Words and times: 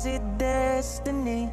was 0.00 0.06
it 0.06 0.38
destiny? 0.38 1.50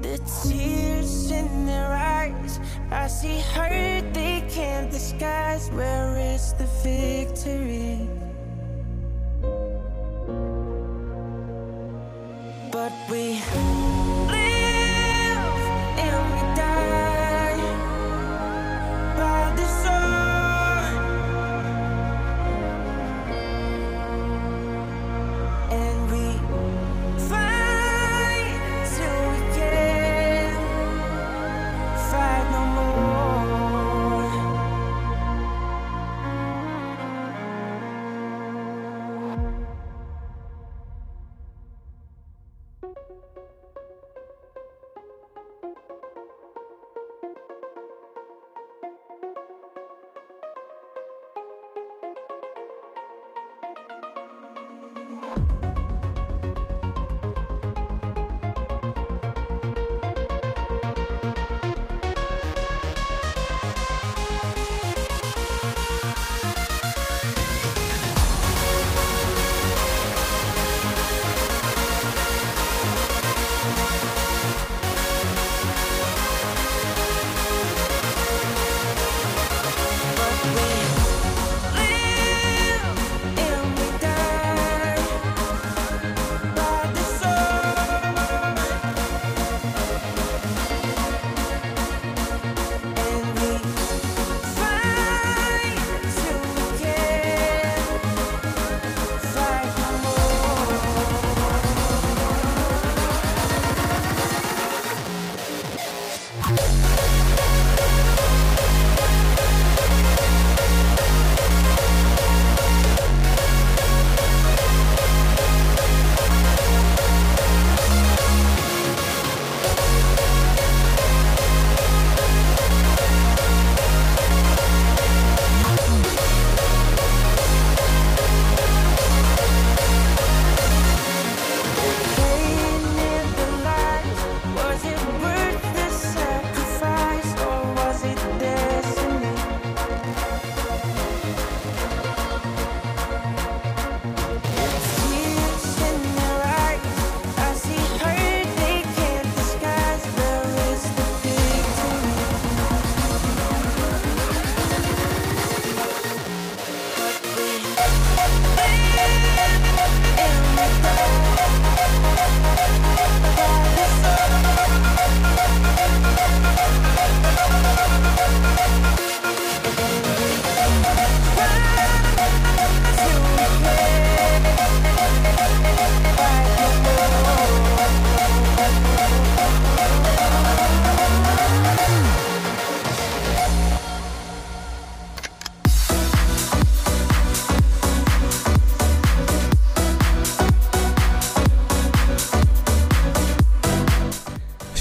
The 0.00 0.16
tears 0.42 1.30
in 1.30 1.66
their 1.66 1.92
eyes, 1.92 2.58
I 2.90 3.06
see 3.06 3.40
hurt 3.40 4.14
they 4.14 4.46
can't 4.48 4.90
disguise. 4.90 5.68
Where 5.72 6.16
is 6.16 6.54
the 6.54 6.68
victory? 6.82 8.08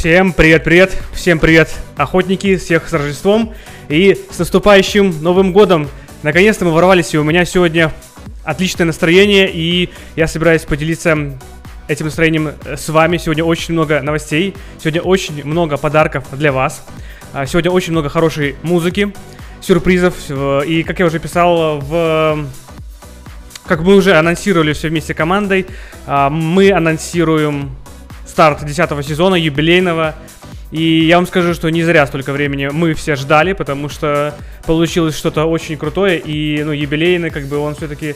Всем 0.07 0.31
привет-привет, 0.31 0.97
всем 1.11 1.37
привет, 1.37 1.69
охотники, 1.97 2.55
всех 2.55 2.87
с 2.87 2.93
Рождеством 2.93 3.53
и 3.89 4.17
с 4.31 4.39
наступающим 4.39 5.21
Новым 5.21 5.51
Годом. 5.51 5.89
Наконец-то 6.23 6.63
мы 6.63 6.71
ворвались, 6.71 7.13
и 7.13 7.17
у 7.17 7.25
меня 7.25 7.43
сегодня 7.43 7.91
отличное 8.45 8.85
настроение, 8.85 9.51
и 9.51 9.89
я 10.15 10.27
собираюсь 10.27 10.61
поделиться 10.61 11.37
этим 11.89 12.05
настроением 12.05 12.53
э, 12.63 12.77
с 12.77 12.87
вами. 12.87 13.17
Сегодня 13.17 13.43
очень 13.43 13.73
много 13.73 14.01
новостей, 14.01 14.55
сегодня 14.79 15.01
очень 15.01 15.43
много 15.43 15.75
подарков 15.75 16.23
для 16.31 16.53
вас, 16.53 16.85
А, 17.33 17.45
сегодня 17.45 17.69
очень 17.69 17.91
много 17.91 18.07
хорошей 18.07 18.55
музыки, 18.63 19.13
сюрпризов, 19.59 20.15
и, 20.65 20.83
как 20.87 20.99
я 20.99 21.05
уже 21.05 21.19
писал 21.19 21.79
в 21.79 22.47
как 23.65 23.81
мы 23.81 23.95
уже 23.95 24.15
анонсировали 24.15 24.71
все 24.71 24.87
вместе 24.87 25.13
командой, 25.13 25.65
а, 26.05 26.29
мы 26.29 26.71
анонсируем 26.71 27.75
старт 28.37 28.63
10 28.63 29.03
сезона 29.03 29.33
юбилейного. 29.33 30.13
И 30.69 31.05
я 31.07 31.15
вам 31.15 31.25
скажу, 31.25 31.55
что 31.55 31.69
не 31.69 31.81
зря 31.81 32.05
столько 32.05 32.33
времени 32.33 32.69
мы 32.71 32.93
все 32.93 33.15
ждали, 33.15 33.53
потому 33.53 33.89
что 33.89 34.35
получилось 34.67 35.17
что-то 35.17 35.45
очень 35.45 35.75
крутое. 35.75 36.19
И, 36.19 36.61
ну, 36.63 36.71
юбилейный, 36.71 37.31
как 37.31 37.47
бы 37.47 37.57
он 37.57 37.73
все-таки... 37.73 38.13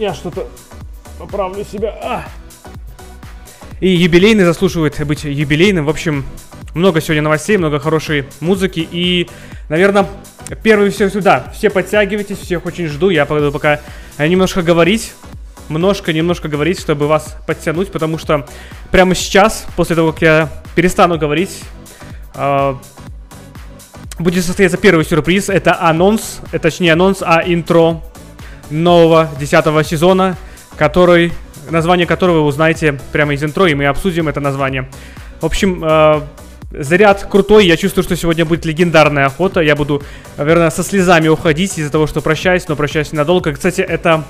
Я 0.00 0.14
что-то 0.14 0.48
поправлю 1.16 1.64
себя. 1.64 1.90
А! 2.02 2.24
И 3.78 3.88
юбилейный 3.88 4.42
заслуживает 4.42 5.00
быть 5.06 5.22
юбилейным. 5.22 5.84
В 5.84 5.90
общем, 5.90 6.24
много 6.74 7.00
сегодня 7.00 7.22
новостей, 7.22 7.56
много 7.56 7.78
хорошей 7.78 8.24
музыки. 8.40 8.80
И, 8.90 9.28
наверное, 9.68 10.08
первый 10.64 10.90
все 10.90 11.08
сюда. 11.08 11.52
Все 11.54 11.70
подтягивайтесь, 11.70 12.38
всех 12.38 12.66
очень 12.66 12.88
жду. 12.88 13.10
Я 13.10 13.26
пойду 13.26 13.52
пока 13.52 13.80
немножко 14.18 14.62
говорить. 14.62 15.12
Немножко, 15.68 16.12
немножко 16.12 16.48
говорить, 16.48 16.80
чтобы 16.80 17.06
вас 17.06 17.36
подтянуть, 17.46 17.92
потому 17.92 18.18
что 18.18 18.46
прямо 18.90 19.14
сейчас, 19.14 19.66
после 19.76 19.96
того, 19.96 20.12
как 20.12 20.22
я 20.22 20.48
перестану 20.74 21.18
говорить, 21.18 21.62
а, 22.34 22.78
будет 24.18 24.44
состояться 24.44 24.78
первый 24.78 25.04
сюрприз. 25.04 25.48
Это 25.48 25.80
анонс, 25.80 26.40
э, 26.52 26.58
точнее 26.58 26.92
анонс, 26.92 27.22
а 27.22 27.42
интро 27.44 28.02
нового 28.70 29.28
10 29.38 29.84
сезона, 29.84 30.36
который, 30.76 31.32
название 31.70 32.06
которого 32.06 32.40
вы 32.40 32.46
узнаете 32.46 32.98
прямо 33.12 33.34
из 33.34 33.42
интро, 33.42 33.66
и 33.66 33.74
мы 33.74 33.86
обсудим 33.86 34.28
это 34.28 34.40
название. 34.40 34.88
В 35.40 35.46
общем, 35.46 35.84
э, 35.84 36.20
заряд 36.70 37.26
крутой. 37.30 37.66
Я 37.66 37.76
чувствую, 37.76 38.04
что 38.04 38.16
сегодня 38.16 38.44
будет 38.44 38.64
легендарная 38.64 39.26
охота. 39.26 39.60
Я 39.60 39.76
буду, 39.76 40.02
наверное, 40.36 40.70
со 40.70 40.82
слезами 40.82 41.28
уходить 41.28 41.78
из-за 41.78 41.90
того, 41.90 42.06
что 42.06 42.20
прощаюсь, 42.20 42.68
но 42.68 42.76
прощаюсь 42.76 43.12
ненадолго. 43.12 43.52
Кстати, 43.52 43.80
это 43.80 44.24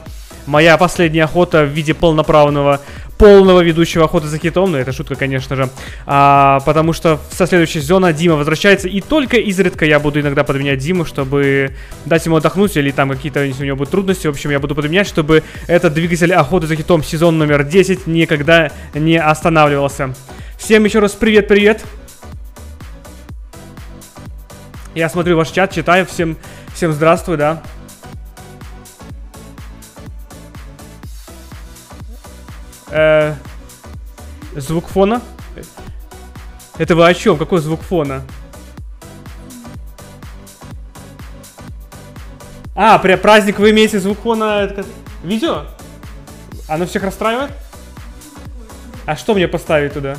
моя 0.48 0.76
последняя 0.78 1.24
охота 1.24 1.64
в 1.64 1.68
виде 1.68 1.94
полноправного 1.94 2.80
полного 3.18 3.62
ведущего 3.62 4.04
охоты 4.04 4.28
за 4.28 4.38
китом, 4.38 4.70
но 4.72 4.78
это 4.78 4.92
шутка, 4.92 5.16
конечно 5.16 5.56
же, 5.56 5.68
а, 6.06 6.60
потому 6.60 6.92
что 6.92 7.20
со 7.30 7.48
следующей 7.48 7.80
сезона 7.80 8.12
Дима 8.12 8.36
возвращается, 8.36 8.86
и 8.86 9.00
только 9.00 9.38
изредка 9.38 9.84
я 9.84 9.98
буду 9.98 10.20
иногда 10.20 10.44
подменять 10.44 10.78
Диму, 10.78 11.04
чтобы 11.04 11.74
дать 12.06 12.24
ему 12.24 12.36
отдохнуть, 12.36 12.76
или 12.76 12.92
там 12.92 13.10
какие-то, 13.10 13.40
у 13.40 13.64
него 13.64 13.76
будут 13.76 13.90
трудности, 13.90 14.28
в 14.28 14.30
общем, 14.30 14.50
я 14.50 14.60
буду 14.60 14.76
подменять, 14.76 15.08
чтобы 15.08 15.42
этот 15.66 15.94
двигатель 15.94 16.32
охоты 16.32 16.68
за 16.68 16.76
китом 16.76 17.02
сезон 17.02 17.38
номер 17.38 17.64
10 17.64 18.06
никогда 18.06 18.70
не 18.94 19.16
останавливался. 19.16 20.14
Всем 20.56 20.84
еще 20.84 21.00
раз 21.00 21.12
привет-привет! 21.12 21.84
Я 24.94 25.08
смотрю 25.08 25.36
ваш 25.36 25.50
чат, 25.50 25.72
читаю, 25.74 26.06
всем, 26.06 26.36
всем 26.72 26.92
здравствуй, 26.92 27.36
да. 27.36 27.62
Э, 32.98 33.34
звук 34.56 34.88
фона? 34.88 35.22
Это 36.78 36.96
вы 36.96 37.06
о 37.06 37.14
чем? 37.14 37.38
Какой 37.38 37.60
звук 37.60 37.80
фона? 37.80 38.22
А, 42.74 42.98
при 42.98 43.14
праздник 43.14 43.60
вы 43.60 43.70
имеете 43.70 44.00
звук 44.00 44.18
фона 44.18 44.84
видео? 45.22 45.66
Оно 46.66 46.86
всех 46.86 47.04
расстраивает? 47.04 47.52
А 49.06 49.14
что 49.14 49.34
мне 49.34 49.46
поставить 49.46 49.92
туда? 49.92 50.16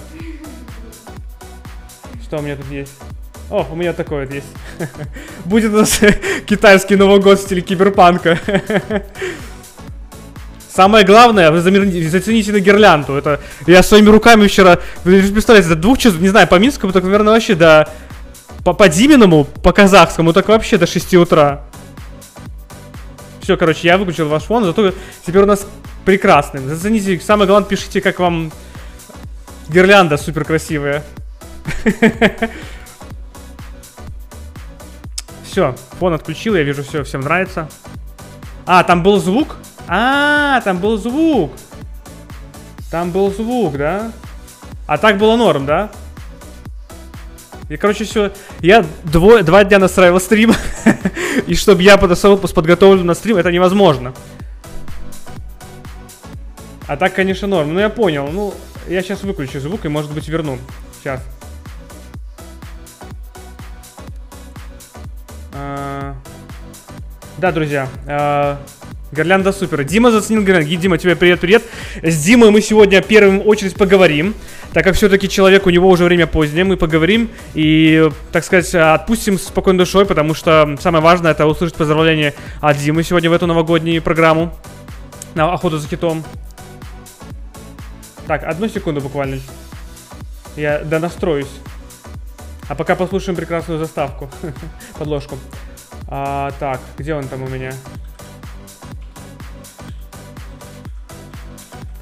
Что 2.24 2.38
у 2.38 2.42
меня 2.42 2.56
тут 2.56 2.68
есть? 2.72 2.94
О, 3.50 3.68
у 3.70 3.76
меня 3.76 3.92
такое 3.92 4.26
вот 4.26 4.34
есть. 4.34 4.48
Будет 5.46 5.74
у 5.74 5.78
нас 5.80 6.00
китайский 6.46 6.96
Новый 6.96 7.20
год 7.20 7.40
в 7.40 7.42
стиле 7.42 7.62
киберпанка. 7.62 8.40
Самое 10.80 11.04
главное, 11.04 11.52
вы 11.52 11.60
зацените 11.60 12.54
на 12.54 12.62
гирлянду. 12.62 13.18
Это 13.18 13.42
я 13.68 13.84
своими 13.84 14.08
руками 14.08 14.48
вчера, 14.48 14.80
вы 15.04 15.22
представляете, 15.24 15.68
до 15.68 15.76
двух 15.76 15.98
часов, 15.98 16.22
не 16.22 16.30
знаю, 16.30 16.48
по 16.48 16.56
Минскому, 16.56 16.94
так, 16.94 17.04
наверное, 17.04 17.34
вообще 17.34 17.54
до... 17.54 17.86
По, 18.64 18.72
по 18.72 18.88
Диминому, 18.88 19.44
по 19.44 19.74
казахскому, 19.74 20.32
так 20.32 20.48
вообще 20.48 20.78
до 20.78 20.88
6 20.88 21.16
утра. 21.16 21.66
Все, 23.42 23.58
короче, 23.58 23.90
я 23.90 23.98
выключил 23.98 24.30
ваш 24.30 24.44
фон, 24.44 24.64
зато 24.64 24.94
теперь 25.28 25.42
у 25.42 25.46
нас 25.46 25.68
прекрасный. 26.06 26.62
Зацените, 26.62 27.20
самое 27.20 27.46
главное, 27.46 27.68
пишите, 27.68 28.00
как 28.00 28.20
вам 28.20 28.50
гирлянда 29.68 30.16
супер 30.16 30.46
красивая. 30.46 31.04
Все, 35.44 35.76
фон 36.00 36.14
отключил, 36.14 36.56
я 36.56 36.64
вижу, 36.64 36.84
все, 36.84 37.04
всем 37.04 37.20
нравится. 37.20 37.68
А, 38.66 38.86
там 38.86 39.04
был 39.04 39.20
звук? 39.20 39.58
А, 39.92 40.62
там 40.62 40.78
был 40.78 40.98
звук. 40.98 41.52
Там 42.92 43.10
был 43.10 43.34
звук, 43.34 43.76
да? 43.76 44.12
А 44.86 45.00
так 45.00 45.18
было 45.18 45.36
норм, 45.36 45.66
да? 45.66 45.90
И, 47.70 47.78
короче, 47.78 48.04
все. 48.04 48.32
Я 48.60 48.86
дво, 49.04 49.42
два 49.42 49.64
дня 49.64 49.80
настраивал 49.80 50.20
стрим. 50.20 50.54
и 51.48 51.56
чтобы 51.56 51.82
я 51.82 51.98
подошел 51.98 52.38
подготовлен 52.38 53.04
на 53.04 53.16
стрим, 53.16 53.38
это 53.38 53.52
невозможно. 53.52 54.14
А 56.88 56.96
так, 56.96 57.16
конечно, 57.16 57.48
норм. 57.48 57.74
Ну, 57.74 57.80
я 57.80 57.90
понял. 57.90 58.30
Ну, 58.32 58.54
я 58.88 59.02
сейчас 59.02 59.24
выключу 59.24 59.60
звук 59.60 59.86
и, 59.86 59.88
может 59.88 60.12
быть, 60.12 60.28
верну. 60.28 60.60
Сейчас. 61.00 61.20
А, 65.54 66.16
да, 67.40 67.52
друзья. 67.52 67.88
А, 68.06 68.60
Гирлянда 69.12 69.52
супер. 69.52 69.84
Дима 69.84 70.12
заценил 70.12 70.44
гирлянду. 70.44 70.70
Дима, 70.76 70.98
тебе 71.00 71.16
привет-привет. 71.16 71.64
С 72.04 72.24
Димой 72.24 72.52
мы 72.52 72.62
сегодня 72.62 73.02
в 73.02 73.08
первую 73.08 73.42
очередь 73.42 73.76
поговорим. 73.76 74.36
Так 74.72 74.84
как 74.84 74.96
все-таки 74.96 75.28
человек, 75.28 75.66
у 75.66 75.72
него 75.72 75.90
уже 75.90 76.04
время 76.04 76.28
позднее, 76.28 76.64
мы 76.64 76.78
поговорим 76.78 77.30
и, 77.56 78.12
так 78.32 78.44
сказать, 78.44 78.74
отпустим 78.76 79.40
спокойной 79.40 79.80
душой, 79.80 80.06
потому 80.06 80.36
что 80.36 80.78
самое 80.80 81.04
важное 81.04 81.32
это 81.32 81.48
услышать 81.48 81.76
поздравления 81.76 82.36
от 82.62 82.78
Димы 82.78 83.02
сегодня 83.04 83.32
в 83.32 83.34
эту 83.34 83.48
новогоднюю 83.48 84.00
программу 84.04 84.56
на 85.34 85.52
охоту 85.52 85.80
за 85.80 85.88
китом. 85.88 86.24
Так, 88.28 88.44
одну 88.44 88.68
секунду 88.68 89.02
буквально. 89.02 89.40
Я 90.56 90.84
донастроюсь. 90.84 91.50
А 92.68 92.76
пока 92.76 92.96
послушаем 92.96 93.36
прекрасную 93.36 93.80
заставку, 93.80 94.30
подложку. 95.00 95.40
А, 96.08 96.52
так, 96.60 96.80
где 97.00 97.16
он 97.16 97.28
там 97.28 97.42
у 97.42 97.48
меня? 97.48 97.74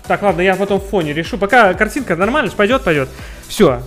Так, 0.07 0.21
ладно, 0.21 0.41
я 0.41 0.55
потом 0.55 0.79
в 0.79 0.85
фоне 0.85 1.13
решу. 1.13 1.37
Пока 1.37 1.73
картинка 1.73 2.15
нормально, 2.15 2.51
пойдет, 2.55 2.83
пойдет. 2.83 3.09
Все. 3.47 3.81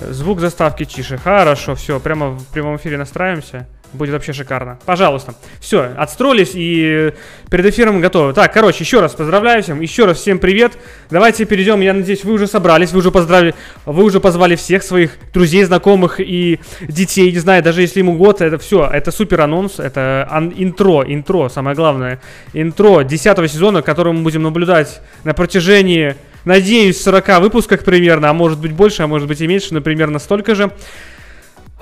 Звук 0.00 0.40
заставки 0.40 0.84
тише. 0.84 1.18
Хорошо, 1.18 1.74
все, 1.76 2.00
прямо 2.00 2.30
в 2.30 2.46
прямом 2.46 2.76
эфире 2.76 2.98
настраиваемся. 2.98 3.66
Будет 3.92 4.12
вообще 4.12 4.32
шикарно. 4.32 4.78
Пожалуйста. 4.86 5.34
Все, 5.60 5.90
отстроились 5.98 6.52
и 6.54 7.12
перед 7.50 7.66
эфиром 7.66 8.00
готовы. 8.00 8.32
Так, 8.32 8.50
короче, 8.52 8.84
еще 8.84 9.00
раз 9.00 9.12
поздравляю 9.12 9.62
всем. 9.62 9.82
Еще 9.82 10.06
раз 10.06 10.16
всем 10.18 10.38
привет. 10.38 10.72
Давайте 11.10 11.44
перейдем. 11.44 11.80
Я 11.82 11.92
надеюсь, 11.92 12.24
вы 12.24 12.32
уже 12.32 12.46
собрались, 12.46 12.92
вы 12.92 13.00
уже 13.00 13.10
поздравили, 13.10 13.54
вы 13.84 14.04
уже 14.04 14.18
позвали 14.18 14.56
всех 14.56 14.82
своих 14.82 15.18
друзей, 15.34 15.64
знакомых 15.64 16.20
и 16.20 16.58
детей. 16.80 17.30
Не 17.32 17.38
знаю, 17.38 17.62
даже 17.62 17.82
если 17.82 17.98
ему 17.98 18.14
год, 18.16 18.40
это 18.40 18.56
все. 18.56 18.88
Это 18.90 19.10
супер 19.10 19.42
анонс. 19.42 19.78
Это 19.78 20.26
ан- 20.30 20.54
интро, 20.56 21.04
интро, 21.06 21.50
самое 21.50 21.76
главное. 21.76 22.18
Интро 22.54 23.02
10 23.02 23.50
сезона, 23.50 23.82
который 23.82 24.14
мы 24.14 24.22
будем 24.22 24.42
наблюдать 24.42 25.02
на 25.24 25.34
протяжении, 25.34 26.16
надеюсь, 26.46 27.02
40 27.02 27.40
выпусках 27.40 27.84
примерно, 27.84 28.30
а 28.30 28.32
может 28.32 28.58
быть 28.58 28.72
больше, 28.72 29.02
а 29.02 29.06
может 29.06 29.28
быть 29.28 29.42
и 29.42 29.46
меньше, 29.46 29.74
но 29.74 29.82
примерно 29.82 30.18
столько 30.18 30.54
же. 30.54 30.70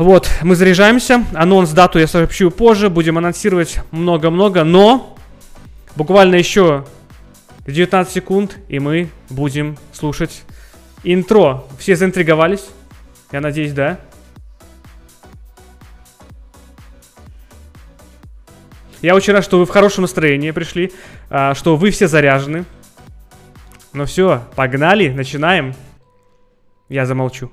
Вот, 0.01 0.31
мы 0.41 0.57
заряжаемся. 0.57 1.27
Анонс, 1.35 1.73
дату 1.73 1.99
я 1.99 2.07
сообщу 2.07 2.51
позже. 2.51 2.89
Будем 2.89 3.19
анонсировать 3.19 3.81
много-много, 3.91 4.65
но 4.65 5.15
буквально 5.95 6.37
еще 6.37 6.87
19 7.67 8.11
секунд, 8.11 8.57
и 8.69 8.79
мы 8.79 9.11
будем 9.29 9.77
слушать 9.93 10.45
интро. 11.05 11.65
Все 11.79 11.97
заинтриговались? 11.97 12.67
Я 13.31 13.43
надеюсь, 13.43 13.75
да? 13.75 14.01
Я 19.03 19.15
очень 19.15 19.35
рад, 19.35 19.45
что 19.45 19.59
вы 19.59 19.67
в 19.67 19.69
хорошем 19.69 20.01
настроении 20.01 20.51
пришли, 20.51 20.95
а, 21.29 21.55
что 21.55 21.77
вы 21.77 21.91
все 21.91 22.09
заряжены. 22.09 22.65
Ну 23.93 24.07
все, 24.07 24.45
погнали, 24.57 25.11
начинаем. 25.11 25.75
Я 26.89 27.05
замолчу. 27.05 27.53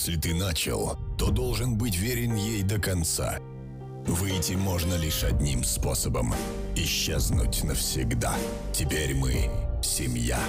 Если 0.00 0.16
ты 0.16 0.34
начал, 0.34 0.96
то 1.18 1.30
должен 1.30 1.76
быть 1.76 1.94
верен 1.94 2.34
ей 2.34 2.62
до 2.62 2.80
конца. 2.80 3.38
Выйти 4.06 4.54
можно 4.54 4.94
лишь 4.94 5.24
одним 5.24 5.62
способом— 5.62 6.34
исчезнуть 6.74 7.62
навсегда. 7.64 8.34
Теперь 8.72 9.14
мы— 9.14 9.50
семья. 9.82 10.40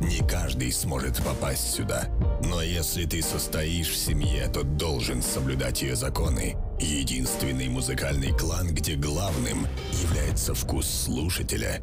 Не 0.00 0.18
каждый 0.28 0.70
сможет 0.70 1.16
попасть 1.24 1.72
сюда, 1.72 2.10
но 2.42 2.60
если 2.60 3.06
ты 3.06 3.22
состоишь 3.22 3.88
в 3.88 3.96
семье, 3.96 4.48
то 4.48 4.62
должен 4.62 5.22
соблюдать 5.22 5.80
ее 5.80 5.96
законы 5.96 6.54
Единственный 6.78 7.70
музыкальный 7.70 8.36
клан, 8.36 8.74
где 8.74 8.96
главным 8.96 9.66
является 10.02 10.54
вкус 10.54 10.86
слушателя. 10.86 11.80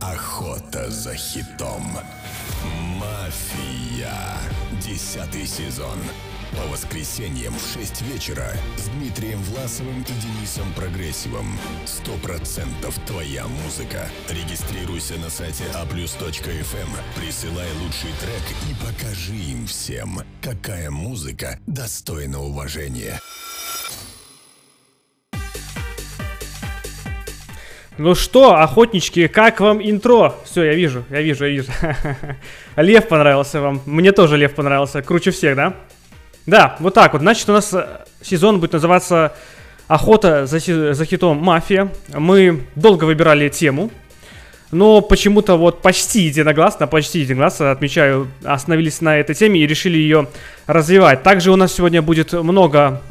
Охота 0.00 0.90
за 0.90 1.14
хитом. 1.14 1.96
Мафия. 2.98 4.36
Десятый 4.84 5.46
сезон. 5.46 5.98
По 6.56 6.66
воскресеньям 6.70 7.54
в 7.54 7.78
6 7.78 8.02
вечера 8.02 8.52
с 8.76 8.88
Дмитрием 8.88 9.38
Власовым 9.42 10.02
и 10.02 10.12
Денисом 10.20 10.66
Прогрессивом. 10.74 11.46
Сто 11.84 12.12
процентов 12.22 12.98
твоя 13.06 13.46
музыка. 13.46 14.08
Регистрируйся 14.28 15.14
на 15.18 15.30
сайте 15.30 15.64
aplus.fm, 15.74 16.88
присылай 17.16 17.68
лучший 17.82 18.10
трек 18.20 18.42
и 18.68 18.74
покажи 18.84 19.34
им 19.34 19.66
всем, 19.66 20.20
какая 20.42 20.90
музыка 20.90 21.58
достойна 21.66 22.40
уважения. 22.40 23.20
Ну 27.96 28.14
что, 28.14 28.54
охотнички, 28.54 29.28
как 29.28 29.60
вам 29.60 29.80
интро? 29.82 30.34
Все, 30.44 30.64
я 30.64 30.74
вижу, 30.74 31.04
я 31.10 31.20
вижу, 31.20 31.44
я 31.44 31.50
вижу. 31.50 31.70
Лев 32.76 33.06
понравился 33.08 33.60
вам. 33.60 33.82
Мне 33.84 34.12
тоже 34.12 34.36
Лев 34.36 34.54
понравился. 34.54 35.02
Круче 35.02 35.30
всех, 35.32 35.54
да? 35.54 35.76
Да, 36.46 36.76
вот 36.80 36.94
так 36.94 37.12
вот. 37.12 37.22
Значит, 37.22 37.48
у 37.48 37.52
нас 37.52 37.72
э, 37.72 37.86
сезон 38.22 38.60
будет 38.60 38.72
называться 38.72 39.34
«Охота 39.88 40.46
за, 40.46 40.58
за 40.94 41.04
хитом 41.04 41.38
Мафия». 41.38 41.92
Мы 42.14 42.62
долго 42.74 43.04
выбирали 43.04 43.48
тему, 43.48 43.90
но 44.70 45.00
почему-то 45.00 45.56
вот 45.56 45.82
почти 45.82 46.22
единогласно, 46.22 46.86
почти 46.86 47.20
единогласно, 47.20 47.70
отмечаю, 47.70 48.28
остановились 48.44 49.00
на 49.00 49.18
этой 49.18 49.34
теме 49.34 49.60
и 49.60 49.66
решили 49.66 49.98
ее 49.98 50.28
развивать. 50.66 51.22
Также 51.22 51.50
у 51.50 51.56
нас 51.56 51.74
сегодня 51.74 52.02
будет 52.02 52.32
много 52.32 53.02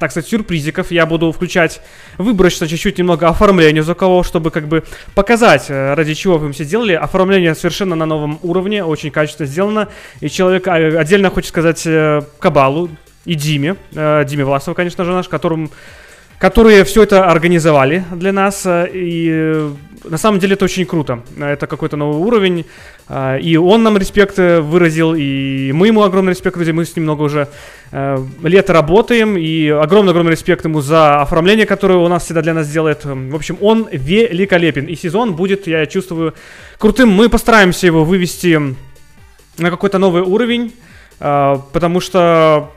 так 0.00 0.10
сказать, 0.10 0.30
сюрпризиков. 0.30 0.90
Я 0.90 1.04
буду 1.04 1.30
включать 1.30 1.82
выборочно 2.16 2.66
чуть-чуть 2.66 2.96
немного 2.98 3.28
оформления 3.28 3.82
за 3.82 3.94
кого, 3.94 4.22
чтобы 4.22 4.50
как 4.50 4.66
бы 4.66 4.82
показать, 5.14 5.66
э, 5.68 5.92
ради 5.92 6.14
чего 6.14 6.38
вы 6.38 6.50
все 6.52 6.64
делали. 6.64 6.94
Оформление 6.94 7.54
совершенно 7.54 7.94
на 7.94 8.06
новом 8.06 8.38
уровне, 8.42 8.82
очень 8.82 9.10
качественно 9.10 9.46
сделано. 9.46 9.88
И 10.20 10.30
человек 10.30 10.66
а, 10.68 10.74
отдельно 10.74 11.28
хочет 11.28 11.50
сказать 11.50 11.82
э, 11.86 12.22
Кабалу 12.38 12.88
и 13.26 13.34
Диме, 13.34 13.76
э, 13.94 14.24
Диме 14.26 14.44
Власову, 14.46 14.74
конечно 14.74 15.04
же, 15.04 15.12
наш, 15.12 15.28
которым 15.28 15.70
которые 16.40 16.82
все 16.82 17.04
это 17.04 17.30
организовали 17.30 18.04
для 18.12 18.32
нас. 18.32 18.66
И 18.66 19.70
на 20.02 20.18
самом 20.18 20.40
деле 20.40 20.54
это 20.54 20.64
очень 20.64 20.86
круто. 20.86 21.20
Это 21.38 21.68
какой-то 21.68 21.96
новый 21.96 22.20
уровень. 22.20 22.64
И 23.42 23.56
он 23.56 23.82
нам 23.82 23.98
респект 23.98 24.38
выразил, 24.38 25.14
и 25.14 25.70
мы 25.72 25.88
ему 25.88 26.02
огромный 26.02 26.32
респект 26.32 26.56
выразили. 26.56 26.74
Мы 26.74 26.84
с 26.84 26.96
ним 26.96 27.04
много 27.04 27.22
уже 27.22 27.48
Э, 27.92 28.24
лет 28.44 28.70
работаем, 28.70 29.36
и 29.36 29.68
огромный-огромный 29.68 30.32
респект 30.32 30.64
ему 30.64 30.80
за 30.80 31.22
оформление, 31.22 31.66
которое 31.66 31.98
у 31.98 32.06
нас 32.06 32.24
всегда 32.24 32.40
для 32.40 32.54
нас 32.54 32.68
делает. 32.68 33.04
В 33.04 33.34
общем, 33.34 33.58
он 33.60 33.88
великолепен, 33.90 34.86
и 34.86 34.94
сезон 34.94 35.34
будет, 35.34 35.66
я 35.66 35.84
чувствую, 35.86 36.34
крутым. 36.78 37.10
Мы 37.10 37.28
постараемся 37.28 37.86
его 37.86 38.04
вывести 38.04 38.76
на 39.58 39.70
какой-то 39.70 39.98
новый 39.98 40.22
уровень, 40.22 40.72
э, 41.18 41.58
потому 41.72 42.00
что 42.00 42.70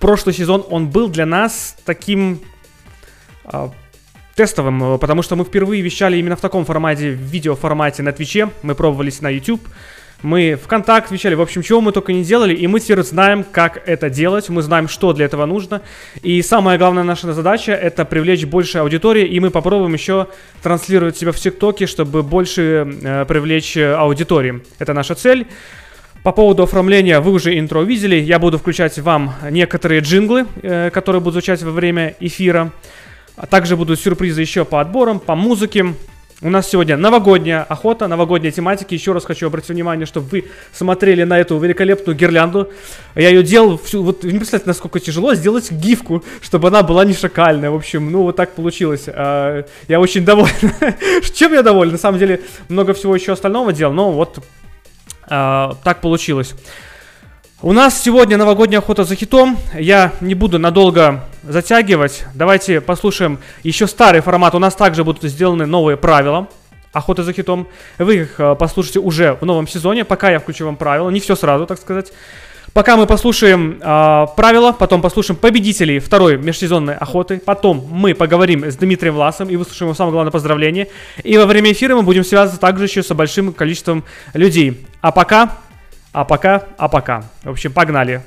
прошлый 0.00 0.34
сезон, 0.34 0.62
он 0.68 0.88
был 0.88 1.08
для 1.08 1.24
нас 1.24 1.74
таким 1.86 2.34
э, 2.34 2.36
тестовым, 4.34 4.98
потому 4.98 5.22
что 5.22 5.34
мы 5.34 5.44
впервые 5.44 5.82
вещали 5.82 6.16
именно 6.16 6.36
в 6.36 6.40
таком 6.40 6.64
формате, 6.64 7.10
в 7.10 7.20
видеоформате 7.20 8.02
на 8.02 8.12
Твиче, 8.12 8.50
мы 8.62 8.74
пробовались 8.74 9.20
на 9.20 9.28
YouTube, 9.28 9.60
мы 10.22 10.56
ВКонтакт 10.56 11.06
отвечали, 11.06 11.34
в 11.34 11.40
общем, 11.40 11.62
чего 11.62 11.80
мы 11.80 11.92
только 11.92 12.12
не 12.12 12.24
делали, 12.24 12.52
и 12.52 12.66
мы 12.66 12.80
теперь 12.80 13.02
знаем, 13.02 13.44
как 13.44 13.88
это 13.88 14.10
делать, 14.10 14.48
мы 14.48 14.62
знаем, 14.62 14.88
что 14.88 15.12
для 15.12 15.26
этого 15.26 15.46
нужно. 15.46 15.80
И 16.22 16.42
самая 16.42 16.76
главная 16.76 17.04
наша 17.04 17.32
задача— 17.32 17.72
это 17.74 18.04
привлечь 18.04 18.44
больше 18.44 18.78
аудитории, 18.78 19.24
и 19.24 19.38
мы 19.38 19.50
попробуем 19.50 19.92
еще 19.92 20.26
транслировать 20.60 21.16
себя 21.16 21.30
в 21.30 21.36
ТикТоке, 21.36 21.86
чтобы 21.86 22.24
больше 22.24 22.96
э, 23.02 23.24
привлечь 23.26 23.76
аудитории. 23.76 24.62
Это 24.80 24.92
наша 24.92 25.14
цель. 25.14 25.46
По 26.24 26.32
поводу 26.32 26.64
оформления 26.64 27.20
вы 27.20 27.30
уже 27.30 27.56
интро 27.56 27.82
видели. 27.82 28.16
Я 28.16 28.40
буду 28.40 28.58
включать 28.58 28.98
вам 28.98 29.34
некоторые 29.50 30.00
джинглы, 30.00 30.46
э, 30.62 30.90
которые 30.90 31.20
будут 31.20 31.34
звучать 31.34 31.62
во 31.62 31.70
время 31.70 32.16
эфира. 32.18 32.72
А 33.38 33.46
также 33.46 33.76
будут 33.76 34.00
сюрпризы 34.00 34.40
еще 34.40 34.64
по 34.64 34.80
отборам, 34.80 35.20
по 35.20 35.36
музыке. 35.36 35.94
У 36.42 36.50
нас 36.50 36.68
сегодня 36.68 36.96
новогодняя 36.96 37.62
охота, 37.62 38.08
новогодняя 38.08 38.50
тематика. 38.50 38.94
Еще 38.94 39.12
раз 39.12 39.24
хочу 39.24 39.46
обратить 39.46 39.70
внимание, 39.70 40.06
чтобы 40.06 40.28
вы 40.28 40.44
смотрели 40.72 41.22
на 41.22 41.38
эту 41.38 41.56
великолепную 41.56 42.16
гирлянду. 42.16 42.70
Я 43.14 43.28
ее 43.28 43.44
делал, 43.44 43.78
всю, 43.78 44.02
вот 44.02 44.24
не 44.24 44.38
представляете, 44.38 44.68
насколько 44.68 44.98
тяжело 44.98 45.34
сделать 45.34 45.70
гифку, 45.70 46.24
чтобы 46.42 46.66
она 46.66 46.82
была 46.82 47.04
не 47.04 47.14
шакальная. 47.14 47.70
В 47.70 47.76
общем, 47.76 48.10
ну 48.10 48.22
вот 48.22 48.34
так 48.34 48.54
получилось. 48.54 49.04
А, 49.06 49.64
я 49.86 50.00
очень 50.00 50.24
доволен. 50.24 50.52
Чем 51.32 51.52
я 51.52 51.62
доволен? 51.62 51.92
На 51.92 51.98
самом 51.98 52.18
деле, 52.18 52.40
много 52.68 52.92
всего 52.92 53.14
еще 53.14 53.32
остального 53.32 53.72
делал, 53.72 53.92
но 53.94 54.10
вот 54.10 54.44
а, 55.28 55.76
так 55.84 56.00
получилось. 56.00 56.56
У 57.60 57.72
нас 57.72 58.00
сегодня 58.00 58.36
новогодняя 58.36 58.78
охота 58.78 59.02
за 59.02 59.16
хитом. 59.16 59.58
Я 59.76 60.12
не 60.20 60.36
буду 60.36 60.60
надолго 60.60 61.24
затягивать. 61.42 62.24
Давайте 62.32 62.80
послушаем 62.80 63.40
еще 63.64 63.88
старый 63.88 64.20
формат. 64.20 64.54
У 64.54 64.60
нас 64.60 64.76
также 64.76 65.02
будут 65.02 65.24
сделаны 65.24 65.66
новые 65.66 65.96
правила 65.96 66.46
охоты 66.92 67.24
за 67.24 67.32
хитом. 67.32 67.66
Вы 67.98 68.18
их 68.18 68.38
э, 68.38 68.54
послушаете 68.54 69.00
уже 69.00 69.36
в 69.40 69.44
новом 69.44 69.66
сезоне. 69.66 70.04
Пока 70.04 70.30
я 70.30 70.38
включу 70.38 70.66
вам 70.66 70.76
правила. 70.76 71.10
Не 71.10 71.18
все 71.18 71.34
сразу, 71.34 71.66
так 71.66 71.80
сказать. 71.80 72.12
Пока 72.74 72.96
мы 72.96 73.06
послушаем 73.06 73.80
э, 73.82 74.26
правила, 74.36 74.70
потом 74.70 75.02
послушаем 75.02 75.36
победителей 75.36 75.98
второй 75.98 76.38
межсезонной 76.38 76.94
охоты, 76.94 77.42
потом 77.44 77.84
мы 77.90 78.14
поговорим 78.14 78.64
с 78.64 78.76
Дмитрием 78.76 79.14
Власом 79.16 79.48
и 79.50 79.56
выслушаем 79.56 79.88
его 79.88 79.96
самое 79.96 80.12
главное 80.12 80.30
поздравление. 80.30 80.86
И 81.24 81.36
во 81.36 81.46
время 81.46 81.72
эфира 81.72 81.96
мы 81.96 82.02
будем 82.02 82.22
связываться 82.22 82.60
также 82.60 82.84
еще 82.84 83.02
с 83.02 83.12
большим 83.12 83.52
количеством 83.52 84.04
людей. 84.32 84.86
А 85.00 85.10
пока 85.10 85.56
а 86.12 86.24
пока, 86.24 86.64
а 86.76 86.88
пока. 86.88 87.22
В 87.42 87.50
общем, 87.50 87.72
погнали. 87.72 88.22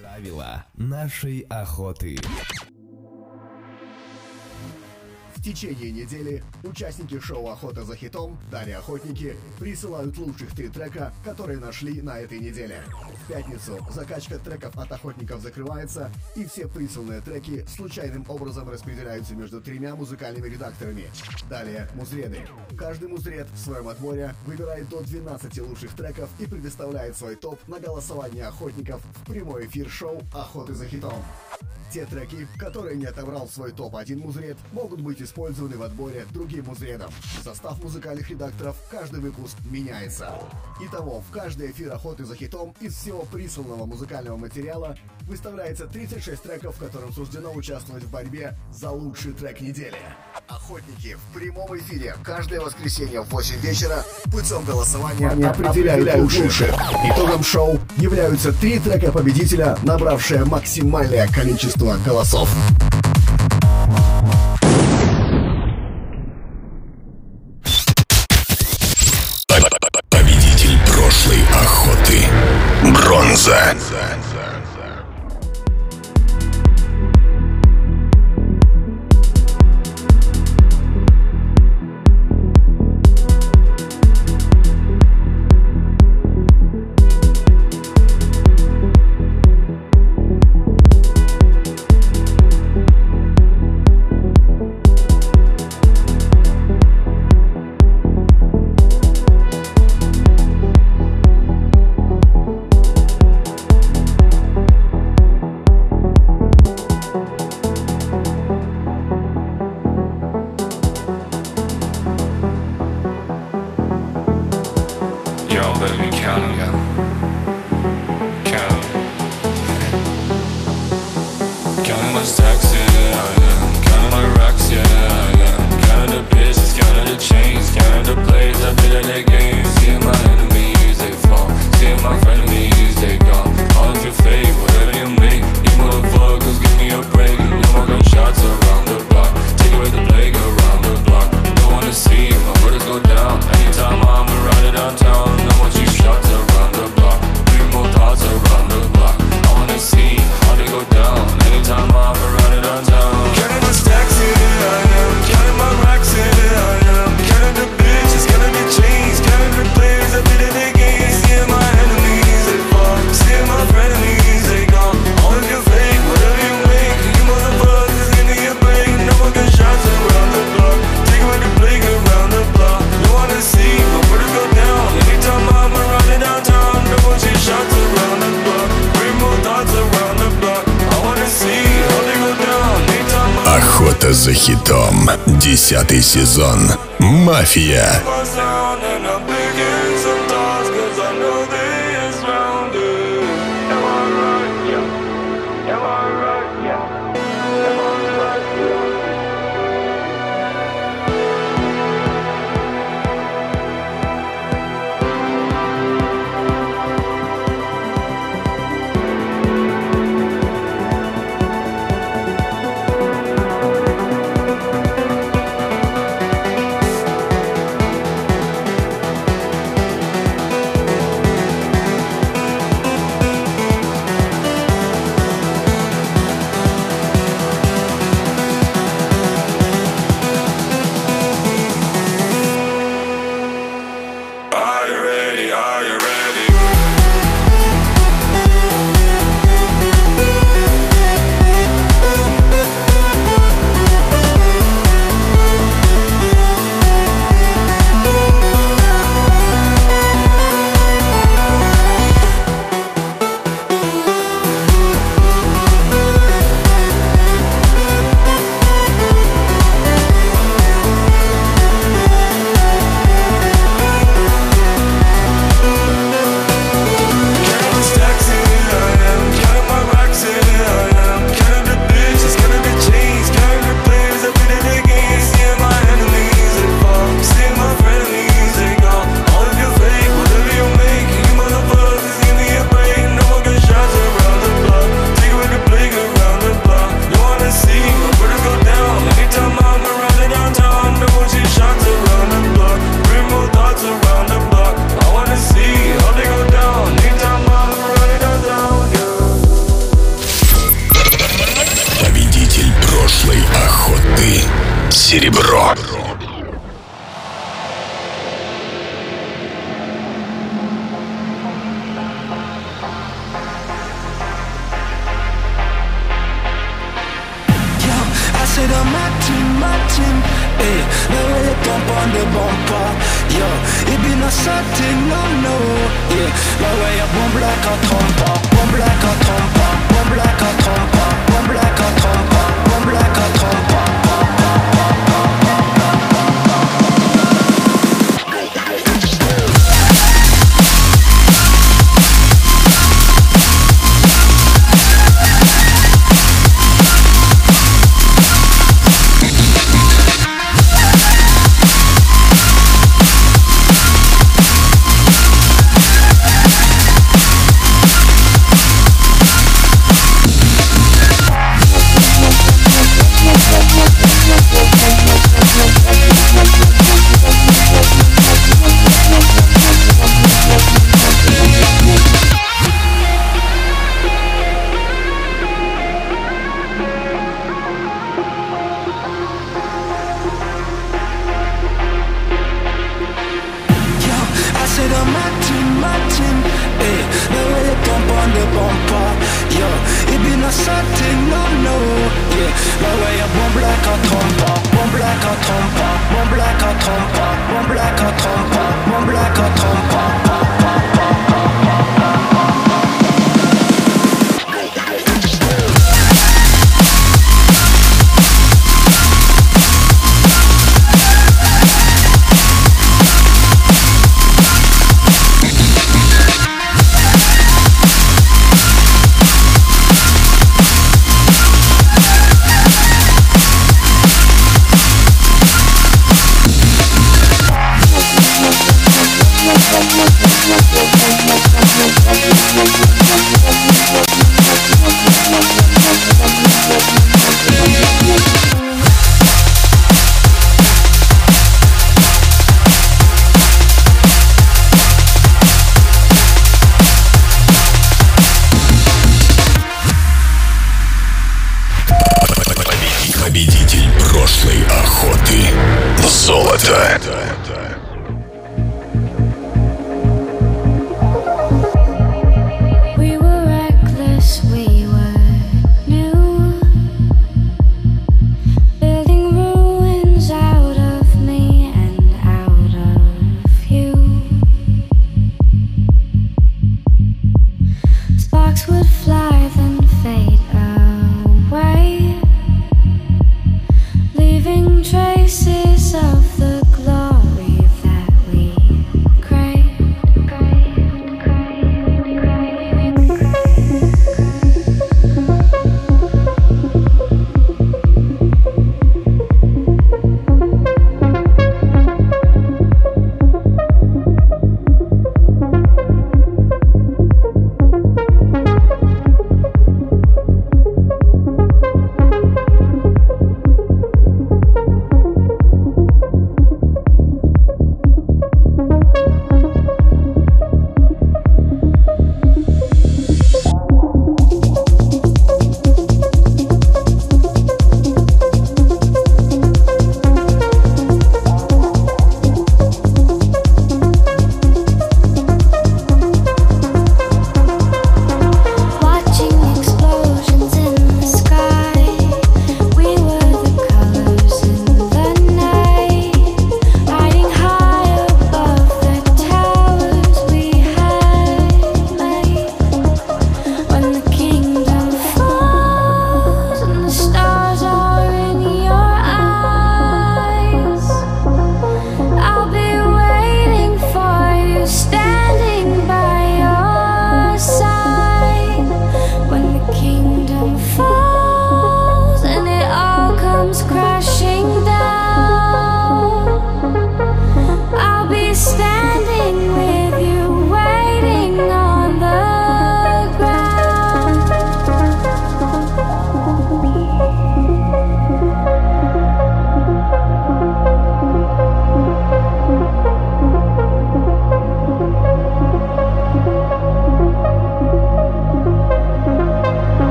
Правила 0.00 0.64
нашей 0.74 1.40
охоты 1.50 2.18
течение 5.46 5.92
недели 5.92 6.42
участники 6.64 7.20
шоу 7.20 7.46
«Охота 7.46 7.84
за 7.84 7.94
хитом» 7.94 8.36
Далее 8.50 8.78
Охотники 8.78 9.36
присылают 9.60 10.18
лучших 10.18 10.50
три 10.56 10.68
трека, 10.68 11.12
которые 11.24 11.60
нашли 11.60 12.02
на 12.02 12.18
этой 12.18 12.40
неделе. 12.40 12.82
В 13.24 13.28
пятницу 13.28 13.78
закачка 13.92 14.40
треков 14.40 14.76
от 14.76 14.90
охотников 14.90 15.40
закрывается, 15.40 16.10
и 16.34 16.46
все 16.46 16.66
присланные 16.66 17.20
треки 17.20 17.64
случайным 17.68 18.24
образом 18.28 18.68
распределяются 18.68 19.36
между 19.36 19.60
тремя 19.60 19.94
музыкальными 19.94 20.48
редакторами. 20.48 21.04
Далее 21.48 21.88
музреды. 21.94 22.40
Каждый 22.76 23.08
музред 23.08 23.46
в 23.54 23.58
своем 23.58 23.86
отборе 23.86 24.34
выбирает 24.46 24.88
до 24.88 25.00
12 25.00 25.58
лучших 25.60 25.94
треков 25.94 26.28
и 26.40 26.46
предоставляет 26.46 27.16
свой 27.16 27.36
топ 27.36 27.60
на 27.68 27.78
голосование 27.78 28.46
охотников 28.46 29.00
в 29.22 29.30
прямой 29.30 29.66
эфир 29.66 29.88
шоу 29.88 30.20
«Охоты 30.32 30.74
за 30.74 30.86
хитом». 30.86 31.22
Те 31.92 32.04
треки, 32.04 32.48
которые 32.58 32.96
не 32.96 33.06
отобрал 33.06 33.48
свой 33.48 33.72
топ-1 33.72 34.16
музред, 34.16 34.56
могут 34.72 35.00
быть 35.00 35.22
использованы 35.36 35.76
в 35.76 35.82
отборе 35.82 36.24
другим 36.32 36.64
музредом. 36.64 37.10
Состав 37.44 37.78
музыкальных 37.82 38.30
редакторов 38.30 38.74
каждый 38.90 39.20
выпуск 39.20 39.54
меняется. 39.70 40.32
Итого, 40.80 41.20
в 41.20 41.30
каждый 41.30 41.70
эфир 41.72 41.92
охоты 41.92 42.24
за 42.24 42.34
хитом 42.34 42.74
из 42.80 42.94
всего 42.94 43.26
присланного 43.30 43.84
музыкального 43.84 44.38
материала 44.38 44.96
выставляется 45.22 45.86
36 45.86 46.42
треков, 46.42 46.76
в 46.76 46.78
котором 46.78 47.12
суждено 47.12 47.52
участвовать 47.52 48.04
в 48.04 48.10
борьбе 48.10 48.56
за 48.72 48.90
лучший 48.90 49.34
трек 49.34 49.60
недели. 49.60 49.98
Охотники 50.48 51.16
в 51.16 51.38
прямом 51.38 51.76
эфире 51.76 52.14
каждое 52.24 52.60
воскресенье 52.60 53.20
в 53.20 53.28
8 53.28 53.56
вечера 53.56 54.04
путем 54.32 54.64
голосования 54.64 55.28
определяют 55.28 56.14
лучших. 56.14 56.74
Итогом 57.12 57.42
шоу 57.42 57.78
являются 57.98 58.52
три 58.54 58.78
трека 58.78 59.12
победителя, 59.12 59.76
набравшие 59.82 60.46
максимальное 60.46 61.28
количество 61.28 61.96
голосов. 62.06 62.48
Бронза. 73.46 74.35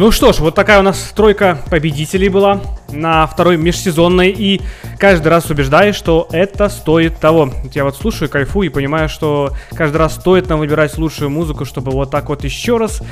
Ну 0.00 0.10
что 0.12 0.32
ж, 0.32 0.38
вот 0.38 0.54
такая 0.54 0.78
у 0.78 0.82
нас 0.82 1.12
тройка 1.14 1.58
победителей 1.68 2.30
была 2.30 2.62
на 2.90 3.26
второй 3.26 3.58
межсезонной. 3.58 4.30
И 4.30 4.62
каждый 4.98 5.28
раз 5.28 5.50
убеждаюсь, 5.50 5.94
что 5.94 6.26
это 6.32 6.70
стоит 6.70 7.18
того. 7.18 7.52
Я 7.74 7.84
вот 7.84 7.96
слушаю, 7.96 8.30
кайфую 8.30 8.70
и 8.70 8.72
понимаю, 8.72 9.10
что 9.10 9.52
каждый 9.74 9.98
раз 9.98 10.14
стоит 10.14 10.48
нам 10.48 10.60
выбирать 10.60 10.96
лучшую 10.96 11.28
музыку, 11.28 11.66
чтобы 11.66 11.90
вот 11.92 12.10
так 12.10 12.30
вот 12.30 12.44
еще 12.44 12.78
раз 12.78 13.02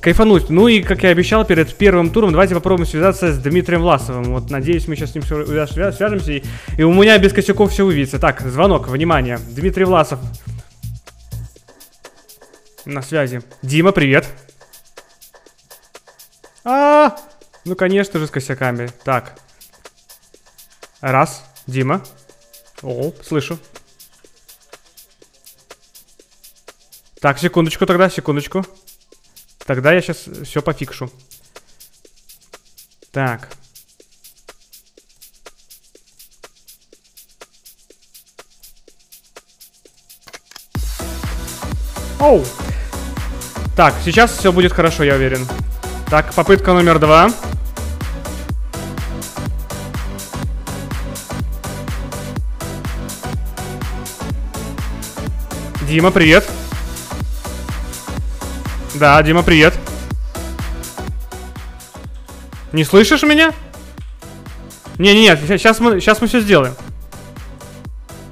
кайфануть. 0.00 0.48
Ну 0.48 0.68
и, 0.68 0.80
как 0.80 1.02
я 1.02 1.10
обещал 1.10 1.44
перед 1.44 1.74
первым 1.74 2.08
туром, 2.08 2.30
давайте 2.30 2.54
попробуем 2.54 2.88
связаться 2.88 3.30
с 3.30 3.36
Дмитрием 3.36 3.82
Власовым. 3.82 4.32
Вот 4.32 4.48
надеюсь, 4.48 4.88
мы 4.88 4.96
сейчас 4.96 5.10
с 5.10 5.14
ним 5.16 5.24
свя- 5.24 5.92
свяжемся. 5.92 6.32
И, 6.32 6.42
и 6.78 6.82
у 6.82 6.94
меня 6.94 7.18
без 7.18 7.34
косяков 7.34 7.72
все 7.72 7.84
увидится. 7.84 8.18
Так, 8.18 8.40
звонок, 8.40 8.88
внимание. 8.88 9.38
Дмитрий 9.50 9.84
Власов. 9.84 10.18
На 12.86 13.02
связи. 13.02 13.42
Дима, 13.60 13.92
привет. 13.92 14.24
Ну 17.68 17.76
конечно 17.76 18.18
же 18.18 18.26
с 18.26 18.30
косяками. 18.30 18.88
Так. 19.04 19.38
Раз, 21.00 21.44
Дима. 21.66 22.02
О, 22.82 23.12
слышу. 23.22 23.58
Так, 27.20 27.38
секундочку 27.38 27.84
тогда, 27.84 28.08
секундочку. 28.08 28.64
Тогда 29.66 29.92
я 29.92 30.00
сейчас 30.00 30.24
все 30.44 30.62
пофикшу. 30.62 31.10
Так. 33.10 33.50
Оу. 42.20 42.44
Так, 43.76 43.94
сейчас 44.04 44.32
все 44.32 44.52
будет 44.52 44.72
хорошо, 44.72 45.04
я 45.04 45.14
уверен. 45.14 45.46
Так, 46.10 46.32
попытка 46.34 46.72
номер 46.72 46.98
два. 46.98 47.30
Дима, 55.88 56.10
привет. 56.10 56.46
Да, 58.96 59.22
Дима, 59.22 59.42
привет. 59.42 59.72
Не 62.74 62.84
слышишь 62.84 63.22
меня? 63.22 63.54
Не-не-не, 64.98 65.34
сейчас 65.48 65.80
мы, 65.80 65.98
сейчас 65.98 66.20
мы 66.20 66.26
все 66.26 66.40
сделаем. 66.40 66.74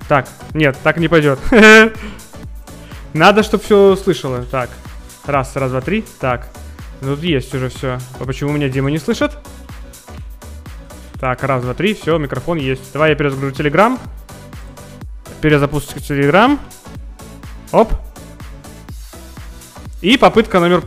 Так, 0.07 0.29
нет, 0.53 0.77
так 0.83 0.99
не 0.99 1.09
пойдет. 1.09 1.39
Надо, 3.15 3.43
чтобы 3.43 3.65
все 3.65 3.97
слышало. 3.97 4.45
Так, 4.45 4.69
раз, 5.25 5.57
раз, 5.57 5.71
два, 5.71 5.81
три. 5.81 6.05
Так, 6.21 6.49
тут 7.01 7.23
есть 7.23 7.55
уже 7.55 7.71
все. 7.71 7.99
А 8.21 8.27
почему 8.27 8.53
меня 8.53 8.69
Дима 8.69 8.91
не 8.91 8.99
слышит? 8.99 9.33
Так, 11.19 11.43
раз, 11.43 11.63
два, 11.63 11.73
три, 11.73 11.95
все, 11.95 12.19
микрофон 12.19 12.59
есть. 12.59 12.93
Давай 12.93 13.11
я 13.11 13.17
перезагружу 13.17 13.55
Телеграм. 13.55 13.99
Перезапустим 15.41 16.03
Телеграм. 16.03 16.61
Оп. 17.73 17.93
И 20.01 20.17
попытка 20.17 20.61
номер... 20.61 20.85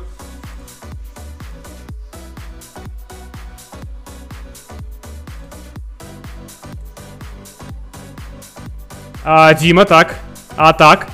А, 9.23 9.53
Дима, 9.53 9.85
так. 9.85 10.15
А, 10.57 10.73
так. 10.73 11.07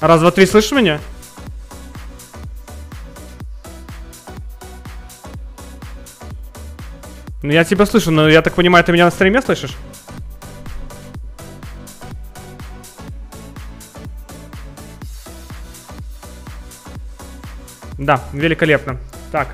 Раз, 0.00 0.20
два, 0.20 0.30
три, 0.30 0.46
слышишь 0.46 0.72
меня? 0.72 1.00
Ну, 7.42 7.50
я 7.50 7.64
тебя 7.64 7.86
слышу, 7.86 8.10
но 8.10 8.28
я 8.28 8.42
так 8.42 8.54
понимаю, 8.54 8.84
ты 8.84 8.92
меня 8.92 9.04
на 9.04 9.10
стриме 9.10 9.40
слышишь? 9.42 9.76
Да, 17.98 18.20
великолепно. 18.32 18.98
Так, 19.30 19.48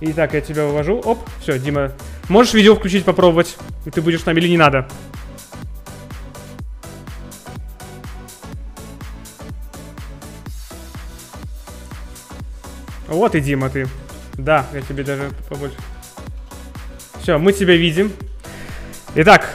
итак, 0.00 0.34
я 0.34 0.40
тебя 0.40 0.66
вывожу. 0.66 1.00
Оп, 1.00 1.18
все, 1.40 1.58
Дима. 1.58 1.92
Можешь 2.28 2.54
видео 2.54 2.74
включить, 2.74 3.04
попробовать? 3.04 3.56
И 3.86 3.90
ты 3.90 4.02
будешь 4.02 4.20
с 4.20 4.26
нами 4.26 4.40
или 4.40 4.48
не 4.48 4.58
надо? 4.58 4.86
Вот 13.08 13.34
и 13.34 13.40
Дима 13.40 13.70
ты. 13.70 13.88
Да, 14.34 14.66
я 14.74 14.82
тебе 14.82 15.02
даже 15.02 15.30
побольше. 15.48 15.76
Все, 17.22 17.38
мы 17.38 17.52
тебя 17.52 17.74
видим. 17.74 18.12
Итак, 19.14 19.50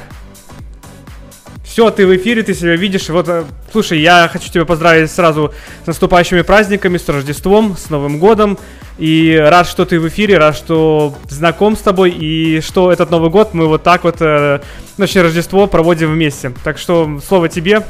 все, 1.64 1.90
ты 1.90 2.06
в 2.06 2.16
эфире, 2.16 2.44
ты 2.44 2.54
себя 2.54 2.76
видишь. 2.76 3.10
Вот, 3.10 3.28
э, 3.30 3.46
слушай, 3.72 4.00
я 4.00 4.28
хочу 4.28 4.43
тебя 4.54 4.66
поздравить 4.66 5.12
сразу 5.12 5.54
с 5.84 5.88
наступающими 5.88 6.42
праздниками, 6.42 6.98
с 6.98 7.08
Рождеством, 7.10 7.76
с 7.78 7.90
Новым 7.90 8.20
годом. 8.20 8.58
И 9.00 9.36
рад, 9.36 9.68
что 9.68 9.86
ты 9.86 10.00
в 10.00 10.08
эфире, 10.08 10.38
рад, 10.38 10.56
что 10.56 11.16
знаком 11.28 11.76
с 11.76 11.80
тобой, 11.80 12.12
и 12.12 12.62
что 12.62 12.92
этот 12.92 13.10
Новый 13.10 13.30
год 13.30 13.54
мы 13.54 13.68
вот 13.68 13.84
так 13.84 14.04
вот, 14.04 14.18
э, 14.20 14.62
наше 14.98 15.24
Рождество 15.24 15.68
проводим 15.68 16.12
вместе. 16.12 16.54
Так 16.64 16.78
что 16.78 17.20
слово 17.28 17.50
тебе. 17.50 17.84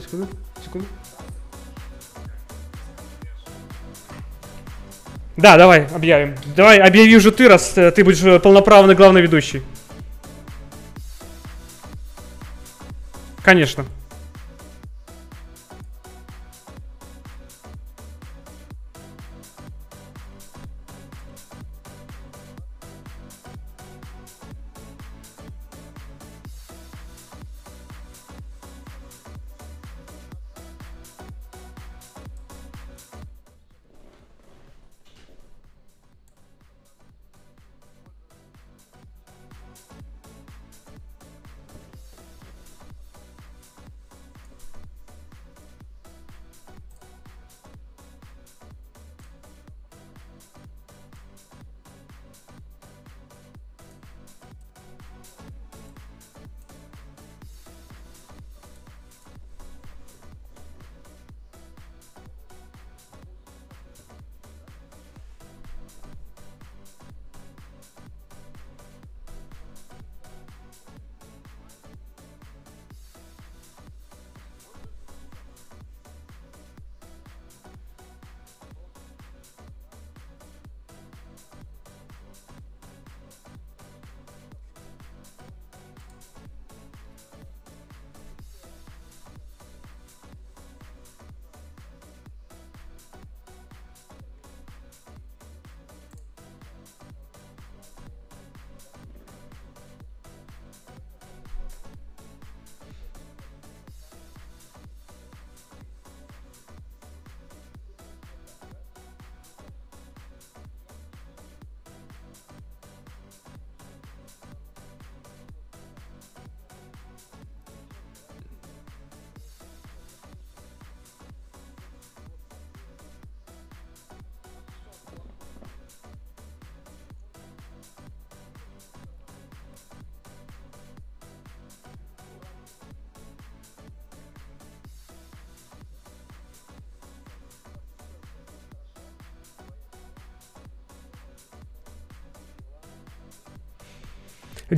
Секунду, 0.00 0.26
секунду. 0.64 0.86
Да, 5.36 5.56
давай, 5.56 5.86
объявим. 5.86 6.36
Давай, 6.56 6.78
объяви 6.78 7.16
уже 7.16 7.30
ты, 7.30 7.48
раз 7.48 7.76
э, 7.76 7.92
ты 7.92 8.02
будешь 8.02 8.22
э, 8.22 8.40
полноправный 8.40 8.96
главный 8.96 9.20
ведущий. 9.20 9.62
Конечно. 13.44 13.84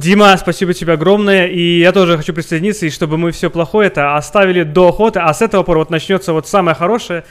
Дима, 0.07 0.37
спасибо 0.37 0.73
тебе 0.73 0.93
огромное. 0.93 1.49
И 1.49 1.81
я 1.81 1.91
тоже 1.91 2.17
хочу 2.17 2.33
присоединиться, 2.33 2.87
и 2.87 2.91
чтобы 2.91 3.19
мы 3.19 3.33
все 3.33 3.51
плохое 3.51 3.89
это 3.89 4.15
оставили 4.15 4.63
до 4.63 4.91
охоты. 4.91 5.19
А 5.19 5.35
с 5.35 5.43
этого 5.43 5.65
пора 5.65 5.81
вот 5.81 5.91
начнется 5.91 6.33
вот 6.33 6.47
самое 6.47 6.77
хорошее. 6.77 7.25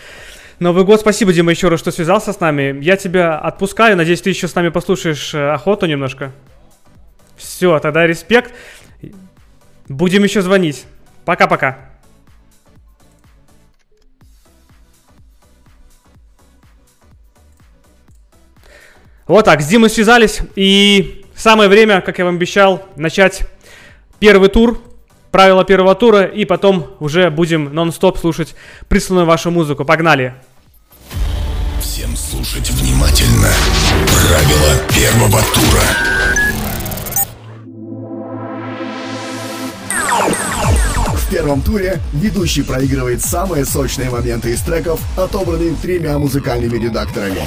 Новый 0.59 0.83
год. 0.83 0.99
Спасибо, 0.99 1.31
Дима, 1.31 1.51
еще 1.51 1.69
раз, 1.69 1.79
что 1.79 1.91
связался 1.91 2.33
с 2.33 2.39
нами. 2.41 2.77
Я 2.81 2.97
тебя 2.97 3.37
отпускаю. 3.37 3.95
Надеюсь, 3.95 4.21
ты 4.21 4.29
еще 4.29 4.49
с 4.49 4.55
нами 4.55 4.67
послушаешь 4.67 5.33
э, 5.33 5.51
охоту 5.51 5.85
немножко. 5.85 6.33
Все, 7.37 7.79
тогда 7.79 8.05
респект. 8.05 8.53
Будем 9.87 10.25
еще 10.25 10.41
звонить. 10.41 10.83
Пока-пока. 11.23 11.77
Вот 19.27 19.45
так, 19.45 19.61
с 19.61 19.67
Димой 19.67 19.89
связались, 19.89 20.41
и 20.57 21.24
самое 21.45 21.69
время, 21.69 22.01
как 22.01 22.17
я 22.17 22.25
вам 22.25 22.37
обещал, 22.37 22.83
начать 22.95 23.41
первый 24.17 24.49
тур, 24.49 24.81
правила 25.29 25.63
первого 25.63 25.93
тура, 25.93 26.23
и 26.23 26.43
потом 26.43 26.95
уже 26.99 27.29
будем 27.29 27.71
нон-стоп 27.71 28.17
слушать 28.17 28.55
присланную 28.87 29.27
вашу 29.27 29.51
музыку. 29.51 29.85
Погнали! 29.85 30.33
Всем 31.79 32.17
слушать 32.17 32.71
внимательно. 32.71 33.49
Правила 34.07 34.73
первого 34.89 35.39
тура. 35.53 36.14
В 41.25 41.29
первом 41.31 41.63
туре 41.63 41.99
ведущий 42.13 42.61
проигрывает 42.61 43.19
самые 43.19 43.65
сочные 43.65 44.11
моменты 44.11 44.51
из 44.51 44.61
треков, 44.61 44.99
отобранные 45.17 45.73
тремя 45.73 46.19
музыкальными 46.19 46.77
редакторами. 46.77 47.39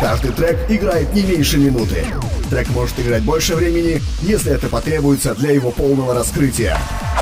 Каждый 0.00 0.32
трек 0.32 0.58
играет 0.70 1.12
не 1.12 1.24
меньше 1.24 1.58
минуты. 1.58 2.06
Трек 2.48 2.70
может 2.70 2.98
играть 2.98 3.22
больше 3.22 3.54
времени, 3.54 4.00
если 4.22 4.52
это 4.52 4.68
потребуется 4.68 5.34
для 5.34 5.50
его 5.50 5.70
полного 5.70 6.14
раскрытия. 6.14 6.78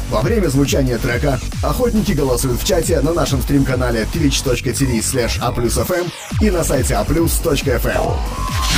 Во 0.09 0.21
время 0.21 0.47
звучания 0.47 0.97
трека 0.99 1.41
охотники 1.65 2.13
голосуют 2.13 2.63
в 2.63 2.65
чате 2.65 3.01
на 3.01 3.13
нашем 3.13 3.43
стрим-канале 3.43 4.07
twitch.tv 4.15 5.01
slash 5.01 5.41
a+fm 5.43 6.09
и 6.41 6.51
на 6.51 6.63
сайте 6.63 6.95
a+.fm. 6.95 8.17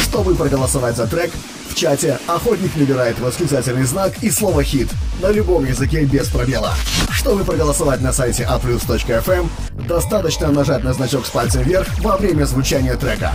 Чтобы 0.01 0.35
проголосовать 0.35 0.97
за 0.97 1.07
трек, 1.07 1.31
в 1.69 1.75
чате 1.75 2.19
охотник 2.27 2.75
набирает 2.77 3.19
восклицательный 3.21 3.85
знак 3.85 4.13
и 4.23 4.31
слово 4.31 4.63
«хит» 4.63 4.89
на 5.21 5.31
любом 5.31 5.65
языке 5.65 6.05
без 6.05 6.29
пробела. 6.29 6.75
Чтобы 7.11 7.45
проголосовать 7.45 8.01
на 8.01 8.13
сайте 8.13 8.45
a+.fm, 8.45 9.49
достаточно 9.87 10.51
нажать 10.51 10.85
на 10.85 10.93
значок 10.93 11.27
с 11.27 11.31
пальцем 11.31 11.63
вверх 11.63 11.89
во 12.01 12.17
время 12.17 12.45
звучания 12.45 12.97
трека. 12.97 13.33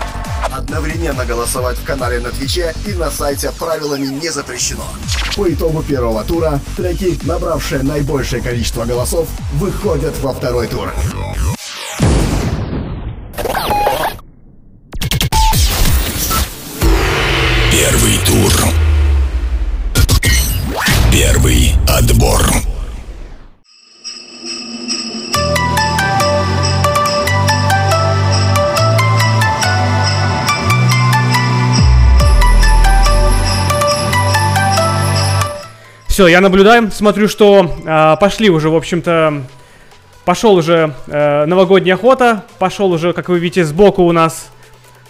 Одновременно 0.52 1.26
голосовать 1.26 1.78
в 1.78 1.84
канале 1.84 2.20
на 2.20 2.30
Твиче 2.30 2.74
и 2.86 2.94
на 2.94 3.10
сайте 3.10 3.52
правилами 3.52 4.06
не 4.06 4.30
запрещено. 4.30 4.86
По 5.36 5.52
итогу 5.52 5.84
первого 5.84 6.24
тура 6.24 6.60
треки, 6.78 7.20
набравшие 7.24 7.84
наибольшее 7.84 8.42
количество 8.42 8.86
голосов, 8.86 9.28
выходят 9.54 10.14
во 10.22 10.34
второй 10.34 10.68
тур. 10.68 10.94
Первый 17.84 18.18
тур. 18.26 18.54
Первый 21.12 21.74
отбор. 21.86 22.40
Все, 36.08 36.28
я 36.28 36.40
наблюдаю, 36.40 36.90
смотрю, 36.90 37.28
что 37.28 37.70
э, 37.86 38.16
пошли 38.18 38.50
уже, 38.50 38.70
в 38.70 38.78
общем-то, 38.78 39.44
пошел 40.24 40.56
уже 40.56 40.94
э, 41.08 41.46
новогодняя 41.48 41.96
охота, 41.96 42.46
пошел 42.60 42.94
уже, 42.94 43.12
как 43.12 43.28
вы 43.28 43.40
видите, 43.40 43.66
сбоку 43.66 44.04
у 44.04 44.14
нас, 44.14 44.50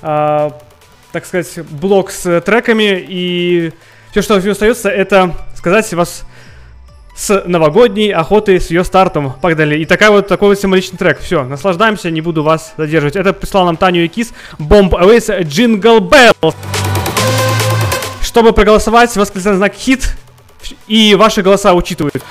э, 0.01 0.49
так 1.13 1.25
сказать, 1.27 1.59
блок 1.69 2.09
с 2.11 2.41
треками, 2.41 3.05
и 3.07 3.71
все, 4.11 4.23
что 4.23 4.35
остается, 4.35 4.89
это 4.89 5.35
сказать 5.55 5.93
вас 5.93 6.25
с 7.15 7.43
новогодней 7.45 8.11
охотой, 8.11 8.59
с 8.59 8.71
ее 8.71 8.83
стартом. 8.83 9.33
Погнали. 9.39 9.77
И 9.77 9.85
такая 9.85 10.09
вот, 10.09 10.27
такой 10.27 10.49
вот 10.49 10.59
символичный 10.59 10.97
трек. 10.97 11.19
Все, 11.19 11.43
наслаждаемся, 11.43 12.09
не 12.09 12.21
буду 12.21 12.41
вас 12.41 12.73
задерживать. 12.77 13.15
Это 13.15 13.31
прислал 13.31 13.65
нам 13.65 13.77
Таню 13.77 14.03
и 14.03 14.07
Кис, 14.07 14.33
Bomb 14.57 14.89
Aways 14.89 15.43
Jingle 15.43 15.99
Bell. 15.99 16.55
Чтобы 18.23 18.51
проголосовать, 18.51 19.15
восклицательный 19.15 19.57
знак 19.57 19.75
хит, 19.75 20.17
и 20.87 21.13
ваши 21.13 21.43
голоса 21.43 21.75
учитывают. 21.75 22.23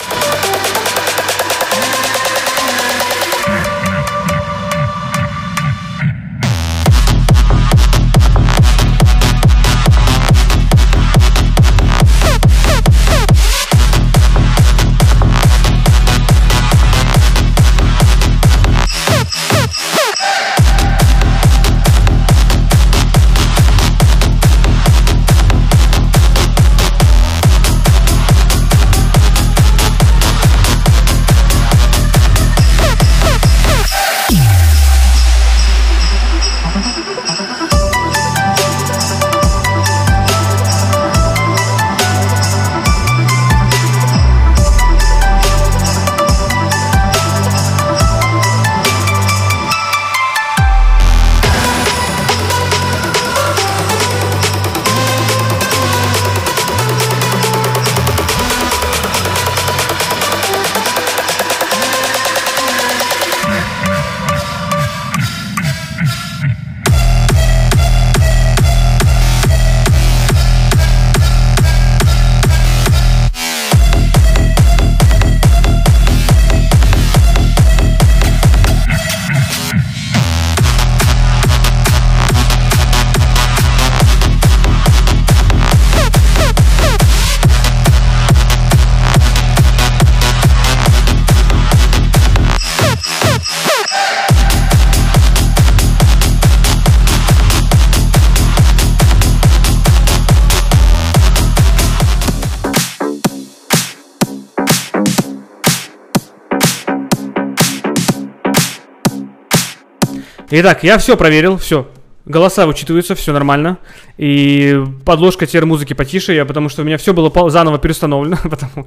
Итак, 110.55 110.85
я 110.85 110.99
все 110.99 111.17
проверил, 111.17 111.57
все. 111.57 111.89
Голоса 112.27 112.67
учитываются, 112.67 113.15
все 113.15 113.33
нормально. 113.33 113.79
И 114.19 114.85
подложка 115.07 115.47
теперь 115.47 115.65
музыки 115.65 115.95
потише, 115.95 116.35
я, 116.35 116.45
потому 116.45 116.69
что 116.69 116.83
у 116.83 116.85
меня 116.85 116.99
все 116.99 117.15
было 117.15 117.33
заново 117.49 117.79
переустановлено, 117.79 118.37
потому, 118.43 118.87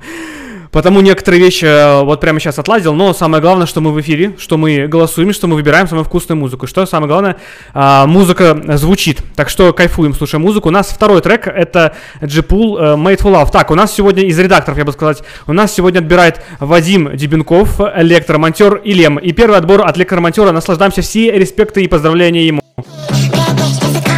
потому 0.71 1.01
некоторые 1.01 1.41
вещи 1.41 1.65
э, 1.65 2.03
вот 2.03 2.21
прямо 2.21 2.39
сейчас 2.39 2.59
отладил. 2.59 2.93
Но 2.93 3.13
самое 3.13 3.41
главное, 3.41 3.67
что 3.67 3.81
мы 3.81 3.91
в 3.91 4.01
эфире, 4.01 4.35
что 4.37 4.57
мы 4.57 4.87
голосуем, 4.87 5.33
что 5.33 5.47
мы 5.47 5.55
выбираем 5.55 5.87
самую 5.87 6.05
вкусную 6.05 6.39
музыку. 6.39 6.67
Что 6.67 6.85
самое 6.85 7.07
главное, 7.07 7.37
а, 7.73 8.05
музыка 8.05 8.77
звучит. 8.77 9.21
Так 9.35 9.49
что 9.49 9.73
кайфуем, 9.73 10.13
слушаем 10.13 10.41
музыку. 10.41 10.69
У 10.69 10.71
нас 10.71 10.89
второй 10.89 11.21
трек, 11.21 11.47
это 11.47 11.95
G-Pool 12.21 12.77
э, 12.77 12.95
Made 12.95 13.21
for 13.21 13.33
Love. 13.33 13.51
Так, 13.51 13.71
у 13.71 13.75
нас 13.75 13.93
сегодня 13.93 14.23
из 14.23 14.37
редакторов, 14.39 14.77
я 14.77 14.85
бы 14.85 14.91
сказать, 14.91 15.23
у 15.47 15.53
нас 15.53 15.73
сегодня 15.73 15.99
отбирает 15.99 16.41
Вадим 16.59 17.15
Дебенков, 17.15 17.79
электромонтер 17.79 18.75
и 18.75 18.93
Лем. 18.93 19.17
И 19.17 19.31
первый 19.31 19.57
отбор 19.57 19.87
от 19.87 19.97
электромонтера. 19.97 20.51
Наслаждаемся 20.51 21.01
все 21.01 21.31
респекты 21.31 21.83
и 21.83 21.87
поздравления 21.87 22.45
ему. 22.45 22.61
Watch 23.65 24.14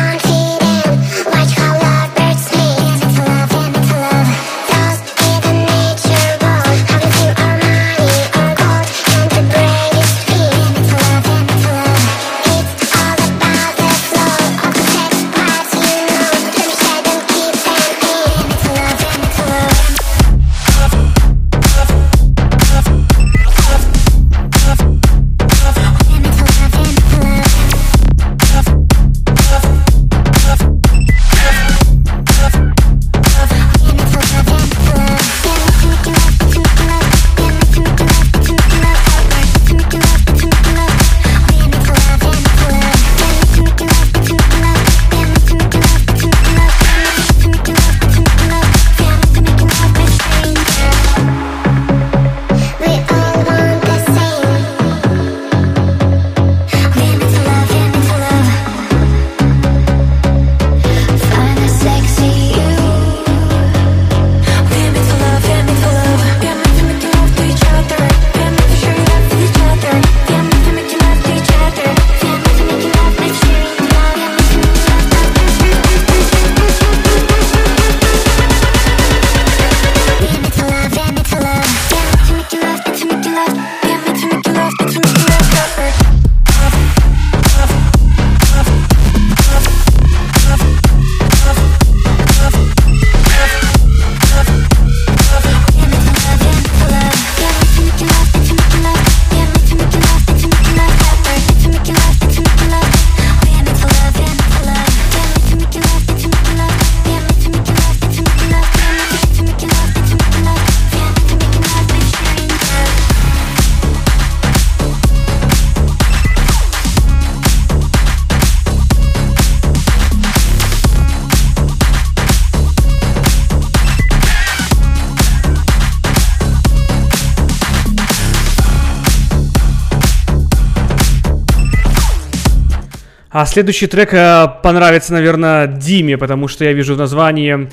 А 133.39 133.45
следующий 133.45 133.85
трек 133.85 134.15
э, 134.15 134.47
понравится, 134.63 135.13
наверное, 135.13 135.67
Диме, 135.67 136.17
потому 136.17 136.47
что 136.47 136.65
я 136.65 136.73
вижу 136.73 136.95
в 136.95 136.97
названии 136.97 137.69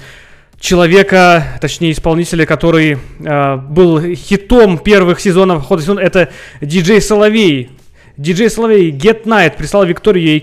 человека, 0.61 1.57
точнее 1.59 1.93
исполнителя, 1.93 2.45
который 2.45 2.99
э, 3.19 3.57
был 3.57 3.99
хитом 4.15 4.77
первых 4.77 5.21
сезонов 5.21 5.65
хода 5.65 5.81
сезона, 5.81 6.01
это 6.01 6.29
диджей 6.61 7.01
Соловей. 7.01 7.71
Диджей 8.19 8.51
Соловей 8.51 8.91
Get 8.91 9.25
Night 9.25 9.57
прислал 9.57 9.87
Викторию 9.87 10.37
и 10.37 10.41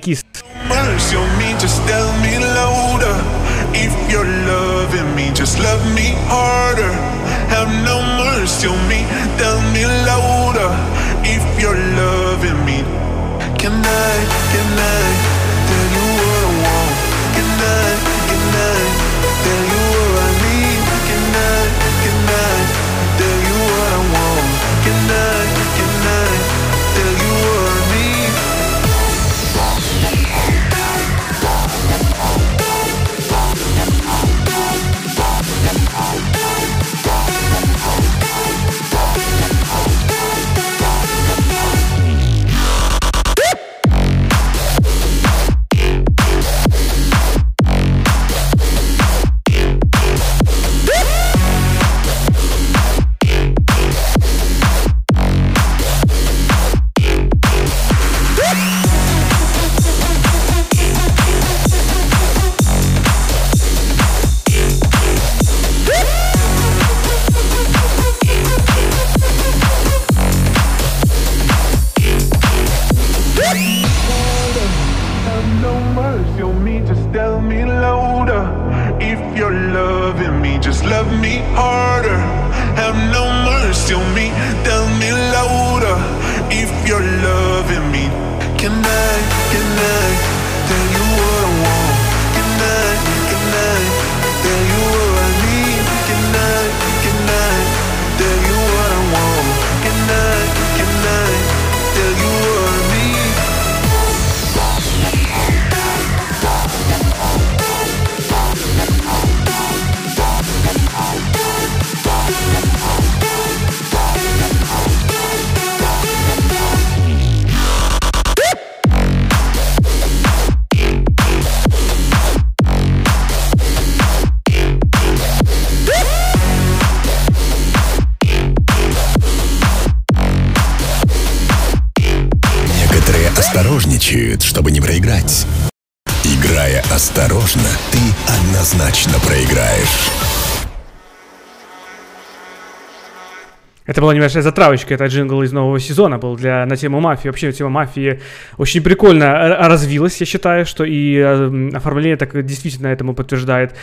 Это 144.02 144.08
была 144.08 144.16
небольшая 144.16 144.42
затравочка, 144.42 144.96
это 144.96 145.06
джингл 145.06 145.44
из 145.44 145.52
нового 145.52 145.80
сезона 145.80 146.18
был 146.18 146.36
для, 146.36 146.66
на 146.66 146.76
тему 146.76 147.00
мафии. 147.00 147.28
Вообще 147.28 147.52
тема 147.52 147.70
мафии 147.70 148.20
очень 148.58 148.82
прикольно 148.82 149.60
развилась, 149.68 150.20
я 150.20 150.26
считаю, 150.26 150.66
что 150.66 150.84
и 150.84 151.18
э, 151.18 151.24
м, 151.24 151.70
оформление 151.76 152.18
так 152.18 152.44
действительно 152.44 152.88
этому 152.88 153.14
подтверждает. 153.14 153.76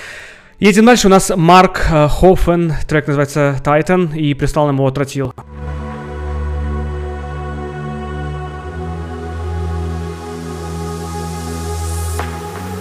Едем 0.58 0.86
дальше, 0.86 1.06
у 1.06 1.10
нас 1.10 1.30
Марк 1.36 1.86
э, 1.88 2.08
Хоффен, 2.08 2.72
трек 2.88 3.06
называется 3.06 3.62
Titan, 3.64 4.12
и 4.16 4.34
прислал 4.34 4.66
нам 4.66 4.78
его 4.78 4.90
Тротил. 4.90 5.32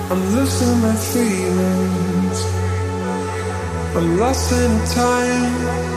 I'm 0.10 0.34
losing 0.34 0.82
my 0.82 0.96
feelings. 1.14 2.48
I'm 3.96 4.18
lost 4.18 4.52
in 4.54 4.82
time. 4.96 5.97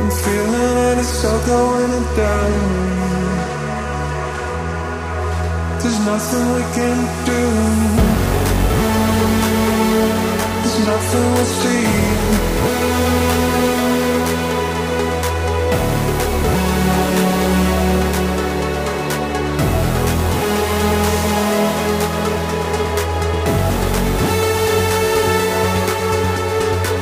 I'm 0.00 0.10
feeling 0.10 0.52
like 0.52 0.98
it's 0.98 1.24
all 1.24 1.44
going 1.44 2.04
down. 2.16 2.98
There's 5.80 6.00
nothing 6.06 6.46
we 6.54 6.62
can 6.76 6.98
do. 7.26 7.42
There's 10.62 10.78
nothing 10.86 11.24
we'll 11.34 11.44
see. 11.44 11.86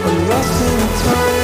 I'm 0.06 0.28
lost 0.28 0.62
in 0.62 0.78
time. 1.04 1.35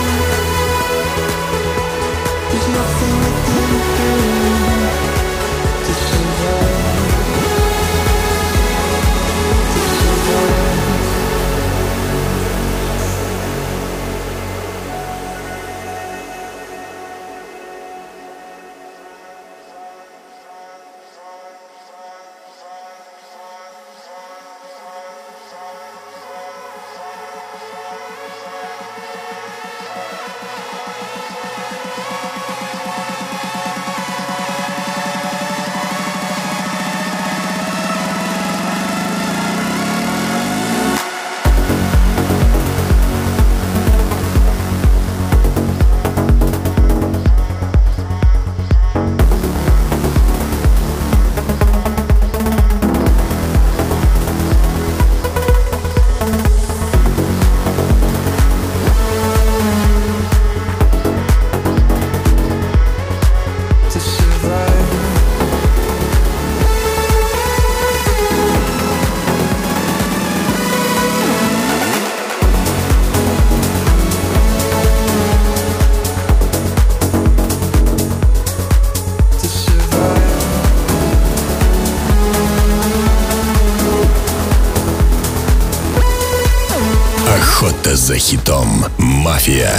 За 88.13 88.19
хитом. 88.19 88.69
Мафия. 88.99 89.71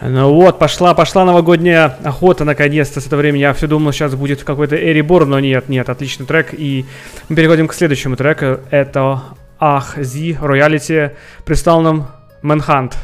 Ну 0.00 0.32
вот, 0.32 0.58
пошла, 0.58 0.94
пошла 0.94 1.26
новогодняя 1.26 1.98
охота 2.02 2.44
наконец-то. 2.44 3.02
С 3.02 3.06
этого 3.06 3.20
времени 3.20 3.42
я 3.42 3.52
все 3.52 3.66
думал, 3.66 3.92
сейчас 3.92 4.14
будет 4.14 4.44
какой-то 4.44 4.76
Эрибор, 4.76 5.26
но 5.26 5.40
нет, 5.40 5.68
нет, 5.68 5.90
отличный 5.90 6.24
трек. 6.24 6.54
И 6.54 6.86
мы 7.28 7.36
переходим 7.36 7.68
к 7.68 7.74
следующему 7.74 8.16
треку. 8.16 8.60
Это 8.70 9.20
Ах 9.60 9.98
Зи 9.98 10.38
Роялити, 10.40 11.10
пристал 11.44 11.82
нам 11.82 12.08
Manhunt. 12.42 12.94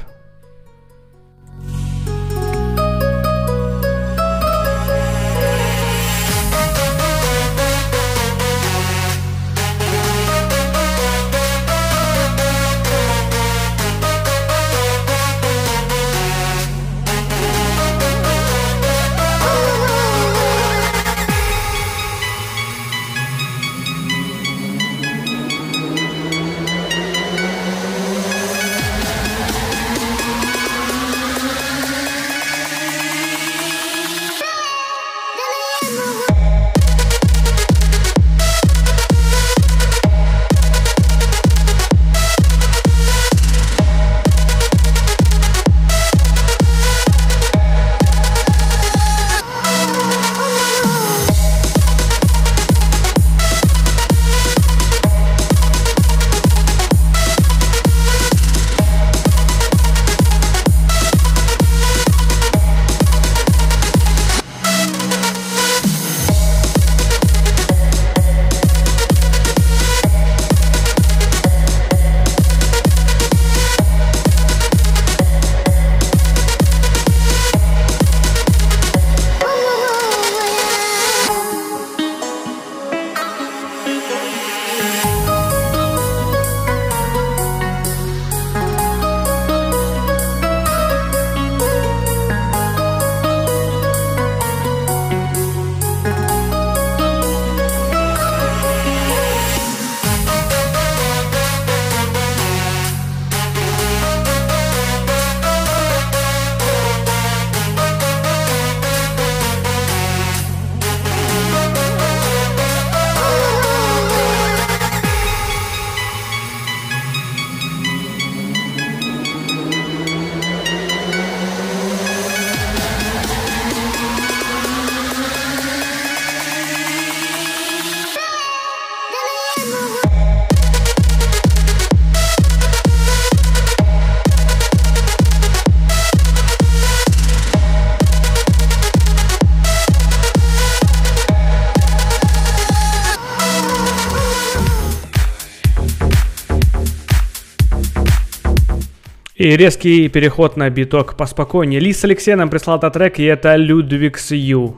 Резкий 149.57 150.09
переход 150.09 150.57
на 150.57 150.71
биток 150.71 151.17
поспокойнее. 151.17 151.81
Лис 151.81 152.05
Алексей 152.05 152.37
нам 152.37 152.51
прислал 152.51 152.79
этот 152.79 152.93
трек, 152.93 153.19
и 153.19 153.25
это 153.25 153.57
Людвигс 153.57 154.31
Ю. 154.31 154.77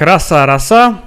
Краса, 0.00 0.46
роса, 0.46 1.02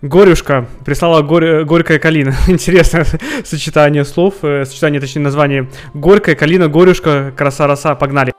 Горюшка 0.00 0.66
прислала 0.84 1.22
горь, 1.22 1.62
горькая 1.62 2.00
калина. 2.00 2.34
Интересное 2.48 3.06
сочетание 3.44 4.04
слов, 4.04 4.34
э, 4.42 4.64
сочетание, 4.64 5.00
точнее, 5.00 5.22
название. 5.22 5.70
Горькая 5.94 6.34
калина, 6.34 6.66
горюшка, 6.66 7.32
краса-роса. 7.36 7.94
Погнали. 7.94 8.32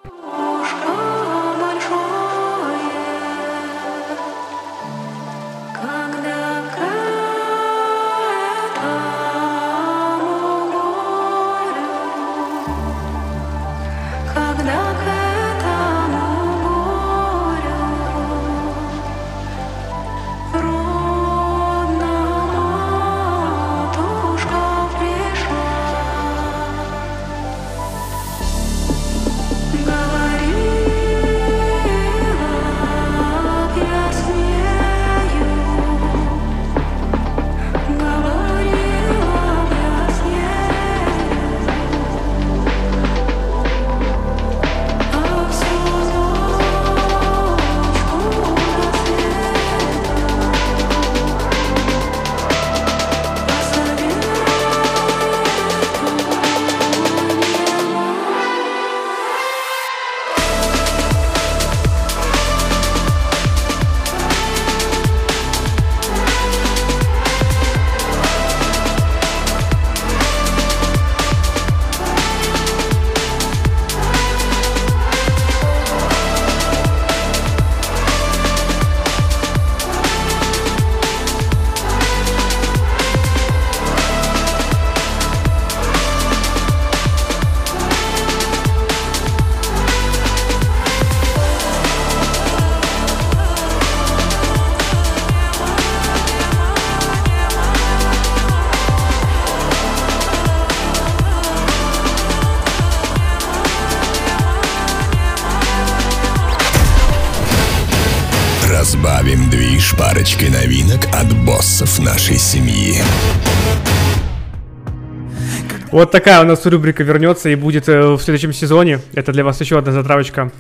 Вот 115.94 116.10
такая 116.10 116.42
у 116.42 116.44
нас 116.44 116.66
рубрика 116.66 117.04
вернется 117.04 117.50
и 117.50 117.56
будет 117.56 117.88
э, 117.88 118.02
в 118.02 118.20
следующем 118.20 118.52
сезоне. 118.52 119.00
Это 119.14 119.32
для 119.32 119.44
вас 119.44 119.62
еще 119.62 119.78
одна 119.78 119.92
затравочка. 119.92 120.52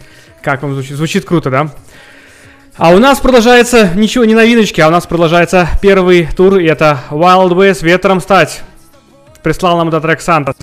Как 0.43 0.61
вам 0.61 0.75
звучит? 0.75 0.95
Звучит 0.95 1.25
круто, 1.25 1.49
да? 1.49 1.71
А 2.77 2.91
у 2.91 2.99
нас 2.99 3.19
продолжается 3.19 3.89
ничего 3.95 4.25
не 4.25 4.35
новиночки, 4.35 4.79
а 4.79 4.89
у 4.89 4.91
нас 4.91 5.07
продолжается 5.07 5.67
первый 5.81 6.27
тур, 6.27 6.59
и 6.59 6.65
это 6.65 6.99
Wild 7.09 7.49
West 7.49 7.83
ветром 7.83 8.21
стать. 8.21 8.61
Прислал 9.41 9.75
нам 9.77 9.87
этот 9.87 10.03
трек 10.03 10.21
Сантос. 10.21 10.55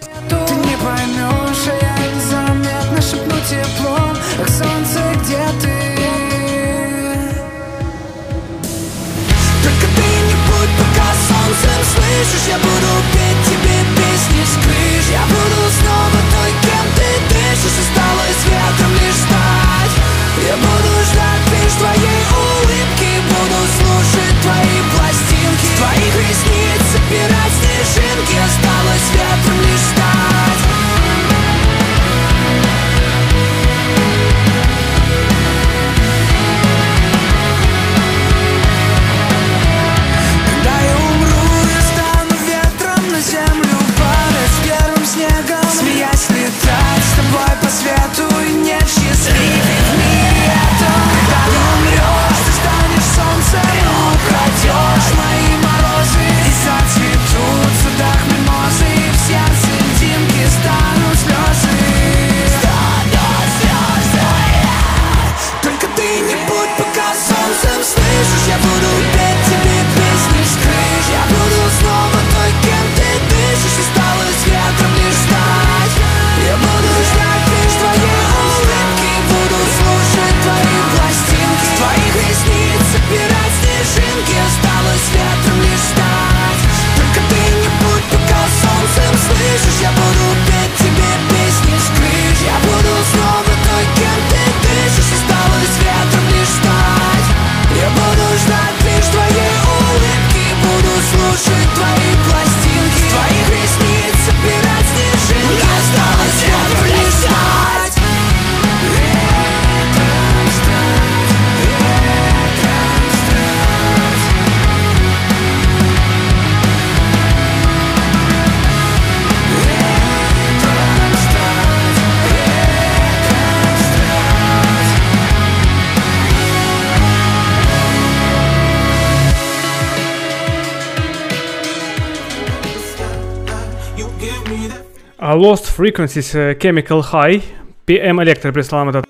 Lost 135.40 135.70
Frequencies 135.70 136.34
uh, 136.34 136.54
Chemical 136.60 137.00
High. 137.00 137.42
PM 137.86 138.20
Electric 138.20 138.52
прислал 138.52 138.84
нам 138.84 138.90
этот 138.90 139.09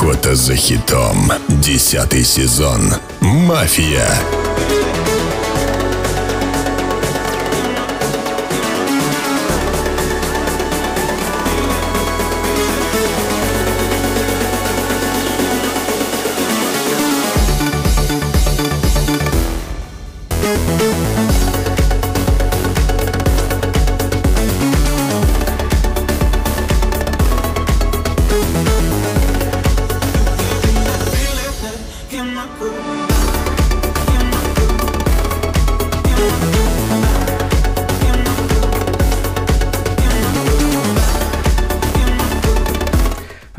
Охота 0.00 0.34
за 0.34 0.56
хитом. 0.56 1.30
Десятый 1.48 2.24
сезон. 2.24 2.94
Мафия. 3.20 4.08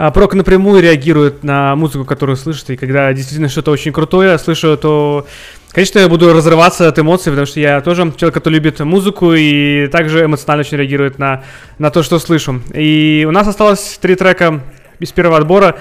Прок 0.09 0.33
напрямую 0.33 0.81
реагирует 0.81 1.43
на 1.43 1.75
музыку, 1.75 2.05
которую 2.05 2.35
слышит, 2.35 2.71
и 2.71 2.75
когда 2.75 3.13
действительно 3.13 3.49
что-то 3.49 3.69
очень 3.69 3.93
крутое 3.93 4.39
слышу, 4.39 4.75
то, 4.75 5.27
конечно, 5.71 5.99
я 5.99 6.09
буду 6.09 6.33
разрываться 6.33 6.87
от 6.87 6.97
эмоций, 6.97 7.31
потому 7.31 7.45
что 7.45 7.59
я 7.59 7.81
тоже 7.81 8.11
человек, 8.17 8.33
который 8.33 8.55
любит 8.55 8.79
музыку 8.79 9.33
и 9.33 9.87
также 9.91 10.25
эмоционально 10.25 10.61
очень 10.61 10.77
реагирует 10.77 11.19
на, 11.19 11.43
на 11.77 11.91
то, 11.91 12.01
что 12.01 12.17
слышу. 12.17 12.63
И 12.73 13.25
у 13.27 13.31
нас 13.31 13.47
осталось 13.47 13.99
три 14.01 14.15
трека 14.15 14.61
из 14.99 15.11
первого 15.11 15.37
отбора, 15.37 15.77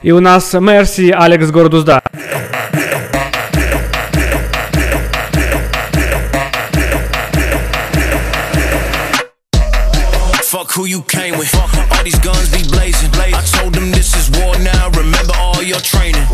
и 0.00 0.12
у 0.12 0.20
нас 0.20 0.54
Мерси, 0.54 1.10
Алекс, 1.10 1.50
Город 1.50 1.74
Узда. 1.74 2.00
Who 10.78 10.86
you 10.86 11.02
came 11.02 11.36
with. 11.36 11.52
All 11.56 12.04
these 12.04 12.20
guns 12.20 12.52
be 12.52 12.62
blazing. 12.70 13.10
I 13.34 13.42
Your 15.78 15.86
training. 15.86 16.26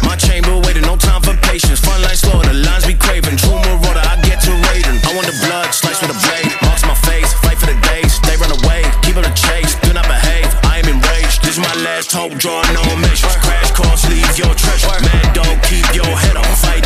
My 0.00 0.16
chamber 0.16 0.56
waiting, 0.64 0.80
no 0.80 0.96
time 0.96 1.20
for 1.20 1.36
patience. 1.44 1.78
Front 1.78 2.00
line 2.08 2.16
slow, 2.16 2.40
the 2.40 2.56
lines 2.56 2.86
be 2.86 2.94
craving. 2.94 3.36
True 3.36 3.60
marauder, 3.60 4.00
I 4.00 4.16
get 4.24 4.40
to 4.48 4.52
raiding. 4.72 4.96
I 5.04 5.12
want 5.12 5.28
the 5.28 5.36
blood 5.44 5.76
sliced 5.76 6.00
with 6.00 6.16
a 6.16 6.18
blade. 6.24 6.48
Marks 6.64 6.88
my 6.88 6.96
face, 7.04 7.28
fight 7.44 7.60
for 7.60 7.68
the 7.68 7.76
days. 7.84 8.16
They 8.24 8.40
run 8.40 8.48
away, 8.48 8.88
keep 9.04 9.20
up 9.20 9.28
the 9.28 9.34
chase. 9.36 9.76
Do 9.84 9.92
not 9.92 10.08
behave, 10.08 10.48
I 10.64 10.80
am 10.80 10.88
enraged. 10.88 11.44
This 11.44 11.58
is 11.58 11.60
my 11.60 11.74
last 11.84 12.16
hope, 12.16 12.32
drawing 12.40 12.72
no 12.72 12.96
measures. 12.96 13.36
Crash 13.44 13.76
course, 13.76 14.08
leave 14.08 14.24
your 14.40 14.56
treasure. 14.56 14.88
Man, 15.04 15.26
don't 15.36 15.60
keep 15.68 15.84
your 15.92 16.08
head 16.08 16.40
up. 16.40 16.48
Fight 16.56 16.77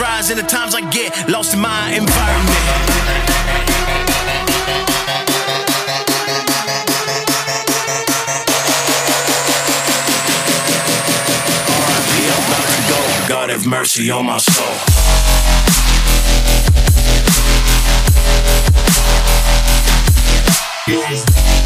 Rise 0.00 0.30
in 0.30 0.38
the 0.38 0.42
times 0.42 0.74
I 0.74 0.80
get 0.90 1.28
lost 1.28 1.52
in 1.52 1.60
my 1.60 1.90
environment. 1.90 2.56
God 13.28 13.50
have 13.50 13.66
mercy 13.66 14.10
on 14.10 14.26
my 14.26 14.38
soul. 14.38 14.64
From 20.84 21.61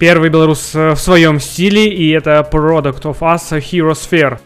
Первый 0.00 0.30
белорус 0.30 0.74
э, 0.74 0.92
в 0.92 0.96
своем 0.96 1.38
стиле, 1.38 1.86
и 1.86 2.08
это 2.08 2.48
Product 2.50 3.02
of 3.02 3.18
Us 3.18 3.60
Herosphere. 3.60 4.38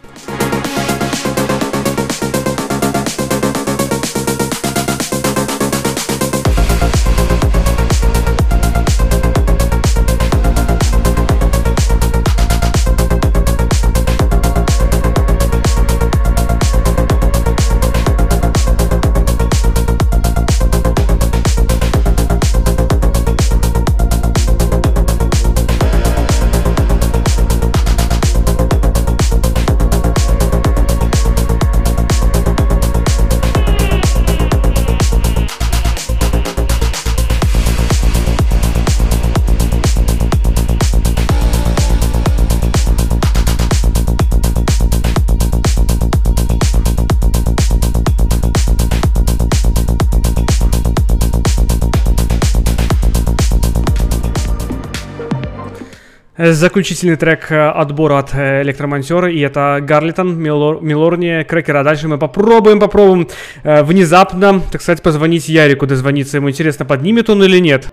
Заключительный 56.55 57.17
трек 57.17 57.51
э, 57.51 57.69
отбора 57.69 58.19
от 58.19 58.33
э, 58.33 58.63
электромонтера, 58.63 59.29
и 59.29 59.41
это 59.41 59.81
Гарлитон, 59.83 60.39
Милор, 60.39 60.81
Милорни, 60.81 61.43
Крекер. 61.43 61.77
А 61.77 61.83
дальше 61.83 62.07
мы 62.07 62.17
попробуем, 62.17 62.79
попробуем 62.79 63.29
э, 63.65 63.83
внезапно, 63.83 64.61
так 64.71 64.81
сказать, 64.81 65.03
позвонить 65.03 65.49
Ярику, 65.49 65.89
дозвониться. 65.89 66.37
Ему 66.37 66.51
интересно, 66.51 66.85
поднимет 66.85 67.29
он 67.29 67.43
или 67.43 67.59
нет. 67.59 67.93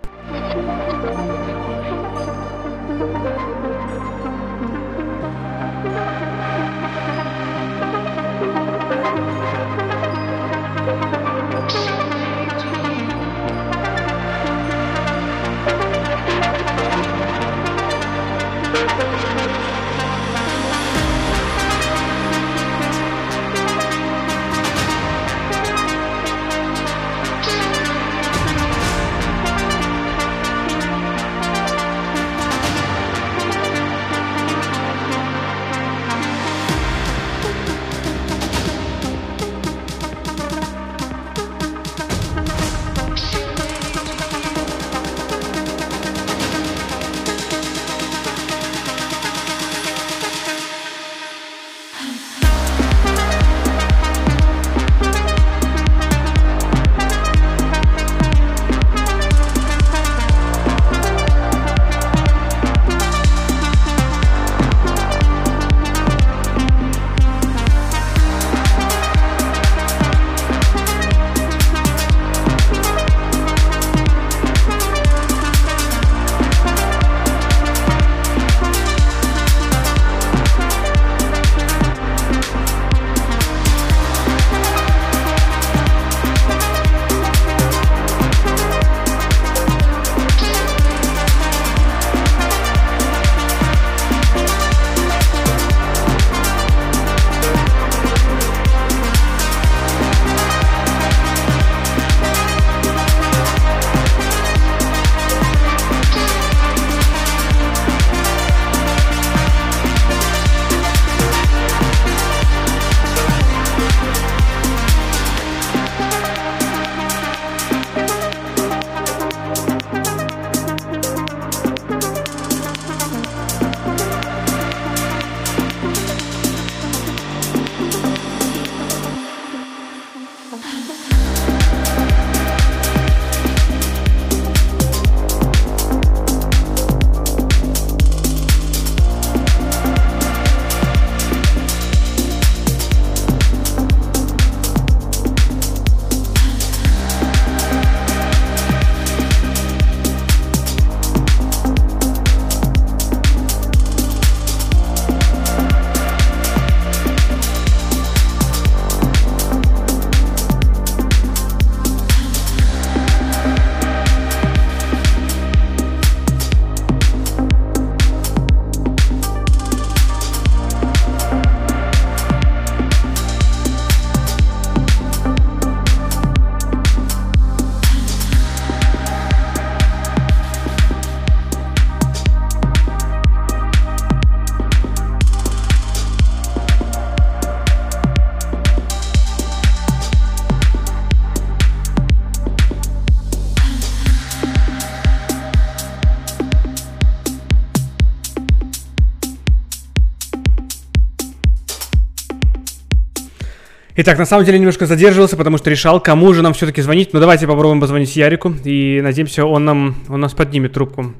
Итак, 204.04 204.18
на 204.18 204.26
самом 204.26 204.46
деле 204.46 204.58
немножко 204.58 204.88
задерживался, 204.88 205.38
потому 205.38 205.60
что 205.60 205.70
решал, 205.70 206.02
кому 206.02 206.34
же 206.34 206.42
нам 206.42 206.54
все-таки 206.54 206.82
звонить. 206.82 207.14
Но 207.14 207.20
давайте 207.20 207.46
попробуем 207.46 207.80
позвонить 207.80 208.16
Ярику 208.16 208.52
и 208.64 209.00
надеемся, 209.00 209.46
он 209.46 209.64
нам, 209.64 209.96
он 210.10 210.20
нас 210.22 210.34
поднимет 210.34 210.74
трубку. 210.74 211.14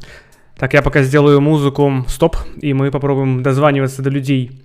Так, 0.58 0.74
я 0.74 0.82
пока 0.82 1.04
сделаю 1.04 1.42
музыку 1.42 2.04
стоп, 2.08 2.38
и 2.60 2.74
мы 2.74 2.90
попробуем 2.90 3.44
дозваниваться 3.44 4.02
до 4.02 4.10
людей. 4.10 4.64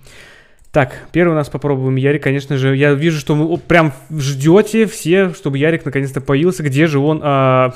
Так, 0.71 0.95
первый 1.11 1.33
у 1.33 1.35
нас 1.35 1.47
попробуем 1.49 1.95
Ярик, 1.95 2.23
конечно 2.23 2.57
же. 2.57 2.75
Я 2.75 2.93
вижу, 2.93 3.19
что 3.19 3.35
вы 3.35 3.55
прям 3.59 3.93
ждете 4.09 4.87
все, 4.87 5.31
чтобы 5.35 5.59
Ярик 5.59 5.85
наконец-то 5.85 6.19
появился. 6.19 6.63
Где 6.63 6.87
же 6.87 6.97
он? 6.97 7.21
А, 7.23 7.71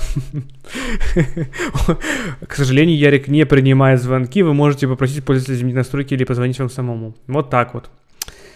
К 2.47 2.55
сожалению, 2.55 2.97
Ярик 2.97 3.27
не 3.27 3.45
принимает 3.45 4.01
звонки. 4.01 4.41
Вы 4.41 4.55
можете 4.55 4.87
попросить 4.87 5.23
пользователя 5.23 5.57
изменить 5.57 5.75
настройки 5.75 6.15
или 6.15 6.23
позвонить 6.23 6.57
вам 6.57 6.71
самому. 6.71 7.13
Вот 7.27 7.51
так 7.51 7.75
вот. 7.75 7.91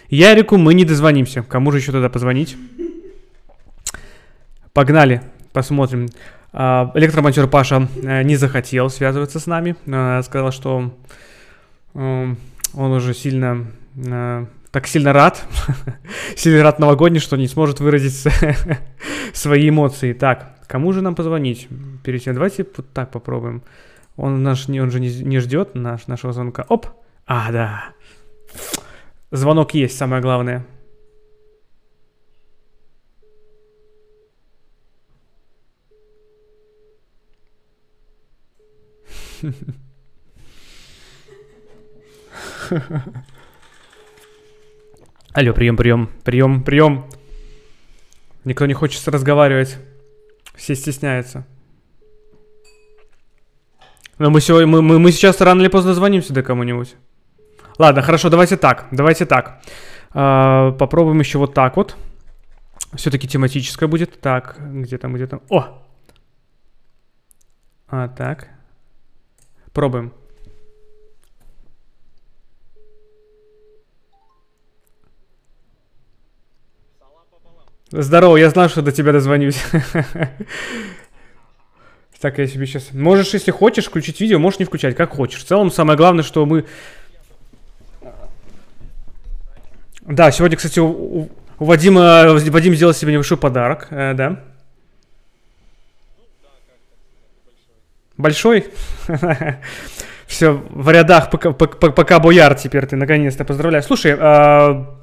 Ярику 0.08 0.56
мы 0.56 0.74
не 0.74 0.84
дозвонимся. 0.84 1.42
Кому 1.42 1.72
же 1.72 1.78
еще 1.78 1.92
тогда 1.92 2.08
позвонить? 2.08 2.56
Погнали, 4.72 5.22
посмотрим. 5.52 6.08
А, 6.52 6.90
Электромонтер 6.94 7.48
Паша 7.48 7.88
э, 8.02 8.22
не 8.22 8.36
захотел 8.36 8.90
связываться 8.90 9.40
с 9.40 9.46
нами. 9.46 9.76
Э, 9.86 10.22
Сказал, 10.22 10.52
что 10.52 10.94
э, 11.94 12.34
он 12.74 12.90
уже 12.92 13.14
сильно 13.14 13.66
так 14.76 14.88
сильно 14.88 15.14
рад, 15.14 15.42
сильно 16.36 16.62
рад 16.62 16.78
новогодний, 16.78 17.18
что 17.18 17.36
не 17.36 17.48
сможет 17.48 17.80
выразить 17.80 18.30
свои 19.32 19.70
эмоции. 19.70 20.12
Так, 20.12 20.54
кому 20.66 20.92
же 20.92 21.00
нам 21.00 21.14
позвонить? 21.14 21.66
Перед 22.04 22.22
тем, 22.22 22.34
давайте 22.34 22.66
вот 22.76 22.92
так 22.92 23.10
попробуем. 23.10 23.62
Он, 24.16 24.42
наш, 24.42 24.68
он 24.68 24.90
же 24.90 25.00
не, 25.00 25.08
не 25.22 25.38
ждет 25.38 25.74
наш, 25.74 26.06
нашего 26.08 26.34
звонка. 26.34 26.66
Оп! 26.68 26.88
А, 27.26 27.50
да. 27.50 27.84
Звонок 29.30 29.74
есть, 29.74 29.96
самое 29.96 30.22
главное. 30.22 30.64
Алло, 45.32 45.52
прием, 45.52 45.76
прием, 45.76 46.08
прием, 46.24 46.62
прием. 46.62 47.04
Никто 48.44 48.64
не 48.66 48.74
хочет 48.74 49.06
разговаривать. 49.08 49.76
Все 50.54 50.74
стесняются. 50.74 51.46
Но 54.18 54.30
мы, 54.30 54.40
сегодня, 54.40 54.66
мы, 54.66 54.80
мы, 54.82 54.98
мы 54.98 55.12
сейчас 55.12 55.40
рано 55.40 55.60
или 55.60 55.68
поздно 55.68 55.92
звоним 55.94 56.22
сюда 56.22 56.42
кому-нибудь. 56.42 56.94
Ладно, 57.78 58.02
хорошо, 58.02 58.30
давайте 58.30 58.56
так. 58.56 58.86
Давайте 58.90 59.26
так. 59.26 59.60
А, 60.10 60.72
попробуем 60.72 61.20
еще 61.20 61.38
вот 61.38 61.54
так 61.54 61.76
вот. 61.76 61.96
Все-таки 62.94 63.28
тематическое 63.28 63.88
будет. 63.88 64.20
Так, 64.20 64.56
где 64.58 64.98
там, 64.98 65.14
где 65.14 65.26
там. 65.26 65.42
О! 65.50 65.82
А, 67.88 68.08
так. 68.08 68.48
Пробуем. 69.72 70.12
Здорово, 77.90 78.36
я 78.36 78.50
знал, 78.50 78.68
что 78.68 78.82
до 78.82 78.92
тебя 78.92 79.12
дозвонюсь. 79.12 79.62
Так, 82.18 82.38
я 82.38 82.46
себе 82.46 82.66
сейчас... 82.66 82.92
Можешь, 82.94 83.34
если 83.34 83.50
хочешь, 83.50 83.84
включить 83.84 84.20
видео, 84.20 84.38
можешь 84.38 84.58
не 84.58 84.64
включать, 84.64 84.96
как 84.96 85.10
хочешь. 85.10 85.38
В 85.38 85.46
целом, 85.46 85.70
самое 85.70 85.98
главное, 85.98 86.24
что 86.24 86.46
мы... 86.46 86.64
Да, 90.08 90.30
сегодня, 90.30 90.56
кстати, 90.56 90.78
у, 90.78 90.86
у- 90.88 91.30
у 91.58 91.64
Вадима... 91.64 92.26
Вадим 92.28 92.74
сделал 92.74 92.94
себе 92.94 93.12
небольшой 93.12 93.38
подарок, 93.38 93.88
э, 93.90 94.14
да. 94.14 94.40
Большой? 98.16 98.66
Все, 100.26 100.52
в 100.70 100.90
рядах 100.90 101.30
пока 101.30 102.18
Бояр 102.18 102.54
теперь 102.54 102.86
ты, 102.86 102.96
наконец-то, 102.96 103.44
поздравляю. 103.44 103.82
Слушай, 103.84 104.16
а, 104.18 104.96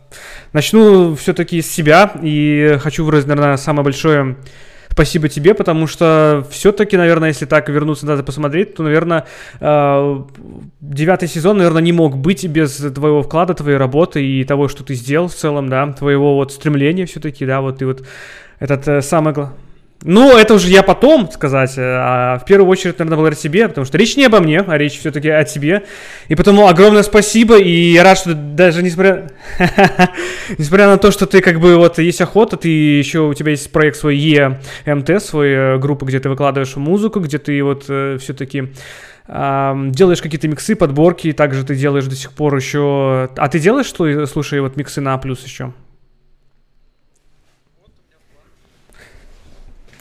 начну 0.52 1.16
все-таки 1.16 1.62
с 1.62 1.72
себя 1.72 2.12
и 2.22 2.78
хочу 2.82 3.06
выразить, 3.06 3.28
наверное, 3.28 3.56
самое 3.58 3.84
большое 3.86 4.36
спасибо 4.94 5.28
тебе, 5.28 5.54
потому 5.54 5.88
что 5.88 6.46
все-таки, 6.52 6.98
наверное, 6.98 7.30
если 7.30 7.46
так 7.46 7.68
вернуться 7.68 8.06
назад 8.06 8.24
и 8.24 8.26
посмотреть, 8.26 8.76
то, 8.76 8.84
наверное, 8.84 9.26
а, 9.60 10.26
девятый 10.82 11.28
сезон, 11.28 11.58
наверное, 11.58 11.82
не 11.82 11.92
мог 11.92 12.18
быть 12.18 12.46
без 12.48 12.78
твоего 12.78 13.24
вклада, 13.24 13.56
твоей 13.56 13.78
работы 13.78 14.24
и 14.24 14.44
того, 14.44 14.68
что 14.68 14.84
ты 14.84 14.94
сделал 14.94 15.28
в 15.28 15.34
целом, 15.34 15.68
да, 15.68 15.92
твоего 15.92 16.36
вот 16.36 16.54
стремления 16.54 17.06
все-таки, 17.06 17.46
да, 17.46 17.62
вот 17.62 17.80
ты 17.80 17.86
вот 17.86 18.04
этот 18.60 18.88
э, 18.88 19.02
самый 19.02 19.34
главный... 19.34 19.56
Ну, 20.06 20.38
это 20.38 20.56
уже 20.56 20.68
я 20.68 20.84
потом 20.84 21.32
сказать, 21.32 21.78
э, 21.78 21.82
а 21.82 22.38
в 22.38 22.46
первую 22.46 22.70
очередь, 22.70 23.00
наверное, 23.00 23.16
благодаря 23.16 23.42
тебе, 23.42 23.68
потому 23.70 23.86
что 23.86 23.98
речь 23.98 24.18
не 24.18 24.26
обо 24.26 24.42
мне, 24.42 24.60
а 24.60 24.78
речь 24.78 25.00
все-таки 25.00 25.30
о 25.30 25.46
тебе. 25.46 25.84
И 26.28 26.36
потому 26.36 26.68
огромное 26.68 27.04
спасибо, 27.04 27.58
и 27.58 27.94
я 27.94 28.04
рад, 28.04 28.18
что 28.18 28.34
даже 28.34 28.84
несмотря... 28.84 29.30
несмотря 30.58 30.88
на 30.88 30.98
то, 30.98 31.12
что 31.12 31.26
ты 31.26 31.40
как 31.42 31.62
бы 31.62 31.78
вот 31.78 32.00
есть 32.00 32.20
охота, 32.20 32.58
ты 32.58 32.68
еще 32.68 33.22
у 33.22 33.34
тебя 33.34 33.52
есть 33.52 33.72
проект 33.72 33.98
свой 33.98 34.18
EMT, 34.18 35.20
свой 35.22 35.50
э, 35.52 35.78
группа, 35.78 36.04
где 36.04 36.20
ты 36.20 36.28
выкладываешь 36.28 36.76
музыку, 36.76 37.22
где 37.22 37.38
ты 37.38 37.64
вот 37.64 37.84
все-таки 37.84 38.74
делаешь 39.26 40.22
какие-то 40.22 40.50
миксы, 40.50 40.76
подборки, 40.76 41.32
также 41.32 41.64
ты 41.64 41.76
делаешь 41.76 42.08
до 42.08 42.16
сих 42.16 42.34
пор 42.34 42.58
еще... 42.58 43.30
А 43.38 43.48
ты 43.48 43.58
делаешь, 43.58 43.86
что, 43.86 44.26
слушай, 44.26 44.60
вот 44.60 44.76
миксы 44.76 45.00
на 45.00 45.14
А+, 45.14 45.22
еще? 45.26 45.72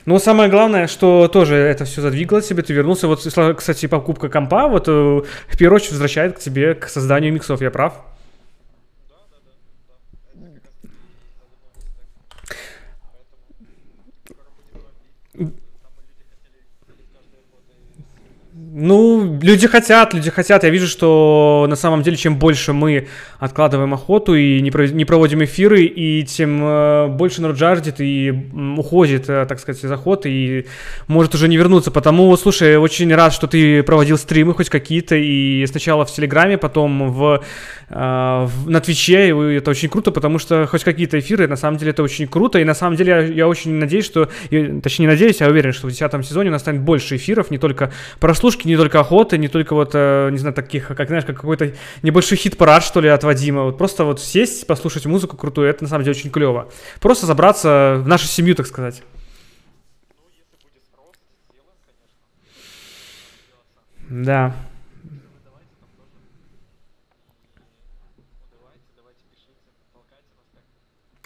Ну, 0.05 0.19
самое 0.19 0.51
главное, 0.51 0.89
что 0.89 1.29
тоже 1.29 1.55
это 1.55 1.85
все 1.85 2.01
задвигалось 2.01 2.47
себе, 2.47 2.63
ты 2.63 2.73
вернулся. 2.73 3.07
Вот, 3.07 3.21
кстати, 3.57 3.87
покупка 3.87 4.29
компа, 4.29 4.69
вот 4.69 4.89
э, 4.89 4.91
в 4.91 5.59
первую 5.59 5.77
очередь 5.77 5.93
возвращает 5.93 6.37
к 6.37 6.41
тебе 6.41 6.75
к 6.75 6.89
созданию 6.89 7.33
миксов, 7.33 7.61
я 7.61 7.71
прав? 7.71 7.95
Ну, 18.75 19.39
люди 19.43 19.67
хотят, 19.69 20.15
люди 20.15 20.31
хотят. 20.31 20.65
Я 20.65 20.71
вижу, 20.71 20.87
что 20.87 21.67
на 21.69 21.77
самом 21.77 22.03
деле, 22.03 22.17
чем 22.17 22.39
больше 22.39 22.73
мы 22.73 23.07
откладываем 23.39 23.93
охоту 23.93 24.35
и 24.35 24.63
не, 24.63 24.71
про- 24.71 24.89
не 24.89 25.05
проводим 25.05 25.45
эфиры, 25.45 25.83
и 25.85 26.23
тем 26.25 26.59
э, 26.65 27.09
больше 27.09 27.43
народ 27.43 27.59
жаждет 27.59 27.97
и 28.01 28.33
уходит, 28.79 29.29
э, 29.29 29.45
так 29.47 29.61
сказать, 29.61 29.85
из 29.85 29.93
охоты 29.93 30.31
и 30.31 30.67
может 31.07 31.35
уже 31.35 31.49
не 31.49 31.59
вернуться. 31.59 31.91
Потому, 31.91 32.35
слушай, 32.39 32.79
очень 32.79 33.15
рад, 33.15 33.35
что 33.35 33.47
ты 33.47 33.83
проводил 33.83 34.17
стримы 34.17 34.55
хоть 34.55 34.71
какие-то, 34.71 35.17
и 35.17 35.67
сначала 35.67 36.07
в 36.07 36.11
Телеграме, 36.11 36.57
потом 36.57 37.13
в, 37.13 37.43
э, 37.91 37.95
в- 37.95 38.71
на 38.71 38.81
Твиче, 38.81 39.29
и 39.29 39.55
это 39.57 39.71
очень 39.71 39.91
круто, 39.91 40.13
потому 40.13 40.39
что 40.39 40.67
хоть 40.67 40.83
какие-то 40.83 41.19
эфиры, 41.19 41.47
на 41.47 41.57
самом 41.57 41.77
деле 41.77 41.91
это 41.91 42.03
очень 42.03 42.27
круто, 42.27 42.59
и 42.59 42.65
на 42.65 42.75
самом 42.75 42.97
деле 42.97 43.13
я, 43.13 43.21
я 43.21 43.49
очень 43.49 43.75
надеюсь, 43.75 44.07
что, 44.07 44.31
и, 44.49 44.81
точнее 44.81 45.03
не 45.05 45.13
надеюсь, 45.13 45.43
а 45.43 45.49
уверен, 45.49 45.75
что 45.75 45.89
в 45.89 45.91
десятом 45.91 46.23
сезоне 46.23 46.49
у 46.49 46.53
нас 46.53 46.63
станет 46.63 46.81
больше 46.81 47.17
эфиров, 47.17 47.51
не 47.51 47.59
только 47.59 47.93
прослушки, 48.19 48.62
не 48.65 48.77
только 48.77 49.01
охоты, 49.01 49.39
не 49.39 49.49
только 49.49 49.75
вот, 49.75 49.91
э, 49.95 50.29
не 50.31 50.39
знаю, 50.39 50.55
таких, 50.55 50.89
как, 50.89 51.09
знаешь, 51.09 51.25
как 51.25 51.37
какой-то 51.37 51.73
небольшой 52.03 52.39
хит-парад, 52.39 52.83
что 52.83 53.01
ли, 53.01 53.09
от 53.09 53.25
Вадима, 53.25 53.63
вот 53.63 53.79
просто 53.79 54.05
вот 54.05 54.21
сесть, 54.21 54.67
послушать 54.67 55.07
музыку 55.07 55.37
крутую, 55.37 55.69
это 55.69 55.85
на 55.85 55.89
самом 55.89 56.05
деле 56.05 56.17
очень 56.17 56.31
клево. 56.31 56.69
Просто 57.01 57.27
забраться 57.27 57.97
в 57.99 58.09
нашу 58.09 58.27
семью, 58.27 58.55
так 58.55 58.67
сказать. 58.67 59.03
Да. 64.09 64.55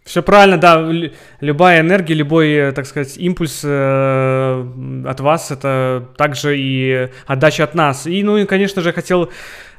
Все 0.07 0.23
правильно, 0.23 0.57
да. 0.57 0.81
лю- 0.81 1.11
Любая 1.41 1.81
энергия, 1.81 2.15
любой, 2.15 2.53
э, 2.53 2.73
так 2.73 2.87
сказать, 2.87 3.19
импульс 3.19 3.63
э, 3.65 5.05
от 5.05 5.21
вас 5.21 5.51
это 5.51 6.09
также 6.17 6.57
и 6.57 7.09
отдача 7.27 7.65
от 7.65 7.75
нас. 7.75 8.07
И, 8.07 8.23
ну 8.23 8.37
и, 8.37 8.45
конечно 8.47 8.83
же, 8.83 8.93
хотел 8.93 9.31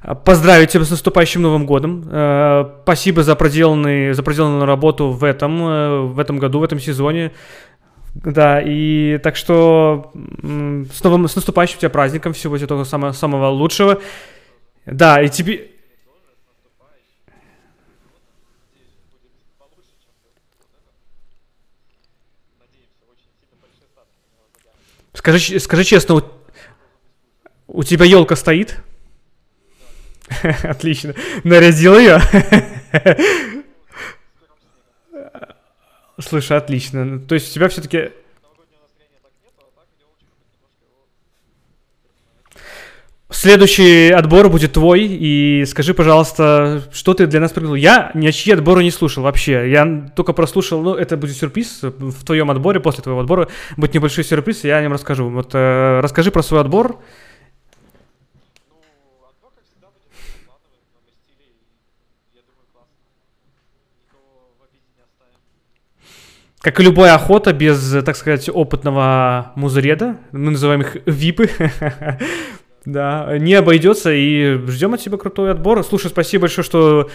э, 0.04 0.16
поздравить 0.26 0.72
тебя 0.72 0.84
с 0.84 0.91
наступающим 0.91 1.41
Новым 1.41 1.66
годом. 1.66 2.04
Э, 2.12 2.66
спасибо 2.84 3.24
за 3.24 3.36
проделанный, 3.36 4.12
за 4.12 4.22
проделанную 4.22 4.66
работу 4.66 5.12
в 5.12 5.24
этом, 5.24 5.66
э, 5.66 5.99
в 6.02 6.20
этом 6.20 6.40
году, 6.40 6.60
в 6.60 6.64
этом 6.64 6.80
сезоне. 6.82 7.32
Да, 8.14 8.62
и 8.62 9.20
так 9.20 9.38
что 9.38 10.12
с, 10.91 11.04
новым, 11.04 11.28
с 11.30 11.36
наступающим 11.38 11.78
тебя 11.80 11.90
праздником, 11.90 12.34
всего 12.34 12.58
тебе 12.58 12.68
того 12.68 12.84
самого, 12.84 13.14
самого 13.14 13.48
лучшего. 13.48 14.02
Да, 14.86 15.22
и 15.22 15.30
тебе... 15.30 15.68
Скажи, 25.28 25.60
скажи 25.60 25.84
честно, 25.84 26.16
у, 26.16 26.22
у 27.68 27.84
тебя 27.84 28.06
елка 28.06 28.38
стоит? 28.38 28.78
Отлично. 30.64 31.16
Нарядил 31.44 31.99
ее? 31.99 32.22
Слушай, 36.18 36.58
отлично. 36.58 37.20
То 37.20 37.36
есть 37.36 37.52
у 37.52 37.54
тебя 37.56 37.68
все-таки... 37.68 38.12
следующий 43.30 44.10
отбор 44.10 44.49
будет 44.49 44.74
твой, 44.74 45.06
и 45.06 45.66
скажи, 45.66 45.94
пожалуйста, 45.94 46.84
что 46.91 47.14
ты 47.14 47.28
для 47.28 47.40
нас 47.40 47.52
придумал. 47.52 47.76
Я 47.76 48.12
ничьи 48.14 48.54
отборы 48.54 48.84
не 48.84 48.91
слушал 48.91 49.24
вообще, 49.24 49.70
я 49.70 50.10
только 50.16 50.34
прослушал, 50.34 50.82
ну, 50.82 50.95
это 50.95 51.18
будет 51.18 51.36
сюрприз 51.36 51.80
в 51.82 52.26
твоем 52.26 52.49
отборе, 52.52 52.80
после 52.80 53.04
твоего 53.04 53.22
отбора 53.22 53.49
будет 53.76 53.94
небольшой 53.94 54.24
сюрприз, 54.24 54.64
и 54.64 54.68
я 54.68 54.78
о 54.78 54.82
нем 54.82 54.94
расскажу. 54.94 55.30
Вот 55.30 55.52
э, 55.54 55.99
расскажи 56.02 56.32
про 56.32 56.41
свой 56.41 56.62
отбор. 56.62 56.99
Как 66.60 66.82
и 66.82 66.84
любая 66.84 67.14
охота 67.14 67.54
без, 67.54 67.95
так 68.04 68.18
сказать, 68.18 68.49
опытного 68.54 69.54
музреда, 69.56 70.18
мы 70.34 70.52
называем 70.52 70.82
их 70.82 70.98
випы, 71.06 71.49
да, 72.88 73.38
не 73.38 73.53
обойдется, 73.53 74.14
и 74.14 74.57
ждем 74.68 74.93
от 74.93 75.01
тебя 75.01 75.18
крутой 75.18 75.51
отбор. 75.51 75.84
Слушай, 75.84 76.07
спасибо 76.07 76.43
большое, 76.43 76.64
что 76.64 77.09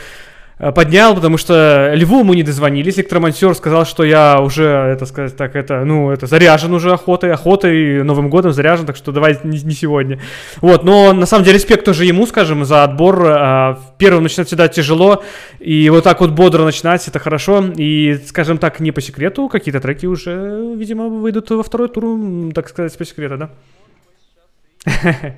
э, 0.58 0.70
поднял, 0.70 1.14
потому 1.14 1.38
что 1.38 1.92
Льву 1.94 2.24
мы 2.24 2.36
не 2.36 2.42
дозвонились. 2.42 2.96
Электромонтер 2.96 3.54
сказал, 3.54 3.86
что 3.86 4.04
я 4.04 4.38
уже, 4.42 4.64
это 4.64 5.06
сказать 5.06 5.34
так, 5.34 5.56
это, 5.56 5.82
ну, 5.86 6.10
это 6.10 6.26
заряжен 6.26 6.74
уже 6.74 6.92
охотой, 6.92 7.32
охотой, 7.32 8.04
Новым 8.04 8.28
годом 8.28 8.52
заряжен, 8.52 8.84
так 8.84 8.96
что 8.96 9.12
давай 9.12 9.38
не, 9.44 9.62
не 9.62 9.72
сегодня. 9.72 10.20
Вот, 10.60 10.84
но 10.84 11.14
на 11.14 11.24
самом 11.24 11.44
деле 11.44 11.56
респект 11.56 11.86
тоже 11.86 12.04
ему, 12.04 12.26
скажем, 12.26 12.66
за 12.66 12.84
отбор. 12.84 13.24
А, 13.26 13.78
Первым 13.96 14.24
начинать 14.24 14.48
всегда 14.48 14.68
тяжело, 14.68 15.24
и 15.58 15.88
вот 15.88 16.04
так 16.04 16.20
вот 16.20 16.32
бодро 16.32 16.64
начинать, 16.64 17.08
это 17.08 17.18
хорошо. 17.18 17.64
И, 17.76 18.20
скажем 18.26 18.58
так, 18.58 18.78
не 18.78 18.92
по 18.92 19.00
секрету, 19.00 19.48
какие-то 19.48 19.80
треки 19.80 20.04
уже, 20.04 20.74
видимо, 20.76 21.08
выйдут 21.08 21.48
во 21.48 21.62
второй 21.62 21.88
тур, 21.88 22.52
так 22.52 22.68
сказать, 22.68 22.94
по 22.98 23.06
секрету, 23.06 23.38
да? 23.38 23.50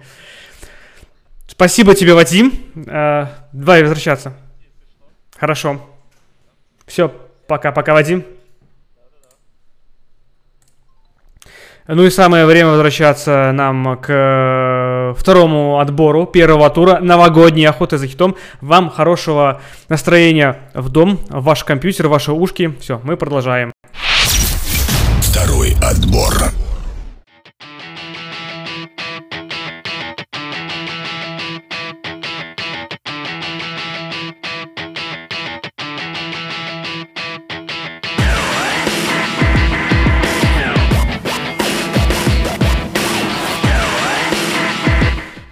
Спасибо 1.47 1.95
тебе, 1.95 2.15
Вадим. 2.15 2.53
Э, 2.87 3.27
Давай 3.53 3.83
возвращаться. 3.83 4.35
Хорошо. 5.39 5.81
Все, 6.87 7.09
пока-пока, 7.47 7.93
Вадим. 7.93 8.25
Ну 11.87 12.05
и 12.05 12.11
самое 12.11 12.47
время 12.47 12.71
возвращаться 12.71 13.53
нам 13.53 13.99
к 13.99 14.09
э, 14.09 15.15
второму 15.19 15.81
отбору 15.81 16.25
первого 16.25 16.71
тура 16.71 16.99
новогодней 17.01 17.67
охоты 17.67 17.99
за 17.99 18.07
хитом. 18.07 18.37
Вам 18.63 18.89
хорошего 18.89 19.61
настроения 19.91 20.61
в 20.73 20.89
дом, 20.89 21.19
в 21.29 21.43
ваш 21.43 21.63
компьютер, 21.63 22.07
в 22.07 22.11
ваши 22.11 22.33
ушки. 22.33 22.75
Все, 22.81 23.03
мы 23.05 23.19
продолжаем. 23.19 23.74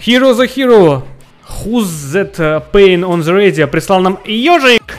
Hero 0.05 0.35
the 0.35 0.47
Hero. 0.47 1.07
Who's 1.62 2.11
that 2.11 2.41
uh, 2.41 2.59
pain 2.59 3.05
on 3.05 3.20
the 3.20 3.33
radio? 3.33 3.69
Прислал 3.69 4.01
нам 4.01 4.19
ежик. 4.24 4.99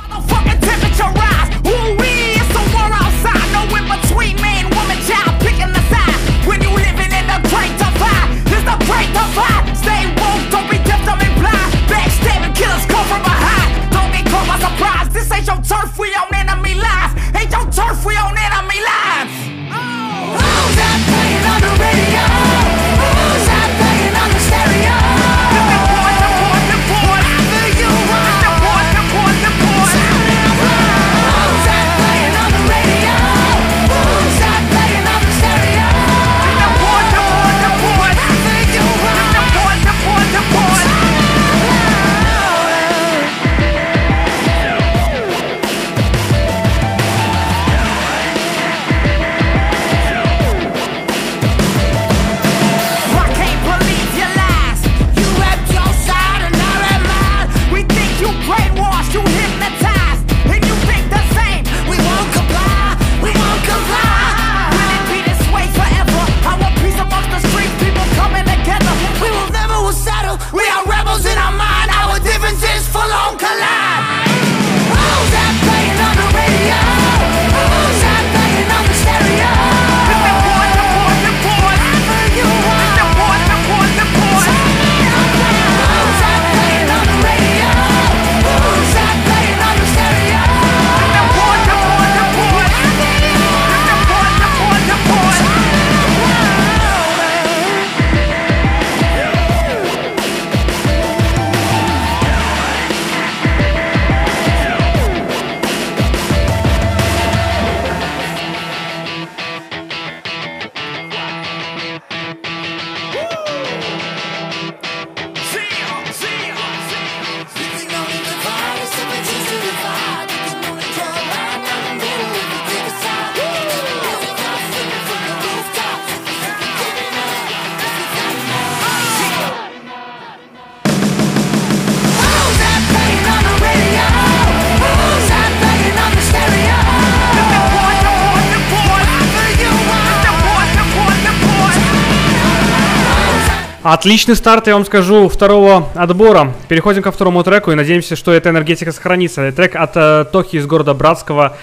Отличный 143.84 144.38
старт, 144.38 144.68
я 144.68 144.76
вам 144.76 144.86
скажу, 144.86 145.28
второго 145.28 145.90
отбора. 145.94 146.54
Переходим 146.70 147.02
ко 147.02 147.12
второму 147.12 147.44
треку 147.44 147.70
и 147.70 147.76
надеемся, 147.76 148.16
что 148.16 148.32
эта 148.32 148.50
энергетика 148.50 148.94
сохранится. 148.94 149.52
Трек 149.52 149.76
от 149.76 149.92
э, 149.96 150.26
Тохи 150.32 150.56
из 150.56 150.66
города 150.66 150.94
Братского. 150.94 151.58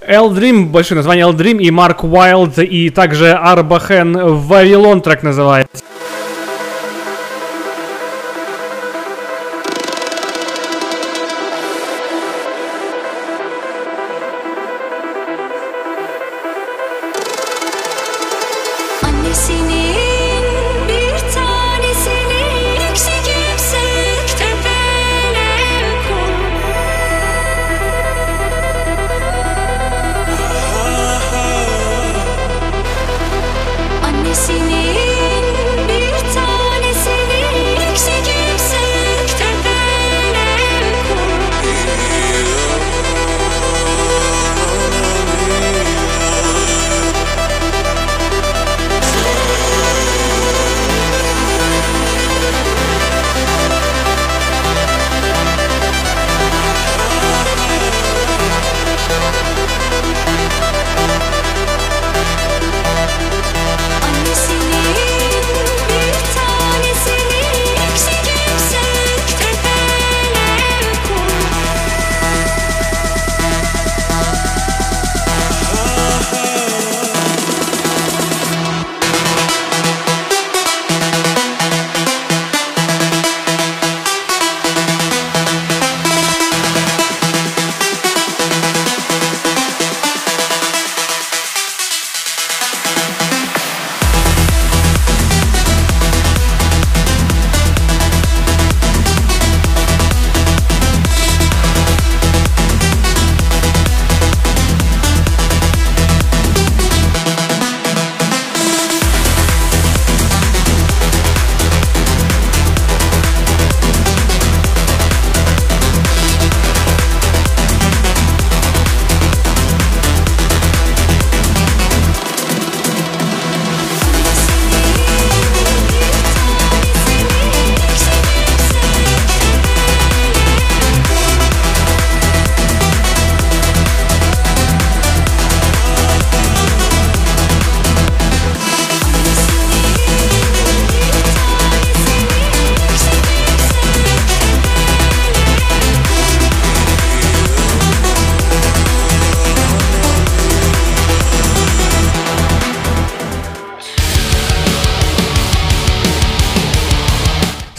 L 0.00 0.32
Dream, 0.32 0.66
большое 0.66 0.94
название 0.94 1.24
L 1.24 1.34
Dream 1.34 1.58
и 1.58 1.68
Марк 1.72 2.04
Уайлд, 2.04 2.60
и 2.60 2.90
также 2.90 3.32
Арбахен 3.32 4.16
Вавилон 4.16 5.00
трек 5.00 5.24
называется. 5.24 5.82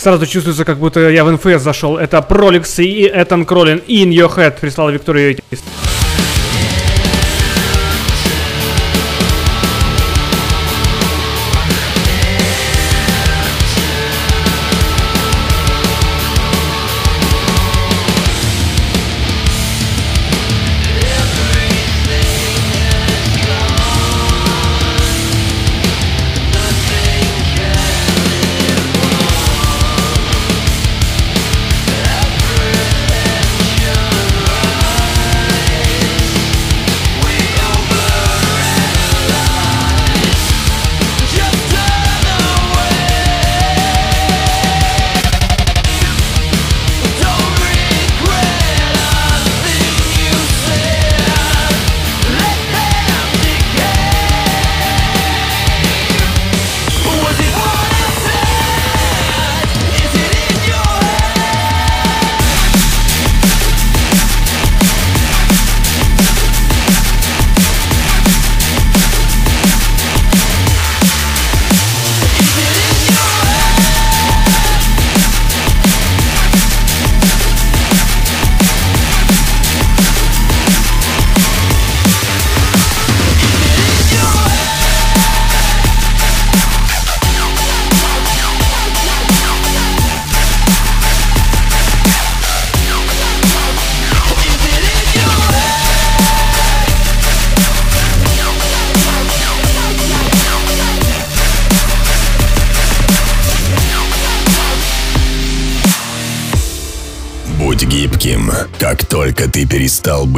Сразу 0.08 0.26
чувствуется, 0.26 0.64
как 0.64 0.78
будто 0.78 1.10
я 1.10 1.26
в 1.26 1.32
НФС 1.32 1.62
зашел. 1.62 1.98
Это 1.98 2.22
Проликс 2.22 2.80
и 2.80 3.12
Этан 3.14 3.44
Кролин. 3.46 3.82
In 3.90 4.08
Your 4.10 4.34
Head 4.34 4.58
прислала 4.62 4.90
Виктория 4.90 5.32
Йокис. 5.32 5.62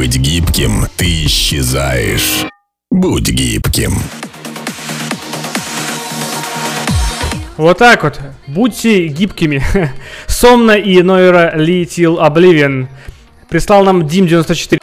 быть 0.00 0.16
гибким, 0.16 0.86
ты 0.96 1.26
исчезаешь. 1.26 2.46
Будь 2.90 3.28
гибким. 3.28 3.98
Вот 7.58 7.76
так 7.76 8.02
вот. 8.04 8.18
Будьте 8.46 9.08
гибкими. 9.08 9.62
Сомна 10.26 10.78
и 10.78 11.02
Нойра 11.02 11.52
Литил 11.54 12.18
Обливен 12.18 12.88
Прислал 13.50 13.84
нам 13.84 14.04
Дим94. 14.06 14.78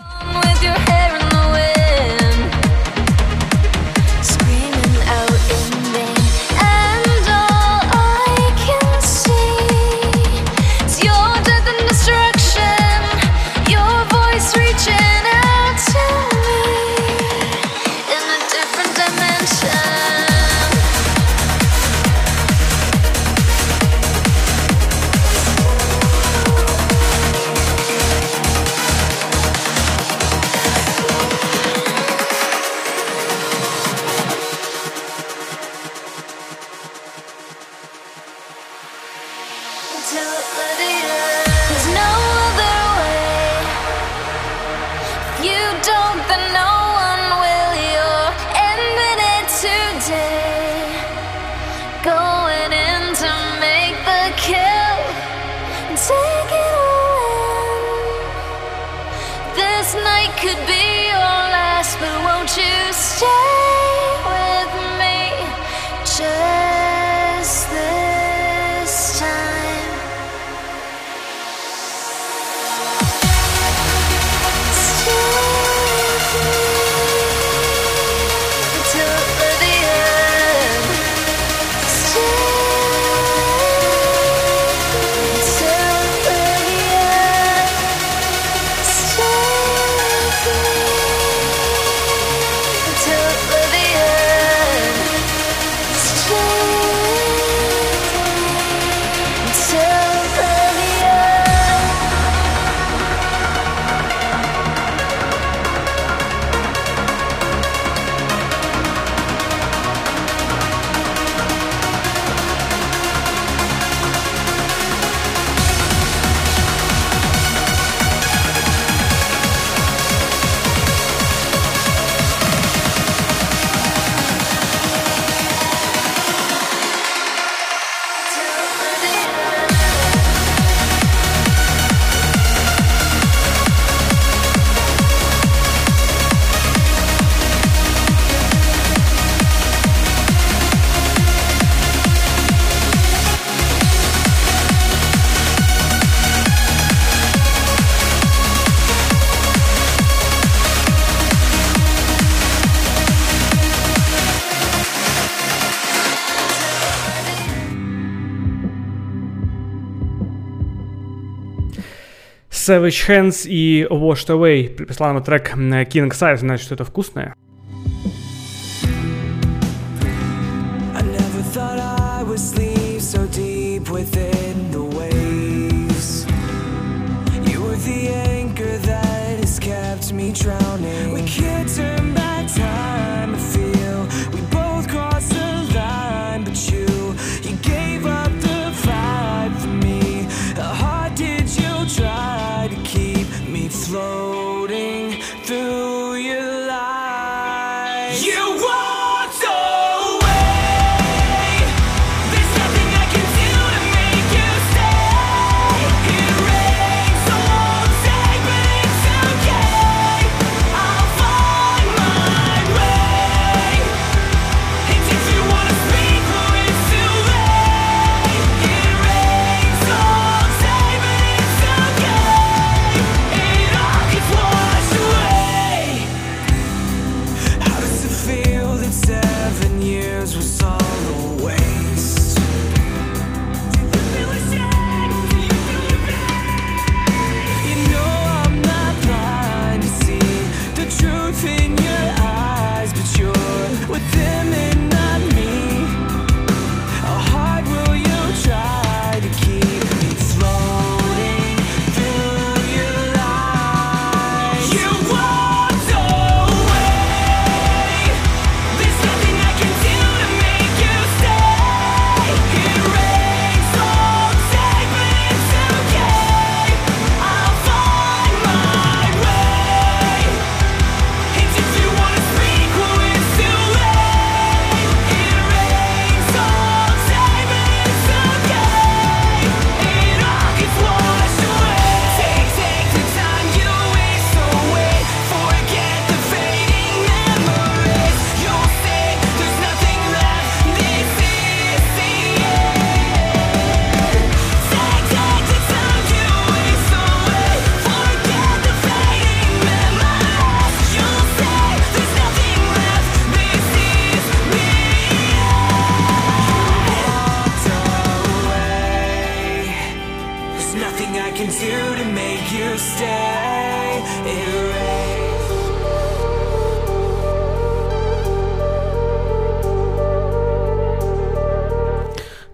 Savage 162.67 163.07
Hands 163.07 163.47
и 163.47 163.87
Washed 163.89 164.27
Away. 164.27 164.69
Прислал 164.85 165.13
нам 165.13 165.23
трек 165.23 165.55
King 165.55 166.09
Size, 166.09 166.37
значит, 166.37 166.65
что-то 166.65 166.83
вкусное. 166.83 167.33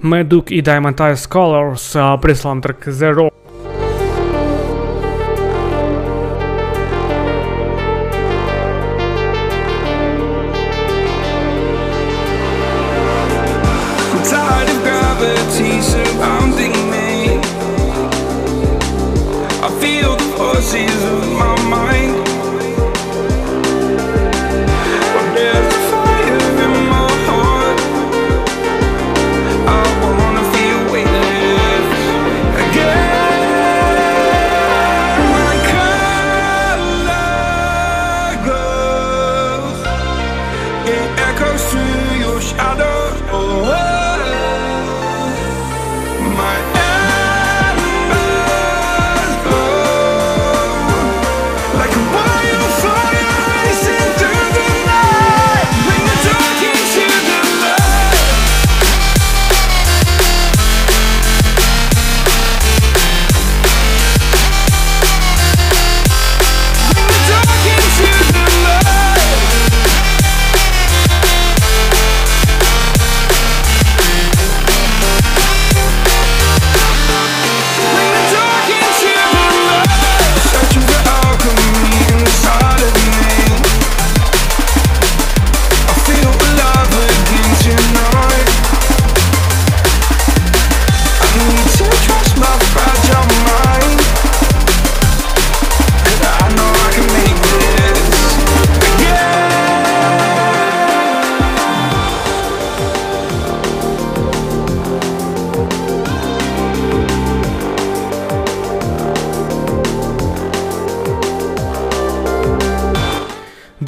Meduc 0.04 0.52
и 0.52 0.62
Diamond 0.62 1.00
Eyes 1.00 1.26
Colors, 1.28 1.96
Presslandrk 2.22 2.92
Zero. 2.92 3.33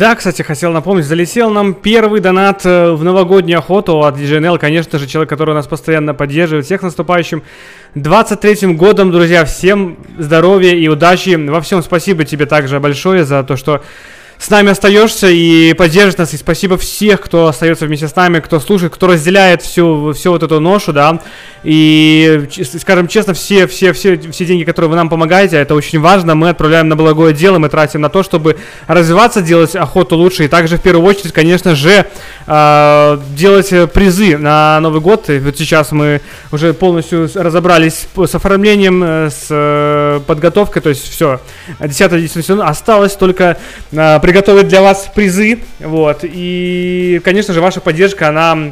Да, 0.06 0.14
кстати, 0.14 0.44
хотел 0.44 0.72
напомнить, 0.72 1.04
залетел 1.06 1.50
нам 1.50 1.74
первый 1.74 2.20
донат 2.20 2.64
э, 2.64 2.92
в 2.92 3.04
новогоднюю 3.04 3.58
охоту 3.58 4.04
от 4.04 4.16
DJNL, 4.16 4.60
конечно 4.60 5.00
же, 5.00 5.08
человек, 5.08 5.32
который 5.32 5.56
нас 5.56 5.66
постоянно 5.66 6.14
поддерживает. 6.14 6.66
Всех 6.66 6.84
наступающим 6.84 7.42
23-м 7.96 8.78
годом, 8.78 9.12
друзья, 9.12 9.46
всем 9.46 9.98
здоровья 10.20 10.76
и 10.76 10.88
удачи 10.88 11.32
во 11.50 11.60
всем. 11.60 11.82
Спасибо 11.82 12.24
тебе 12.24 12.46
также 12.46 12.80
большое 12.80 13.26
за 13.26 13.42
то, 13.42 13.58
что 13.58 13.82
с 14.38 14.50
нами 14.50 14.72
остаешься 14.72 15.28
и 15.30 15.74
поддержишь 15.74 16.18
нас. 16.18 16.34
И 16.34 16.38
спасибо 16.38 16.78
всех, 16.78 17.22
кто 17.22 17.48
остается 17.48 17.86
вместе 17.86 18.08
с 18.08 18.16
нами, 18.16 18.40
кто 18.40 18.60
слушает, 18.60 18.94
кто 18.94 19.08
разделяет 19.08 19.62
всю, 19.62 20.14
всю 20.14 20.32
вот 20.32 20.44
эту 20.44 20.60
ношу, 20.60 20.94
да. 20.94 21.20
И, 21.64 22.48
скажем 22.80 23.08
честно, 23.08 23.34
все, 23.34 23.66
все, 23.66 23.92
все, 23.92 24.18
все 24.18 24.46
деньги, 24.46 24.64
которые 24.64 24.90
вы 24.90 24.96
нам 24.96 25.10
помогаете, 25.10 25.58
это 25.58 25.74
очень 25.74 26.00
важно. 26.00 26.36
Мы 26.36 26.50
отправляем 26.50 26.88
на 26.90 26.96
благое 26.96 27.34
дело, 27.34 27.58
мы 27.58 27.70
тратим 27.70 28.02
на 28.02 28.10
то, 28.10 28.22
чтобы 28.22 28.58
развиваться, 28.86 29.42
делать 29.42 29.76
охоту 29.76 30.16
лучше. 30.16 30.46
И 30.46 30.48
также, 30.48 30.78
в 30.78 30.82
первую 30.82 31.08
очередь, 31.08 31.34
конечно 31.34 31.74
же, 31.74 32.06
а, 32.46 33.20
делать 33.36 33.74
призы 33.94 34.38
на 34.38 34.80
Новый 34.80 35.02
год. 35.02 35.28
И 35.32 35.40
вот 35.40 35.58
сейчас 35.58 35.92
мы 35.92 36.22
уже 36.52 36.74
полностью 36.74 37.28
разобрались 37.34 38.08
с 38.16 38.36
оформлением, 38.36 39.04
э, 39.04 39.30
с 39.32 39.48
э, 39.50 40.20
подготовкой, 40.28 40.84
то 40.84 40.90
есть 40.90 41.10
все. 41.10 41.40
10 41.80 42.12
действительно 42.22 42.68
осталось 42.68 43.14
только 43.14 43.58
а, 43.96 44.20
приготовить 44.26 44.68
для 44.70 44.82
вас 44.82 45.08
призы. 45.14 45.60
Вот. 45.80 46.22
И, 46.24 47.22
конечно 47.24 47.54
же, 47.54 47.62
ваша 47.62 47.80
поддержка, 47.80 48.30
она 48.30 48.72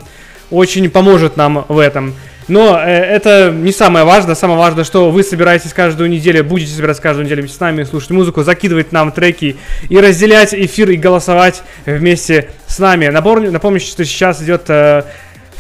очень 0.50 0.90
поможет 0.90 1.38
нам 1.38 1.66
в 1.68 1.78
этом. 1.78 2.16
Но 2.48 2.80
э, 2.80 2.90
это 2.90 3.52
не 3.56 3.72
самое 3.72 4.04
важное. 4.04 4.34
Самое 4.34 4.58
важное, 4.58 4.84
что 4.84 5.12
вы 5.12 5.22
собираетесь 5.22 5.72
каждую 5.72 6.10
неделю, 6.10 6.44
будете 6.44 6.74
собираться 6.74 7.04
каждую 7.04 7.26
неделю 7.26 7.42
вместе 7.42 7.58
с 7.58 7.60
нами, 7.60 7.84
слушать 7.84 8.10
музыку, 8.10 8.42
закидывать 8.42 8.92
нам 8.92 9.12
треки 9.12 9.58
и 9.90 10.00
разделять 10.00 10.56
эфир 10.56 10.90
и 10.90 10.96
голосовать 10.96 11.62
вместе 11.86 12.50
с 12.66 12.80
нами. 12.80 13.10
Напомню, 13.10 13.52
напомню 13.52 13.80
что 13.80 14.04
сейчас 14.06 14.42
идет 14.42 14.64
э, 14.70 15.04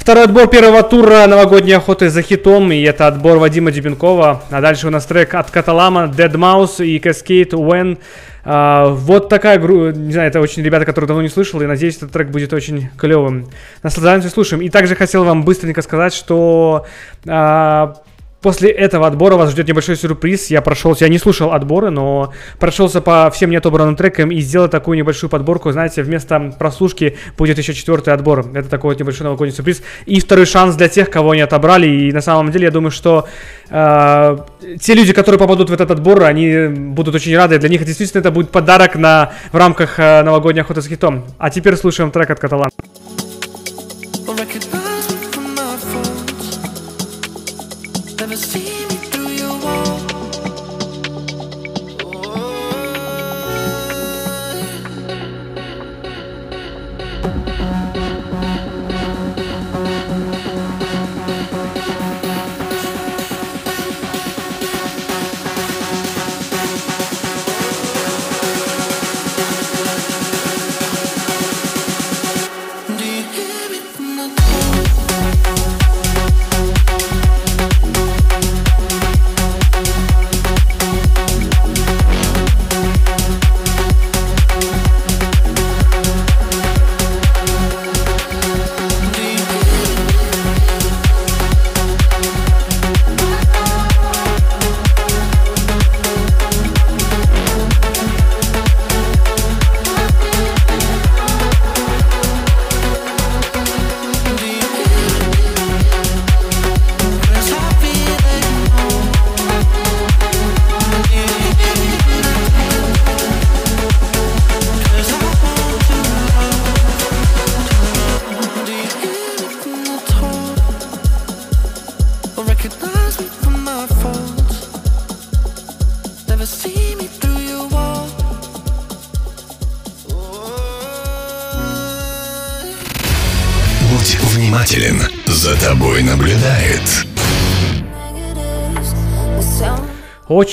второй 0.03 0.25
отбор 0.25 0.47
первого 0.49 0.83
тура 0.83 1.25
новогодней 1.27 1.77
охоты 1.77 2.09
за 2.09 2.21
хитом, 2.21 2.73
и 2.73 2.81
это 2.81 3.07
отбор 3.07 3.37
Вадима 3.37 3.71
Дебенкова. 3.71 4.43
А 4.51 4.61
дальше 4.61 4.87
у 4.87 4.89
нас 4.89 5.05
трек 5.05 5.33
от 5.33 5.49
Каталама, 5.49 6.11
Dead 6.13 6.33
Mouse 6.33 6.85
и 6.85 6.99
Cascade 6.99 7.51
When. 7.51 7.97
А, 8.43 8.89
вот 8.89 9.29
такая, 9.29 9.57
гру- 9.57 9.91
не 9.91 10.11
знаю, 10.11 10.27
это 10.27 10.41
очень 10.41 10.61
ребята, 10.61 10.83
которые 10.83 11.07
давно 11.07 11.23
не 11.23 11.29
слышал, 11.29 11.61
и 11.61 11.65
надеюсь, 11.65 11.95
этот 11.95 12.11
трек 12.11 12.31
будет 12.31 12.51
очень 12.51 12.89
клевым. 12.97 13.47
Наслаждаемся, 13.81 14.29
слушаем. 14.29 14.61
И 14.61 14.67
также 14.67 14.95
хотел 14.95 15.23
вам 15.23 15.45
быстренько 15.45 15.81
сказать, 15.81 16.13
что 16.13 16.85
а, 17.25 17.93
После 18.43 18.69
этого 18.71 19.07
отбора 19.07 19.35
вас 19.35 19.51
ждет 19.51 19.69
небольшой 19.69 19.95
сюрприз. 19.95 20.51
Я 20.51 20.61
прошелся, 20.61 21.05
я 21.05 21.09
не 21.09 21.17
слушал 21.17 21.53
отборы, 21.53 21.91
но 21.91 22.33
прошелся 22.59 22.99
по 22.99 23.31
всем 23.31 23.49
неотобранным 23.49 23.95
трекам 23.95 24.31
и 24.31 24.41
сделал 24.41 24.67
такую 24.67 24.97
небольшую 24.97 25.29
подборку. 25.29 25.71
Знаете, 25.71 26.03
вместо 26.03 26.53
прослушки 26.59 27.17
будет 27.37 27.57
еще 27.57 27.73
четвертый 27.73 28.13
отбор. 28.13 28.45
Это 28.53 28.67
такой 28.67 28.91
вот 28.91 28.99
небольшой 28.99 29.23
новогодний 29.23 29.55
сюрприз. 29.55 29.81
И 30.05 30.19
второй 30.19 30.45
шанс 30.45 30.75
для 30.75 30.89
тех, 30.89 31.09
кого 31.09 31.33
не 31.35 31.41
отобрали. 31.41 31.87
И 31.87 32.11
на 32.11 32.19
самом 32.19 32.51
деле, 32.51 32.65
я 32.65 32.71
думаю, 32.71 32.91
что 32.91 33.29
э, 33.69 34.37
те 34.81 34.93
люди, 34.93 35.13
которые 35.13 35.39
попадут 35.39 35.69
в 35.69 35.73
этот 35.73 35.91
отбор, 35.91 36.23
они 36.23 36.67
будут 36.67 37.15
очень 37.15 37.37
рады. 37.37 37.59
Для 37.59 37.69
них 37.69 37.85
действительно 37.85 38.19
это 38.19 38.31
будет 38.31 38.49
подарок 38.49 38.95
на, 38.95 39.31
в 39.53 39.57
рамках 39.57 39.99
э, 39.99 40.21
новогодней 40.21 40.63
охоты 40.63 40.81
с 40.81 40.87
хитом. 40.87 41.23
А 41.37 41.49
теперь 41.49 41.77
слушаем 41.77 42.11
трек 42.11 42.29
от 42.29 42.41
Каталана. 42.41 42.71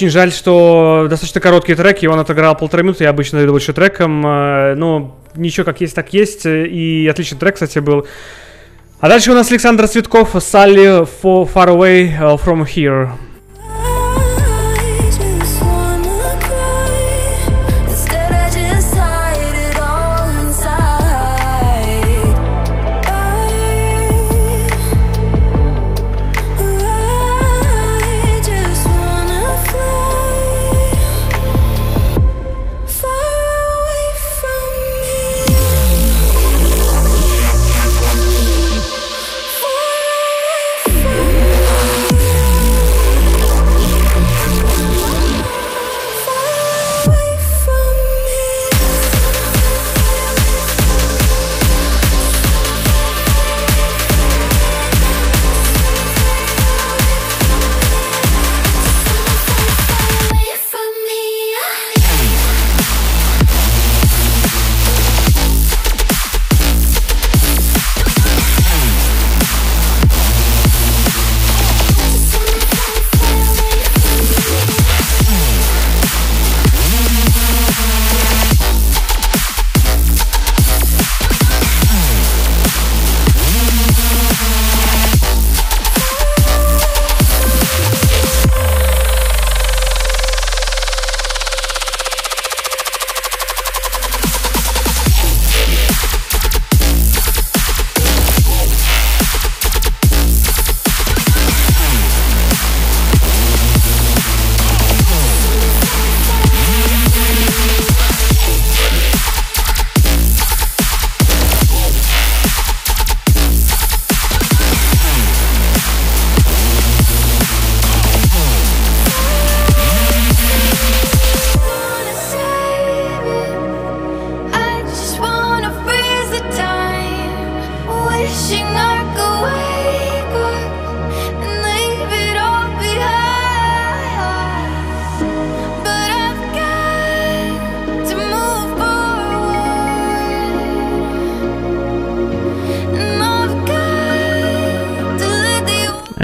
Очень 0.00 0.08
жаль, 0.08 0.32
что 0.32 1.08
достаточно 1.10 1.42
короткий 1.42 1.74
трек, 1.74 2.02
и 2.02 2.08
он 2.08 2.18
отыграл 2.18 2.56
полторы 2.56 2.82
минуты, 2.82 3.04
я 3.04 3.10
обычно 3.10 3.44
иду 3.44 3.52
больше 3.52 3.74
треком, 3.74 4.26
э, 4.26 4.74
но 4.74 5.14
ничего, 5.34 5.66
как 5.66 5.82
есть, 5.82 5.94
так 5.94 6.14
есть, 6.14 6.46
и 6.46 7.06
отличный 7.06 7.36
трек, 7.36 7.56
кстати, 7.56 7.80
был. 7.80 8.06
А 8.98 9.10
дальше 9.10 9.30
у 9.30 9.34
нас 9.34 9.50
Александр 9.50 9.86
Цветков, 9.88 10.34
For 10.34 11.52
Far 11.52 11.68
Away 11.68 12.14
э, 12.18 12.36
From 12.42 12.64
Here. 12.64 13.10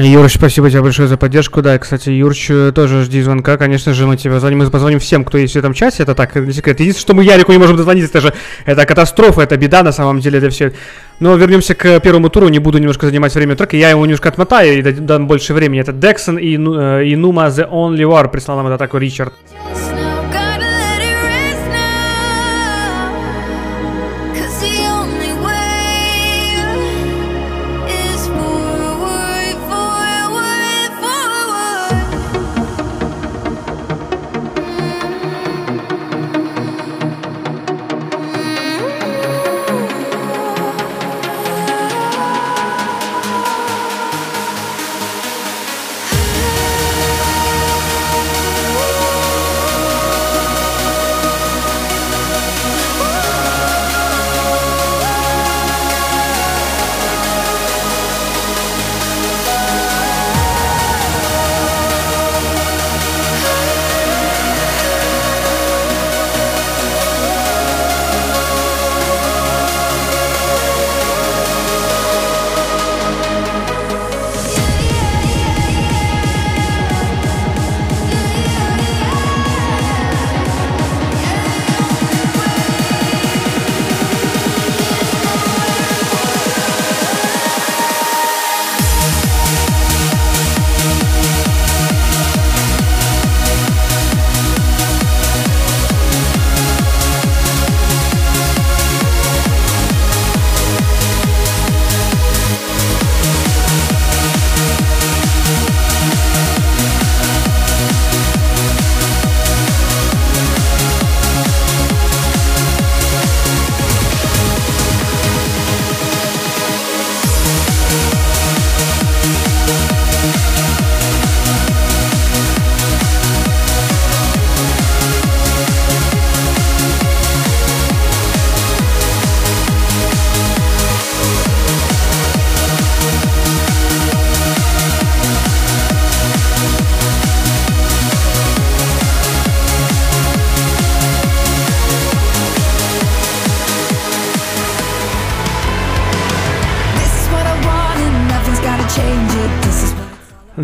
The 0.07 0.13
Юрч, 0.13 0.35
спасибо 0.35 0.71
тебе 0.71 0.83
большое 0.83 1.09
за 1.09 1.17
поддержку. 1.17 1.63
Да, 1.63 1.75
и, 1.75 1.79
кстати, 1.79 2.11
Юрч, 2.11 2.51
э, 2.51 2.73
тоже 2.75 3.03
жди 3.03 3.23
звонка. 3.23 3.57
Конечно 3.57 3.93
же, 3.93 4.07
мы 4.07 4.17
тебе 4.17 4.39
звоним. 4.39 4.59
Мы 4.61 4.71
позвоним 4.71 4.99
всем, 5.01 5.25
кто 5.25 5.39
есть 5.39 5.55
в 5.55 5.57
этом 5.59 5.75
чате. 5.75 6.03
Это 6.03 6.15
так, 6.15 6.35
не 6.37 6.53
секрет. 6.53 6.79
Единственное, 6.81 7.03
что 7.03 7.15
мы 7.15 7.25
Ярику 7.25 7.53
не 7.53 7.59
можем 7.59 7.77
дозвониться, 7.77 8.11
это 8.11 8.21
же 8.21 8.33
это 8.65 8.87
катастрофа, 8.87 9.43
это 9.43 9.57
беда 9.57 9.83
на 9.83 9.93
самом 9.93 10.21
деле, 10.21 10.39
это 10.39 10.51
все. 10.51 10.73
Но 11.21 11.35
вернемся 11.37 11.75
к 11.75 12.01
первому 12.01 12.29
туру. 12.29 12.49
Не 12.49 12.59
буду 12.59 12.79
немножко 12.79 13.07
занимать 13.07 13.35
время 13.35 13.57
трека. 13.57 13.77
Я 13.77 13.91
его 13.91 14.05
немножко 14.07 14.29
отмотаю 14.29 14.79
и 14.79 14.83
дам- 14.83 15.07
дам 15.07 15.27
больше 15.27 15.55
времени. 15.55 15.81
Это 15.81 15.93
Дексон 15.93 16.39
и, 16.39 16.57
Ну- 16.57 16.79
э, 16.79 17.07
и 17.07 17.17
Нума 17.17 17.47
The 17.47 17.69
Only 17.71 18.03
War. 18.09 18.29
Прислал 18.31 18.57
нам 18.59 18.67
это 18.69 18.79
такой 18.79 19.01
Ричард. 19.01 19.33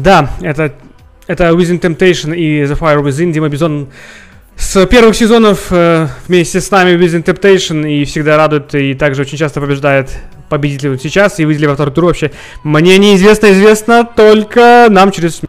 Да, 0.02 0.30
это, 0.40 0.74
это 1.28 1.44
Within 1.50 1.80
Temptation 1.80 2.34
и 2.36 2.64
The 2.64 2.76
Fire 2.76 3.00
Within. 3.04 3.30
Дима 3.30 3.48
Бизон 3.48 3.88
с 4.56 4.84
первых 4.86 5.14
сезонов 5.14 5.68
э, 5.70 6.08
вместе 6.26 6.60
с 6.60 6.70
нами 6.72 6.98
Within 6.98 7.22
Temptation 7.22 7.88
и 7.88 8.04
всегда 8.04 8.36
радует 8.36 8.74
и 8.74 8.94
также 8.94 9.22
очень 9.22 9.38
часто 9.38 9.60
побеждает 9.60 10.10
победителей 10.48 10.90
вот 10.90 11.02
сейчас 11.02 11.38
и 11.38 11.44
выделили 11.44 11.66
во 11.66 11.74
второй 11.74 11.94
тур 11.94 12.06
вообще. 12.06 12.32
Мне 12.64 12.98
неизвестно, 12.98 13.52
известно 13.52 14.04
только 14.04 14.88
нам 14.90 15.12
через 15.12 15.40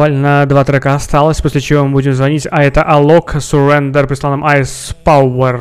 Буквально 0.00 0.46
два 0.46 0.64
трека 0.64 0.94
осталось, 0.94 1.42
после 1.42 1.60
чего 1.60 1.84
мы 1.84 1.90
будем 1.92 2.14
звонить. 2.14 2.48
А 2.50 2.62
это 2.62 2.80
Alok 2.80 3.36
Surrender 3.36 4.06
прислал 4.06 4.34
нам 4.34 4.46
Ice 4.46 4.96
Power. 5.04 5.60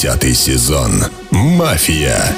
Десятый 0.00 0.32
сезон. 0.32 1.04
Мафия. 1.30 2.34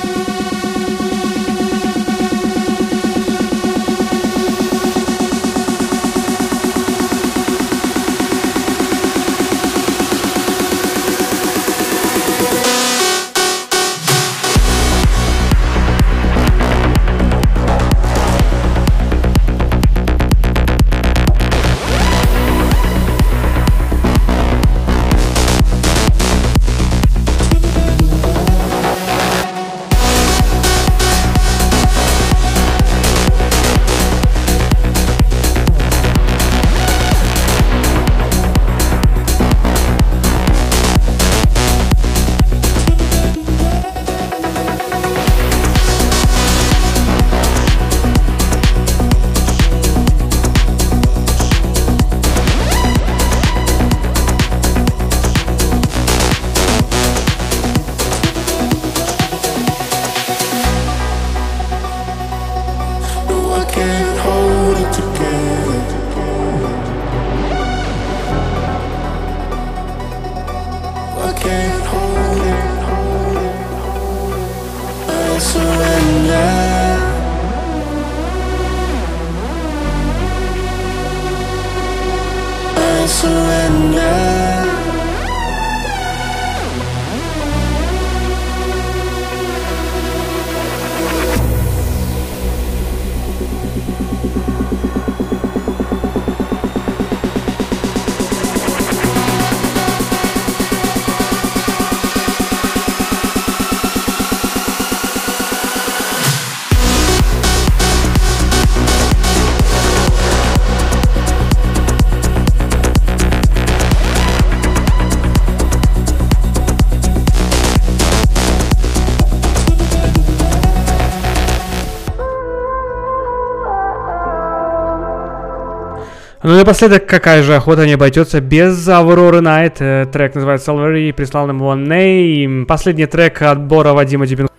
Ну 126.52 126.56
и 126.56 126.58
напоследок, 126.58 127.06
какая 127.06 127.42
же 127.42 127.54
охота 127.54 127.86
не 127.86 127.94
обойдется 127.94 128.42
без 128.42 128.86
Авроры 128.86 129.40
Найт. 129.40 129.76
Э, 129.80 130.04
Трек 130.12 130.34
называется 130.34 130.70
Salvary, 130.70 131.10
прислал 131.14 131.46
нам 131.46 131.56
его 131.56 131.74
Ней. 131.74 132.66
Последний 132.66 133.06
трек 133.06 133.40
отбора 133.40 133.94
Вадима 133.94 134.26
Дебенко. 134.26 134.52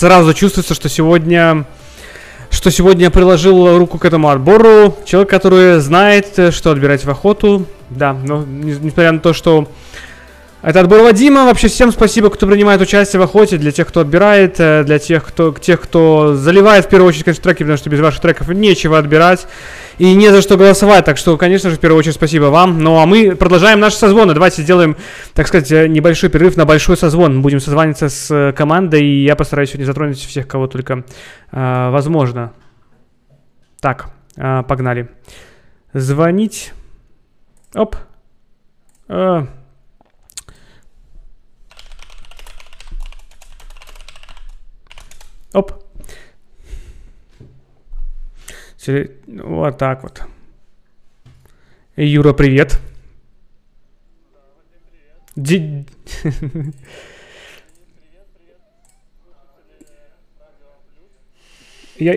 Сразу 0.00 0.32
чувствуется, 0.32 0.72
что 0.74 0.88
сегодня 0.88 1.66
что 2.50 2.70
сегодня 2.70 3.10
приложил 3.10 3.78
руку 3.78 3.98
к 3.98 4.04
этому 4.04 4.28
отбору. 4.30 4.96
Человек, 5.04 5.30
который 5.30 5.78
знает, 5.78 6.52
что 6.52 6.72
отбирать 6.72 7.04
в 7.04 7.10
охоту. 7.10 7.66
Да, 7.90 8.12
но 8.12 8.42
не- 8.44 8.72
несмотря 8.72 9.12
на 9.12 9.20
то, 9.20 9.32
что 9.34 9.68
это 10.62 10.80
отбор 10.80 11.02
Вадима. 11.02 11.44
Вообще 11.44 11.68
всем 11.68 11.92
спасибо, 11.92 12.28
кто 12.30 12.46
принимает 12.46 12.80
участие 12.80 13.20
в 13.20 13.22
охоте, 13.22 13.56
для 13.58 13.70
тех, 13.72 13.86
кто 13.86 14.00
отбирает, 14.00 14.56
э, 14.58 14.82
для 14.84 14.98
тех, 14.98 15.24
кто, 15.24 15.52
тех, 15.52 15.80
кто 15.80 16.34
заливает 16.34 16.86
в 16.86 16.88
первую 16.88 17.10
очередь, 17.10 17.24
конечно, 17.24 17.44
треки, 17.44 17.58
потому 17.58 17.76
что 17.78 17.88
без 17.90 18.00
ваших 18.00 18.20
треков 18.20 18.48
нечего 18.48 18.98
отбирать 18.98 19.46
и 20.00 20.14
не 20.14 20.30
за 20.30 20.40
что 20.40 20.56
голосовать. 20.56 21.04
Так 21.04 21.18
что, 21.18 21.36
конечно 21.36 21.68
же, 21.68 21.76
в 21.76 21.78
первую 21.78 21.98
очередь 21.98 22.14
спасибо 22.14 22.44
вам. 22.46 22.78
Ну 22.78 22.98
а 22.98 23.04
мы 23.04 23.36
продолжаем 23.36 23.80
наши 23.80 23.96
созвоны. 23.96 24.32
Давайте 24.32 24.62
сделаем, 24.62 24.96
так 25.34 25.46
сказать, 25.46 25.70
э, 25.70 25.88
небольшой 25.88 26.30
перерыв 26.30 26.56
на 26.56 26.64
большой 26.64 26.96
созвон. 26.96 27.42
Будем 27.42 27.60
созваниваться 27.60 28.08
с 28.08 28.30
э, 28.34 28.52
командой, 28.54 29.04
и 29.04 29.24
я 29.24 29.36
постараюсь 29.36 29.68
сегодня 29.68 29.84
затронуть 29.84 30.18
всех, 30.18 30.48
кого 30.48 30.68
только 30.68 31.04
э, 31.52 31.90
возможно. 31.90 32.54
Так, 33.82 34.08
э, 34.36 34.62
погнали. 34.66 35.10
Звонить. 35.92 36.72
Оп. 37.74 37.96
Э, 39.08 39.44
Оп. 45.52 45.89
Вот 48.86 49.76
так 49.78 50.02
вот. 50.02 50.22
Юра, 51.96 52.32
привет. 52.32 52.78
Ди- 55.36 55.86
Я... 61.98 62.14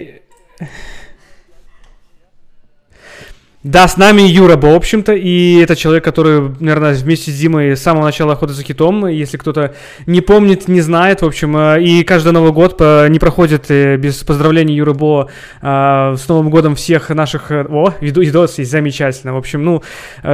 Да, 3.64 3.88
с 3.88 3.95
нами 3.95 4.23
Юра 4.23 4.57
в 4.57 4.65
общем-то, 4.65 5.14
и 5.14 5.56
это 5.61 5.77
человек, 5.77 6.03
который, 6.03 6.53
наверное, 6.60 6.94
вместе 6.95 7.31
с 7.31 7.40
Димой 7.40 7.77
с 7.77 7.81
самого 7.81 8.03
начала 8.03 8.34
охоты 8.34 8.52
за 8.52 8.61
китом, 8.61 9.07
если 9.07 9.38
кто-то 9.38 9.73
не 10.06 10.19
помнит, 10.19 10.68
не 10.68 10.81
знает, 10.81 11.22
в 11.22 11.26
общем, 11.26 11.56
э, 11.56 11.81
и 11.81 12.03
каждый 12.03 12.34
Новый 12.34 12.52
год 12.52 12.76
э, 12.81 13.07
не 13.07 13.19
проходит 13.19 13.72
э, 13.72 13.95
без 13.95 14.15
поздравлений 14.18 14.76
Юры 14.76 14.94
Бо 14.94 15.30
с 15.61 16.27
Новым 16.27 16.49
годом 16.49 16.76
всех 16.76 17.10
наших... 17.10 17.52
О, 17.52 17.94
видос 18.02 18.57
есть, 18.57 18.69
замечательно. 18.69 19.34
В 19.34 19.38
общем, 19.38 19.64
ну, 19.64 19.81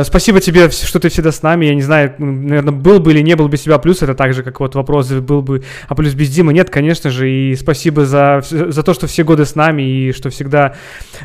спасибо 0.01 0.39
тебе, 0.39 0.71
что 0.71 0.99
ты 0.99 1.09
всегда 1.09 1.31
с 1.31 1.43
нами, 1.43 1.67
я 1.67 1.75
не 1.75 1.83
знаю, 1.83 2.15
наверное, 2.17 2.71
был 2.71 2.99
бы 2.99 3.11
или 3.11 3.21
не 3.21 3.35
был 3.35 3.47
без 3.47 3.61
тебя 3.61 3.77
плюс, 3.77 4.01
это 4.01 4.15
так 4.15 4.33
же, 4.33 4.41
как 4.41 4.59
вот 4.59 4.73
вопрос, 4.73 5.11
был 5.11 5.43
бы, 5.43 5.63
а 5.87 5.93
плюс 5.93 6.15
без 6.15 6.29
Димы, 6.29 6.51
нет, 6.51 6.71
конечно 6.71 7.11
же, 7.11 7.29
и 7.29 7.55
спасибо 7.55 8.05
за, 8.05 8.41
за 8.49 8.81
то, 8.81 8.93
что 8.95 9.05
все 9.05 9.23
годы 9.23 9.45
с 9.45 9.53
нами, 9.53 9.83
и 9.83 10.13
что 10.13 10.31
всегда 10.31 10.73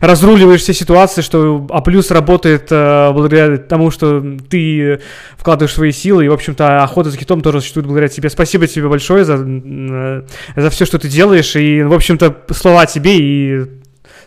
разруливаешь 0.01 0.61
все 0.61 0.75
ситуации, 0.75 1.23
что 1.23 1.67
А 1.71 1.81
плюс 1.81 1.94
работает 2.11 2.69
э, 2.71 3.11
благодаря 3.13 3.57
тому, 3.59 3.91
что 3.91 4.23
ты 4.49 5.01
вкладываешь 5.37 5.75
свои 5.75 5.93
силы, 5.93 6.25
и, 6.25 6.29
в 6.29 6.33
общем-то, 6.33 6.83
охота 6.83 7.11
за 7.11 7.19
китом 7.19 7.41
тоже 7.41 7.61
существует 7.61 7.87
благодаря 7.87 8.09
тебе. 8.09 8.31
Спасибо 8.31 8.67
тебе 8.67 8.89
большое 8.89 9.25
за, 9.25 9.35
э, 9.35 10.23
за 10.57 10.71
все, 10.71 10.85
что 10.85 10.99
ты 10.99 11.09
делаешь, 11.09 11.57
и, 11.57 11.83
в 11.83 11.93
общем-то, 11.93 12.37
слова 12.51 12.87
тебе 12.87 13.19
и 13.19 13.61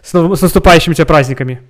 с, 0.04 0.12
с 0.12 0.42
наступающими 0.42 0.94
тебя 0.94 1.06
праздниками. 1.06 1.62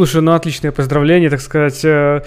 Слушай, 0.00 0.22
ну 0.22 0.32
отличное 0.32 0.72
поздравление, 0.72 1.28
так 1.28 1.42
сказать. 1.42 1.84
э, 1.84 2.22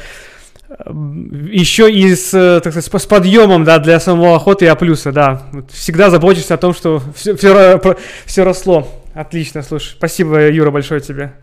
еще 1.50 1.91
и 1.91 2.14
с, 2.14 2.32
э, 2.32 2.60
так 2.62 2.72
сказать, 2.72 2.86
с 2.86 2.90
по- 2.90 3.00
с 3.00 3.08
подъемом, 3.08 3.64
да, 3.64 3.80
для 3.80 4.00
самого 4.00 4.36
охоты 4.36 4.68
и 4.68 4.76
плюса, 4.76 5.12
да. 5.12 5.41
Всегда 5.72 6.12
заботишься 6.12 6.54
о 6.54 6.58
том, 6.58 6.76
что 6.76 7.02
все, 7.16 7.36
все, 7.36 8.44
росло. 8.44 8.88
Отлично, 9.16 9.64
слушай. 9.64 9.95
Спасибо, 9.98 10.52
Юра, 10.52 10.70
большое 10.70 11.02
тебе. 11.02 11.34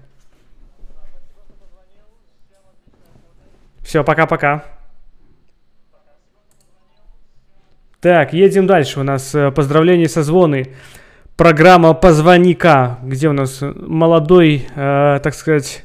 Все, 3.80 4.04
пока-пока. 4.04 4.62
Так, 8.00 8.34
едем 8.34 8.68
дальше. 8.68 9.00
У 9.00 9.02
нас 9.02 9.34
э, 9.34 9.50
поздравления 9.50 10.08
со 10.08 10.22
звоны. 10.22 10.76
Программа 11.36 11.92
«Позвоника», 11.94 12.98
где 13.02 13.28
у 13.28 13.32
нас 13.32 13.58
молодой, 13.62 14.68
э, 14.76 15.20
так 15.24 15.34
сказать, 15.34 15.84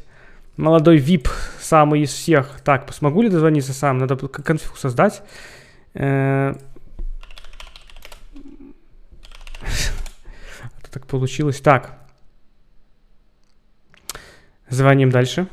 молодой 0.58 0.98
VIP, 0.98 1.30
самый 1.60 2.02
из 2.02 2.12
всех. 2.14 2.62
Так, 2.64 2.92
смогу 2.94 3.22
ли 3.22 3.30
дозвониться 3.30 3.74
сам? 3.74 3.98
Надо 3.98 4.16
конфиг 4.16 4.78
создать. 4.78 5.22
Это 5.94 6.58
так 10.92 11.08
получилось. 11.08 11.60
Так. 11.62 11.98
Звоним 14.70 15.10
дальше. 15.12 15.48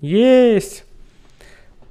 Есть! 0.00 0.84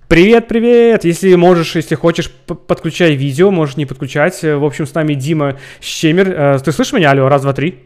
Привет, 0.09 0.49
привет! 0.49 1.05
Если 1.05 1.33
можешь, 1.35 1.75
если 1.77 1.95
хочешь, 1.95 2.29
подключай 2.29 3.15
видео, 3.15 3.49
можешь 3.49 3.77
не 3.77 3.85
подключать. 3.85 4.43
Э, 4.43 4.57
В 4.57 4.65
общем, 4.65 4.85
с 4.85 4.93
нами 4.93 5.13
Дима 5.13 5.57
Щемер. 5.79 6.29
Э, 6.29 6.59
Ты 6.59 6.73
слышишь 6.73 6.91
меня? 6.91 7.11
Алло, 7.11 7.29
раз, 7.29 7.41
два, 7.43 7.53
три. 7.53 7.79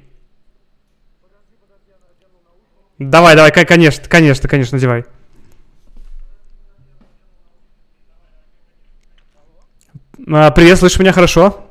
Давай, 3.00 3.36
давай, 3.36 3.52
ко- 3.52 3.66
конечно, 3.66 4.08
конечно, 4.08 4.48
конечно, 4.48 4.78
надевай. 4.78 5.06
А, 10.32 10.52
Привет, 10.52 10.80
слышишь 10.80 11.00
меня 11.00 11.12
хорошо? 11.12 11.65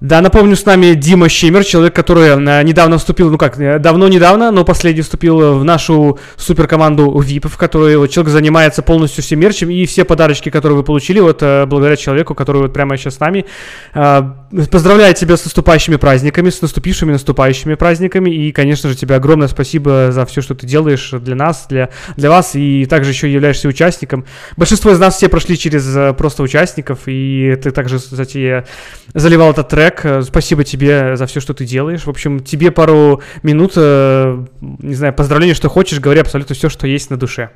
Да, 0.00 0.20
напомню, 0.20 0.54
с 0.54 0.64
нами 0.64 0.94
Дима 0.94 1.28
Щемер, 1.28 1.64
человек, 1.64 1.92
который 1.92 2.28
э, 2.28 2.62
недавно 2.62 2.98
вступил, 2.98 3.32
ну 3.32 3.36
как, 3.36 3.58
э, 3.58 3.80
давно-недавно, 3.80 4.52
но 4.52 4.64
последний 4.64 5.02
вступил 5.02 5.58
в 5.58 5.64
нашу 5.64 6.20
суперкоманду 6.36 7.20
VIP, 7.20 7.48
в 7.48 7.56
которой 7.56 7.96
вот 7.96 8.08
человек 8.08 8.32
занимается 8.32 8.82
полностью 8.82 9.24
всем 9.24 9.40
мерчем, 9.40 9.70
и 9.70 9.84
все 9.86 10.04
подарочки, 10.04 10.50
которые 10.50 10.76
вы 10.76 10.84
получили, 10.84 11.18
вот 11.18 11.42
э, 11.42 11.66
благодаря 11.66 11.96
человеку, 11.96 12.36
который 12.36 12.62
вот 12.62 12.72
прямо 12.72 12.96
сейчас 12.96 13.16
с 13.16 13.20
нами. 13.20 13.44
Э, 13.92 14.22
Поздравляю 14.70 15.14
тебя 15.14 15.36
с 15.36 15.44
наступающими 15.44 15.96
праздниками, 15.96 16.48
с 16.48 16.62
наступившими 16.62 17.10
наступающими 17.10 17.74
праздниками, 17.74 18.30
и, 18.30 18.52
конечно 18.52 18.88
же, 18.88 18.94
тебе 18.94 19.16
огромное 19.16 19.48
спасибо 19.48 20.12
за 20.12 20.24
все, 20.26 20.42
что 20.42 20.54
ты 20.54 20.66
делаешь 20.66 21.10
для 21.12 21.34
нас, 21.34 21.66
для, 21.68 21.90
для 22.16 22.30
вас, 22.30 22.52
и 22.54 22.86
также 22.86 23.10
еще 23.10 23.30
являешься 23.30 23.68
участником. 23.68 24.24
Большинство 24.56 24.92
из 24.92 24.98
нас 25.00 25.16
все 25.16 25.28
прошли 25.28 25.58
через 25.58 26.14
просто 26.16 26.44
участников, 26.44 27.00
и 27.06 27.58
ты 27.62 27.72
также 27.72 27.98
затея 27.98 28.64
заливал 29.12 29.50
этот 29.50 29.68
трек. 29.68 29.87
Э, 30.04 30.22
Спасибо 30.22 30.64
тебе 30.64 31.16
за 31.16 31.26
все, 31.26 31.40
что 31.40 31.54
ты 31.54 31.64
делаешь. 31.64 32.04
В 32.04 32.10
общем, 32.10 32.40
тебе 32.40 32.70
пару 32.70 33.22
минут, 33.42 33.72
э, 33.76 34.44
не 34.60 34.94
знаю, 34.94 35.14
поздравления, 35.14 35.54
что 35.54 35.68
хочешь, 35.68 36.00
говори 36.00 36.20
абсолютно 36.20 36.54
все, 36.54 36.68
что 36.68 36.86
есть 36.86 37.10
на 37.10 37.16
душе. 37.16 37.50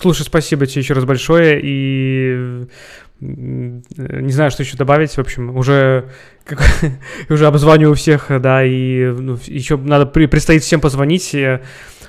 Слушай, 0.00 0.22
спасибо 0.22 0.66
тебе 0.66 0.80
еще 0.82 0.94
раз 0.94 1.04
большое. 1.04 1.60
И 1.62 2.66
не 3.20 4.32
знаю, 4.32 4.50
что 4.50 4.62
еще 4.62 4.76
добавить. 4.78 5.12
В 5.12 5.18
общем, 5.18 5.54
уже, 5.56 6.06
как- 6.44 6.62
уже 7.28 7.46
обзваниваю 7.46 7.94
всех, 7.94 8.28
да, 8.40 8.64
и 8.64 9.04
ну, 9.04 9.38
еще 9.46 9.76
надо 9.76 10.06
при- 10.06 10.26
предстоит 10.26 10.62
всем 10.62 10.80
позвонить. 10.80 11.34
Э, 11.34 11.60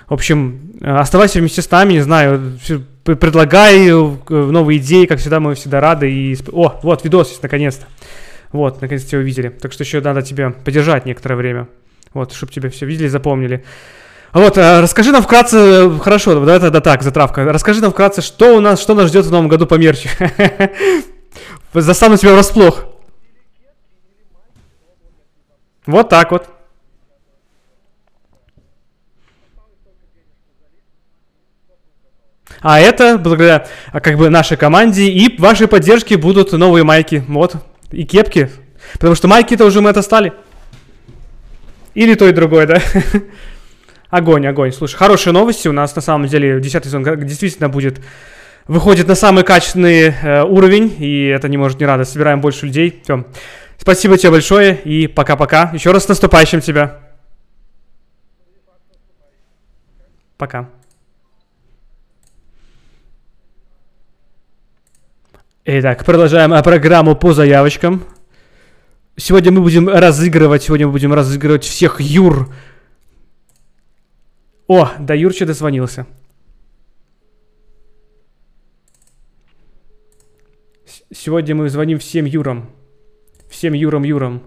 В 0.07 0.13
общем, 0.13 0.71
оставайся 0.81 1.39
вместе 1.39 1.61
с 1.61 1.69
нами, 1.69 1.93
не 1.93 1.99
знаю, 2.01 2.57
предлагай 3.03 3.89
э, 3.89 3.93
новые 4.29 4.79
идеи, 4.79 5.05
как 5.05 5.19
всегда, 5.19 5.41
мы 5.41 5.55
всегда 5.55 5.81
рады. 5.81 6.09
И... 6.09 6.37
О, 6.53 6.79
вот, 6.83 7.03
видос 7.03 7.29
есть, 7.29 7.43
наконец-то. 7.43 7.87
Вот, 8.53 8.81
наконец-то 8.81 9.09
тебя 9.09 9.19
увидели. 9.19 9.49
Так 9.49 9.73
что 9.73 9.83
еще 9.83 9.99
надо 9.99 10.21
тебя 10.21 10.51
подержать 10.51 11.05
некоторое 11.05 11.35
время. 11.35 11.67
Вот, 12.13 12.31
чтобы 12.33 12.53
тебя 12.53 12.69
все 12.69 12.85
видели, 12.85 13.07
запомнили. 13.09 13.63
Вот, 14.33 14.57
э, 14.57 14.79
расскажи 14.79 15.11
нам 15.11 15.21
вкратце, 15.21 15.57
э, 15.57 15.99
хорошо, 15.99 16.35
давай 16.35 16.59
тогда 16.59 16.79
так, 16.79 17.03
затравка. 17.03 17.43
Расскажи 17.43 17.81
нам 17.81 17.91
вкратце, 17.91 18.21
что 18.21 18.55
у 18.55 18.61
нас, 18.61 18.81
что 18.81 18.93
нас 18.93 19.09
ждет 19.09 19.25
в 19.25 19.31
новом 19.31 19.49
году 19.49 19.67
по 19.67 19.75
мерчу. 19.75 20.07
Застану 21.73 22.15
тебя 22.15 22.33
врасплох. 22.33 22.85
Вот 25.85 26.07
так 26.07 26.31
вот. 26.31 26.47
А 32.61 32.79
это 32.79 33.17
благодаря 33.17 33.67
а, 33.91 33.99
как 33.99 34.17
бы 34.17 34.29
нашей 34.29 34.55
команде 34.55 35.09
и 35.09 35.41
вашей 35.41 35.67
поддержке 35.67 36.15
будут 36.15 36.51
новые 36.51 36.83
майки, 36.83 37.23
вот, 37.27 37.55
и 37.91 38.05
кепки. 38.05 38.51
Потому 38.93 39.15
что 39.15 39.27
майки-то 39.27 39.65
уже 39.65 39.81
мы 39.81 39.89
это 39.89 40.01
стали. 40.01 40.31
Или 41.95 42.13
то 42.13 42.27
и 42.27 42.31
другое, 42.31 42.67
да? 42.67 42.81
Огонь, 44.11 44.45
огонь. 44.45 44.73
Слушай, 44.73 44.97
хорошие 44.97 45.31
новости. 45.31 45.69
У 45.69 45.71
нас 45.71 45.95
на 45.95 46.01
самом 46.01 46.27
деле 46.27 46.59
10 46.59 46.83
сезон 46.83 47.03
действительно 47.25 47.69
будет 47.69 48.01
выходит 48.67 49.07
на 49.07 49.15
самый 49.15 49.45
качественный 49.45 50.09
э, 50.09 50.43
уровень, 50.43 50.93
и 50.99 51.27
это 51.27 51.47
не 51.47 51.55
может 51.55 51.79
не 51.79 51.85
радовать. 51.85 52.09
Собираем 52.09 52.41
больше 52.41 52.65
людей. 52.65 53.01
Все. 53.03 53.25
Спасибо 53.77 54.17
тебе 54.17 54.31
большое 54.31 54.75
и 54.75 55.07
пока-пока. 55.07 55.71
Еще 55.73 55.91
раз 55.91 56.03
с 56.03 56.07
наступающим 56.09 56.59
тебя. 56.59 56.99
Пока. 60.37 60.69
Итак, 65.63 66.03
продолжаем 66.03 66.53
э, 66.53 66.61
программу 66.61 67.15
по 67.15 67.31
заявочкам. 67.31 68.03
Сегодня 69.15 69.53
мы 69.53 69.61
будем 69.61 69.87
разыгрывать, 69.87 70.63
сегодня 70.63 70.87
мы 70.87 70.91
будем 70.91 71.13
разыгрывать 71.13 71.63
всех 71.63 72.01
Юр. 72.01 72.49
О, 74.73 74.89
да 74.99 75.13
Юрча 75.13 75.45
дозвонился. 75.45 76.07
С- 80.85 81.03
Сегодня 81.13 81.55
мы 81.55 81.67
звоним 81.67 81.99
всем 81.99 82.23
Юрам. 82.23 82.69
Всем 83.49 83.73
Юрам 83.73 84.03
Юрам. 84.03 84.41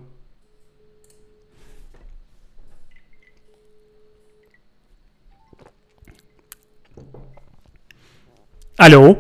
Алло. 8.76 9.18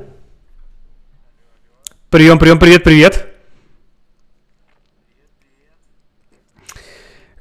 Прием, 2.10 2.38
прием, 2.38 2.58
привет, 2.58 2.82
привет. 2.84 3.33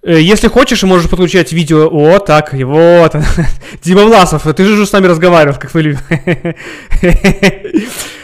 Если 0.05 0.49
хочешь, 0.49 0.83
можешь 0.83 1.09
подключать 1.09 1.53
видео. 1.53 1.87
О, 1.89 2.19
так, 2.19 2.53
вот. 2.53 3.15
Дима 3.83 4.03
Власов, 4.03 4.43
ты 4.53 4.65
же 4.65 4.85
с 4.85 4.91
нами 4.91 5.07
разговаривал, 5.07 5.57
как 5.57 5.73
вы 5.73 5.81
любите. 5.81 6.55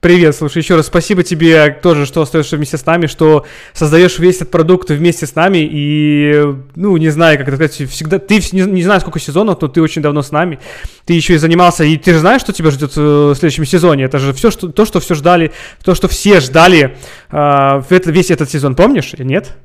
Привет, 0.00 0.36
слушай, 0.36 0.58
еще 0.58 0.76
раз 0.76 0.86
спасибо 0.86 1.24
тебе 1.24 1.70
тоже, 1.72 2.06
что 2.06 2.22
остаешься 2.22 2.56
вместе 2.56 2.76
с 2.76 2.86
нами, 2.86 3.08
что 3.08 3.44
создаешь 3.72 4.20
весь 4.20 4.36
этот 4.36 4.52
продукт 4.52 4.90
вместе 4.90 5.26
с 5.26 5.34
нами. 5.34 5.68
И, 5.68 6.54
ну, 6.76 6.96
не 6.98 7.08
знаю, 7.08 7.36
как 7.36 7.48
это 7.48 7.56
сказать, 7.56 7.90
всегда, 7.90 8.20
ты 8.20 8.36
не, 8.52 8.60
не 8.60 8.84
знаю, 8.84 9.00
сколько 9.00 9.18
сезонов, 9.18 9.60
но 9.60 9.66
ты 9.66 9.82
очень 9.82 10.00
давно 10.00 10.22
с 10.22 10.30
нами. 10.30 10.60
Ты 11.04 11.14
еще 11.14 11.34
и 11.34 11.36
занимался, 11.36 11.82
и 11.82 11.96
ты 11.96 12.12
же 12.12 12.20
знаешь, 12.20 12.42
что 12.42 12.52
тебя 12.52 12.70
ждет 12.70 12.92
э, 12.96 13.00
в 13.00 13.34
следующем 13.34 13.64
сезоне. 13.64 14.04
Это 14.04 14.20
же 14.20 14.32
все, 14.34 14.52
что, 14.52 14.68
то, 14.68 14.84
что 14.84 15.00
все 15.00 15.16
ждали, 15.16 15.50
то, 15.82 15.96
что 15.96 16.06
все 16.06 16.38
ждали 16.38 16.96
а, 17.30 17.80
в 17.80 17.90
это- 17.90 18.12
весь 18.12 18.30
этот 18.30 18.48
сезон, 18.48 18.76
помнишь? 18.76 19.14
Нет? 19.18 19.56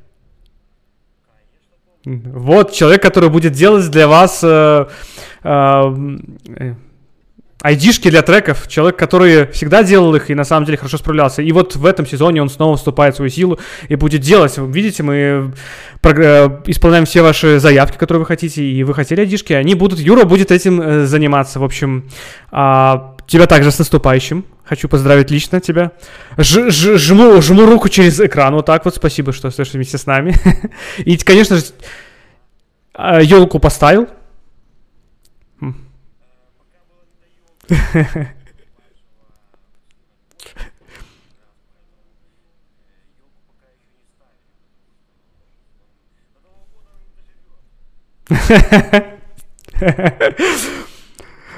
Вот 2.06 2.72
человек, 2.72 3.04
который 3.04 3.30
будет 3.30 3.52
делать 3.52 3.88
для 3.92 4.08
вас 4.08 4.40
э, 4.44 4.88
а, 5.44 5.96
э, 6.58 6.74
айдишки 7.64 8.10
для 8.10 8.22
треков, 8.22 8.68
человек, 8.68 8.98
который 9.00 9.48
всегда 9.48 9.84
делал 9.84 10.14
их 10.16 10.30
и 10.30 10.36
на 10.36 10.44
самом 10.44 10.66
деле 10.66 10.78
хорошо 10.78 10.98
справлялся. 10.98 11.42
И 11.42 11.52
вот 11.54 11.76
в 11.76 11.86
этом 11.86 12.06
сезоне 12.06 12.42
он 12.42 12.50
снова 12.50 12.76
вступает 12.78 13.14
в 13.14 13.18
свою 13.18 13.32
силу 13.32 13.58
и 13.88 13.96
будет 13.96 14.22
делать. 14.22 14.58
Видите, 14.58 15.02
мы 15.02 15.54
прог- 16.02 16.20
э, 16.20 16.62
исполняем 16.68 17.06
все 17.06 17.22
ваши 17.22 17.60
заявки, 17.60 17.98
которые 17.98 18.20
вы 18.20 18.26
хотите, 18.26 18.62
и 18.64 18.84
вы 18.84 18.94
хотели 18.94 19.22
айдишки, 19.22 19.54
они 19.54 19.76
будут, 19.76 20.00
Юра 20.00 20.26
будет 20.26 20.52
этим 20.52 20.82
э, 20.82 21.06
заниматься. 21.06 21.60
В 21.60 21.64
общем, 21.64 22.10
а, 22.52 23.16
тебя 23.28 23.48
также 23.48 23.72
с 23.72 23.80
наступающим. 23.80 24.44
Хочу 24.66 24.90
поздравить 24.90 25.32
лично 25.32 25.60
тебя. 25.62 25.92
Ж- 26.38 26.70
ж- 26.70 26.98
жму, 26.98 27.42
жму 27.42 27.66
руку 27.66 27.88
через 27.90 28.20
экран, 28.20 28.54
вот 28.56 28.66
так 28.66 28.84
вот. 28.86 28.96
Спасибо, 28.96 29.32
что 29.32 29.48
остаешься 29.48 29.78
вместе 29.78 29.98
с 29.98 30.06
нами. 30.06 30.36
И, 30.98 31.16
конечно 31.18 31.56
же, 31.58 31.64
елку 33.22 33.60
поставил. 33.60 34.08
М. 35.62 35.76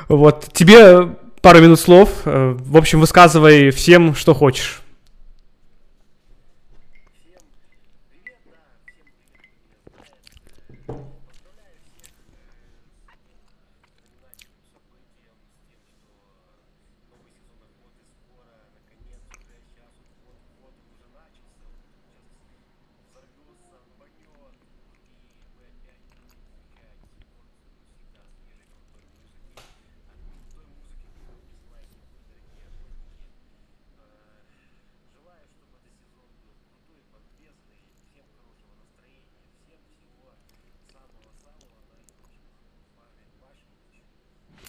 Вот, 0.07 0.49
тебе 0.53 1.15
пару 1.41 1.61
минут 1.61 1.79
слов. 1.79 2.09
Э, 2.25 2.55
В 2.57 2.77
общем, 2.77 2.99
высказывай 2.99 3.71
всем, 3.71 4.15
что 4.15 4.33
хочешь. 4.33 4.81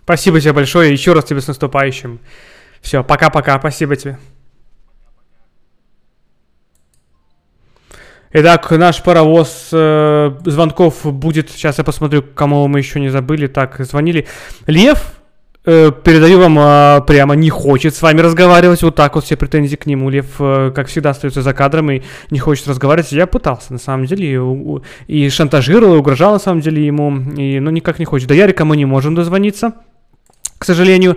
Спасибо 0.07 0.41
тебе 0.41 0.53
большое. 0.53 0.93
Еще 0.93 1.15
раз 1.15 1.25
тебе 1.25 1.41
с 1.41 1.49
наступающим. 1.49 2.21
Все, 2.81 3.03
пока-пока. 3.03 3.59
Спасибо 3.59 3.97
тебе. 3.97 4.19
Итак, 8.33 8.71
наш 8.71 9.03
паровоз 9.03 9.71
э, 9.73 10.33
звонков 10.45 11.05
будет. 11.05 11.51
Сейчас 11.51 11.79
я 11.79 11.85
посмотрю, 11.85 12.23
кому 12.23 12.69
мы 12.69 12.79
еще 12.79 13.01
не 13.01 13.09
забыли. 13.09 13.49
Так, 13.49 13.81
звонили. 13.81 14.29
Лев, 14.69 15.21
э, 15.65 15.91
передаю 15.91 16.39
вам 16.39 16.57
а, 16.61 17.01
прямо, 17.01 17.35
не 17.35 17.51
хочет 17.51 17.93
с 17.97 18.01
вами 18.01 18.21
разговаривать. 18.21 18.85
Вот 18.85 18.95
так 18.95 19.17
вот 19.17 19.25
все 19.25 19.37
претензии 19.37 19.75
к 19.75 19.87
нему. 19.87 20.09
Лев, 20.09 20.37
э, 20.39 20.71
как 20.73 20.87
всегда, 20.87 21.11
остается 21.11 21.43
за 21.43 21.53
кадром 21.53 21.91
и 21.91 22.03
не 22.31 22.39
хочет 22.39 22.69
разговаривать. 22.69 23.11
Я 23.11 23.27
пытался, 23.27 23.73
на 23.73 23.81
самом 23.81 24.07
деле, 24.07 24.41
и, 25.09 25.25
и 25.25 25.31
шантажировал, 25.31 25.97
и 25.97 25.99
угрожал, 25.99 26.35
на 26.35 26.39
самом 26.39 26.61
деле, 26.61 26.87
ему. 26.87 27.11
Но 27.11 27.73
никак 27.73 27.99
не 27.99 28.05
хочет. 28.05 28.29
До 28.29 28.35
Ярика 28.35 28.65
мы 28.65 28.77
не 28.77 28.85
можем 28.85 29.17
дозвониться 29.17 29.73
сожалению. 30.67 31.17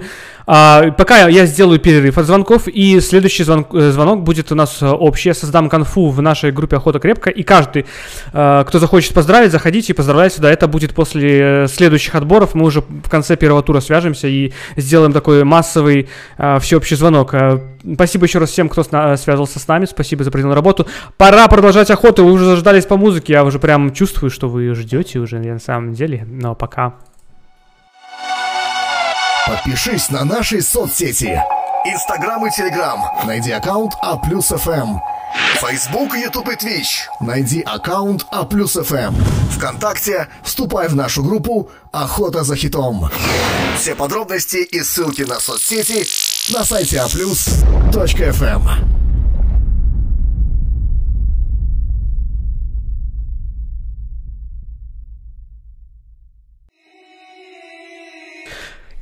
А, 0.52 0.90
пока 0.98 1.28
я 1.28 1.46
сделаю 1.46 1.80
перерыв 1.80 2.18
от 2.18 2.26
звонков, 2.26 2.68
и 2.68 3.00
следующий 3.02 3.44
звон- 3.44 3.68
э, 3.72 3.92
звонок 3.92 4.24
будет 4.24 4.52
у 4.52 4.56
нас 4.56 4.82
э, 4.82 4.88
общий. 4.88 5.30
Я 5.30 5.36
создам 5.36 5.70
конфу 5.70 6.10
в 6.10 6.24
нашей 6.24 6.52
группе 6.52 6.78
«Охота 6.78 6.98
крепко», 6.98 7.30
и 7.30 7.44
каждый, 7.44 7.86
э, 8.34 8.64
кто 8.68 8.80
захочет 8.80 9.14
поздравить, 9.14 9.52
заходите 9.52 9.94
и 9.94 9.96
поздравляйте 9.96 10.38
сюда. 10.38 10.50
Это 10.50 10.68
будет 10.68 10.96
после 10.96 11.68
следующих 11.68 12.16
отборов. 12.16 12.56
Мы 12.56 12.66
уже 12.66 12.82
в 12.82 13.10
конце 13.12 13.36
первого 13.36 13.62
тура 13.62 13.80
свяжемся 13.80 14.28
и 14.28 14.52
сделаем 14.76 15.14
такой 15.14 15.44
массовый 15.44 16.10
э, 16.40 16.60
всеобщий 16.60 16.96
звонок. 16.96 17.34
Э, 17.36 17.60
Спасибо 17.94 18.26
еще 18.26 18.40
раз 18.40 18.50
всем, 18.50 18.70
кто 18.70 18.84
сна- 18.84 19.16
связывался 19.18 19.60
с 19.60 19.68
нами. 19.68 19.86
Спасибо 19.86 20.24
за 20.24 20.32
проделанную 20.32 20.56
работу. 20.56 20.88
Пора 21.18 21.48
продолжать 21.48 21.92
охоту. 21.92 22.26
Вы 22.26 22.32
уже 22.32 22.44
заждались 22.46 22.86
по 22.86 22.98
музыке. 22.98 23.34
Я 23.34 23.46
уже 23.46 23.60
прям 23.60 23.94
чувствую, 23.94 24.32
что 24.32 24.50
вы 24.50 24.74
ждете 24.74 25.20
уже 25.20 25.38
на 25.40 25.60
самом 25.60 25.94
деле. 25.94 26.26
Но 26.30 26.56
пока. 26.56 26.96
Подпишись 29.50 30.12
на 30.12 30.26
наши 30.26 30.62
соцсети. 30.62 31.42
Инстаграм 31.84 32.46
и 32.46 32.52
Телеграм. 32.52 33.04
Найди 33.26 33.50
аккаунт 33.52 33.94
А 34.00 34.16
плюс 34.16 34.50
ФМ. 34.50 35.00
Фейсбук, 35.56 36.16
Ютуб 36.16 36.50
и 36.50 36.56
Твич. 36.56 37.08
Найди 37.20 37.62
аккаунт 37.62 38.28
А 38.30 38.46
плюс 38.46 38.74
ФМ. 38.74 39.16
Вконтакте 39.56 40.28
вступай 40.44 40.88
в 40.88 40.96
нашу 40.96 41.24
группу 41.24 41.72
Охота 41.92 42.44
за 42.44 42.56
хитом. 42.56 43.10
Все 43.76 43.96
подробности 43.96 44.58
и 44.58 44.84
ссылки 44.84 45.24
на 45.24 45.40
соцсети 45.40 46.06
на 46.54 46.64
сайте 46.64 47.00
А 47.00 47.08
aplus.fm. 47.08 48.62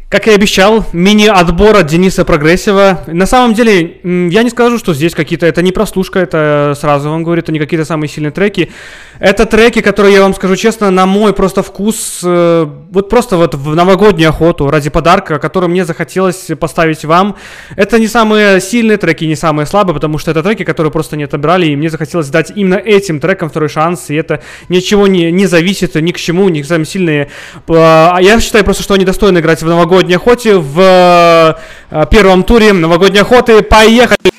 Как 0.10 0.26
и 0.26 0.32
обещал, 0.32 0.86
мини-отбор 0.94 1.76
от 1.76 1.88
Дениса 1.88 2.24
Прогрессива. 2.24 3.04
На 3.08 3.26
самом 3.26 3.54
деле, 3.54 4.00
я 4.04 4.44
не 4.44 4.50
скажу, 4.50 4.78
что 4.78 4.94
здесь 4.94 5.14
какие-то... 5.14 5.46
Это 5.46 5.62
не 5.62 5.74
прослушка, 5.74 6.20
это 6.20 6.76
сразу 6.80 7.10
вам 7.10 7.24
говорю, 7.24 7.42
это 7.42 7.52
не 7.52 7.60
какие-то 7.60 7.84
самые 7.84 8.08
сильные 8.08 8.32
треки. 8.32 8.72
Это 9.20 9.46
треки, 9.46 9.82
которые, 9.82 10.16
я 10.16 10.22
вам 10.22 10.34
скажу 10.34 10.56
честно, 10.56 10.92
на 10.92 11.06
мой 11.06 11.34
просто 11.34 11.62
вкус, 11.62 12.22
э, 12.24 12.68
вот 12.90 13.10
просто 13.10 13.36
вот 13.36 13.56
в 13.56 13.76
новогоднюю 13.76 14.30
охоту 14.30 14.70
ради 14.70 14.90
подарка, 14.90 15.40
который 15.40 15.68
мне 15.68 15.84
захотелось 15.84 16.52
поставить 16.58 17.04
вам. 17.04 17.36
Это 17.76 18.00
не 18.00 18.08
самые 18.08 18.62
сильные 18.62 18.96
треки, 18.96 19.26
не 19.26 19.36
самые 19.36 19.66
слабые, 19.66 19.94
потому 19.94 20.20
что 20.20 20.32
это 20.32 20.42
треки, 20.42 20.64
которые 20.64 20.92
просто 20.94 21.18
не 21.18 21.26
отобрали, 21.26 21.66
и 21.66 21.76
мне 21.76 21.90
захотелось 21.90 22.30
дать 22.30 22.54
именно 22.56 22.76
этим 22.76 23.20
трекам 23.20 23.50
второй 23.50 23.68
шанс, 23.68 24.10
и 24.10 24.16
это 24.16 24.42
ничего 24.70 25.06
не, 25.08 25.34
не 25.34 25.48
зависит 25.48 25.96
ни 25.96 26.14
к 26.14 26.18
чему, 26.18 26.48
ни 26.48 26.62
к 26.62 26.66
самым 26.66 26.86
сильные. 26.86 27.30
А 27.68 28.20
я 28.22 28.40
считаю 28.40 28.64
просто, 28.64 28.84
что 28.84 28.94
они 28.94 29.04
достойны 29.04 29.40
играть 29.40 29.62
в 29.62 29.68
новогодней 29.98 30.18
охоте 30.18 30.58
в 30.58 31.58
э, 31.90 32.06
первом 32.12 32.44
туре 32.44 32.74
новогодней 32.74 33.22
охоты. 33.22 33.64
Поехали! 33.64 34.37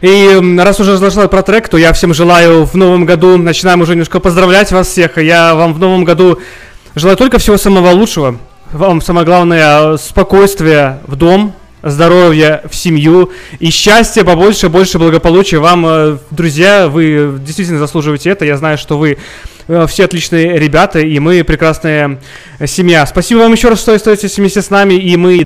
И 0.00 0.56
раз 0.58 0.80
уже 0.80 0.92
разошла 0.92 1.28
про 1.28 1.42
трек, 1.42 1.68
то 1.68 1.76
я 1.76 1.92
всем 1.92 2.14
желаю 2.14 2.64
в 2.64 2.74
новом 2.74 3.04
году, 3.04 3.36
начинаем 3.36 3.82
уже 3.82 3.92
немножко 3.92 4.18
поздравлять 4.18 4.72
вас 4.72 4.88
всех. 4.88 5.18
Я 5.18 5.54
вам 5.54 5.74
в 5.74 5.78
новом 5.78 6.04
году 6.04 6.38
желаю 6.94 7.18
только 7.18 7.38
всего 7.38 7.58
самого 7.58 7.90
лучшего. 7.90 8.38
Вам 8.72 9.02
самое 9.02 9.26
главное 9.26 9.98
спокойствия 9.98 11.00
в 11.06 11.16
дом, 11.16 11.54
здоровья 11.82 12.62
в 12.70 12.74
семью 12.74 13.30
и 13.58 13.70
счастья 13.70 14.24
побольше, 14.24 14.68
больше 14.68 14.98
благополучия 14.98 15.58
вам, 15.58 15.84
э, 15.86 16.16
друзья. 16.30 16.88
Вы 16.88 17.36
действительно 17.38 17.78
заслуживаете 17.78 18.30
это. 18.30 18.44
Я 18.44 18.56
знаю, 18.56 18.78
что 18.78 18.96
вы 18.96 19.18
э, 19.68 19.86
все 19.86 20.04
отличные 20.04 20.58
ребята, 20.58 21.00
и 21.00 21.18
мы 21.18 21.44
прекрасная 21.44 22.20
э, 22.58 22.66
семья. 22.66 23.04
Спасибо 23.06 23.40
вам 23.40 23.52
еще 23.52 23.68
раз, 23.68 23.80
что 23.80 23.92
остаетесь 23.92 24.38
вместе 24.38 24.62
с 24.62 24.70
нами, 24.70 24.94
и 24.94 25.16
мы 25.16 25.44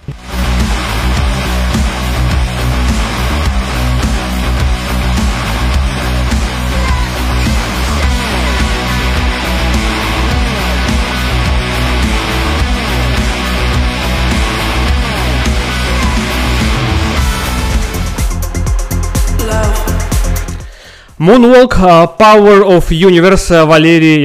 Moonwalk, 21.17 21.77
uh, 21.79 22.07
Power 22.17 22.63
of 22.63 22.91
Universe, 22.91 23.51
uh, 23.51 23.65
Валерий 23.65 24.21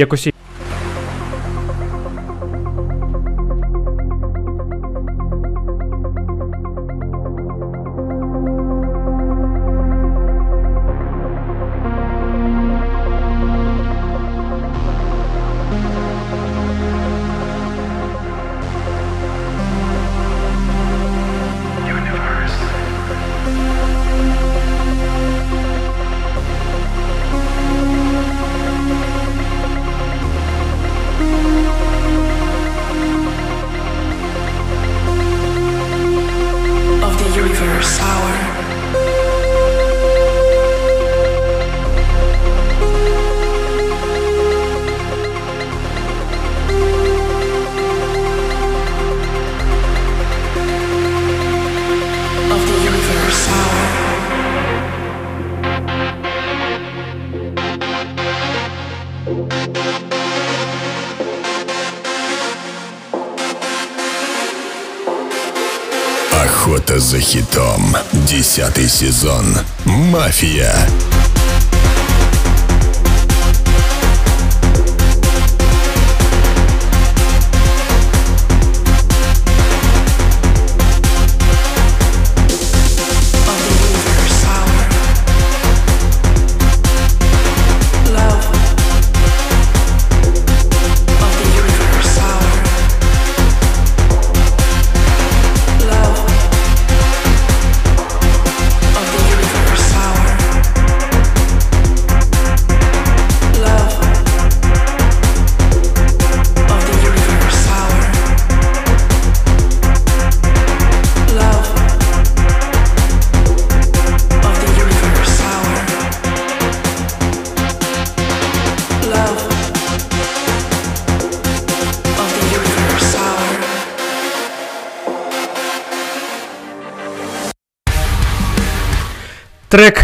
сезон 69.00 69.56
«Мафия» 69.86 70.79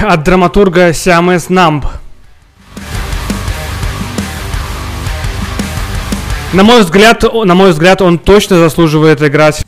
от 0.02 0.22
драматурга 0.22 0.92
Сиамес 0.92 1.48
Намб. 1.48 1.86
На 6.52 6.62
мой 6.62 6.80
взгляд, 6.80 7.22
на 7.22 7.54
мой 7.54 7.72
взгляд, 7.72 8.00
он 8.00 8.18
точно 8.18 8.58
заслуживает 8.58 9.22
играть 9.22 9.65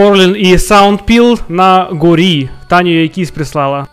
Форлін 0.00 0.36
і 0.38 0.56
Soundpeel 0.56 1.40
на 1.48 1.88
горі. 1.90 2.48
Таню 2.68 3.02
якісь 3.02 3.30
прислала. 3.30 3.86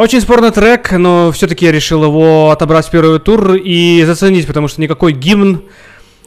Очень 0.00 0.22
спорный 0.22 0.50
трек, 0.50 0.92
но 0.92 1.30
все-таки 1.30 1.66
я 1.66 1.72
решил 1.72 2.02
его 2.04 2.50
отобрать 2.50 2.86
в 2.86 2.90
первый 2.90 3.18
тур 3.18 3.52
и 3.52 4.02
заценить, 4.06 4.46
потому 4.46 4.66
что 4.66 4.80
никакой 4.80 5.12
гимн 5.12 5.60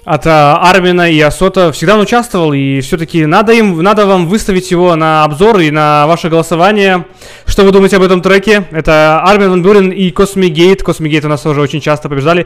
от 0.06 0.28
а, 0.28 0.60
Армина 0.62 1.10
и 1.10 1.20
ASOT 1.20 1.61
а 1.61 1.72
всегда 1.72 1.96
он 1.96 2.02
участвовал, 2.02 2.54
и 2.54 2.82
все-таки 2.82 3.26
надо 3.26 3.52
им, 3.52 3.82
надо 3.82 4.06
вам 4.06 4.28
выставить 4.28 4.70
его 4.70 4.96
на 4.96 5.24
обзор 5.24 5.58
и 5.62 5.72
на 5.72 6.06
ваше 6.06 6.30
голосование. 6.30 7.08
Что 7.48 7.64
вы 7.64 7.72
думаете 7.72 7.98
об 7.98 8.04
этом 8.04 8.22
треке? 8.22 8.64
Это 8.70 9.24
Армин 9.24 9.50
Ван 9.50 9.64
Бюрен 9.64 9.90
и 9.90 10.12
Cosmic 10.12 10.51
Gate. 10.51 10.84
Cosmic 10.84 11.09
Gate 11.09 11.26
у 11.26 11.30
нас 11.30 11.42
тоже 11.42 11.60
очень 11.60 11.82
часто 11.82 12.10
побеждали. 12.10 12.46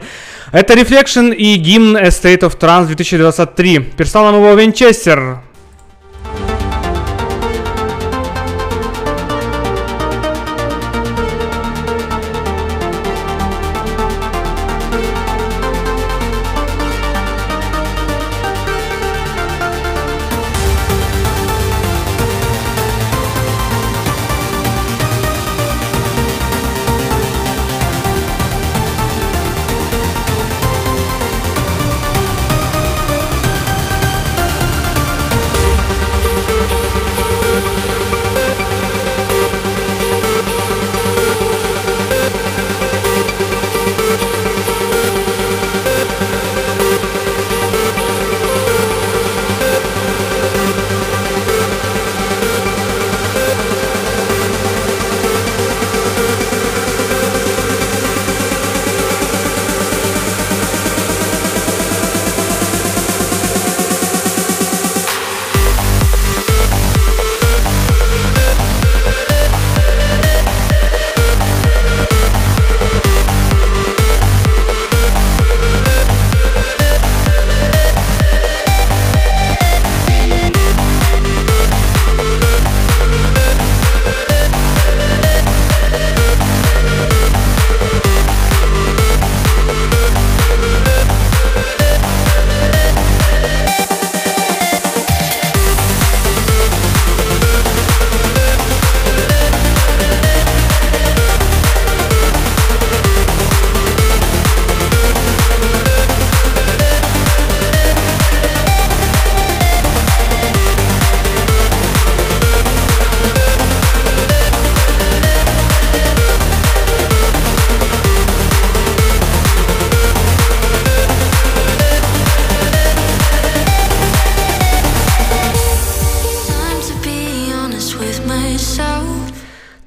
Это 0.50 0.72
Reflection 0.72 1.34
и 1.34 1.56
гимн 1.56 1.98
A 1.98 2.06
State 2.06 2.40
of 2.40 2.58
Trance 2.58 2.86
2023. 2.86 3.80
Прислал 3.80 4.32
нам 4.32 4.36
его 4.36 4.54
Винчестер. 4.54 5.42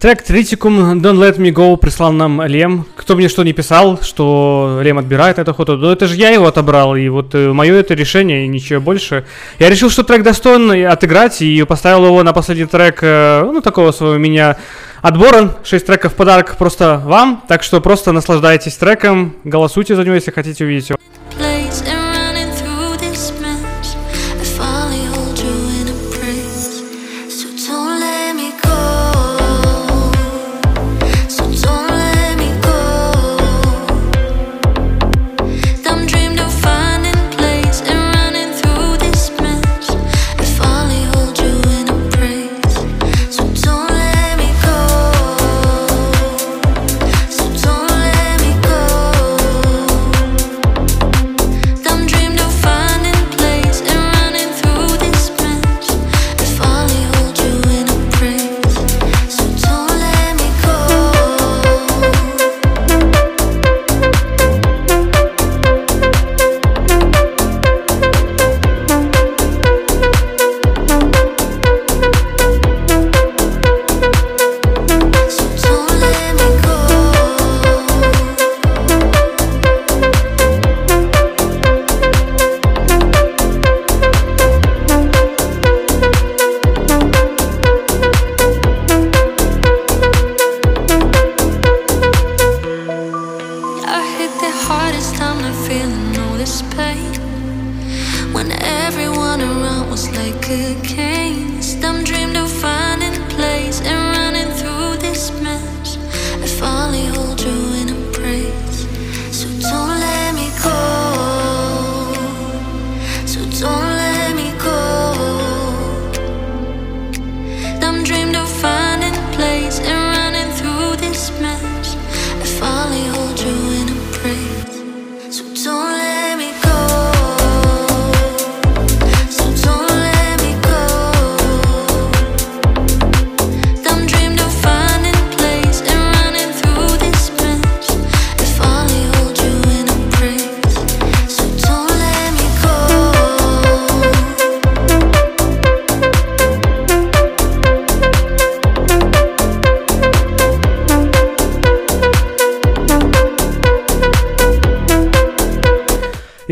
Трек 0.01 0.23
Тритикум 0.23 0.99
Don't 0.99 1.19
Let 1.19 1.37
Me 1.37 1.51
Go 1.51 1.77
прислал 1.77 2.11
нам 2.11 2.41
Лем. 2.47 2.87
Кто 2.95 3.15
мне 3.15 3.29
что 3.29 3.43
не 3.43 3.53
писал, 3.53 4.01
что 4.01 4.79
Лем 4.81 4.97
отбирает 4.97 5.37
эту 5.37 5.51
охоту, 5.51 5.77
но 5.77 5.91
это 5.91 6.07
же 6.07 6.15
я 6.15 6.31
его 6.31 6.47
отобрал, 6.47 6.95
и 6.95 7.07
вот 7.07 7.35
мое 7.35 7.75
это 7.75 7.93
решение, 7.93 8.45
и 8.45 8.47
ничего 8.47 8.81
больше. 8.81 9.25
Я 9.59 9.69
решил, 9.69 9.91
что 9.91 10.03
трек 10.03 10.23
достоин 10.23 10.87
отыграть, 10.91 11.43
и 11.43 11.63
поставил 11.65 12.07
его 12.07 12.23
на 12.23 12.33
последний 12.33 12.65
трек, 12.65 12.97
э, 13.03 13.43
ну, 13.43 13.61
такого 13.61 13.91
своего 13.91 14.17
меня 14.17 14.57
отбора. 15.03 15.57
6 15.63 15.85
треков 15.85 16.13
в 16.13 16.15
подарок 16.15 16.57
просто 16.57 16.99
вам, 17.05 17.43
так 17.47 17.61
что 17.61 17.79
просто 17.79 18.11
наслаждайтесь 18.11 18.77
треком, 18.77 19.35
голосуйте 19.43 19.95
за 19.95 20.03
него, 20.03 20.15
если 20.15 20.31
хотите 20.31 20.63
увидеть 20.63 20.89
его. 20.89 21.00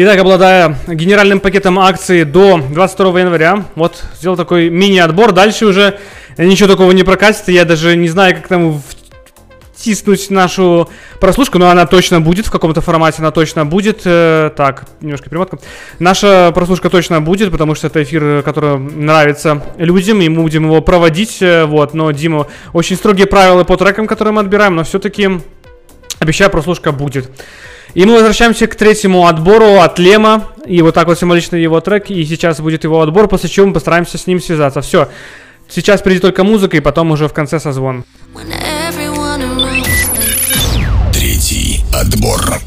Итак, 0.01 0.17
обладая 0.17 0.77
генеральным 0.87 1.41
пакетом 1.41 1.77
акций 1.77 2.23
до 2.23 2.57
22 2.71 3.19
января, 3.19 3.65
вот 3.75 4.01
сделал 4.17 4.37
такой 4.37 4.69
мини-отбор. 4.69 5.33
Дальше 5.33 5.65
уже 5.65 5.99
ничего 6.37 6.69
такого 6.69 6.93
не 6.93 7.03
прокатит. 7.03 7.49
Я 7.49 7.65
даже 7.65 7.97
не 7.97 8.07
знаю, 8.07 8.33
как 8.35 8.47
там 8.47 8.81
втиснуть 9.75 10.29
нашу 10.29 10.87
прослушку, 11.19 11.57
но 11.57 11.69
она 11.69 11.85
точно 11.85 12.21
будет 12.21 12.47
в 12.47 12.49
каком-то 12.49 12.79
формате, 12.79 13.17
она 13.19 13.31
точно 13.31 13.65
будет. 13.65 14.03
Э, 14.05 14.51
так, 14.55 14.85
немножко 15.01 15.29
перемотка. 15.29 15.59
Наша 15.99 16.53
прослушка 16.55 16.89
точно 16.89 17.19
будет, 17.19 17.51
потому 17.51 17.75
что 17.75 17.87
это 17.87 18.01
эфир, 18.01 18.41
который 18.43 18.77
нравится 18.77 19.61
людям, 19.75 20.21
и 20.21 20.29
мы 20.29 20.43
будем 20.43 20.63
его 20.63 20.79
проводить. 20.79 21.41
э, 21.41 21.65
Вот, 21.65 21.93
но 21.93 22.09
Дима 22.11 22.47
очень 22.71 22.95
строгие 22.95 23.27
правила 23.27 23.65
по 23.65 23.75
трекам, 23.75 24.07
которые 24.07 24.33
мы 24.33 24.39
отбираем, 24.39 24.77
но 24.77 24.85
все-таки 24.85 25.29
обещаю, 26.19 26.49
прослушка 26.51 26.93
будет. 26.93 27.29
И 27.99 28.05
мы 28.05 28.13
возвращаемся 28.13 28.65
к 28.65 28.75
третьему 28.75 29.27
отбору 29.27 29.81
от 29.81 29.99
Лема. 29.99 30.47
И 30.65 30.81
вот 30.81 30.95
так 30.95 31.07
вот 31.07 31.19
символично 31.19 31.57
его 31.57 31.81
трек. 31.81 32.09
И 32.09 32.23
сейчас 32.23 32.61
будет 32.61 32.85
его 32.85 33.01
отбор, 33.01 33.27
после 33.27 33.49
чего 33.49 33.67
мы 33.67 33.73
постараемся 33.73 34.17
с 34.17 34.25
ним 34.25 34.41
связаться. 34.41 34.79
Все. 34.79 35.09
Сейчас 35.67 36.01
придет 36.01 36.21
только 36.21 36.45
музыка, 36.45 36.77
и 36.77 36.79
потом 36.79 37.11
уже 37.11 37.27
в 37.27 37.33
конце 37.33 37.59
созвон. 37.59 38.05
Третий 41.11 41.83
отбор. 41.93 42.61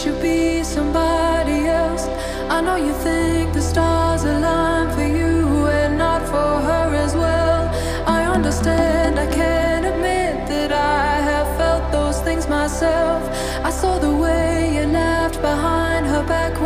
Should 0.00 0.22
be 0.22 0.64
somebody 0.64 1.66
else. 1.66 2.06
I 2.48 2.62
know 2.62 2.76
you 2.76 2.94
think 3.04 3.52
the 3.52 3.60
stars 3.60 4.24
align 4.24 4.88
for 4.94 5.02
you 5.02 5.66
and 5.66 5.98
not 5.98 6.22
for 6.22 6.52
her 6.68 6.94
as 6.94 7.14
well. 7.14 7.68
I 8.06 8.24
understand, 8.24 9.18
I 9.18 9.26
can't 9.26 9.84
admit 9.84 10.48
that 10.48 10.72
I 10.72 11.20
have 11.30 11.54
felt 11.58 11.92
those 11.92 12.18
things 12.22 12.48
myself. 12.48 13.22
I 13.62 13.68
saw 13.68 13.98
the 13.98 14.10
way 14.10 14.74
you 14.74 14.86
laughed 14.86 15.42
behind 15.42 16.06
her 16.06 16.24
back 16.26 16.58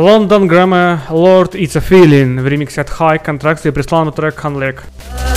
London 0.00 0.46
Grammar 0.48 0.98
Lord 1.10 1.54
It's 1.54 1.76
a 1.76 1.80
Feeling 1.80 2.40
в 2.40 2.46
ремиксе 2.46 2.80
от 2.80 2.90
High 2.90 3.24
Contracts 3.24 3.68
и 3.68 3.70
прислал 3.70 4.04
нам 4.04 4.12
трек 4.12 4.38
Hanlek. 4.44 5.29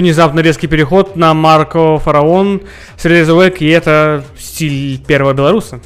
Внезапно 0.00 0.40
резкий 0.40 0.66
переход 0.66 1.14
на 1.14 1.34
Марко 1.34 1.98
Фараон 1.98 2.62
с 2.96 3.04
Release 3.04 3.26
Awake, 3.26 3.58
и 3.58 3.68
это 3.68 4.24
стиль 4.38 4.98
первого 4.98 5.34
белоруса. 5.34 5.78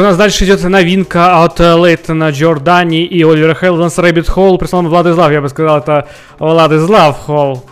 У 0.00 0.02
нас 0.02 0.16
дальше 0.16 0.44
идет 0.44 0.62
новинка 0.64 1.44
от 1.44 1.60
э, 1.60 1.74
Лейтона 1.74 2.30
Джордани 2.30 3.04
и 3.04 3.22
Оливера 3.22 3.54
Хелденс 3.54 3.98
Rabbit 3.98 4.28
Hole. 4.28 4.56
Прислал 4.56 4.82
нам 4.82 4.90
Владислав, 4.90 5.30
я 5.30 5.40
бы 5.40 5.48
сказал, 5.48 5.78
это 5.78 6.08
Владислав 6.38 7.18
Холл. 7.18 7.64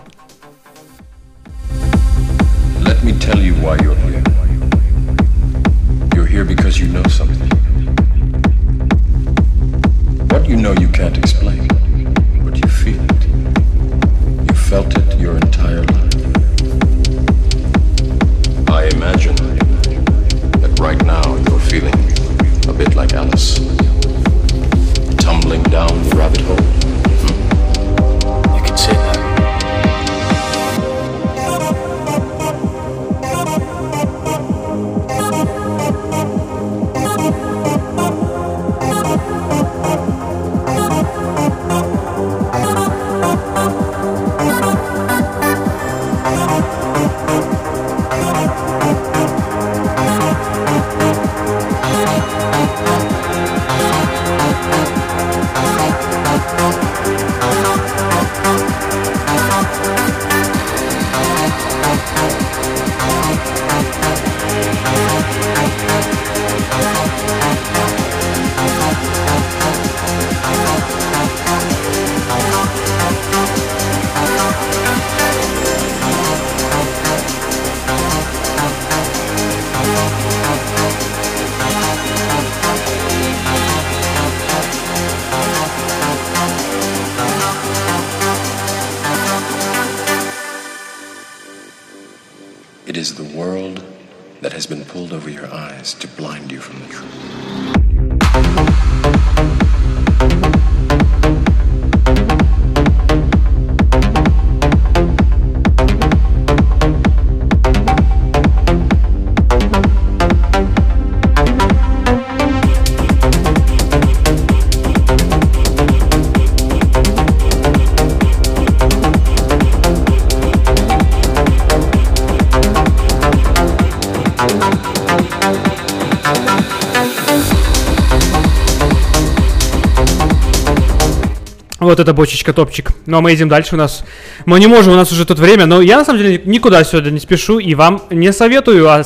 Вот 131.88 132.00
эта 132.00 132.12
бочечка, 132.12 132.52
топчик. 132.52 132.90
Ну 133.06 133.16
а 133.16 133.20
мы 133.22 133.30
едем 133.30 133.48
дальше 133.48 133.74
у 133.74 133.78
нас. 133.78 134.04
Мы 134.44 134.60
не 134.60 134.66
можем, 134.66 134.92
у 134.92 134.96
нас 134.96 135.10
уже 135.10 135.24
тут 135.24 135.38
время, 135.38 135.64
но 135.64 135.80
я 135.80 135.96
на 135.96 136.04
самом 136.04 136.20
деле 136.20 136.42
никуда 136.44 136.84
сегодня 136.84 137.08
не 137.08 137.18
спешу 137.18 137.58
и 137.58 137.74
вам 137.74 138.02
не 138.10 138.30
советую, 138.30 138.86
а, 138.90 139.02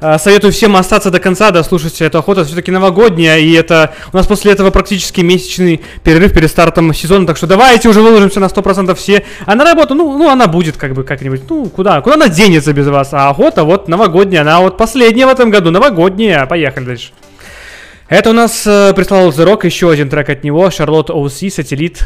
а, 0.00 0.16
советую 0.16 0.52
всем 0.52 0.76
остаться 0.76 1.10
до 1.10 1.18
конца, 1.18 1.50
дослушать 1.50 2.00
эту 2.00 2.18
охоту. 2.18 2.44
Все-таки 2.44 2.70
новогодняя, 2.70 3.38
и 3.38 3.52
это 3.54 3.92
у 4.12 4.16
нас 4.16 4.28
после 4.28 4.52
этого 4.52 4.70
практически 4.70 5.20
месячный 5.20 5.80
перерыв 6.04 6.32
перед 6.32 6.48
стартом 6.48 6.94
сезона, 6.94 7.26
так 7.26 7.36
что 7.36 7.48
давайте 7.48 7.88
уже 7.88 8.00
выложимся 8.00 8.38
на 8.38 8.44
100% 8.44 8.94
все. 8.94 9.24
А 9.44 9.56
на 9.56 9.64
работу, 9.64 9.96
ну, 9.96 10.16
ну 10.16 10.30
она 10.30 10.46
будет 10.46 10.76
как 10.76 10.94
бы 10.94 11.02
как-нибудь, 11.02 11.42
ну 11.50 11.66
куда, 11.66 12.00
куда 12.02 12.14
она 12.14 12.28
денется 12.28 12.72
без 12.72 12.86
вас? 12.86 13.08
А 13.14 13.30
охота 13.30 13.64
вот 13.64 13.88
новогодняя, 13.88 14.42
она 14.42 14.60
вот 14.60 14.76
последняя 14.76 15.26
в 15.26 15.30
этом 15.30 15.50
году, 15.50 15.72
новогодняя. 15.72 16.46
Поехали 16.46 16.84
дальше. 16.84 17.10
Это 18.08 18.30
у 18.30 18.32
нас 18.32 18.64
э, 18.66 18.92
прислал 18.94 19.30
The 19.30 19.44
Rock, 19.44 19.66
еще 19.66 19.90
один 19.90 20.08
трек 20.08 20.30
от 20.30 20.44
него, 20.44 20.70
Шарлотт 20.70 21.10
Оуси, 21.10 21.50
Сателлит. 21.50 22.04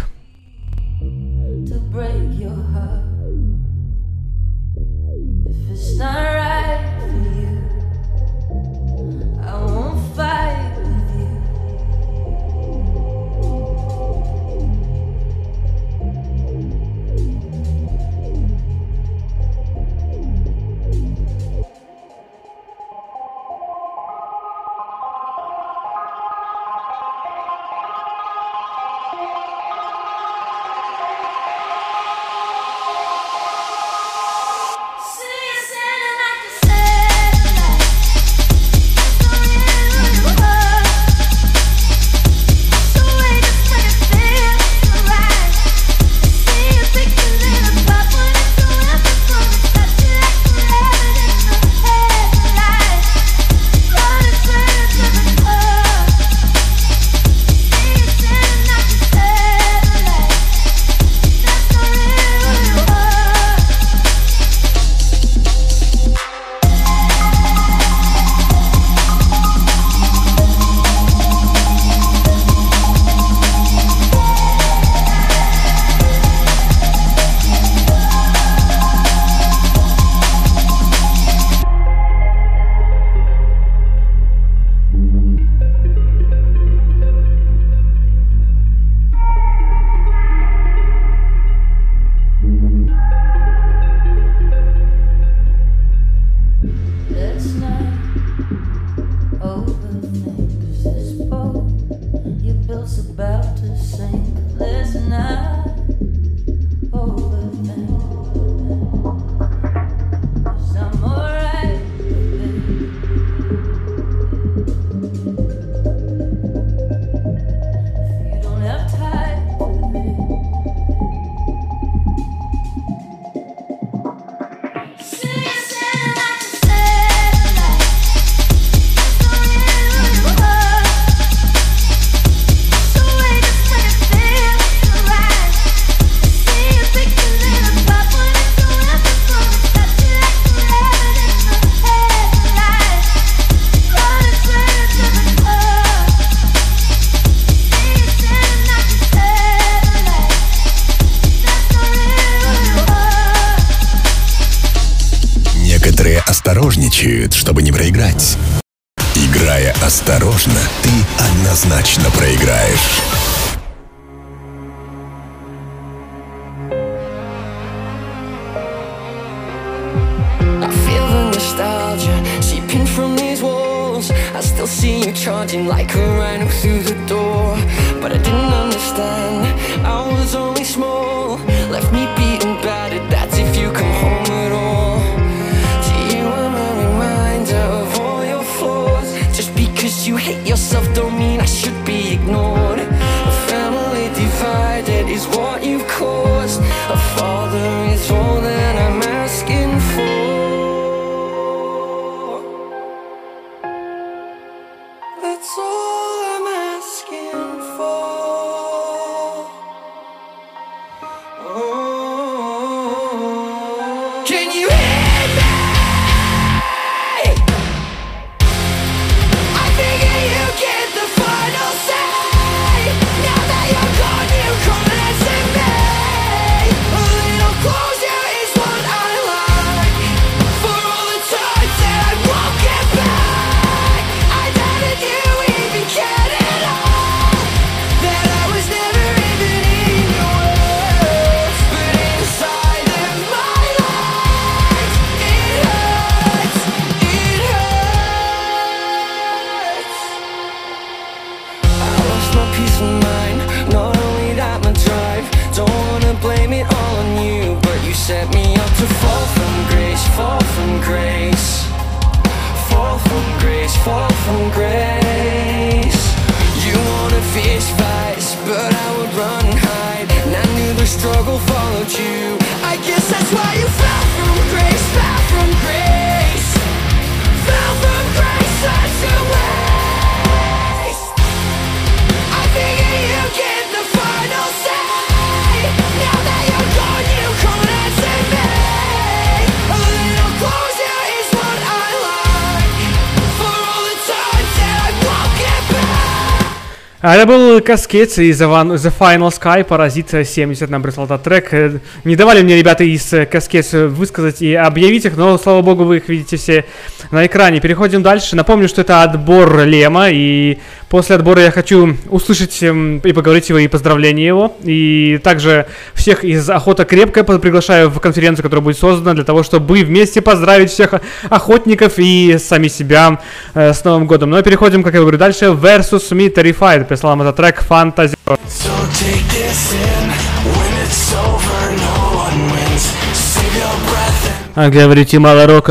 был 297.50 297.60
Каскетс 297.60 298.18
из 298.18 298.40
The 298.40 298.92
Final 298.96 299.30
Sky, 299.30 299.64
Паразит 299.64 300.10
70 300.10 300.70
нам 300.70 300.84
прислал 300.84 301.06
этот 301.06 301.24
трек. 301.24 301.52
Э, 301.52 301.80
не 302.04 302.14
давали 302.14 302.42
мне 302.42 302.56
ребята 302.56 302.84
из 302.84 303.12
э, 303.12 303.26
Каскетс 303.26 303.72
высказать 303.72 304.40
и 304.40 304.54
объявить 304.54 305.04
их, 305.04 305.16
но, 305.16 305.36
слава 305.36 305.60
богу, 305.60 305.82
вы 305.82 305.96
их 305.96 306.08
видите 306.08 306.36
все 306.36 306.64
на 307.10 307.26
экране. 307.26 307.60
Переходим 307.60 308.04
дальше. 308.04 308.36
Напомню, 308.36 308.68
что 308.68 308.82
это 308.82 309.02
отбор 309.02 309.64
Лема, 309.64 310.10
и 310.10 310.58
После 310.90 311.14
отбора 311.14 311.42
я 311.42 311.52
хочу 311.52 311.96
услышать 312.08 312.60
эм, 312.64 312.98
и 312.98 313.12
поговорить 313.12 313.48
его, 313.48 313.60
и 313.60 313.68
поздравление 313.68 314.26
его. 314.26 314.56
И 314.64 315.20
также 315.22 315.66
всех 315.94 316.24
из 316.24 316.50
Охота 316.50 316.84
Крепкая 316.84 317.22
приглашаю 317.22 317.90
в 317.90 318.00
конференцию, 318.00 318.42
которая 318.42 318.64
будет 318.64 318.76
создана 318.76 319.14
для 319.14 319.22
того, 319.22 319.44
чтобы 319.44 319.84
вместе 319.84 320.20
поздравить 320.20 320.72
всех 320.72 320.94
охотников 321.28 321.92
и 321.98 322.38
сами 322.40 322.66
себя 322.66 323.20
э, 323.54 323.72
с 323.72 323.84
Новым 323.84 324.08
годом. 324.08 324.30
Ну 324.30 324.36
а 324.36 324.42
переходим, 324.42 324.82
как 324.82 324.94
я 324.94 325.00
говорю, 325.00 325.16
дальше. 325.16 325.44
Versus 325.44 326.10
Me 326.10 326.28
Terrified. 326.34 326.86
Прислал 326.86 327.14
нам 327.14 327.22
этот 327.22 327.36
трек 327.36 327.62
Fantasy. 327.68 328.16
So 328.26 328.72
take 328.98 329.22
this 329.30 329.72
in, 329.72 330.10
when 330.44 330.72
it's 330.82 331.14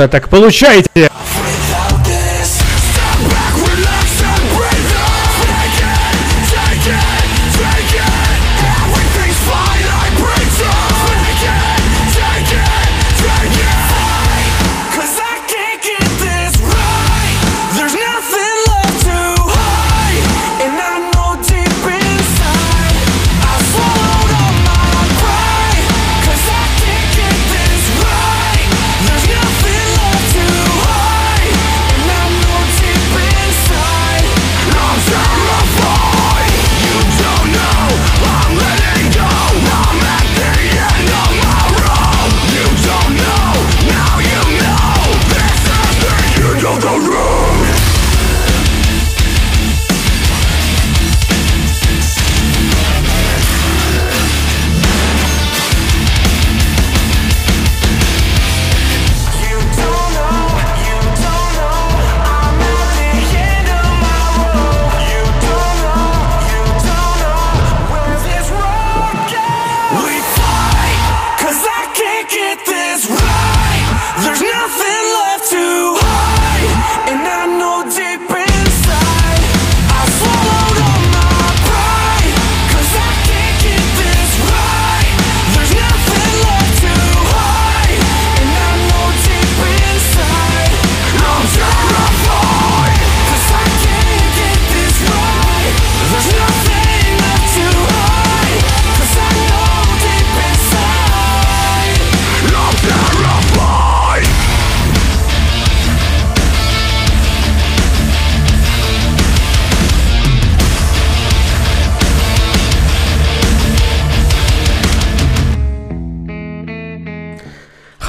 Так 0.10 0.30
получайте! 0.30 1.10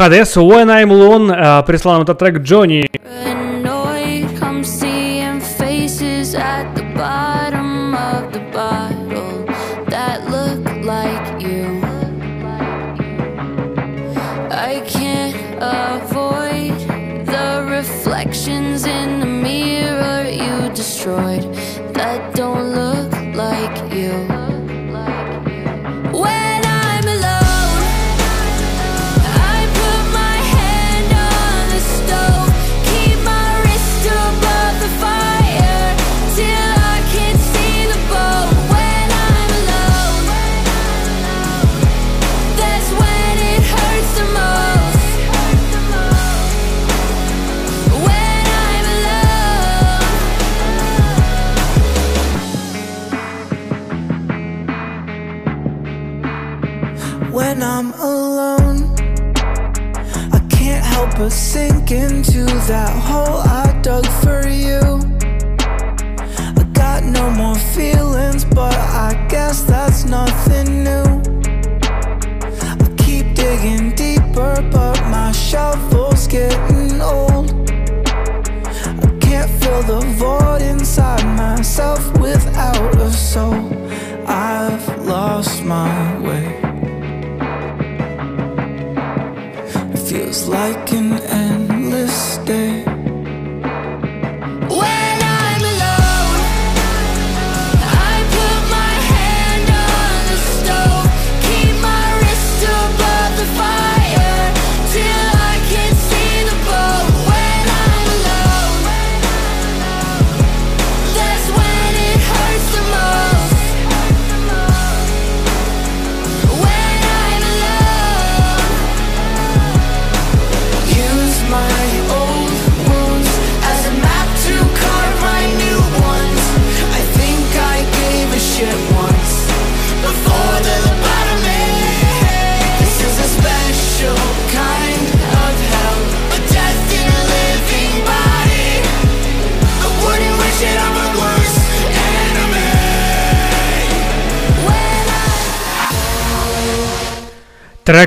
Хадес, 0.01 0.35
When 0.39 0.71
I'm 0.71 0.89
Alone, 0.89 1.31
э, 1.31 1.63
прислал 1.67 1.97
нам 1.97 2.05
этот 2.05 2.19
трек 2.19 2.39
Джонни. 2.39 2.89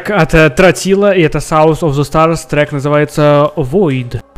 Трек 0.04 0.22
от 0.22 0.34
э, 0.34 0.50
Тротила, 0.50 1.14
и 1.14 1.22
это 1.22 1.38
South 1.38 1.80
of 1.80 1.92
the 1.92 2.04
Stars, 2.04 2.46
трек 2.50 2.72
называется 2.74 3.52
Void. 3.56 4.33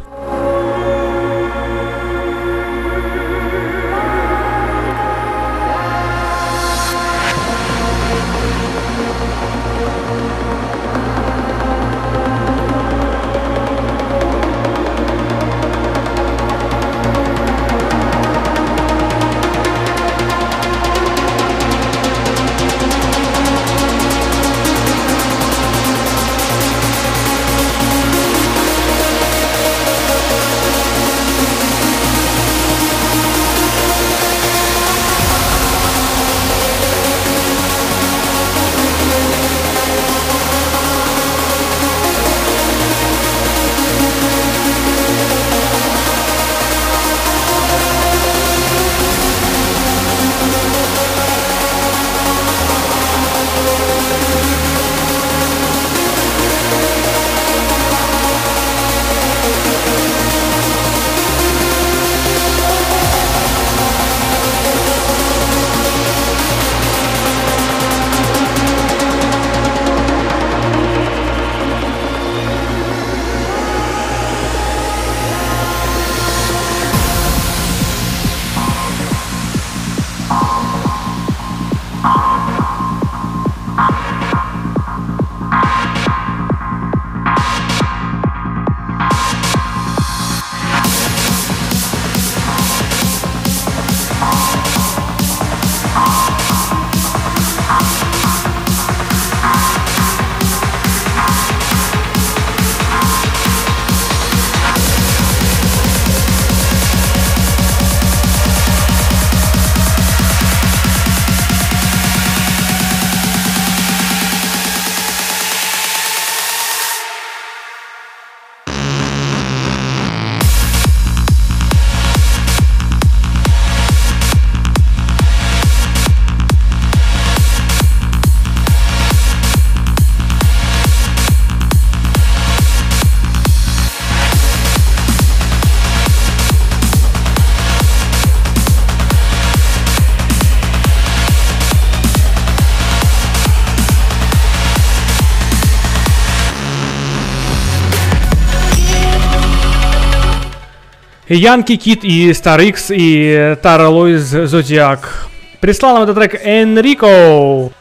Янки 151.36 151.76
Кит 151.76 152.04
и 152.04 152.32
Star 152.32 152.64
X 152.66 152.88
и 152.90 153.56
Тара 153.62 153.90
Лоиз 153.90 154.24
Зодиак. 154.24 155.28
Прислал 155.60 155.96
нам 155.96 156.04
этот 156.04 156.16
трек 156.16 156.40
Энрико. 156.44 157.72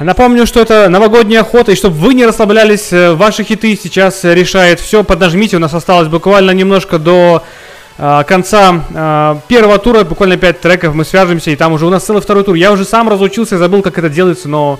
Напомню, 0.00 0.46
что 0.46 0.60
это 0.60 0.88
новогодняя 0.88 1.40
охота, 1.40 1.72
и 1.72 1.74
чтобы 1.74 1.96
вы 1.96 2.14
не 2.14 2.24
расслаблялись, 2.24 2.92
э, 2.92 3.14
ваши 3.14 3.42
хиты 3.42 3.76
сейчас 3.76 4.22
решает 4.22 4.78
все. 4.78 5.02
Поднажмите, 5.02 5.56
у 5.56 5.58
нас 5.58 5.74
осталось 5.74 6.06
буквально 6.06 6.52
немножко 6.52 7.00
до 7.00 7.42
э, 7.98 8.22
конца 8.28 8.84
э, 8.94 9.36
первого 9.48 9.78
тура, 9.78 10.04
буквально 10.04 10.36
5 10.36 10.60
треков, 10.60 10.94
мы 10.94 11.04
свяжемся, 11.04 11.50
и 11.50 11.56
там 11.56 11.72
уже 11.72 11.84
у 11.84 11.90
нас 11.90 12.04
целый 12.04 12.22
второй 12.22 12.44
тур. 12.44 12.54
Я 12.54 12.70
уже 12.70 12.84
сам 12.84 13.08
разучился, 13.08 13.58
забыл, 13.58 13.82
как 13.82 13.98
это 13.98 14.08
делается, 14.08 14.48
но 14.48 14.78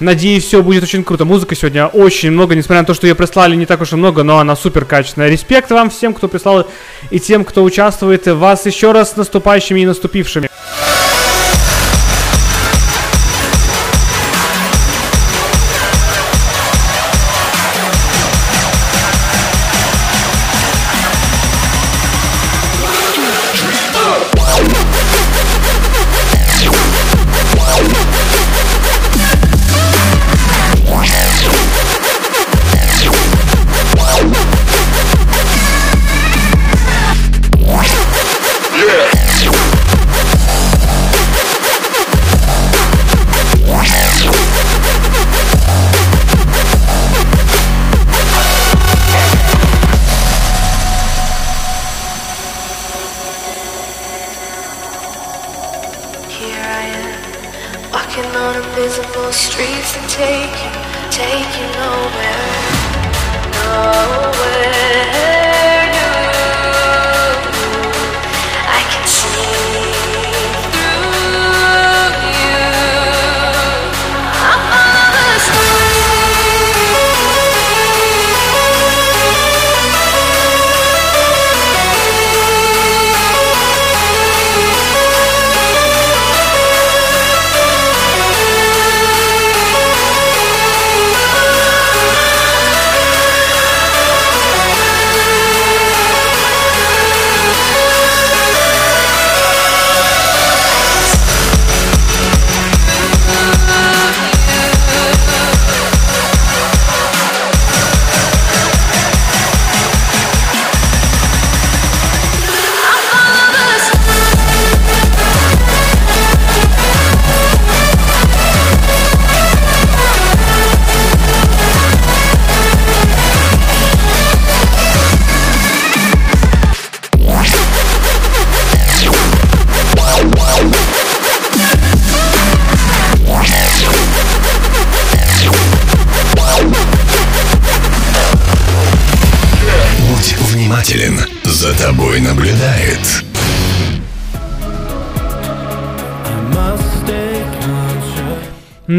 надеюсь, 0.00 0.44
все 0.44 0.62
будет 0.62 0.82
очень 0.82 1.04
круто. 1.04 1.24
Музыка 1.24 1.54
сегодня 1.54 1.86
очень 1.86 2.30
много, 2.30 2.54
несмотря 2.54 2.80
на 2.80 2.86
то, 2.86 2.94
что 2.94 3.06
ее 3.06 3.14
прислали 3.14 3.56
не 3.56 3.66
так 3.66 3.80
уж 3.80 3.92
и 3.92 3.96
много, 3.96 4.22
но 4.22 4.38
она 4.38 4.56
супер 4.56 4.84
качественная. 4.84 5.28
Респект 5.28 5.70
вам 5.70 5.90
всем, 5.90 6.14
кто 6.14 6.28
прислал, 6.28 6.68
и 7.10 7.20
тем, 7.20 7.44
кто 7.44 7.64
участвует. 7.64 8.26
Вас 8.26 8.66
еще 8.66 8.92
раз 8.92 9.12
с 9.12 9.16
наступающими 9.16 9.80
и 9.80 9.86
наступившими. 9.86 10.48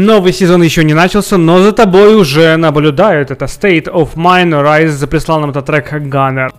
Новый 0.08 0.32
сезон 0.32 0.62
еще 0.62 0.84
не 0.84 0.94
начался, 0.94 1.36
но 1.36 1.60
за 1.60 1.72
тобой 1.72 2.14
уже 2.14 2.56
наблюдают. 2.56 3.30
Это 3.30 3.44
State 3.44 3.92
of 3.92 4.14
Mind 4.14 4.52
Rise 4.52 4.88
заприслал 4.88 5.40
нам 5.40 5.50
этот 5.50 5.66
трек 5.66 5.92
Gunner. 5.92 6.50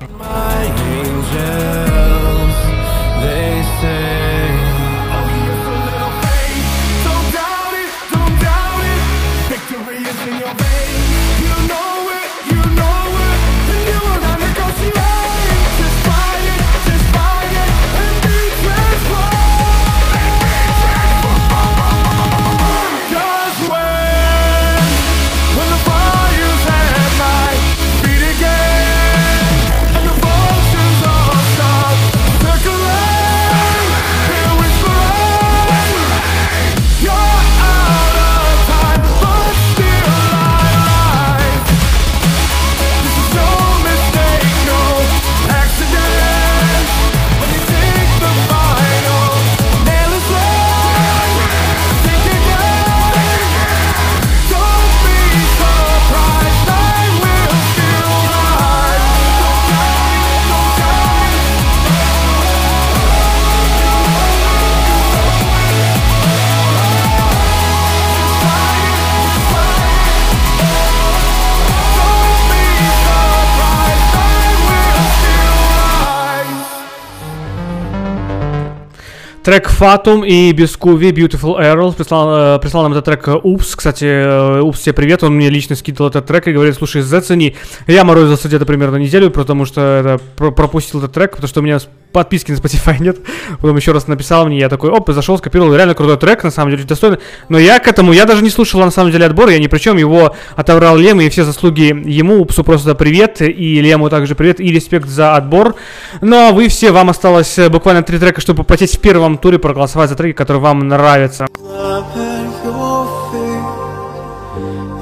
Трек 79.50 79.68
Fatum 79.68 80.28
и 80.28 80.52
Бескуви 80.52 81.10
Beautiful 81.10 81.60
Arrow 81.60 81.92
прислал, 81.96 82.58
э, 82.58 82.60
прислал 82.60 82.84
нам 82.84 82.92
этот 82.92 83.06
трек 83.06 83.28
Упс. 83.44 83.76
Кстати, 83.76 84.06
э, 84.06 84.62
Упс, 84.62 84.80
тебе 84.82 84.94
привет, 84.94 85.24
он 85.24 85.38
мне 85.38 85.50
лично 85.50 85.76
скидывал 85.76 86.12
этот 86.12 86.28
трек 86.28 86.48
и 86.48 86.52
говорит, 86.52 86.76
слушай, 86.76 87.02
зацени. 87.02 87.56
Я 87.88 88.04
морозился 88.04 88.48
где-то 88.48 88.68
примерно 88.68 88.98
неделю, 88.98 89.32
потому 89.32 89.66
что 89.66 89.82
это, 89.82 90.24
про- 90.36 90.52
пропустил 90.52 91.00
этот 91.00 91.14
трек, 91.14 91.32
потому 91.32 91.48
что 91.48 91.62
у 91.62 91.64
меня 91.64 91.80
подписки 92.12 92.52
на 92.52 92.56
Spotify 92.56 92.98
нет. 93.00 93.18
Потом 93.62 93.76
еще 93.78 93.92
раз 93.92 94.08
написал 94.08 94.46
мне, 94.46 94.60
я 94.60 94.70
такой, 94.70 94.90
оп, 94.90 95.10
зашел, 95.12 95.38
скопировал, 95.38 95.74
реально 95.76 95.94
крутой 95.94 96.18
трек, 96.18 96.44
на 96.44 96.52
самом 96.52 96.72
деле, 96.72 96.84
достойный. 96.84 97.20
Но 97.50 97.58
я 97.58 97.80
к 97.80 97.88
этому, 97.88 98.14
я 98.14 98.26
даже 98.26 98.44
не 98.44 98.50
слушал 98.50 98.80
на 98.82 98.92
самом 98.92 99.12
деле 99.12 99.26
отбор, 99.26 99.50
я 99.50 99.60
ни 99.60 99.68
при 99.68 99.80
чем, 99.80 99.98
его 99.98 100.36
отобрал 100.56 100.98
Лем, 100.98 101.22
и 101.22 101.30
все 101.30 101.44
заслуги 101.44 101.94
ему, 102.06 102.42
Упсу 102.42 102.64
просто 102.64 102.96
привет, 102.96 103.42
и 103.42 103.82
Лему 103.82 104.10
также 104.10 104.36
привет, 104.36 104.60
и 104.60 104.72
респект 104.72 105.08
за 105.08 105.36
отбор. 105.36 105.76
Ну 106.22 106.50
а 106.50 106.52
вы 106.52 106.68
все, 106.68 106.92
вам 106.92 107.10
осталось 107.10 107.58
буквально 107.70 108.04
три 108.04 108.18
трека, 108.20 108.42
чтобы 108.42 108.64
попотеть 108.64 108.96
в 108.96 109.00
первом 109.00 109.38
туре, 109.38 109.60
проголосовать 109.60 110.10
за 110.10 110.16
треки, 110.16 110.36
которые 110.36 110.62
вам 110.62 110.88
нравятся. 110.88 111.48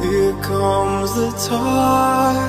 Here 0.02 0.34
comes 0.42 1.14
the 1.16 1.32
tide. 1.38 2.47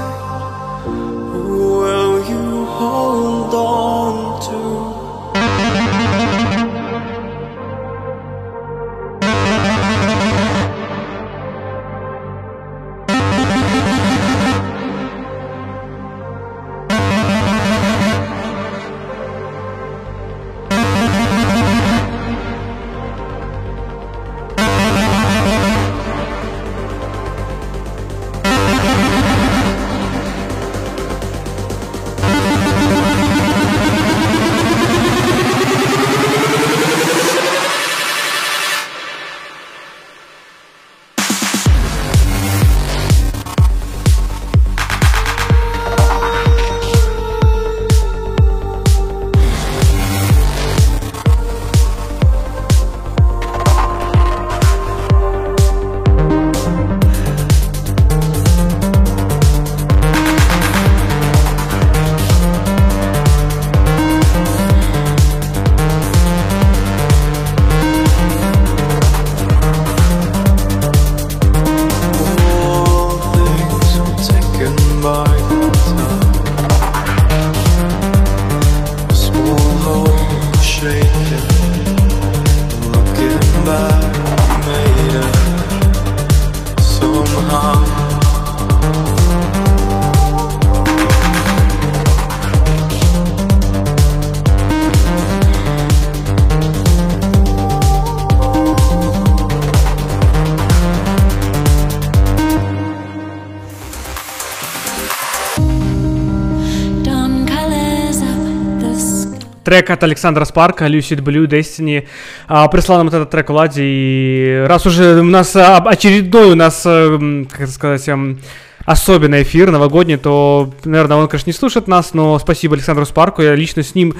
Трек 109.69 109.91
от 109.91 110.03
Александра 110.03 110.47
Спарка, 110.47 110.87
Lucid 110.87 111.21
Blue, 111.21 111.47
Destiny. 111.47 112.07
А, 112.47 112.67
прислал 112.69 112.97
нам 112.97 113.09
этот 113.09 113.29
трек 113.29 113.51
Влади. 113.51 113.83
И 113.83 114.65
раз 114.67 114.87
уже 114.87 115.21
у 115.21 115.25
нас 115.25 115.55
а, 115.57 115.77
очередной 115.77 116.53
у 116.53 116.55
нас, 116.55 116.85
э, 116.87 117.45
как 117.51 117.61
это 117.61 117.71
сказать, 117.73 118.09
эм, 118.09 118.41
особенный 118.87 119.43
эфир 119.43 119.71
новогодний, 119.71 120.17
то, 120.17 120.73
наверное, 120.87 121.19
он, 121.19 121.29
конечно, 121.29 121.51
не 121.51 121.55
слушает 121.55 121.87
нас, 121.87 122.15
но 122.15 122.39
спасибо 122.39 122.77
Александру 122.77 123.05
Спарку. 123.05 123.43
Я 123.43 123.55
лично 123.55 123.83
с 123.83 123.95
ним 123.95 124.15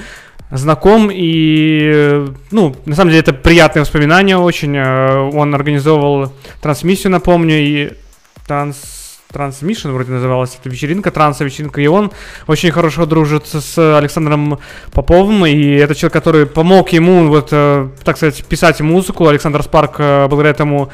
знаком 0.51 1.09
и, 1.11 1.91
э, 1.95 2.27
ну, 2.51 2.75
на 2.85 2.95
самом 2.95 3.09
деле 3.09 3.21
это 3.21 3.33
приятные 3.33 3.81
воспоминания 3.81 4.37
очень. 4.37 4.77
Э, 4.77 5.31
Он 5.33 5.55
организовывал 5.55 6.31
трансмиссию, 6.61 7.11
напомню, 7.11 7.55
и 7.55 7.93
транс... 8.45 8.98
Трансмишн 9.31 9.89
вроде 9.89 10.11
называлась 10.11 10.57
эта 10.59 10.69
вечеринка, 10.69 11.11
транс-вечеринка, 11.11 11.81
и 11.81 11.85
он 11.85 12.11
очень 12.47 12.71
хорошо 12.71 13.05
дружит 13.05 13.45
с 13.45 13.77
Александром 13.77 14.57
Поповым, 14.91 15.45
и 15.45 15.75
это 15.75 15.93
человек, 15.93 16.13
который 16.13 16.47
помог 16.47 16.89
ему, 16.93 17.27
вот, 17.27 17.49
э, 17.51 17.89
так 18.03 18.17
сказать, 18.17 18.43
писать 18.45 18.81
музыку. 18.81 19.27
Александр 19.27 19.61
Спарк 19.61 19.97
э, 19.99 20.27
благодаря 20.27 20.49
этому 20.49 20.89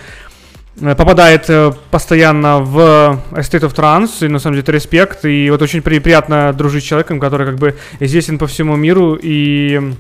э, 0.81 0.95
попадает 0.95 1.49
постоянно 1.89 2.59
в 2.59 3.22
State 3.35 3.61
of 3.61 3.73
Trance, 3.73 4.25
и 4.25 4.27
на 4.27 4.39
самом 4.39 4.55
деле 4.55 4.64
это 4.64 4.73
респект, 4.73 5.23
и 5.23 5.49
вот 5.49 5.61
очень 5.61 5.81
при- 5.81 5.99
приятно 5.99 6.51
дружить 6.51 6.83
с 6.83 6.88
человеком, 6.88 7.22
который 7.22 7.47
как 7.47 7.55
бы 7.55 7.77
известен 8.01 8.38
по 8.38 8.47
всему 8.47 8.75
миру, 8.75 9.15
и 9.15 9.93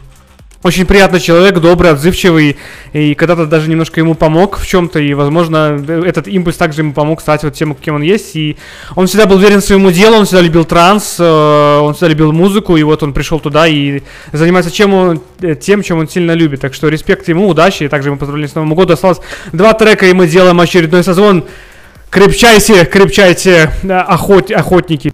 очень 0.65 0.87
приятный 0.87 1.19
человек, 1.19 1.59
добрый, 1.59 1.91
отзывчивый, 1.91 2.57
и 2.91 3.13
когда-то 3.13 3.45
даже 3.45 3.69
немножко 3.69 3.99
ему 3.99 4.15
помог 4.15 4.57
в 4.57 4.65
чем-то, 4.65 4.97
и, 4.97 5.13
возможно, 5.13 5.79
этот 6.03 6.27
импульс 6.27 6.57
также 6.57 6.81
ему 6.81 6.91
помог 6.91 7.21
стать 7.21 7.43
вот 7.43 7.53
тем, 7.53 7.75
кем 7.75 7.95
он 7.95 8.01
есть, 8.01 8.35
и 8.35 8.57
он 8.95 9.05
всегда 9.05 9.27
был 9.27 9.37
верен 9.37 9.61
своему 9.61 9.91
делу, 9.91 10.15
он 10.17 10.25
всегда 10.25 10.41
любил 10.41 10.65
транс, 10.65 11.17
э, 11.19 11.77
он 11.79 11.93
всегда 11.93 12.07
любил 12.07 12.33
музыку, 12.33 12.77
и 12.77 12.81
вот 12.81 13.03
он 13.03 13.13
пришел 13.13 13.39
туда 13.39 13.67
и 13.67 14.01
занимается 14.31 14.71
чем 14.71 14.95
он, 14.95 15.21
э, 15.39 15.53
тем, 15.53 15.83
чем 15.83 15.99
он 15.99 16.09
сильно 16.09 16.31
любит, 16.31 16.61
так 16.61 16.73
что 16.73 16.87
респект 16.89 17.27
ему, 17.27 17.47
удачи, 17.47 17.83
и 17.83 17.87
также 17.87 18.09
ему 18.09 18.17
поздравления 18.17 18.51
с 18.51 18.55
Новым 18.55 18.73
годом, 18.73 18.95
осталось 18.95 19.19
два 19.53 19.73
трека, 19.73 20.07
и 20.07 20.13
мы 20.13 20.25
делаем 20.25 20.59
очередной 20.59 21.03
созвон, 21.03 21.45
крепчайте, 22.09 22.85
крепчайте, 22.85 23.69
охот, 23.87 24.49
охотники. 24.49 25.13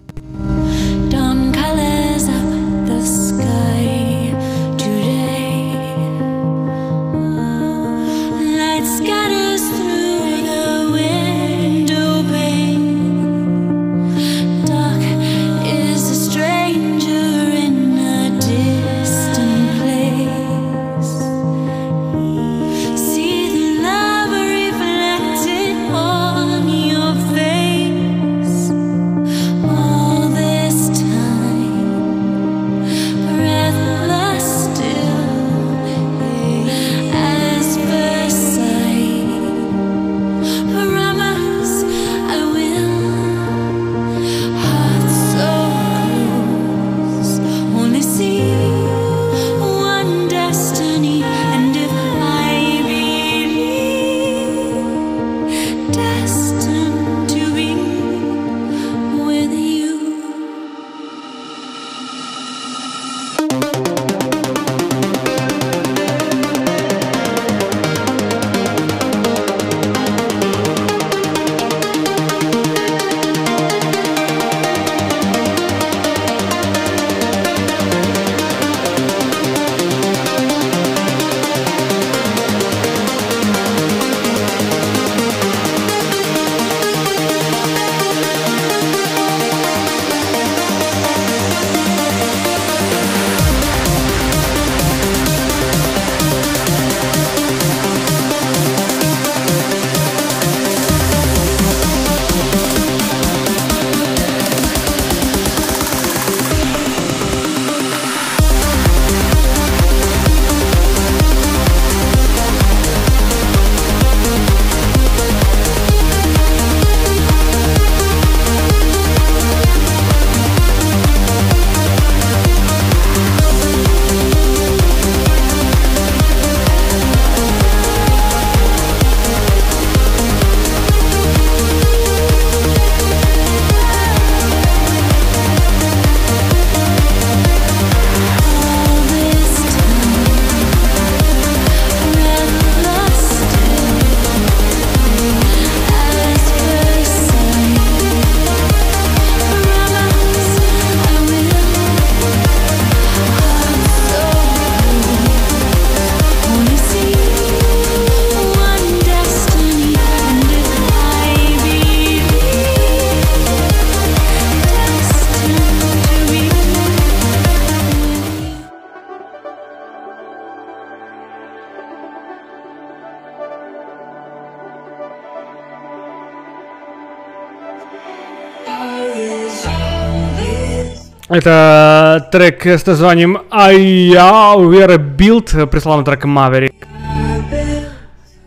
Это 181.32 182.28
трек 182.30 182.66
с 182.66 182.84
названием 182.84 183.38
«I 183.50 184.12
Were 184.12 184.98
Built», 185.16 185.66
прислал 185.66 185.96
на 185.96 186.04
трек 186.04 186.26
Maverick. 186.26 186.74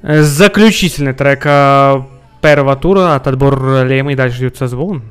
Заключительный 0.04 1.14
трек 1.14 1.42
э, 1.46 2.02
первого 2.44 2.76
тура 2.76 3.16
от 3.16 3.26
отбора 3.26 3.82
Лема 3.82 4.12
и 4.12 4.16
дальше 4.16 4.38
идет 4.42 4.58
созвон. 4.58 5.02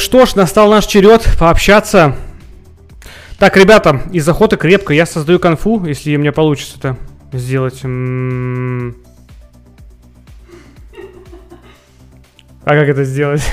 Что 0.00 0.26
ж, 0.26 0.34
настал 0.34 0.70
наш 0.70 0.86
черед 0.86 1.26
пообщаться. 1.38 2.16
Так, 3.38 3.56
ребята, 3.56 4.02
из 4.12 4.28
охоты 4.28 4.56
крепко. 4.56 4.92
Я 4.92 5.06
создаю 5.06 5.38
конфу, 5.38 5.84
если 5.84 6.16
мне 6.16 6.32
получится 6.32 6.76
это 6.78 6.96
сделать. 7.38 7.80
А 12.64 12.74
как 12.74 12.88
это 12.88 13.04
сделать? 13.04 13.42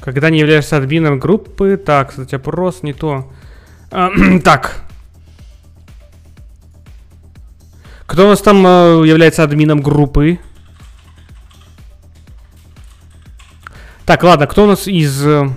Когда 0.00 0.30
не 0.30 0.38
являешься 0.38 0.76
админом 0.76 1.18
группы. 1.18 1.76
Так, 1.76 2.10
кстати, 2.10 2.34
опрос 2.34 2.82
не 2.82 2.92
то. 2.92 3.32
А, 3.90 4.10
Так. 4.44 4.82
Кто 8.06 8.26
у 8.26 8.28
нас 8.28 8.42
там 8.42 8.66
э, 8.66 9.06
является 9.06 9.42
админом 9.42 9.80
группы? 9.80 10.38
Так, 14.06 14.22
ладно, 14.22 14.46
кто 14.46 14.64
у 14.64 14.66
нас 14.66 14.86
из... 14.88 15.24
э, 15.26 15.48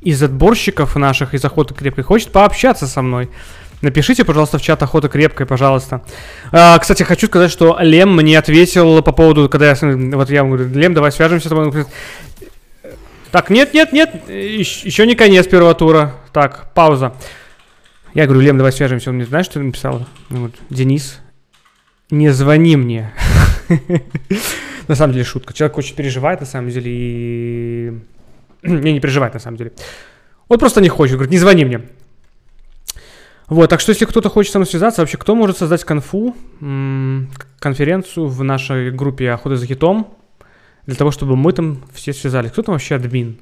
Из 0.00 0.22
отборщиков 0.22 0.96
наших, 0.96 1.32
из 1.32 1.42
охоты 1.44 1.72
крепкой, 1.74 2.04
хочет 2.04 2.30
пообщаться 2.30 2.86
со 2.86 3.00
мной? 3.00 3.30
Напишите, 3.80 4.24
пожалуйста, 4.24 4.58
в 4.58 4.62
чат 4.62 4.82
охота 4.82 5.08
крепкой, 5.08 5.46
пожалуйста. 5.46 6.02
А, 6.52 6.78
кстати, 6.78 7.02
хочу 7.04 7.26
сказать, 7.26 7.50
что 7.50 7.78
Лем 7.80 8.14
мне 8.14 8.38
ответил 8.38 9.02
по 9.02 9.12
поводу, 9.12 9.48
когда 9.48 9.70
я... 9.70 9.76
Вот 10.16 10.28
я 10.30 10.42
говорю, 10.44 10.68
Лем, 10.68 10.92
давай 10.94 11.10
свяжемся 11.10 11.46
с 11.46 11.48
тобой. 11.48 11.64
Он 11.64 11.70
говорит, 11.70 11.88
Так, 13.30 13.48
нет, 13.50 13.72
нет, 13.72 13.92
нет, 13.92 14.28
еще 14.28 15.06
не 15.06 15.14
конец 15.14 15.46
первого 15.46 15.74
тура. 15.74 16.14
Так, 16.32 16.72
пауза. 16.74 17.14
Я 18.12 18.26
говорю, 18.26 18.42
Лем, 18.42 18.58
давай 18.58 18.72
свяжемся. 18.72 19.10
Он 19.10 19.16
мне, 19.16 19.24
знаешь, 19.26 19.46
что 19.46 19.58
написал? 19.58 20.06
Говорит, 20.28 20.56
Денис, 20.70 21.18
не 22.10 22.28
звони 22.30 22.76
мне. 22.76 23.10
На 24.88 24.94
самом 24.94 25.12
деле 25.12 25.24
шутка. 25.24 25.52
Человек 25.52 25.78
очень 25.78 25.96
переживает, 25.96 26.40
на 26.40 26.46
самом 26.46 26.70
деле, 26.70 26.90
и... 26.90 27.92
Не, 28.62 28.92
не 28.92 29.00
переживает, 29.00 29.34
на 29.34 29.40
самом 29.40 29.56
деле. 29.56 29.72
Он 30.48 30.58
просто 30.58 30.80
не 30.80 30.88
хочет. 30.88 31.14
Говорит, 31.14 31.32
не 31.32 31.38
звони 31.38 31.64
мне. 31.64 31.82
Вот, 33.46 33.68
так 33.68 33.80
что 33.80 33.90
если 33.90 34.06
кто-то 34.06 34.30
хочет 34.30 34.52
со 34.52 34.58
мной 34.58 34.66
связаться, 34.66 35.02
вообще 35.02 35.18
кто 35.18 35.34
может 35.34 35.58
создать 35.58 35.84
конфу, 35.84 36.34
конференцию 37.58 38.26
в 38.26 38.42
нашей 38.42 38.90
группе 38.90 39.30
«Охота 39.30 39.56
за 39.56 39.66
хитом», 39.66 40.16
для 40.86 40.94
того, 40.96 41.10
чтобы 41.10 41.36
мы 41.36 41.52
там 41.52 41.82
все 41.92 42.12
связались. 42.12 42.50
Кто 42.50 42.62
там 42.62 42.74
вообще 42.74 42.96
админ? 42.96 43.38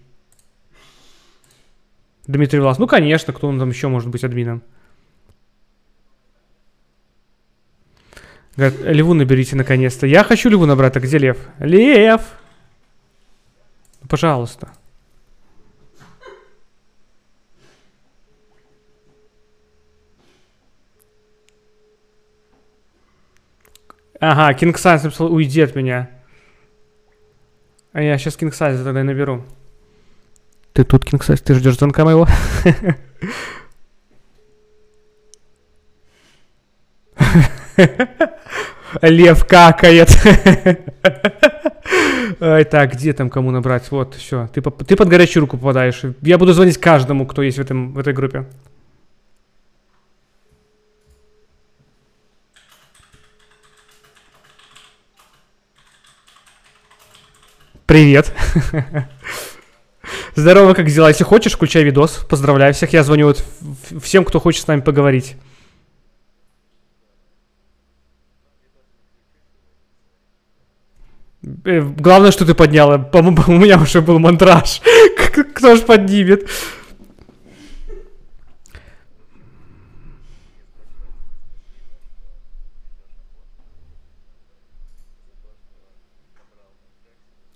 Дмитрий 2.27 2.61
Влас. 2.61 2.79
Ну, 2.79 2.87
конечно, 2.87 3.33
кто 3.33 3.49
он 3.49 3.59
там 3.59 3.71
еще 3.71 3.89
может 3.89 4.09
быть 4.11 4.25
админом? 4.25 4.63
Говорят, 8.57 8.81
Леву 8.81 9.15
наберите 9.15 9.57
наконец-то. 9.57 10.07
Я 10.07 10.25
хочу 10.25 10.51
Леву 10.51 10.67
набрать. 10.67 10.97
А 10.97 11.01
где 11.01 11.19
Лев? 11.19 11.39
Лев! 11.59 12.21
Ну, 14.03 14.09
Пожалуйста. 14.09 14.69
Ага, 24.21 24.53
King 24.57 24.75
Size 24.75 25.03
написал, 25.03 25.33
уйди 25.33 25.63
от 25.63 25.75
меня. 25.75 26.09
А 27.93 28.03
я 28.03 28.17
сейчас 28.19 28.39
King 28.39 28.53
Size 28.53 28.85
тогда 28.85 29.01
и 29.01 29.03
наберу. 29.03 29.45
Ты 30.75 30.85
тут, 30.85 31.05
King 31.05 31.21
Size, 31.21 31.43
ты 31.43 31.55
ждешь 31.55 31.77
звонка 31.77 32.05
моего? 32.05 32.29
Лев 39.01 39.47
какает. 39.47 40.09
Так, 42.39 42.93
где 42.95 43.13
там 43.13 43.31
кому 43.31 43.51
набрать? 43.51 43.91
Вот, 43.91 44.15
все. 44.15 44.49
Ты, 44.53 44.63
ты 44.63 44.97
под 44.97 45.09
горячую 45.09 45.43
руку 45.43 45.57
попадаешь. 45.59 46.03
Я 46.23 46.39
буду 46.39 46.53
звонить 46.53 46.79
каждому, 46.79 47.27
кто 47.27 47.43
есть 47.43 47.59
в, 47.59 47.61
этом, 47.61 47.93
в 47.93 47.99
этой 47.99 48.13
группе. 48.13 48.47
Привет. 57.87 58.33
Здорово, 60.35 60.75
как 60.75 60.87
дела? 60.87 61.09
Если 61.09 61.25
хочешь, 61.25 61.53
включай 61.53 61.85
видос. 61.85 62.25
Поздравляю 62.29 62.73
всех. 62.73 62.93
Я 62.93 63.03
звоню 63.03 63.27
вот 63.27 63.45
всем, 64.03 64.25
кто 64.25 64.41
хочет 64.41 64.63
с 64.63 64.67
нами 64.67 64.81
поговорить. 64.81 65.37
Главное, 71.43 72.31
что 72.31 72.47
ты 72.47 72.55
подняла. 72.55 72.99
По-моему, 72.99 73.43
у 73.49 73.59
меня 73.59 73.79
уже 73.79 74.01
был 74.01 74.19
мантраж. 74.19 74.81
Кто 75.55 75.77
ж 75.77 75.81
поднимет? 75.81 76.49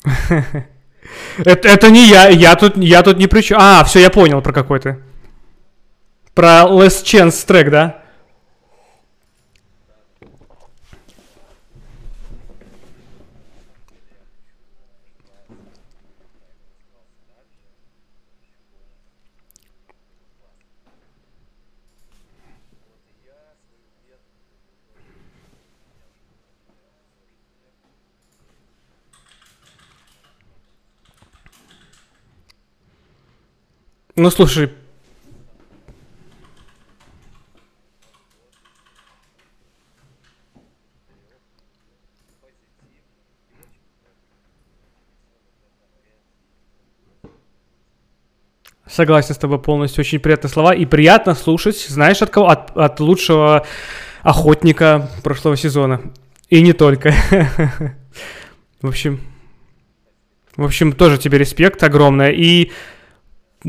Это, 1.38 1.68
это 1.68 1.90
не 1.90 2.08
я, 2.08 2.28
я 2.28 2.54
тут, 2.56 2.76
я 2.76 3.02
тут 3.02 3.18
не 3.18 3.26
при 3.26 3.42
чем. 3.42 3.58
А, 3.60 3.84
все, 3.84 4.00
я 4.00 4.10
понял 4.10 4.40
про 4.40 4.52
какой 4.52 4.80
ты. 4.80 4.98
Про 6.34 6.62
Last 6.62 7.04
Chance 7.04 7.46
трек, 7.46 7.70
да? 7.70 8.02
Ну, 34.16 34.30
слушай, 34.30 34.70
Согласен 48.88 49.34
с 49.34 49.38
тобой 49.38 49.58
полностью. 49.58 50.00
Очень 50.00 50.20
приятные 50.20 50.50
слова. 50.50 50.74
И 50.74 50.86
приятно 50.86 51.34
слушать, 51.34 51.76
знаешь, 51.86 52.22
от 52.22 52.30
кого? 52.30 52.48
От, 52.48 52.74
от 52.74 52.98
лучшего 53.00 53.66
охотника 54.22 55.10
прошлого 55.22 55.58
сезона. 55.58 56.00
И 56.48 56.62
не 56.62 56.72
только. 56.72 57.12
В 58.80 58.88
общем, 58.88 59.20
в 60.56 60.64
общем, 60.64 60.92
тоже 60.92 61.18
тебе 61.18 61.36
респект 61.36 61.82
огромное. 61.82 62.30
И, 62.30 62.72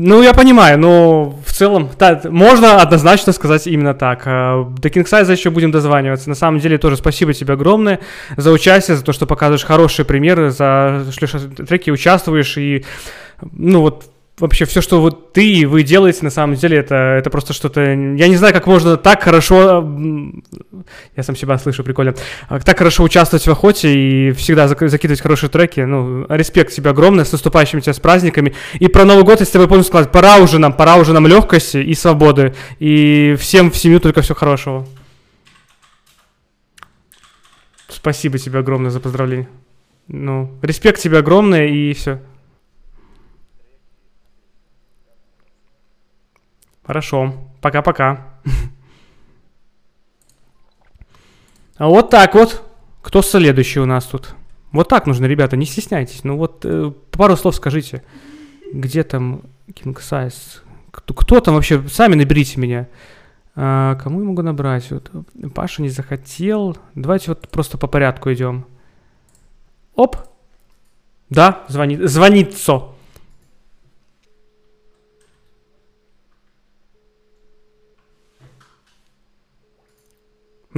ну, 0.00 0.22
я 0.22 0.32
понимаю, 0.32 0.78
но 0.78 1.36
в 1.44 1.52
целом, 1.52 1.90
да, 1.98 2.20
можно 2.26 2.80
однозначно 2.80 3.32
сказать 3.32 3.66
именно 3.66 3.94
так. 3.94 4.22
А, 4.26 4.62
До 4.62 4.88
Size 4.88 5.32
еще 5.32 5.50
будем 5.50 5.72
дозваниваться. 5.72 6.28
На 6.28 6.36
самом 6.36 6.60
деле, 6.60 6.78
тоже 6.78 6.96
спасибо 6.96 7.34
тебе 7.34 7.54
огромное 7.54 7.98
за 8.36 8.52
участие, 8.52 8.96
за 8.96 9.04
то, 9.04 9.12
что 9.12 9.26
показываешь 9.26 9.64
хорошие 9.64 10.06
примеры, 10.06 10.50
за 10.50 11.04
что 11.10 11.26
в 11.38 11.66
треке 11.66 11.90
участвуешь 11.90 12.56
и, 12.58 12.84
ну, 13.50 13.80
вот, 13.80 14.04
вообще 14.38 14.64
все, 14.64 14.80
что 14.80 15.00
вот 15.00 15.32
ты 15.32 15.46
и 15.46 15.66
вы 15.66 15.82
делаете, 15.82 16.20
на 16.22 16.30
самом 16.30 16.56
деле, 16.56 16.78
это, 16.78 16.94
это 16.94 17.30
просто 17.30 17.52
что-то... 17.52 17.80
Я 17.82 18.28
не 18.28 18.36
знаю, 18.36 18.52
как 18.54 18.66
можно 18.66 18.96
так 18.96 19.22
хорошо... 19.22 19.80
Я 21.16 21.22
сам 21.22 21.36
себя 21.36 21.58
слышу, 21.58 21.84
прикольно. 21.84 22.14
а, 22.48 22.60
Так 22.60 22.78
хорошо 22.78 23.02
участвовать 23.02 23.46
в 23.46 23.50
охоте 23.50 23.94
и 23.94 24.32
всегда 24.32 24.66
зак- 24.66 24.88
закидывать 24.88 25.20
хорошие 25.20 25.50
треки. 25.50 25.80
Ну, 25.80 26.26
респект 26.28 26.72
тебе 26.72 26.90
огромный, 26.90 27.24
с 27.24 27.32
наступающими 27.32 27.80
тебя 27.80 27.92
с 27.92 28.00
праздниками. 28.00 28.54
И 28.78 28.88
про 28.88 29.04
Новый 29.04 29.24
год 29.24 29.40
я 29.40 29.46
с 29.46 29.50
тобой 29.50 29.82
сказать, 29.84 30.10
пора 30.12 30.38
уже 30.38 30.58
нам, 30.58 30.72
пора 30.72 30.96
уже 30.96 31.12
нам 31.12 31.26
легкости 31.26 31.78
и 31.78 31.94
свободы. 31.94 32.54
И 32.78 33.36
всем 33.38 33.70
в 33.70 33.76
семью 33.76 34.00
только 34.00 34.22
все 34.22 34.34
хорошего. 34.34 34.86
Спасибо 37.88 38.38
тебе 38.38 38.60
огромное 38.60 38.90
за 38.90 39.00
поздравление. 39.00 39.48
Ну, 40.06 40.50
респект 40.62 41.00
тебе 41.00 41.18
огромный 41.18 41.70
и 41.70 41.92
все. 41.94 42.20
Хорошо. 46.88 47.34
Пока-пока. 47.60 48.24
А 51.76 51.86
вот 51.86 52.08
так 52.08 52.34
вот. 52.34 52.64
Кто 53.02 53.20
следующий 53.20 53.78
у 53.78 53.84
нас 53.84 54.06
тут? 54.06 54.34
Вот 54.72 54.88
так 54.88 55.06
нужно, 55.06 55.26
ребята, 55.26 55.58
не 55.58 55.66
стесняйтесь. 55.66 56.24
Ну 56.24 56.38
вот 56.38 56.64
э, 56.64 56.90
пару 57.10 57.36
слов 57.36 57.54
скажите. 57.56 58.02
Где 58.72 59.02
там 59.02 59.42
King 59.68 59.98
Size? 59.98 60.62
Кто, 60.90 61.12
кто 61.12 61.40
там 61.40 61.56
вообще? 61.56 61.86
Сами 61.88 62.14
наберите 62.14 62.58
меня. 62.58 62.88
А, 63.54 63.96
кому 63.96 64.20
я 64.20 64.26
могу 64.26 64.40
набрать? 64.40 64.90
Вот, 64.90 65.10
Паша 65.54 65.82
не 65.82 65.90
захотел. 65.90 66.78
Давайте 66.94 67.32
вот 67.32 67.50
просто 67.50 67.76
по 67.76 67.86
порядку 67.86 68.32
идем. 68.32 68.64
Оп. 69.94 70.16
Да, 71.28 71.64
звонит. 71.68 72.00
Звонит 72.08 72.56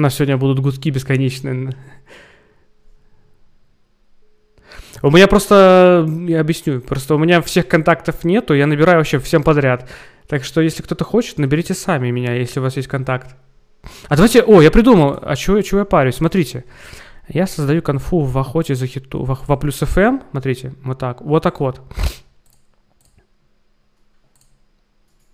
У 0.00 0.02
нас 0.02 0.14
сегодня 0.14 0.38
будут 0.38 0.60
гудки 0.60 0.88
бесконечные. 0.88 1.74
У 5.02 5.10
меня 5.10 5.28
просто, 5.28 6.08
я 6.26 6.40
объясню, 6.40 6.80
просто 6.80 7.14
у 7.14 7.18
меня 7.18 7.42
всех 7.42 7.68
контактов 7.68 8.24
нету, 8.24 8.54
я 8.54 8.66
набираю 8.66 8.96
вообще 8.96 9.18
всем 9.18 9.42
подряд. 9.42 9.90
Так 10.26 10.42
что, 10.42 10.62
если 10.62 10.82
кто-то 10.82 11.04
хочет, 11.04 11.36
наберите 11.36 11.74
сами 11.74 12.10
меня, 12.10 12.32
если 12.32 12.60
у 12.60 12.62
вас 12.62 12.78
есть 12.78 12.88
контакт. 12.88 13.36
А 14.08 14.16
давайте, 14.16 14.42
о, 14.42 14.62
я 14.62 14.70
придумал, 14.70 15.18
а 15.20 15.36
чего, 15.36 15.60
чего 15.60 15.80
я 15.80 15.84
парюсь? 15.84 16.14
Смотрите, 16.14 16.64
я 17.28 17.46
создаю 17.46 17.82
конфу 17.82 18.20
в 18.20 18.38
охоте 18.38 18.74
за 18.74 18.86
хиту, 18.86 19.24
во, 19.24 19.38
во 19.46 19.56
плюс 19.58 19.82
FM, 19.82 20.22
смотрите, 20.30 20.72
вот 20.82 20.98
так, 20.98 21.20
вот 21.20 21.42
так 21.42 21.60
вот. 21.60 21.82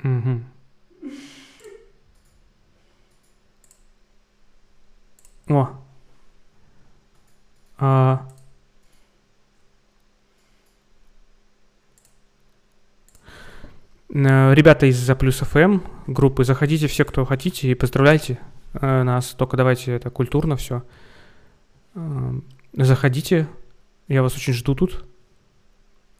Мгм. 0.02 0.44
О. 5.48 5.68
А. 7.78 8.28
Э, 14.08 14.54
Ребята 14.54 14.86
из 14.86 14.98
За 14.98 15.14
Плюс 15.14 15.38
ФМ 15.38 15.80
группы, 16.06 16.44
заходите 16.44 16.86
все, 16.86 17.04
кто 17.04 17.24
хотите, 17.24 17.70
и 17.70 17.74
поздравляйте 17.74 18.38
э, 18.74 19.02
нас. 19.02 19.30
Только 19.30 19.56
давайте 19.56 19.92
это 19.92 20.10
культурно 20.10 20.56
все. 20.56 20.82
Заходите, 22.74 23.48
я 24.08 24.22
вас 24.22 24.36
очень 24.36 24.52
жду 24.52 24.74
тут. 24.74 25.04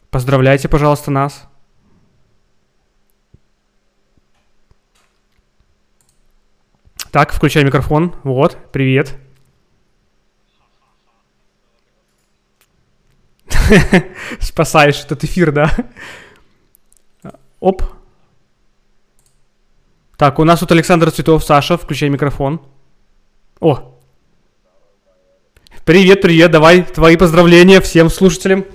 Поздравляйте, 0.09 0.67
пожалуйста, 0.67 1.11
нас. 1.11 1.47
Так, 7.11 7.31
включай 7.31 7.63
микрофон. 7.63 8.13
Вот, 8.23 8.57
привет. 8.71 9.15
Спасаешь 14.39 15.03
этот 15.03 15.23
эфир, 15.23 15.51
да? 15.51 15.73
Оп. 17.59 17.83
Так, 20.17 20.39
у 20.39 20.43
нас 20.43 20.59
тут 20.59 20.71
Александр 20.71 21.11
Цветов, 21.11 21.43
Саша, 21.43 21.77
включай 21.77 22.09
микрофон. 22.09 22.61
О. 23.59 23.93
Привет, 25.85 26.21
привет, 26.21 26.51
давай 26.51 26.83
твои 26.83 27.15
поздравления 27.15 27.79
всем 27.81 28.09
слушателям. 28.09 28.65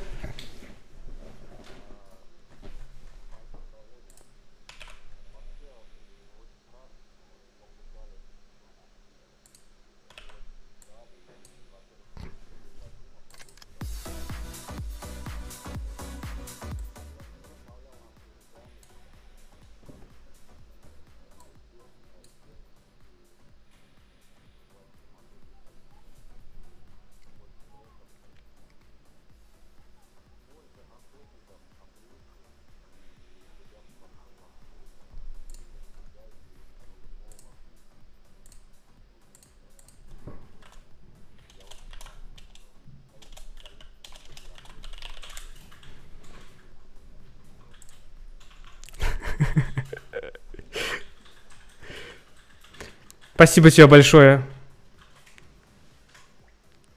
Спасибо 53.42 53.72
тебе 53.72 53.88
большое. 53.88 54.44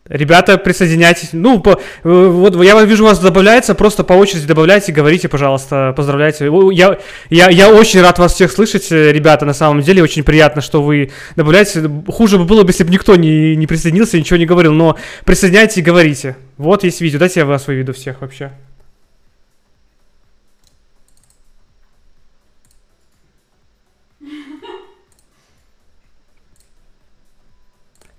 Ребята, 0.07 0.59
присоединяйтесь. 0.59 1.29
Ну, 1.31 1.59
по- 1.59 1.71
э, 1.71 1.77
вот 2.03 2.63
я 2.63 2.79
вижу, 2.83 3.03
у 3.03 3.07
вас 3.07 3.17
добавляется, 3.17 3.73
просто 3.73 4.03
по 4.03 4.13
очереди 4.13 4.45
добавляйте, 4.45 4.91
говорите, 4.91 5.27
пожалуйста, 5.27 5.91
поздравляйте. 5.97 6.51
Я, 6.71 6.99
я, 7.31 7.49
я 7.49 7.71
очень 7.73 7.99
рад 8.01 8.19
вас 8.19 8.35
всех 8.35 8.51
слышать, 8.51 8.91
э, 8.91 9.11
ребята, 9.11 9.47
на 9.47 9.55
самом 9.55 9.81
деле, 9.81 10.03
очень 10.03 10.23
приятно, 10.23 10.61
что 10.61 10.83
вы 10.83 11.09
добавляете. 11.35 11.89
Хуже 12.07 12.37
бы 12.37 12.45
было 12.45 12.61
бы, 12.61 12.69
если 12.69 12.83
бы 12.83 12.91
никто 12.91 13.15
не, 13.15 13.55
не 13.55 13.65
присоединился, 13.65 14.19
ничего 14.19 14.37
не 14.37 14.45
говорил, 14.45 14.73
но 14.73 14.95
присоединяйтесь 15.25 15.77
и 15.77 15.81
говорите. 15.81 16.35
Вот 16.57 16.83
есть 16.83 17.01
видео, 17.01 17.17
дайте 17.17 17.39
я 17.39 17.47
вас 17.47 17.65
выведу 17.65 17.93
всех 17.93 18.21
вообще. 18.21 18.51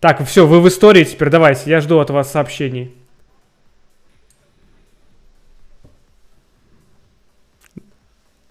Так, 0.07 0.25
все, 0.25 0.47
вы 0.47 0.61
в 0.61 0.69
истории 0.69 1.03
теперь, 1.03 1.31
давайте, 1.31 1.69
я 1.69 1.81
жду 1.81 1.99
от 1.99 2.11
вас 2.11 2.31
сообщений. 2.31 2.95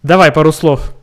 Давай 0.03 0.33
пару 0.33 0.51
слов. 0.51 0.93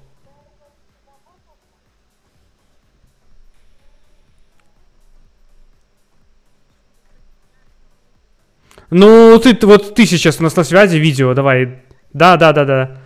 Ну, 8.90 9.38
ты, 9.38 9.56
вот 9.66 9.94
ты 9.94 10.04
сейчас 10.04 10.38
у 10.38 10.42
нас 10.42 10.54
на 10.54 10.64
связи, 10.64 10.98
видео, 10.98 11.32
давай. 11.32 11.82
Да, 12.12 12.36
да, 12.36 12.52
да, 12.52 12.66
да. 12.66 13.00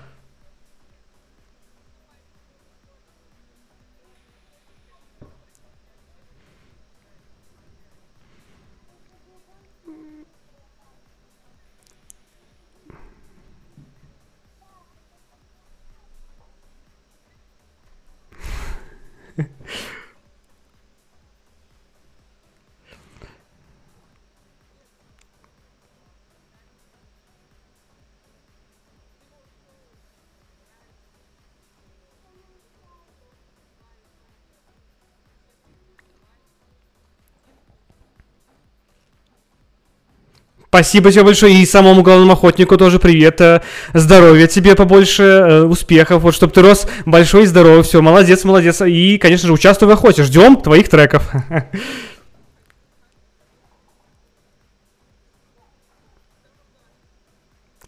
Спасибо 40.76 41.10
тебе 41.10 41.22
большое. 41.24 41.54
И 41.54 41.64
самому 41.64 42.02
главному 42.02 42.32
охотнику 42.32 42.76
тоже 42.76 42.98
привет. 42.98 43.40
э, 43.40 43.62
Здоровья 43.94 44.46
тебе 44.46 44.74
побольше, 44.74 45.22
э, 45.22 45.62
успехов. 45.62 46.22
Вот, 46.22 46.34
чтобы 46.34 46.52
ты 46.52 46.60
рос 46.60 46.86
большой 47.06 47.44
и 47.44 47.46
здоровый. 47.46 47.82
Все, 47.82 48.02
молодец, 48.02 48.44
молодец. 48.44 48.82
И, 48.82 49.16
конечно 49.16 49.46
же, 49.46 49.54
участвуй 49.54 49.88
в 49.88 49.92
охоте. 49.92 50.22
Ждем 50.22 50.56
твоих 50.56 50.90
треков. 50.90 51.26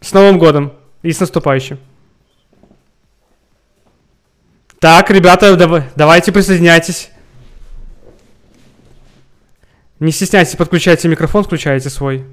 С 0.01 0.13
Новым 0.13 0.39
годом 0.39 0.73
и 1.01 1.11
с 1.11 1.19
наступающим. 1.19 1.79
Так, 4.79 5.11
ребята, 5.11 5.55
дав- 5.57 5.83
давайте 5.95 6.31
присоединяйтесь. 6.31 7.09
Не 9.99 10.11
стесняйтесь, 10.13 10.55
подключайте 10.55 11.09
микрофон, 11.09 11.43
включайте 11.43 11.89
свой. 11.89 12.25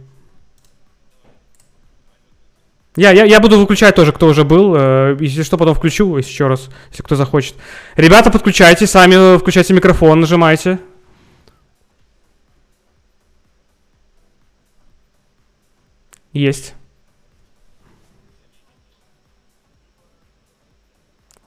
Я, 2.97 3.11
я, 3.13 3.25
я 3.25 3.41
буду 3.41 3.59
выключать 3.59 3.95
тоже, 3.95 4.13
кто 4.13 4.27
уже 4.27 4.45
был. 4.45 4.75
э, 4.77 5.17
Если 5.21 5.43
что, 5.43 5.59
потом 5.59 5.75
включу 5.75 6.17
еще 6.17 6.47
раз, 6.47 6.71
если 6.91 7.03
кто 7.03 7.15
захочет. 7.15 7.55
Ребята, 7.97 8.31
подключайте, 8.31 8.87
сами 8.87 9.35
э, 9.35 9.39
включайте 9.39 9.75
микрофон, 9.75 10.21
нажимайте. 10.21 10.79
Есть. 16.33 16.75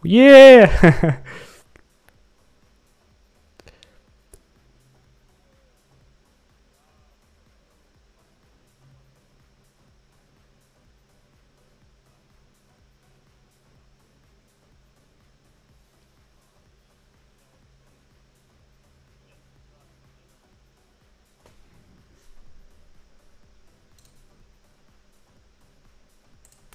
Е! 0.03 0.69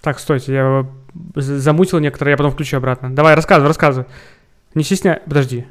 Так, 0.05 0.18
стойте, 0.18 0.52
я 0.52 0.86
замутил 1.34 1.99
некоторые, 1.99 2.33
я 2.33 2.36
потом 2.36 2.52
включу 2.52 2.76
обратно. 2.76 3.15
Давай, 3.15 3.34
рассказывай, 3.34 3.68
рассказывай. 3.68 4.07
Не 4.74 4.84
стесняй. 4.84 5.20
Подожди. 5.24 5.65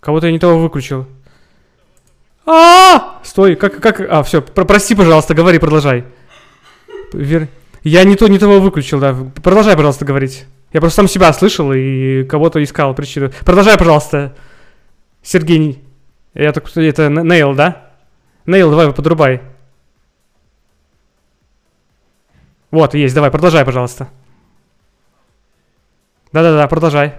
Кого-то 0.00 0.26
я 0.26 0.32
не 0.32 0.38
того 0.38 0.58
выключил. 0.58 1.06
А! 2.44 3.20
Стой, 3.22 3.56
как, 3.56 3.80
как, 3.80 4.02
а, 4.02 4.22
все, 4.22 4.42
прости, 4.42 4.94
пожалуйста, 4.94 5.32
говори, 5.32 5.58
продолжай. 5.58 6.04
Вер... 7.14 7.48
Я 7.82 8.04
не 8.04 8.16
то, 8.16 8.28
не 8.28 8.38
того 8.38 8.60
выключил, 8.60 9.00
да. 9.00 9.16
Продолжай, 9.42 9.76
пожалуйста, 9.76 10.04
говорить. 10.04 10.44
Я 10.74 10.80
просто 10.82 10.96
сам 10.96 11.08
себя 11.08 11.32
слышал 11.32 11.72
и 11.72 12.24
кого-то 12.24 12.62
искал 12.62 12.94
причину. 12.94 13.30
Продолжай, 13.46 13.78
пожалуйста. 13.78 14.36
Сергей. 15.22 15.82
Я 16.34 16.52
так, 16.52 16.68
это 16.76 17.08
Нейл, 17.08 17.54
да? 17.54 17.92
Нейл, 18.44 18.68
давай, 18.68 18.92
подрубай. 18.92 19.40
Вот, 22.70 22.94
есть, 22.94 23.14
давай, 23.14 23.30
продолжай, 23.30 23.64
пожалуйста. 23.64 24.08
Да-да-да, 26.32 26.68
продолжай. 26.68 27.14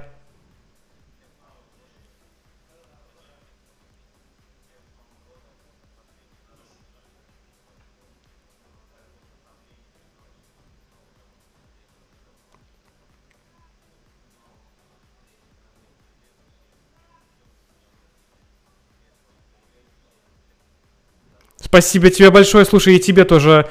Спасибо 21.72 22.10
тебе 22.10 22.30
большое. 22.32 22.66
Слушай, 22.66 22.98
и 22.98 23.00
тебе 23.00 23.24
тоже. 23.24 23.70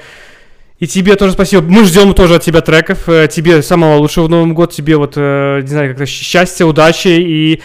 И 0.80 0.86
тебе 0.86 1.14
тоже 1.16 1.32
спасибо. 1.32 1.62
Мы 1.62 1.84
ждем 1.84 2.14
тоже 2.14 2.36
от 2.36 2.42
тебя 2.42 2.62
треков. 2.62 3.06
Э, 3.06 3.28
Тебе 3.28 3.62
самого 3.62 3.96
лучшего 3.96 4.24
в 4.24 4.30
Новом 4.30 4.54
год. 4.54 4.72
Тебе 4.72 4.96
вот, 4.96 5.12
э, 5.16 5.60
не 5.60 5.68
знаю, 5.68 5.90
как-то 5.90 6.06
счастья, 6.06 6.64
удачи 6.64 7.08
и... 7.08 7.62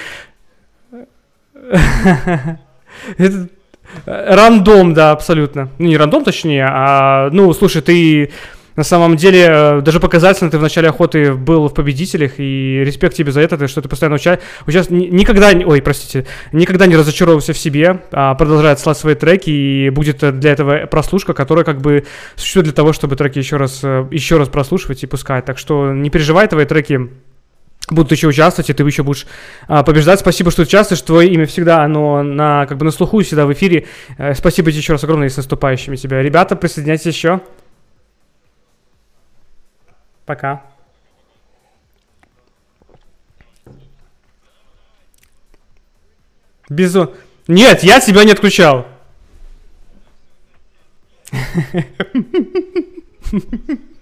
Э, 4.06 4.36
Рандом, 4.36 4.94
да, 4.94 5.12
абсолютно. 5.12 5.70
Ну, 5.78 5.88
не 5.88 5.96
рандом, 5.96 6.26
точнее, 6.26 6.68
а... 6.70 7.30
Ну, 7.32 7.54
слушай, 7.54 7.82
ты 7.82 8.32
на 8.76 8.84
самом 8.84 9.16
деле 9.16 9.46
э, 9.48 9.82
даже 9.82 10.00
показательно 10.00 10.52
ты 10.52 10.58
в 10.58 10.62
начале 10.62 10.90
охоты 10.90 11.34
был 11.34 11.70
в 11.70 11.74
победителях, 11.74 12.34
и 12.40 12.82
респект 12.86 13.16
тебе 13.16 13.32
за 13.32 13.42
это, 13.42 13.58
ты- 13.58 13.68
что 13.68 13.82
ты 13.82 13.88
постоянно 13.88 14.16
уча... 14.16 14.40
ни- 14.68 15.06
Никогда, 15.08 15.52
ой, 15.66 15.82
простите, 15.82 16.26
никогда 16.52 16.86
не 16.86 16.96
разочаровывался 16.98 17.54
в 17.54 17.58
себе, 17.58 18.02
а 18.12 18.36
продолжает 18.36 18.80
слать 18.80 18.98
свои 18.98 19.16
треки, 19.16 19.50
и 19.50 19.90
будет 19.90 20.24
э, 20.24 20.32
для 20.32 20.52
этого 20.52 20.88
прослушка, 20.88 21.34
которая 21.34 21.64
как 21.64 21.80
бы 21.80 22.06
существует 22.36 22.66
для 22.66 22.74
того, 22.74 22.92
чтобы 22.92 23.16
треки 23.16 23.38
еще 23.38 23.58
раз, 23.58 23.80
э, 23.84 24.08
еще 24.12 24.38
раз 24.38 24.50
прослушивать 24.50 25.04
и 25.04 25.08
пускать. 25.08 25.46
Так 25.46 25.58
что 25.58 25.94
не 25.94 26.10
переживай, 26.10 26.48
твои 26.48 26.66
треки 26.66 27.10
будут 27.90 28.12
еще 28.12 28.28
участвовать, 28.28 28.70
и 28.70 28.74
ты 28.74 28.84
еще 28.84 29.04
будешь 29.04 29.28
а, 29.68 29.84
побеждать. 29.84 30.20
Спасибо, 30.20 30.50
что 30.50 30.64
участвуешь. 30.64 31.02
Твое 31.02 31.30
имя 31.30 31.46
всегда, 31.46 31.84
оно 31.84 32.24
на, 32.24 32.66
как 32.66 32.78
бы 32.80 32.86
на 32.86 32.92
слуху, 32.92 33.22
всегда 33.22 33.46
в 33.46 33.54
эфире. 33.54 33.86
Спасибо 34.34 34.72
тебе 34.72 34.80
еще 34.80 34.94
раз 34.94 35.04
огромное 35.04 35.28
и 35.28 35.30
с 35.30 35.38
наступающими 35.38 35.96
тебя. 35.96 36.22
Ребята, 36.24 36.56
присоединяйтесь 36.56 37.06
еще. 37.14 37.42
Пока. 40.26 40.64
Безу... 46.70 47.14
Нет, 47.48 47.84
я 47.84 48.00
тебя 48.00 48.24
не 48.24 48.32
отключал. 48.32 48.88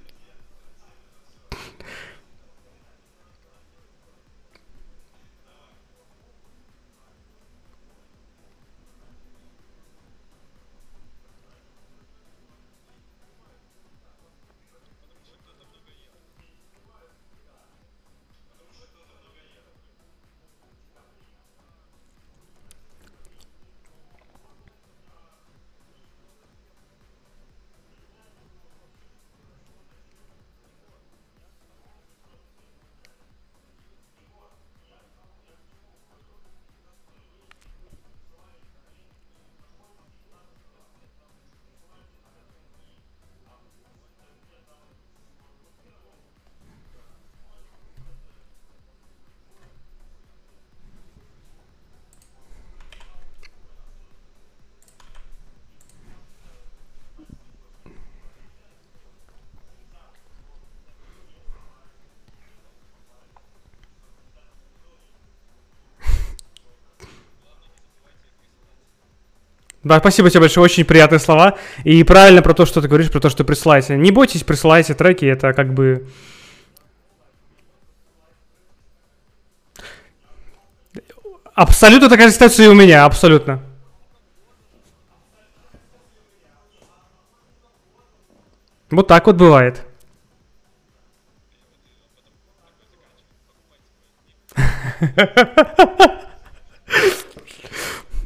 Да, 69.84 70.00
спасибо 70.00 70.30
тебе 70.30 70.42
большое, 70.42 70.64
очень 70.64 70.86
приятные 70.86 71.20
слова. 71.20 71.58
И 71.84 72.04
правильно 72.04 72.42
про 72.42 72.54
то, 72.54 72.66
что 72.66 72.82
ты 72.82 72.88
говоришь, 72.88 73.12
про 73.12 73.20
то, 73.20 73.30
что 73.30 73.44
присылайте. 73.44 73.98
Не 73.98 74.12
бойтесь, 74.12 74.44
присылайте 74.44 74.94
треки, 74.94 75.26
это 75.26 75.52
как 75.54 75.74
бы... 75.74 76.08
Абсолютно 81.54 82.10
такая 82.10 82.32
ситуация 82.32 82.66
и 82.66 82.70
у 82.70 82.74
меня, 82.74 83.06
абсолютно. 83.06 83.62
Вот 88.90 89.08
так 89.08 89.28
вот 89.28 89.36
бывает. 89.36 89.86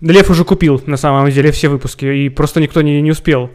Лев 0.02 0.30
уже 0.30 0.44
купил, 0.44 0.82
на 0.86 0.98
самом 0.98 1.30
деле, 1.32 1.52
все 1.52 1.70
выпуски, 1.70 2.06
и 2.06 2.30
просто 2.30 2.62
никто 2.62 2.82
не, 2.82 3.02
не 3.02 3.12
успел. 3.12 3.50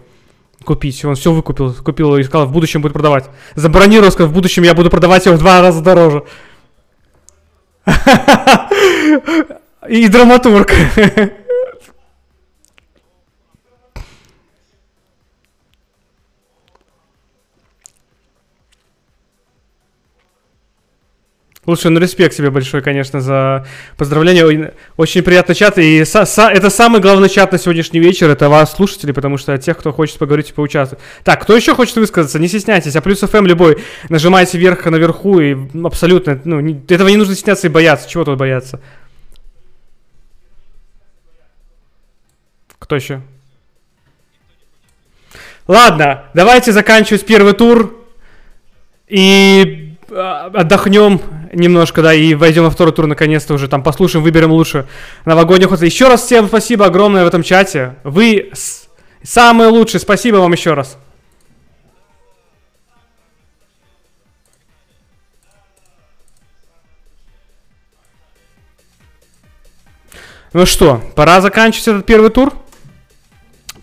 купить. 0.65 1.05
Он 1.05 1.15
все 1.15 1.33
выкупил, 1.33 1.75
купил 1.75 2.17
и 2.17 2.23
сказал, 2.23 2.47
в 2.47 2.53
будущем 2.53 2.83
будет 2.83 2.93
продавать. 2.93 3.29
Забронировал, 3.55 4.11
сказал, 4.12 4.31
в 4.31 4.35
будущем 4.35 4.62
я 4.62 4.75
буду 4.75 4.91
продавать 4.91 5.27
его 5.27 5.37
в 5.37 5.39
два 5.39 5.61
раза 5.61 5.83
дороже. 5.83 6.25
И 9.89 10.09
драматург. 10.09 10.73
Слушай, 21.65 21.92
ну 21.92 22.00
респект 22.00 22.36
тебе 22.36 22.50
большой, 22.50 22.82
конечно, 22.82 23.20
за 23.20 23.65
поздравления. 23.97 24.74
Очень 24.97 25.23
приятный 25.23 25.55
чат. 25.55 25.78
И 25.78 26.00
са- 26.02 26.24
са- 26.24 26.50
это 26.50 26.70
самый 26.70 27.00
главный 27.00 27.28
чат 27.28 27.52
на 27.52 27.58
сегодняшний 27.58 28.00
вечер. 28.00 28.28
Это 28.31 28.49
вас, 28.49 28.73
слушатели, 28.74 29.12
потому 29.12 29.39
что 29.39 29.57
тех, 29.58 29.78
кто 29.78 29.92
хочет 29.92 30.18
поговорить 30.18 30.50
и 30.50 30.52
поучаствовать. 30.52 31.05
Так, 31.23 31.41
кто 31.42 31.55
еще 31.55 31.76
хочет 31.76 31.94
высказаться, 31.97 32.41
не 32.41 32.49
стесняйтесь. 32.49 32.97
А 32.97 33.00
плюс 33.00 33.23
FM 33.23 33.47
любой. 33.47 33.78
Нажимайте 34.08 34.58
вверх 34.58 34.84
наверху 34.86 35.39
и 35.39 35.57
абсолютно, 35.84 36.41
ну, 36.44 36.58
не- 36.58 36.82
этого 36.89 37.07
не 37.08 37.16
нужно 37.16 37.36
стесняться 37.36 37.68
и 37.68 37.70
бояться. 37.70 38.08
Чего 38.10 38.24
тут 38.24 38.39
бояться? 38.39 38.81
Кто 42.81 42.97
еще? 42.97 43.20
Ладно, 45.68 46.24
давайте 46.34 46.73
заканчивать 46.73 47.24
первый 47.24 47.52
тур 47.52 48.05
и 49.07 49.94
а, 50.10 50.47
отдохнем 50.52 51.20
немножко, 51.52 52.02
да, 52.02 52.14
и 52.14 52.34
войдем 52.34 52.64
во 52.64 52.70
второй 52.70 52.92
тур 52.92 53.06
наконец-то 53.06 53.55
уже, 53.55 53.68
там 53.68 53.82
послушаем, 53.82 54.24
выберем 54.24 54.50
лучше 54.50 54.86
новогодний 55.24 55.68
ход. 55.68 55.81
Еще 55.82 56.08
раз 56.08 56.22
всем 56.22 56.48
спасибо 56.48 56.86
огромное 56.86 57.24
в 57.24 57.26
этом 57.28 57.42
чате. 57.42 57.97
Вы 58.05 58.50
с- 58.52 58.89
самые 59.22 59.68
лучшие, 59.68 60.00
спасибо 60.00 60.36
вам 60.36 60.52
еще 60.52 60.74
раз. 60.74 60.97
Ну 70.52 70.66
что, 70.66 71.02
пора 71.16 71.40
заканчивать 71.40 71.89
этот 71.89 72.06
первый 72.06 72.31
тур? 72.31 72.52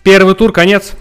Первый 0.02 0.34
тур. 0.34 0.52
Конец 0.52 0.92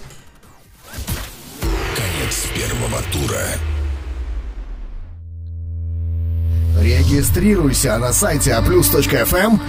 Регистрируйся 6.90 8.00
на 8.00 8.12
сайте 8.12 8.50
aplus.fm 8.50 9.60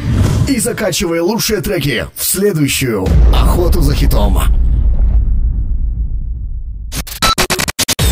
и 0.49 0.59
закачивай 0.59 1.21
лучшие 1.21 1.61
треки 1.61 2.07
в 2.17 2.25
следующую 2.25 3.07
охоту 3.35 3.83
за 3.83 3.95
хитом. 3.95 4.41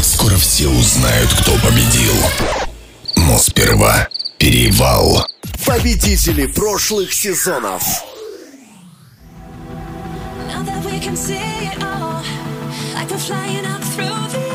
Скоро 0.02 0.36
все 0.36 0.68
узнают, 0.68 1.30
кто 1.40 1.52
победил. 1.66 2.12
Но 3.16 3.38
сперва 3.38 4.08
перевал. 4.36 5.26
Победители 5.64 6.44
прошлых 6.44 7.10
сезонов. 7.10 7.82
Now 10.48 10.62
that 10.64 10.84
we 10.84 11.00
can 11.00 11.16
see 11.16 11.38
it 11.38 11.82
all, 11.82 12.22
like 12.94 13.10
we're 13.10 13.16
flying 13.16 13.64
up 13.64 13.82
through 13.82 14.38
the 14.38 14.47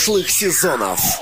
прошлых 0.00 0.30
сезонов. 0.30 1.19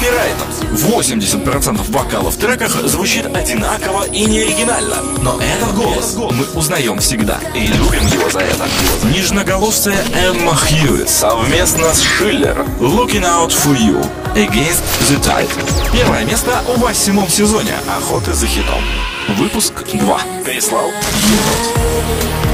Копирайтом. 0.00 0.48
80% 0.72 1.92
вокалов 1.92 2.34
в 2.34 2.38
треках 2.38 2.70
звучит 2.88 3.26
одинаково 3.26 4.04
и 4.04 4.24
неоригинально. 4.24 4.96
Но 5.22 5.38
этот 5.40 5.74
голос 5.74 6.16
мы 6.16 6.44
узнаем 6.54 6.98
всегда 6.98 7.38
и 7.54 7.66
любим 7.66 8.06
его 8.06 8.30
за 8.30 8.40
это. 8.40 8.66
Нежноголосая 9.14 10.02
Эмма 10.14 10.54
Хьюитт 10.54 11.08
совместно 11.08 11.92
с 11.92 12.02
Шиллер 12.02 12.64
«Looking 12.80 13.24
Out 13.24 13.50
For 13.50 13.76
You» 13.76 14.06
Against 14.34 14.82
the 15.08 15.20
Tide. 15.22 15.50
Первое 15.92 16.24
место 16.24 16.62
в 16.66 16.80
восьмом 16.80 17.28
сезоне 17.28 17.74
«Охоты 17.88 18.32
за 18.32 18.46
хитом». 18.46 18.82
Выпуск 19.36 19.74
2. 19.92 20.20
Переслал 20.44 20.86
Енот. 20.86 22.49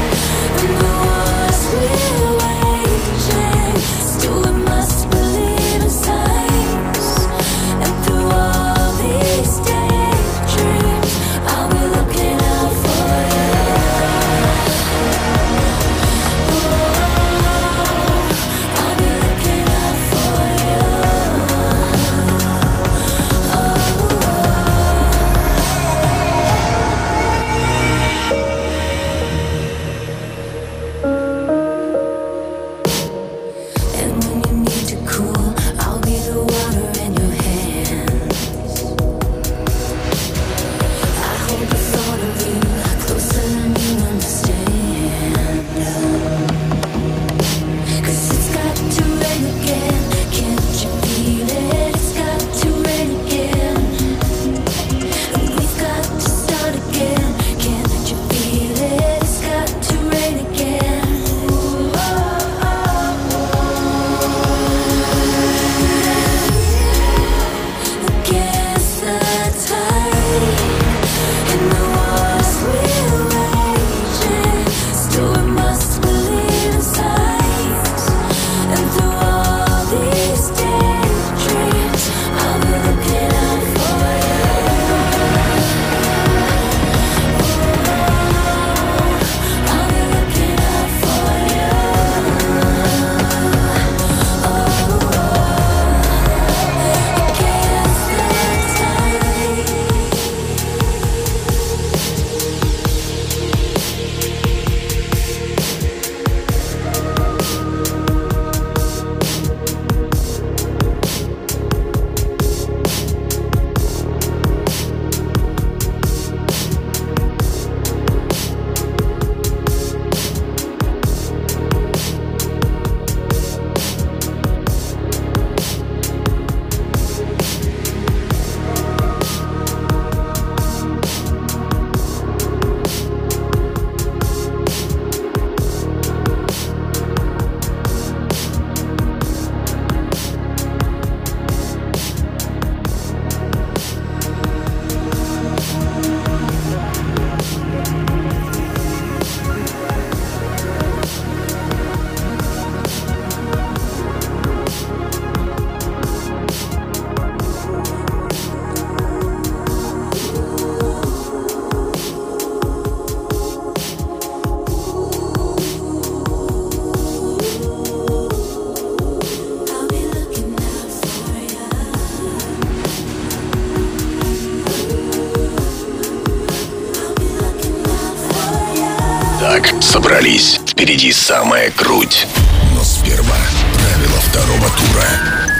Собрались. 179.80 180.60
Впереди 180.66 181.12
самая 181.12 181.70
круть. 181.70 182.26
Но 182.74 182.82
сперва 182.82 183.36
правила 183.74 184.20
второго 184.20 184.68
тура. 184.76 185.56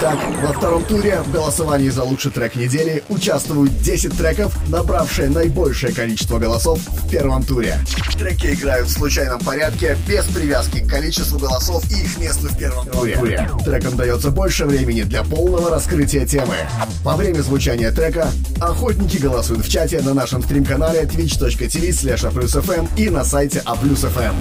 Итак, 0.00 0.18
во 0.42 0.52
втором 0.52 0.84
туре 0.84 1.20
в 1.20 1.30
голосовании 1.32 1.88
за 1.88 2.04
лучший 2.04 2.30
трек 2.30 2.54
недели 2.54 3.02
участвуют 3.08 3.82
10 3.82 4.16
треков, 4.16 4.56
набравшие 4.68 5.28
наибольшее 5.28 5.92
количество 5.92 6.38
голосов 6.38 6.78
в 6.78 7.10
первом 7.10 7.42
туре. 7.42 7.76
Треки 8.18 8.54
играют 8.54 8.88
в 8.88 8.92
случайном 8.92 9.40
порядке, 9.40 9.96
без 10.06 10.24
привязки 10.26 10.80
к 10.80 10.88
количеству 10.88 11.38
голосов 11.38 11.84
и 11.90 12.02
их 12.02 12.18
месту 12.18 12.48
в 12.48 12.56
первом 12.56 12.86
туре. 12.86 13.50
Трекам 13.64 13.96
дается 13.96 14.30
больше 14.30 14.64
времени 14.64 15.02
для 15.02 15.22
полного 15.22 15.70
раскрытия 15.70 16.24
темы. 16.24 16.54
Во 17.02 17.16
время 17.16 17.42
звучания 17.42 17.90
трека 17.90 18.30
охотники 18.60 19.16
голосуют 19.16 19.64
в 19.66 19.70
чате 19.70 20.00
на 20.02 20.14
нашем 20.14 20.42
стрим-канале 20.42 21.02
twitch.tv 21.02 21.90
slash 21.90 22.88
и 22.96 23.10
на 23.10 23.24
сайте 23.24 23.62
aplus.fm. 23.64 24.34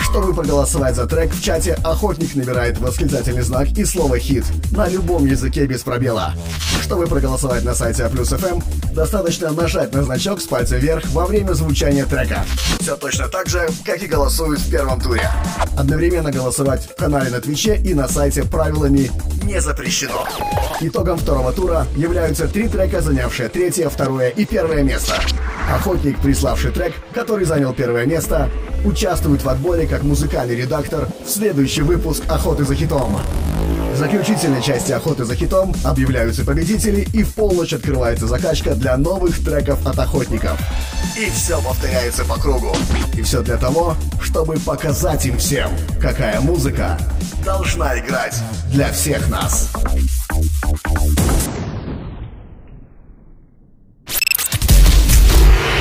Чтобы 0.00 0.34
проголосовать 0.34 0.96
за 0.96 1.06
трек 1.06 1.32
в 1.32 1.42
чате, 1.42 1.78
охотник 1.84 2.34
набирает 2.34 2.78
восклицательный 2.78 3.42
знак 3.42 3.68
и 3.76 3.84
слово 3.84 4.18
«хит» 4.18 4.44
на 4.72 4.88
любом 4.88 5.26
языке 5.26 5.66
без 5.66 5.82
пробела. 5.82 6.34
Чтобы 6.82 7.06
проголосовать 7.06 7.64
на 7.64 7.74
сайте 7.74 8.04
A+FM, 8.04 8.62
достаточно 8.94 9.50
нажать 9.50 9.92
на 9.92 10.04
значок 10.04 10.40
с 10.40 10.44
пальца 10.44 10.76
вверх 10.76 11.04
во 11.10 11.26
время 11.26 11.52
звучания 11.52 12.06
трека. 12.06 12.44
Все 12.80 12.96
точно 12.96 13.28
так 13.28 13.48
же, 13.48 13.68
как 13.84 14.02
и 14.02 14.06
голосуют 14.06 14.60
в 14.60 14.70
первом 14.70 15.00
туре. 15.00 15.28
Одновременно 15.76 16.30
голосовать 16.30 16.88
в 16.88 16.94
канале 16.94 17.30
на 17.30 17.40
Твиче 17.40 17.76
и 17.76 17.92
на 17.92 18.08
сайте 18.08 18.44
правилами 18.44 19.10
не 19.46 19.60
запрещено. 19.60 20.26
Итогом 20.80 21.18
второго 21.18 21.52
тура 21.52 21.86
являются 21.96 22.48
три 22.48 22.68
трека, 22.68 23.00
занявшие 23.00 23.48
третье, 23.48 23.88
второе 23.88 24.28
и 24.28 24.44
первое 24.44 24.82
место. 24.82 25.14
Охотник, 25.72 26.18
приславший 26.20 26.72
трек, 26.72 26.94
который 27.14 27.46
занял 27.46 27.72
первое 27.72 28.06
место, 28.06 28.50
участвует 28.84 29.42
в 29.42 29.48
отборе 29.48 29.86
как 29.86 30.02
музыкальный 30.02 30.56
редактор 30.56 31.08
в 31.24 31.30
следующий 31.30 31.82
выпуск 31.82 32.24
«Охоты 32.28 32.64
за 32.64 32.74
хитом». 32.74 33.18
В 33.92 33.98
заключительной 33.98 34.62
части 34.62 34.92
«Охоты 34.92 35.24
за 35.24 35.34
хитом» 35.34 35.74
объявляются 35.82 36.44
победители 36.44 37.06
и 37.14 37.22
в 37.22 37.34
полночь 37.34 37.72
открывается 37.72 38.26
закачка 38.26 38.74
для 38.74 38.96
новых 38.96 39.42
треков 39.42 39.86
от 39.86 39.98
охотников. 39.98 40.60
И 41.16 41.30
все 41.30 41.60
повторяется 41.62 42.24
по 42.24 42.34
кругу. 42.34 42.76
И 43.14 43.22
все 43.22 43.40
для 43.42 43.56
того, 43.56 43.96
чтобы 44.20 44.58
показать 44.58 45.24
им 45.24 45.38
всем, 45.38 45.70
какая 46.00 46.40
музыка 46.42 46.98
должна 47.46 47.96
играть 47.96 48.42
для 48.72 48.90
всех 48.90 49.28
нас. 49.28 49.72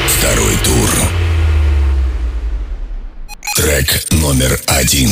Второй 0.08 0.54
тур. 0.64 0.90
Трек 3.56 3.88
номер 4.12 4.60
один. 4.68 5.10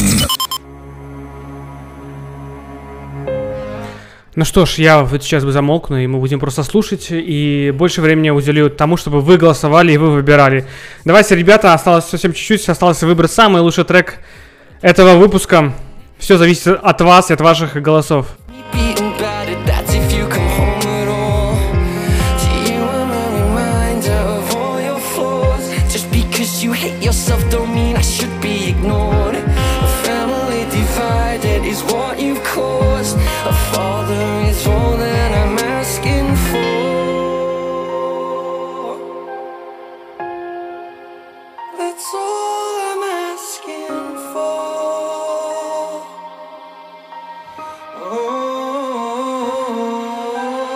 Ну 4.36 4.46
что 4.46 4.68
ж, 4.68 4.76
я 4.76 5.02
вот 5.04 5.24
сейчас 5.24 5.44
бы 5.44 5.52
замолкну, 5.52 5.98
и 5.98 6.06
мы 6.06 6.20
будем 6.20 6.40
просто 6.40 6.62
слушать, 6.64 7.08
и 7.10 7.74
больше 7.76 8.02
времени 8.02 8.30
уделю 8.30 8.70
тому, 8.70 8.96
чтобы 8.96 9.22
вы 9.22 9.38
голосовали 9.38 9.94
и 9.94 9.98
вы 9.98 10.12
выбирали. 10.12 10.68
Давайте, 11.04 11.36
ребята, 11.36 11.74
осталось 11.74 12.06
совсем 12.06 12.32
чуть-чуть, 12.32 12.70
осталось 12.70 13.02
выбрать 13.02 13.32
самый 13.32 13.64
лучший 13.64 13.86
трек 13.86 14.20
этого 14.82 15.16
выпуска. 15.16 15.74
Все 16.24 16.38
зависит 16.38 16.68
от 16.68 17.02
вас 17.02 17.32
и 17.32 17.34
от 17.34 17.42
ваших 17.42 17.74
голосов. 17.82 18.28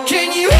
Can 0.08 0.32
you 0.32 0.57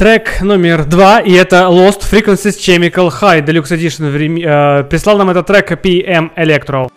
Трек 0.00 0.40
номер 0.40 0.86
два, 0.86 1.20
и 1.20 1.32
это 1.32 1.68
Lost 1.68 2.10
Frequencies 2.10 2.56
Chemical 2.56 3.10
High 3.10 3.44
Deluxe 3.44 3.76
Edition. 3.76 4.06
Э, 4.08 4.82
прислал 4.84 5.18
нам 5.18 5.28
этот 5.28 5.46
трек 5.46 5.72
PM 5.72 6.30
Electro. 6.36 6.88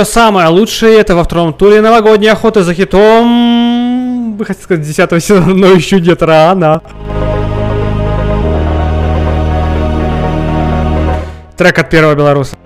Все 0.00 0.12
самое 0.12 0.48
лучшее 0.48 0.98
это 0.98 1.14
во 1.14 1.24
втором 1.24 1.52
туре 1.52 1.82
новогодней 1.82 2.28
охоты 2.28 2.62
за 2.62 2.72
хитом... 2.72 4.34
Вы 4.38 4.46
хотите 4.46 4.64
сказать 4.64 4.82
10 4.82 5.22
сезона, 5.22 5.52
но 5.52 5.66
еще 5.66 5.98
где-то 5.98 6.24
рано. 6.24 6.80
Трек 11.58 11.78
от 11.78 11.90
первого 11.90 12.14
белоруса. 12.14 12.56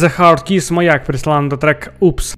The 0.00 0.10
Hard 0.16 0.46
Kiss 0.46 0.72
Маяк 0.72 1.04
прислал 1.04 1.36
нам 1.36 1.48
этот 1.48 1.60
трек 1.60 1.92
Упс. 2.00 2.29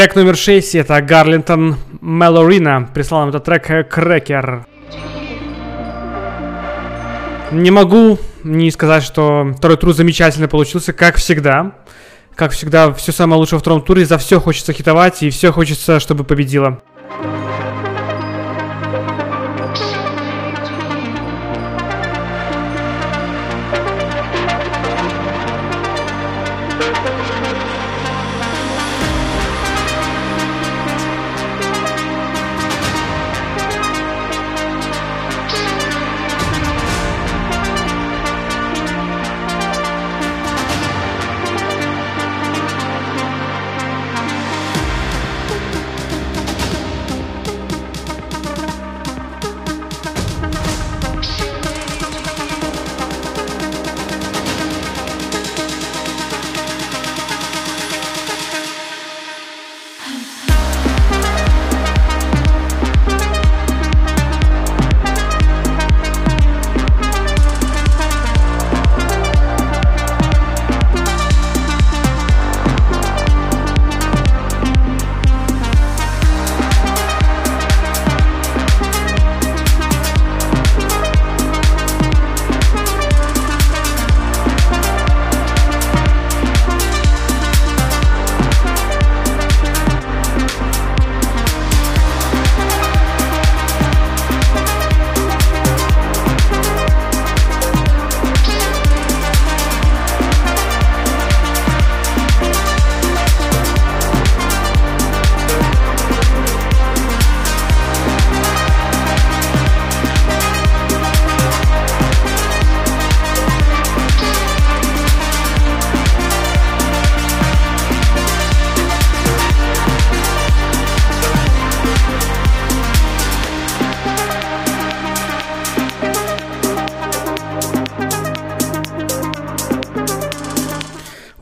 Трек 0.00 0.16
номер 0.16 0.34
6 0.34 0.76
это 0.76 0.98
Гарлинтон 1.02 1.76
Мелорина. 2.00 2.88
Прислал 2.94 3.20
нам 3.20 3.28
этот 3.28 3.44
трек 3.44 3.92
Крекер. 3.92 4.64
Не 7.52 7.70
могу 7.70 8.18
не 8.42 8.70
сказать, 8.70 9.02
что 9.02 9.52
второй 9.58 9.76
тур 9.76 9.92
замечательно 9.92 10.48
получился, 10.48 10.94
как 10.94 11.16
всегда. 11.16 11.72
Как 12.34 12.52
всегда, 12.52 12.94
все 12.94 13.12
самое 13.12 13.38
лучшее 13.38 13.58
во 13.58 13.60
втором 13.60 13.82
туре. 13.82 14.06
За 14.06 14.16
все 14.16 14.40
хочется 14.40 14.72
хитовать, 14.72 15.22
и 15.22 15.28
все 15.28 15.52
хочется, 15.52 16.00
чтобы 16.00 16.24
победила. 16.24 16.80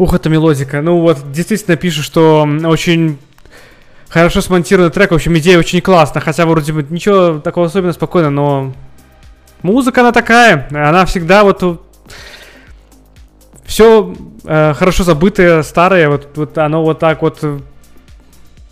Ух, 0.08 0.14
это 0.14 0.30
мелодика. 0.30 0.80
Ну 0.80 1.00
вот, 1.00 1.32
действительно 1.32 1.76
пишут, 1.76 2.02
что 2.02 2.48
очень 2.64 3.18
хорошо 4.08 4.40
смонтированный 4.40 4.90
трек. 4.90 5.10
В 5.10 5.14
общем, 5.14 5.36
идея 5.36 5.58
очень 5.58 5.82
классная. 5.82 6.22
Хотя 6.22 6.46
вроде 6.46 6.72
бы 6.72 6.82
ничего 6.88 7.40
такого 7.40 7.66
особенного, 7.66 7.92
спокойно, 7.92 8.30
но 8.30 8.72
музыка 9.60 10.00
она 10.00 10.12
такая. 10.12 10.66
Она 10.70 11.04
всегда 11.04 11.44
вот... 11.44 11.84
Все 13.66 14.14
э, 14.44 14.72
хорошо 14.72 15.04
забытое, 15.04 15.62
старое, 15.62 16.08
вот, 16.08 16.30
вот 16.36 16.56
оно 16.56 16.82
вот 16.82 16.98
так 17.00 17.20
вот 17.20 17.40
э, 17.42 17.58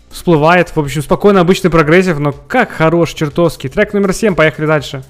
всплывает. 0.09 0.75
В 0.75 0.79
общем, 0.79 1.03
спокойно, 1.03 1.41
обычный 1.41 1.69
прогрессив, 1.69 2.17
но 2.17 2.31
как 2.31 2.71
хорош, 2.71 3.13
чертовский. 3.13 3.69
Трек 3.69 3.93
номер 3.93 4.11
7, 4.11 4.33
поехали 4.33 4.65
дальше. 4.65 5.03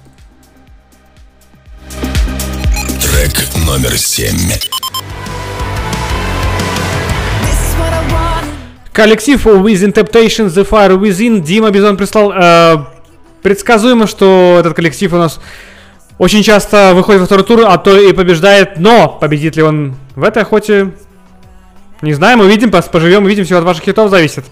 Трек 3.00 3.32
номер 3.64 3.96
семь. 3.96 4.36
Коллектив 8.98 9.46
Within 9.46 9.92
Temptation, 9.92 10.48
The 10.48 10.68
Fire 10.68 10.98
Within. 10.98 11.40
Дима 11.40 11.70
Бизон 11.70 11.96
прислал. 11.96 12.32
Э, 12.32 12.78
предсказуемо, 13.42 14.08
что 14.08 14.56
этот 14.58 14.74
коллектив 14.74 15.12
у 15.12 15.16
нас 15.16 15.38
очень 16.18 16.42
часто 16.42 16.94
выходит 16.96 17.20
во 17.20 17.26
второй 17.26 17.44
тур, 17.44 17.60
а 17.64 17.78
то 17.78 17.96
и 17.96 18.12
побеждает. 18.12 18.80
Но 18.80 19.06
победит 19.06 19.54
ли 19.54 19.62
он 19.62 19.94
в 20.16 20.24
этой 20.24 20.42
охоте? 20.42 20.90
Не 22.02 22.12
знаю, 22.12 22.38
мы 22.38 22.46
увидим, 22.46 22.72
поживем, 22.72 23.22
увидим, 23.22 23.44
все 23.44 23.58
от 23.58 23.64
ваших 23.64 23.84
хитов 23.84 24.10
зависит. 24.10 24.44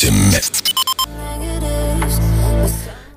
8. 0.00 0.74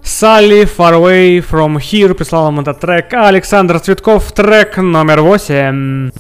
Салли 0.03 0.65
Far 0.65 0.93
Away 0.93 1.45
From 1.47 1.77
Here 1.77 2.15
прислала 2.15 2.49
нам 2.49 2.61
этот 2.61 2.79
трек. 2.79 3.13
А 3.13 3.27
Александр 3.27 3.79
Цветков, 3.79 4.31
трек 4.31 4.77
номер 4.77 5.21
8. 5.21 6.11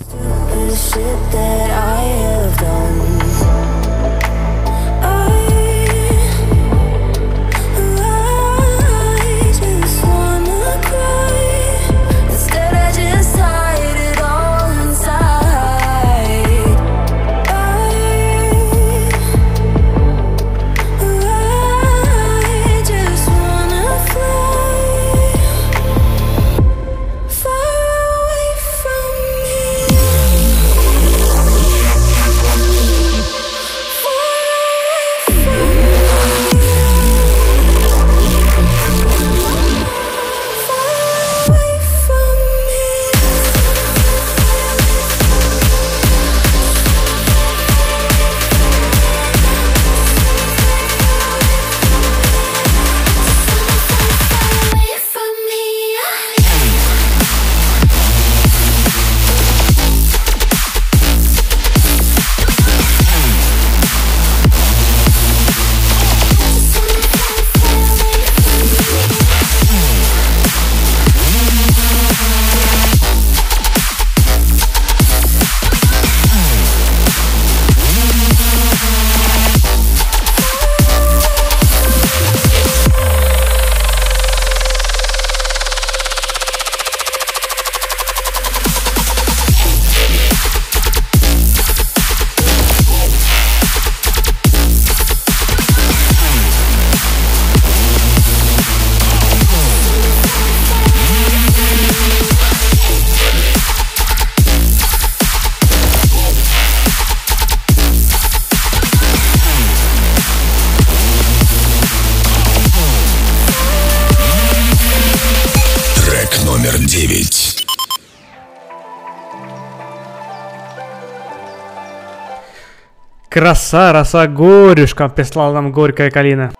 Роса, 123.71 123.93
роса 123.93 124.27
горюшкам 124.27 125.09
прислал 125.09 125.53
нам 125.53 125.71
горькая 125.71 126.11
калина. 126.11 126.51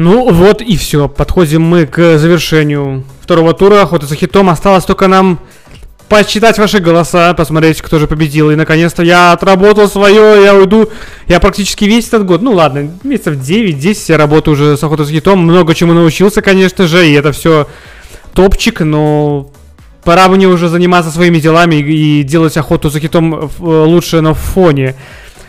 Ну 0.00 0.30
вот 0.32 0.62
и 0.62 0.76
все. 0.76 1.08
Подходим 1.08 1.62
мы 1.62 1.84
к 1.84 2.18
завершению 2.18 3.02
второго 3.20 3.52
тура. 3.52 3.82
Охота 3.82 4.06
за 4.06 4.14
хитом. 4.14 4.48
Осталось 4.48 4.84
только 4.84 5.08
нам 5.08 5.40
посчитать 6.08 6.56
ваши 6.56 6.78
голоса, 6.78 7.34
посмотреть, 7.34 7.82
кто 7.82 7.98
же 7.98 8.06
победил. 8.06 8.52
И 8.52 8.54
наконец-то 8.54 9.02
я 9.02 9.32
отработал 9.32 9.88
свое, 9.88 10.44
я 10.44 10.54
уйду. 10.54 10.88
Я 11.26 11.40
практически 11.40 11.84
весь 11.84 12.06
этот 12.06 12.26
год, 12.26 12.42
ну 12.42 12.52
ладно, 12.52 12.92
месяцев 13.02 13.34
9-10 13.38 13.96
я 14.06 14.18
работаю 14.18 14.54
уже 14.54 14.76
с 14.76 14.84
охотой 14.84 15.04
за 15.04 15.10
хитом. 15.10 15.40
Много 15.40 15.74
чему 15.74 15.94
научился, 15.94 16.42
конечно 16.42 16.86
же, 16.86 17.04
и 17.08 17.14
это 17.14 17.32
все 17.32 17.66
топчик, 18.34 18.78
но 18.82 19.50
пора 20.04 20.28
мне 20.28 20.46
уже 20.46 20.68
заниматься 20.68 21.10
своими 21.10 21.40
делами 21.40 21.74
и, 21.74 22.22
делать 22.22 22.56
охоту 22.56 22.88
за 22.88 23.00
хитом 23.00 23.50
в- 23.58 23.84
лучше 23.84 24.20
на 24.20 24.34
фоне. 24.34 24.94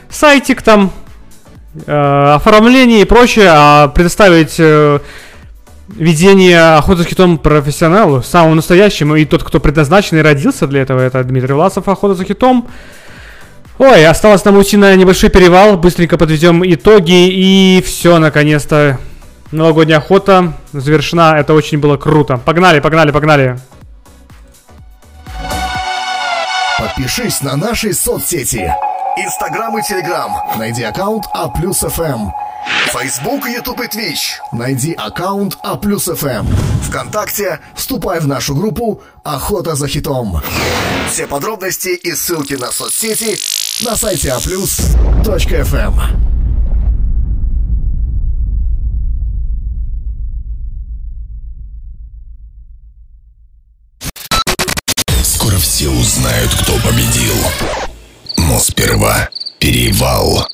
Сайтик 0.10 0.64
там, 0.64 0.92
э, 1.86 2.34
оформление 2.36 3.02
и 3.02 3.06
прочее, 3.06 3.50
а 3.50 3.88
предоставить 3.90 4.56
э, 4.60 5.00
ведение 5.90 6.76
охоты 6.76 7.04
с 7.04 7.08
хитом 7.08 7.38
профессионалу, 7.38 8.22
самому 8.22 8.56
настоящему, 8.56 9.16
и 9.16 9.26
тот, 9.26 9.44
кто 9.44 9.60
предназначен 9.60 10.18
и 10.18 10.22
родился 10.22 10.68
для 10.68 10.82
этого, 10.82 11.00
это 11.00 11.24
Дмитрий 11.24 11.54
Власов, 11.54 11.88
охота 11.88 12.16
за 12.16 12.26
хитом. 12.26 12.68
Ой, 13.78 14.06
осталось 14.06 14.44
нам 14.44 14.58
уйти 14.58 14.76
на 14.76 14.96
небольшой 14.96 15.30
перевал, 15.30 15.78
быстренько 15.78 16.18
подведем 16.18 16.64
итоги, 16.66 17.30
и 17.30 17.82
все, 17.86 18.20
наконец-то. 18.20 19.00
Новогодняя 19.52 19.98
охота 19.98 20.54
завершена, 20.74 21.36
это 21.40 21.56
очень 21.56 21.80
было 21.80 21.98
круто. 21.98 22.38
Погнали, 22.38 22.80
погнали, 22.82 23.10
погнали. 23.10 23.58
Подпишись 26.78 27.42
на 27.42 27.56
наши 27.56 27.94
соцсети. 27.94 28.72
Инстаграм 29.24 29.78
и 29.78 29.82
Телеграм. 29.82 30.32
Найди 30.58 30.84
аккаунт 30.84 31.26
А 31.34 31.50
плюс 31.50 31.80
ФМ. 31.80 32.30
Фейсбук, 32.94 33.48
Ютуб 33.48 33.82
и 33.82 33.88
Твич. 33.88 34.40
Найди 34.54 34.94
аккаунт 34.94 35.58
А 35.62 35.76
плюс 35.76 36.06
ФМ. 36.06 36.48
Вконтакте 36.88 37.60
вступай 37.76 38.20
в 38.20 38.28
нашу 38.28 38.56
группу 38.56 39.02
«Охота 39.24 39.76
за 39.76 39.88
хитом». 39.88 40.42
Все 41.12 41.28
подробности 41.28 41.90
и 41.90 42.14
ссылки 42.14 42.54
на 42.54 42.72
соцсети 42.72 43.38
на 43.86 43.96
сайте 43.96 44.32
А 44.32 44.38
aplus.fm. 44.38 45.94
Скоро 55.24 55.58
все 55.58 55.90
узнают, 55.90 56.52
кто 56.62 56.74
победил. 56.88 57.36
Но 58.50 58.58
сперва 58.58 59.30
перевал. 59.60 60.48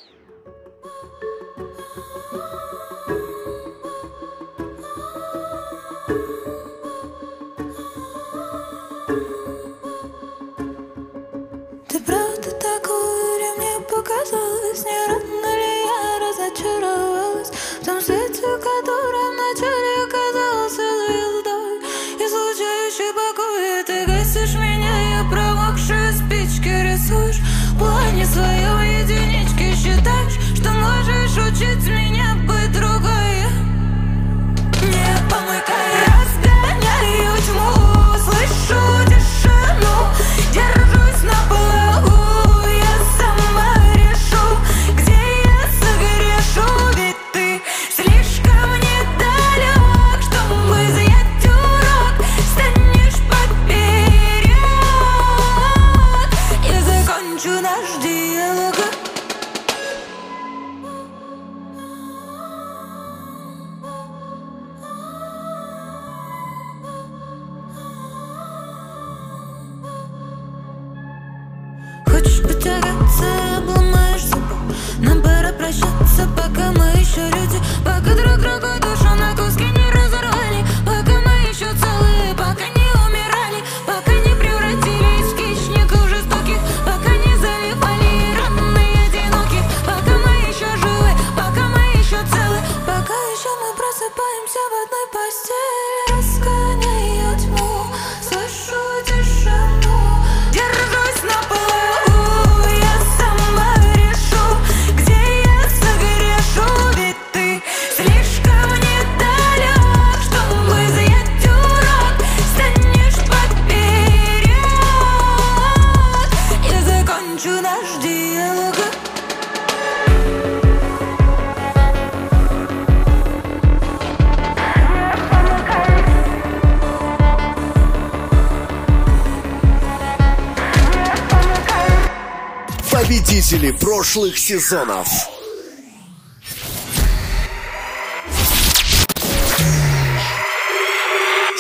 Победители 133.56 133.72
прошлых 133.72 134.38
сезонов. 134.38 135.08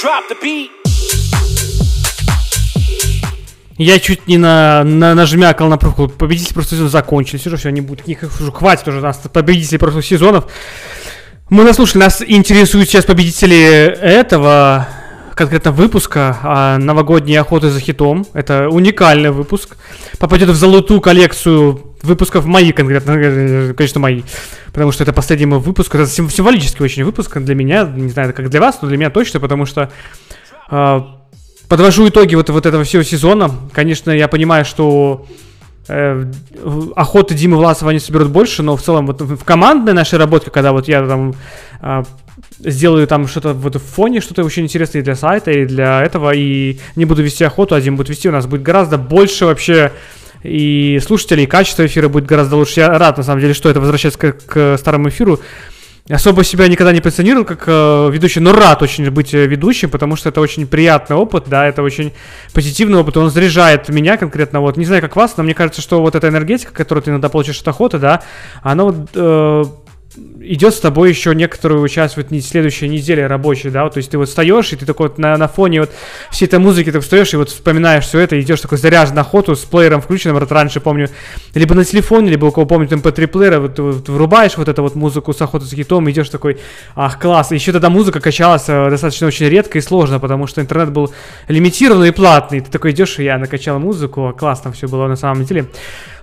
Drop 0.03 0.23
the 0.29 0.35
beat. 0.43 0.69
Я 3.77 3.99
чуть 3.99 4.27
не 4.27 4.37
на, 4.37 4.83
на, 4.83 5.15
нажмякал 5.15 5.69
на 5.69 5.77
пробку. 5.77 6.09
Победители 6.09 6.53
прошлого 6.53 6.75
сезона 6.75 6.89
закончились. 6.89 7.47
Уже 7.47 7.55
все, 7.55 7.69
не 7.69 7.79
будет 7.79 7.99
таких 7.99 8.23
уже 8.23 8.51
хватит 8.51 8.85
уже 8.89 8.99
нас 8.99 9.17
победителей 9.31 9.77
прошлых 9.77 10.05
сезонов. 10.05 10.51
Мы 11.49 11.63
наслушали, 11.63 12.03
нас 12.03 12.21
интересуют 12.21 12.89
сейчас 12.89 13.05
победители 13.05 13.57
этого 14.01 14.85
конкретно 15.35 15.71
выпуска 15.71 16.37
а, 16.41 16.77
новогодней 16.77 17.35
охоты 17.35 17.69
за 17.69 17.79
хитом. 17.79 18.25
Это 18.33 18.69
уникальный 18.69 19.31
выпуск. 19.31 19.77
Попадет 20.17 20.49
в 20.49 20.55
золотую 20.55 21.01
коллекцию 21.01 21.95
выпусков 22.01 22.45
мои 22.45 22.71
конкретно, 22.71 23.11
э, 23.11 23.73
конечно, 23.73 23.99
мои. 23.99 24.23
Потому 24.71 24.91
что 24.91 25.03
это 25.03 25.11
последний 25.11 25.45
мой 25.45 25.59
выпуск. 25.59 25.93
Это 25.93 26.07
сим- 26.07 26.29
символический 26.29 26.83
очень 26.83 27.03
выпуск 27.03 27.37
для 27.37 27.55
меня. 27.55 27.83
Не 27.83 28.09
знаю, 28.09 28.33
как 28.33 28.49
для 28.49 28.61
вас, 28.61 28.79
но 28.81 28.87
для 28.87 28.97
меня 28.97 29.09
точно, 29.09 29.39
потому 29.39 29.65
что 29.65 29.91
а, 30.69 31.17
подвожу 31.67 32.07
итоги 32.07 32.35
вот, 32.35 32.49
вот 32.49 32.65
этого 32.65 32.83
всего 32.83 33.03
сезона. 33.03 33.51
Конечно, 33.73 34.11
я 34.11 34.27
понимаю, 34.27 34.63
что 34.63 35.25
э, 35.87 36.25
охоты 36.95 37.33
Димы 37.33 37.57
Власова 37.57 37.91
они 37.91 37.99
соберут 37.99 38.29
больше, 38.29 38.63
но 38.63 38.77
в 38.77 38.81
целом 38.81 39.07
вот 39.07 39.21
в 39.21 39.35
в 39.35 39.43
командной 39.43 39.93
нашей 39.93 40.17
работе, 40.17 40.49
когда 40.49 40.71
вот 40.71 40.87
я 40.87 41.05
там 41.05 41.35
а, 41.81 42.03
сделаю 42.59 43.07
там 43.07 43.27
что-то 43.27 43.53
вот 43.53 43.75
в 43.75 43.79
фоне, 43.79 44.21
что-то 44.21 44.43
очень 44.43 44.63
интересное 44.63 45.01
и 45.01 45.03
для 45.03 45.15
сайта, 45.15 45.51
и 45.51 45.65
для 45.65 46.03
этого, 46.03 46.33
и 46.33 46.79
не 46.95 47.05
буду 47.05 47.23
вести 47.23 47.43
охоту, 47.43 47.79
Дим 47.79 47.95
будет 47.95 48.09
вести, 48.09 48.29
у 48.29 48.31
нас 48.31 48.45
будет 48.45 48.61
гораздо 48.61 48.97
больше 48.97 49.45
вообще 49.45 49.91
и 50.43 50.99
слушателей, 51.03 51.43
и 51.43 51.47
качество 51.47 51.85
эфира 51.85 52.07
будет 52.07 52.25
гораздо 52.25 52.55
лучше. 52.55 52.81
Я 52.81 52.97
рад, 52.97 53.17
на 53.17 53.23
самом 53.23 53.41
деле, 53.41 53.53
что 53.53 53.69
это 53.69 53.79
возвращается 53.79 54.19
к, 54.19 54.31
к 54.45 54.77
старому 54.77 55.09
эфиру. 55.09 55.39
Особо 56.07 56.43
себя 56.43 56.67
никогда 56.67 56.93
не 56.93 57.01
позиционировал 57.01 57.45
как 57.45 57.63
э, 57.65 58.09
ведущий, 58.11 58.39
но 58.39 58.53
рад 58.53 58.83
очень 58.83 59.09
быть 59.09 59.33
э, 59.33 59.47
ведущим, 59.47 59.89
потому 59.89 60.15
что 60.15 60.29
это 60.29 60.39
очень 60.39 60.67
приятный 60.67 61.15
опыт, 61.15 61.45
да, 61.47 61.67
это 61.67 61.81
очень 61.81 62.13
позитивный 62.53 62.99
опыт, 62.99 63.17
он 63.17 63.31
заряжает 63.31 63.89
меня 63.89 64.15
конкретно, 64.15 64.59
вот, 64.61 64.77
не 64.77 64.85
знаю, 64.85 65.01
как 65.01 65.15
вас, 65.15 65.35
но 65.35 65.41
мне 65.41 65.55
кажется, 65.55 65.81
что 65.81 66.01
вот 66.01 66.13
эта 66.13 66.27
энергетика, 66.27 66.71
которую 66.71 67.01
ты 67.01 67.09
иногда 67.09 67.27
получаешь 67.27 67.59
от 67.59 67.67
охоты, 67.69 67.97
да, 67.97 68.21
она 68.61 68.83
вот 68.83 68.95
э, 69.15 69.65
идет 70.39 70.73
с 70.73 70.79
тобой 70.79 71.09
еще 71.09 71.33
некоторую 71.33 71.87
часть 71.87 72.17
вот 72.17 72.31
не 72.31 72.41
следующей 72.41 72.87
недели 72.87 73.21
рабочей, 73.21 73.69
да, 73.69 73.83
вот, 73.83 73.93
то 73.93 73.97
есть 73.97 74.11
ты 74.11 74.17
вот 74.17 74.29
встаешь, 74.29 74.71
и 74.73 74.75
ты 74.75 74.85
такой 74.85 75.09
вот 75.09 75.17
на, 75.17 75.37
на 75.37 75.47
фоне 75.47 75.81
вот 75.81 75.91
всей 76.31 76.45
этой 76.45 76.59
музыки 76.59 76.91
ты 76.91 76.99
встаешь 76.99 77.33
и 77.33 77.37
вот 77.37 77.49
вспоминаешь 77.49 78.05
все 78.05 78.19
это, 78.19 78.39
идешь 78.39 78.61
такой 78.61 78.77
заряжен 78.77 79.15
на 79.15 79.21
охоту 79.21 79.55
с 79.55 79.61
плеером 79.61 80.01
включенным, 80.01 80.39
вот 80.39 80.51
раньше 80.51 80.79
помню, 80.79 81.09
либо 81.53 81.75
на 81.75 81.83
телефоне, 81.83 82.29
либо 82.29 82.45
у 82.45 82.51
кого 82.51 82.65
помнит 82.65 82.91
MP3 82.91 83.27
плеера, 83.27 83.59
вот, 83.59 83.79
вот 83.79 84.09
врубаешь 84.09 84.57
вот 84.57 84.67
эту 84.67 84.81
вот 84.83 84.95
музыку 84.95 85.33
с 85.33 85.41
охоты 85.41 85.65
за 85.65 85.75
хитом, 85.75 86.09
идешь 86.09 86.29
такой, 86.29 86.59
ах, 86.95 87.19
класс, 87.19 87.51
еще 87.51 87.71
тогда 87.71 87.89
музыка 87.89 88.19
качалась 88.19 88.65
э, 88.67 88.89
достаточно 88.89 89.27
очень 89.27 89.47
редко 89.47 89.77
и 89.77 89.81
сложно, 89.81 90.19
потому 90.19 90.47
что 90.47 90.61
интернет 90.61 90.91
был 90.91 91.13
лимитированный 91.47 92.09
и 92.09 92.11
платный, 92.11 92.61
ты 92.61 92.71
такой 92.71 92.91
идешь, 92.91 93.19
и 93.19 93.23
я 93.23 93.37
накачал 93.37 93.79
музыку, 93.79 94.27
а 94.27 94.33
классно 94.33 94.71
все 94.71 94.87
было 94.87 95.07
на 95.07 95.15
самом 95.15 95.45
деле. 95.45 95.65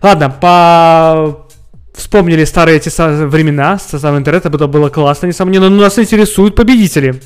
Ладно, 0.01 0.31
по 0.31 1.47
вспомнили 1.95 2.45
старые 2.45 2.79
эти 2.79 2.91
времена 3.27 3.79
с 3.79 3.99
самого 3.99 4.19
интернета, 4.19 4.49
это 4.49 4.67
было 4.67 4.89
классно, 4.89 5.27
несомненно, 5.27 5.69
но 5.69 5.83
нас 5.83 5.99
интересуют 5.99 6.55
победители. 6.55 7.21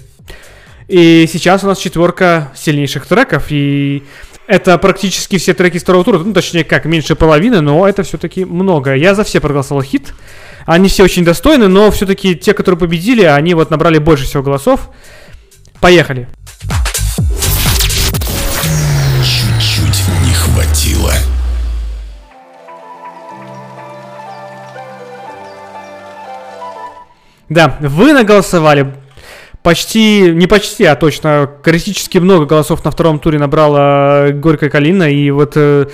И 0.89 1.29
сейчас 1.33 1.65
у 1.65 1.67
нас 1.67 1.79
четверка 1.79 2.53
сильнейших 2.55 3.07
треков, 3.07 3.47
и 3.51 4.05
это 4.47 4.79
практически 4.79 5.39
все 5.39 5.55
треки 5.55 5.79
второго 5.79 6.05
тура, 6.05 6.19
ну, 6.19 6.33
точнее, 6.33 6.63
как, 6.65 6.85
меньше 6.85 7.17
половины, 7.17 7.61
но 7.61 7.89
это 7.89 8.05
все-таки 8.05 8.45
много. 8.45 8.95
Я 8.95 9.15
за 9.15 9.25
все 9.25 9.41
проголосовал 9.41 9.83
хит, 9.83 10.15
они 10.65 10.89
все 10.89 11.03
очень 11.03 11.25
достойны, 11.25 11.67
но 11.67 11.91
все-таки 11.91 12.37
те, 12.37 12.53
которые 12.53 12.79
победили, 12.79 13.23
они 13.23 13.55
вот 13.55 13.71
набрали 13.71 13.99
больше 13.99 14.25
всего 14.25 14.43
голосов. 14.43 14.89
Поехали. 15.81 16.29
Чуть-чуть 16.61 16.86
Да, 27.49 27.77
вы 27.81 28.13
наголосовали 28.13 28.95
почти, 29.63 30.33
не 30.33 30.47
почти, 30.47 30.85
а 30.85 30.95
точно, 30.95 31.51
критически 31.63 32.19
много 32.19 32.47
голосов 32.47 32.85
на 32.85 32.91
втором 32.91 33.19
туре 33.19 33.39
набрала 33.39 34.29
Горькая 34.31 34.71
Калина, 34.71 35.11
и 35.11 35.31
вот 35.31 35.53
э, 35.57 35.87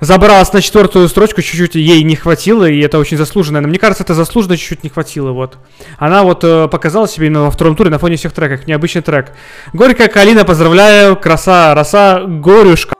забралась 0.00 0.52
на 0.52 0.62
четвертую 0.62 1.08
строчку, 1.08 1.42
чуть-чуть 1.42 1.74
ей 1.74 2.02
не 2.02 2.16
хватило, 2.16 2.68
и 2.68 2.80
это 2.80 2.98
очень 2.98 3.16
заслуженно. 3.16 3.60
Но 3.60 3.68
мне 3.68 3.78
кажется, 3.78 4.04
это 4.04 4.14
заслуженно 4.14 4.56
чуть-чуть 4.56 4.84
не 4.84 4.90
хватило, 4.90 5.32
вот. 5.32 5.58
Она 5.98 6.22
вот 6.22 6.44
э, 6.44 6.68
показала 6.68 7.08
себе 7.08 7.26
именно 7.26 7.42
во 7.42 7.50
втором 7.50 7.76
туре 7.76 7.90
на 7.90 7.98
фоне 7.98 8.16
всех 8.16 8.32
треков, 8.32 8.66
необычный 8.66 9.02
трек. 9.02 9.32
Горькая 9.72 10.08
Калина, 10.08 10.44
поздравляю, 10.44 11.16
краса, 11.16 11.74
роса, 11.74 12.22
горюшка. 12.26 12.93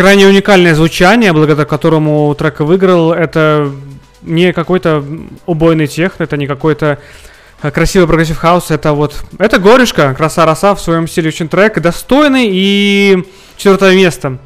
Крайне 0.00 0.26
уникальное 0.26 0.74
звучание, 0.74 1.30
благодаря 1.34 1.66
которому 1.66 2.34
трек 2.34 2.60
выиграл. 2.60 3.12
Это 3.12 3.70
не 4.22 4.54
какой-то 4.54 5.04
убойный 5.44 5.88
техно, 5.88 6.22
это 6.22 6.38
не 6.38 6.46
какой-то 6.46 7.00
э, 7.60 7.70
красивый 7.70 8.08
progressive 8.08 8.38
house, 8.38 8.70
это 8.70 8.94
вот, 8.94 9.22
это 9.38 9.58
горюшка, 9.58 10.14
краса 10.14 10.46
роса 10.46 10.74
в 10.74 10.80
своем 10.80 11.06
стиле 11.06 11.28
очень 11.28 11.50
трек, 11.50 11.78
достойный 11.82 12.48
и 12.50 13.28
четвертое 13.58 13.94
место. 13.94 14.38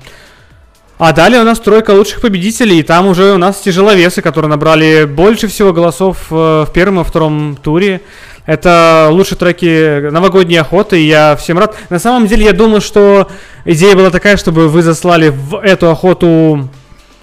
А 0.98 1.12
далее 1.12 1.40
у 1.40 1.44
нас 1.44 1.60
тройка 1.60 1.92
лучших 1.92 2.20
победителей, 2.20 2.80
и 2.80 2.82
там 2.82 3.06
уже 3.06 3.32
у 3.32 3.38
нас 3.38 3.60
тяжеловесы, 3.60 4.22
которые 4.22 4.48
набрали 4.48 5.04
больше 5.04 5.46
всего 5.46 5.72
голосов 5.72 6.26
э, 6.32 6.34
в 6.34 6.70
первом 6.74 7.02
и 7.02 7.04
втором 7.04 7.56
туре. 7.62 8.00
Это 8.46 9.08
лучшие 9.10 9.38
треки 9.38 10.10
новогодней 10.10 10.58
охоты, 10.58 11.00
и 11.00 11.06
я 11.06 11.36
всем 11.36 11.58
рад. 11.58 11.76
На 11.88 11.98
самом 11.98 12.26
деле, 12.26 12.44
я 12.44 12.52
думал, 12.52 12.80
что 12.80 13.30
идея 13.64 13.96
была 13.96 14.10
такая, 14.10 14.36
чтобы 14.36 14.68
вы 14.68 14.82
заслали 14.82 15.30
в 15.30 15.58
эту 15.62 15.90
охоту 15.90 16.68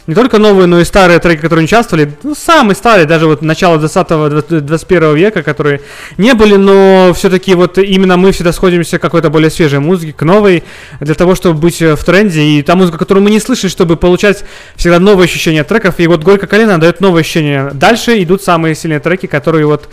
не 0.07 0.15
только 0.15 0.39
новые, 0.39 0.65
но 0.65 0.79
и 0.79 0.83
старые 0.83 1.19
треки, 1.19 1.41
которые 1.41 1.65
участвовали. 1.65 2.11
Ну, 2.23 2.33
самые 2.33 2.75
старые, 2.75 3.05
даже 3.05 3.27
вот 3.27 3.43
начало 3.43 3.77
20-21 3.77 5.15
века, 5.15 5.43
которые 5.43 5.81
не 6.17 6.33
были, 6.33 6.55
но 6.55 7.13
все-таки 7.15 7.53
вот 7.53 7.77
именно 7.77 8.17
мы 8.17 8.31
всегда 8.31 8.51
сходимся 8.51 8.97
к 8.97 9.01
какой-то 9.01 9.29
более 9.29 9.51
свежей 9.51 9.79
музыке, 9.79 10.13
к 10.13 10.23
новой, 10.23 10.63
для 10.99 11.13
того, 11.13 11.35
чтобы 11.35 11.59
быть 11.59 11.81
в 11.81 12.03
тренде. 12.03 12.41
И 12.41 12.63
та 12.63 12.75
музыка, 12.75 12.97
которую 12.97 13.23
мы 13.23 13.29
не 13.29 13.39
слышали, 13.39 13.69
чтобы 13.69 13.95
получать 13.95 14.43
всегда 14.75 14.99
новые 14.99 15.25
ощущения 15.25 15.63
треков. 15.63 15.99
И 15.99 16.07
вот 16.07 16.23
Горько 16.23 16.47
Колено 16.47 16.79
дает 16.79 16.99
новые 16.99 17.21
ощущения. 17.21 17.69
Дальше 17.71 18.21
идут 18.23 18.43
самые 18.43 18.73
сильные 18.73 18.99
треки, 18.99 19.27
которые 19.27 19.67
вот 19.67 19.87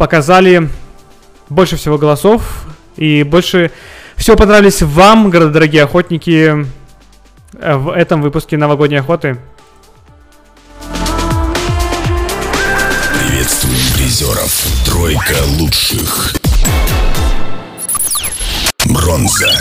показали 0.00 0.70
больше 1.50 1.76
всего 1.76 1.98
голосов 1.98 2.64
и 2.96 3.22
больше 3.22 3.70
всего 4.16 4.34
понравились 4.34 4.80
вам, 4.80 5.30
дорогие 5.30 5.82
охотники, 5.82 6.66
э, 7.52 7.76
в 7.76 7.90
этом 7.90 8.22
выпуске 8.22 8.56
новогодней 8.56 9.00
охоты. 9.00 9.36
Приветствуем 13.12 13.76
призеров. 13.94 14.66
Тройка 14.86 15.36
лучших. 15.58 16.32
Бронза. 18.86 19.52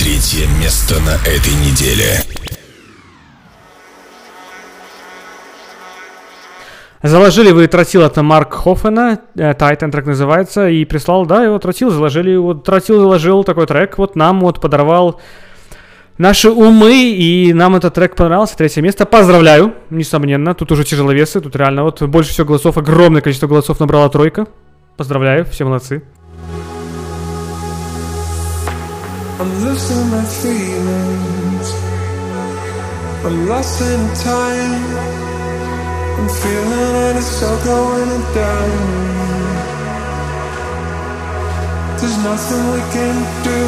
Третье 0.00 0.48
место 0.58 0.98
на 0.98 1.14
этой 1.28 1.54
неделе. 1.64 2.24
Заложили 7.04 7.50
вы 7.50 7.66
тротил 7.66 8.02
от 8.02 8.16
Марк 8.16 8.54
Хоффена, 8.54 9.20
э, 9.36 9.52
Titan 9.52 9.90
трек 9.90 10.06
называется, 10.06 10.70
и 10.70 10.86
прислал, 10.86 11.26
да, 11.26 11.44
его 11.44 11.58
тротил 11.58 11.90
заложили, 11.90 12.34
вот 12.34 12.64
тротил 12.64 12.98
заложил 12.98 13.44
такой 13.44 13.66
трек, 13.66 13.98
вот 13.98 14.16
нам 14.16 14.40
вот 14.40 14.58
подорвал 14.58 15.20
наши 16.16 16.48
умы, 16.50 17.10
и 17.10 17.52
нам 17.52 17.76
этот 17.76 17.92
трек 17.92 18.16
понравился, 18.16 18.56
третье 18.56 18.80
место, 18.80 19.04
поздравляю, 19.04 19.74
несомненно, 19.90 20.54
тут 20.54 20.72
уже 20.72 20.84
тяжеловесы, 20.84 21.42
тут 21.42 21.54
реально 21.56 21.84
вот 21.84 22.00
больше 22.04 22.30
всего 22.30 22.46
голосов, 22.46 22.78
огромное 22.78 23.20
количество 23.20 23.48
голосов 23.48 23.80
набрала 23.80 24.08
тройка, 24.08 24.46
поздравляю, 24.96 25.44
все 25.44 25.66
молодцы. 25.66 26.02
I'm 29.38 29.62
losing 29.62 30.10
my 30.10 30.24
feelings. 30.40 31.74
I'm 33.26 33.46
lost 33.46 33.82
in 33.82 34.08
time. 34.24 35.23
I'm 36.16 36.28
feeling 36.28 36.92
like 36.94 37.16
it's 37.16 37.42
all 37.42 37.58
going 37.64 38.22
down. 38.34 39.14
There's 41.98 42.18
nothing 42.22 42.64
we 42.74 42.80
can 42.94 43.16
do. 43.42 43.60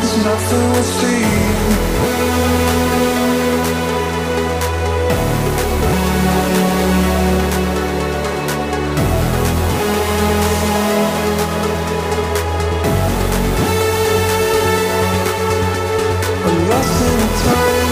There's 0.00 0.16
nothing 0.24 0.64
we'll 0.72 0.82
see. 0.82 1.24
I'm 16.46 16.68
lost 16.68 17.02
in 17.02 17.20
time. 17.44 17.83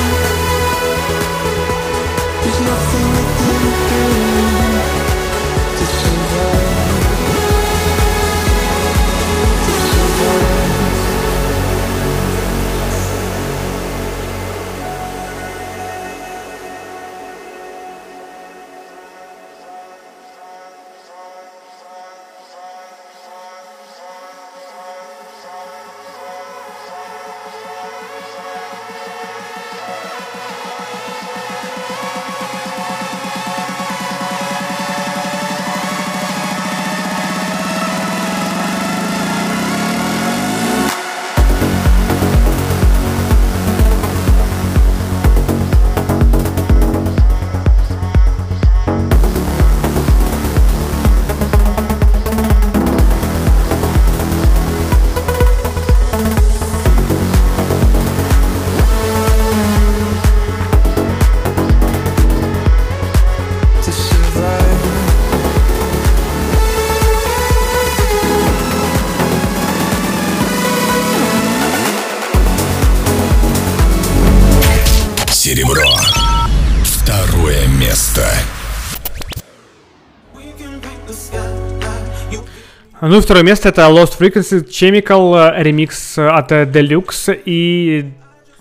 Ну 83.13 83.19
и 83.19 83.21
второе 83.21 83.43
место 83.43 83.69
это 83.69 83.83
Lost 83.83 84.19
Frequency 84.19 84.67
Chemical 84.67 85.55
э, 85.55 85.63
ремикс 85.63 86.17
от 86.17 86.51
э, 86.51 86.65
Deluxe 86.65 87.39
и 87.45 88.11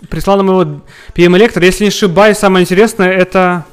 прислал 0.09 0.43
нам 0.43 0.47
его 0.47 0.81
PM 1.15 1.37
Electro. 1.37 1.63
Если 1.63 1.85
не 1.85 1.87
ошибаюсь, 1.87 2.37
самое 2.37 2.63
интересное 2.63 3.13
это... 3.13 3.63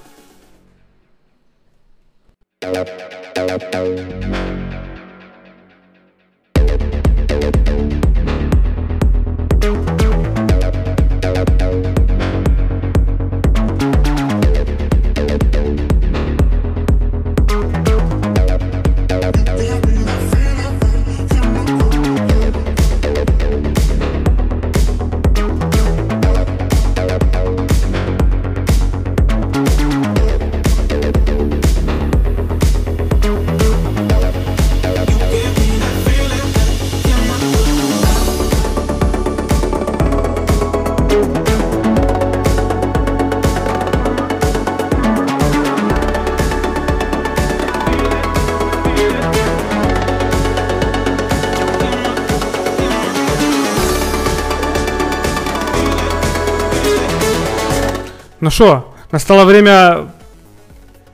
Ну 58.41 58.51
что, 58.51 58.95
настало 59.11 59.45
время 59.45 60.13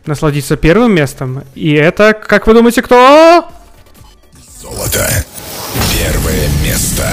насладиться 0.05 0.57
первым 0.57 0.95
местом. 0.95 1.43
И 1.55 1.73
это, 1.73 2.13
как 2.13 2.47
вы 2.47 2.53
думаете, 2.53 2.83
кто? 2.83 3.47
Золото. 4.61 5.09
Первое 5.99 6.49
место. 6.63 7.07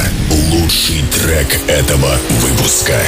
Лучший 0.51 1.01
трек 1.13 1.47
этого 1.69 2.17
выпуска. 2.41 2.99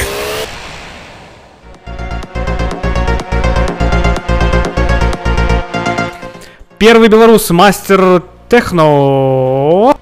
Первый 6.78 7.08
белорус, 7.08 7.50
мастер 7.50 8.22
техно. 8.48 9.93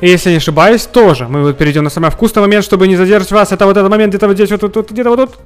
Если 0.00 0.30
не 0.30 0.36
ошибаюсь, 0.36 0.86
тоже. 0.86 1.26
Мы 1.26 1.42
вот 1.42 1.56
перейдем 1.56 1.84
на 1.84 1.90
самый 1.90 2.10
вкусный 2.10 2.42
момент, 2.42 2.64
чтобы 2.64 2.86
не 2.86 2.96
задержать 2.96 3.30
вас. 3.32 3.52
Это 3.52 3.64
вот 3.66 3.76
этот 3.76 3.90
момент, 3.90 4.10
где-то 4.10 4.26
вот 4.26 4.34
здесь, 4.34 4.50
вот 4.50 4.60
тут, 4.60 4.90
где-то 4.90 5.10
вот 5.10 5.16
тут. 5.16 5.38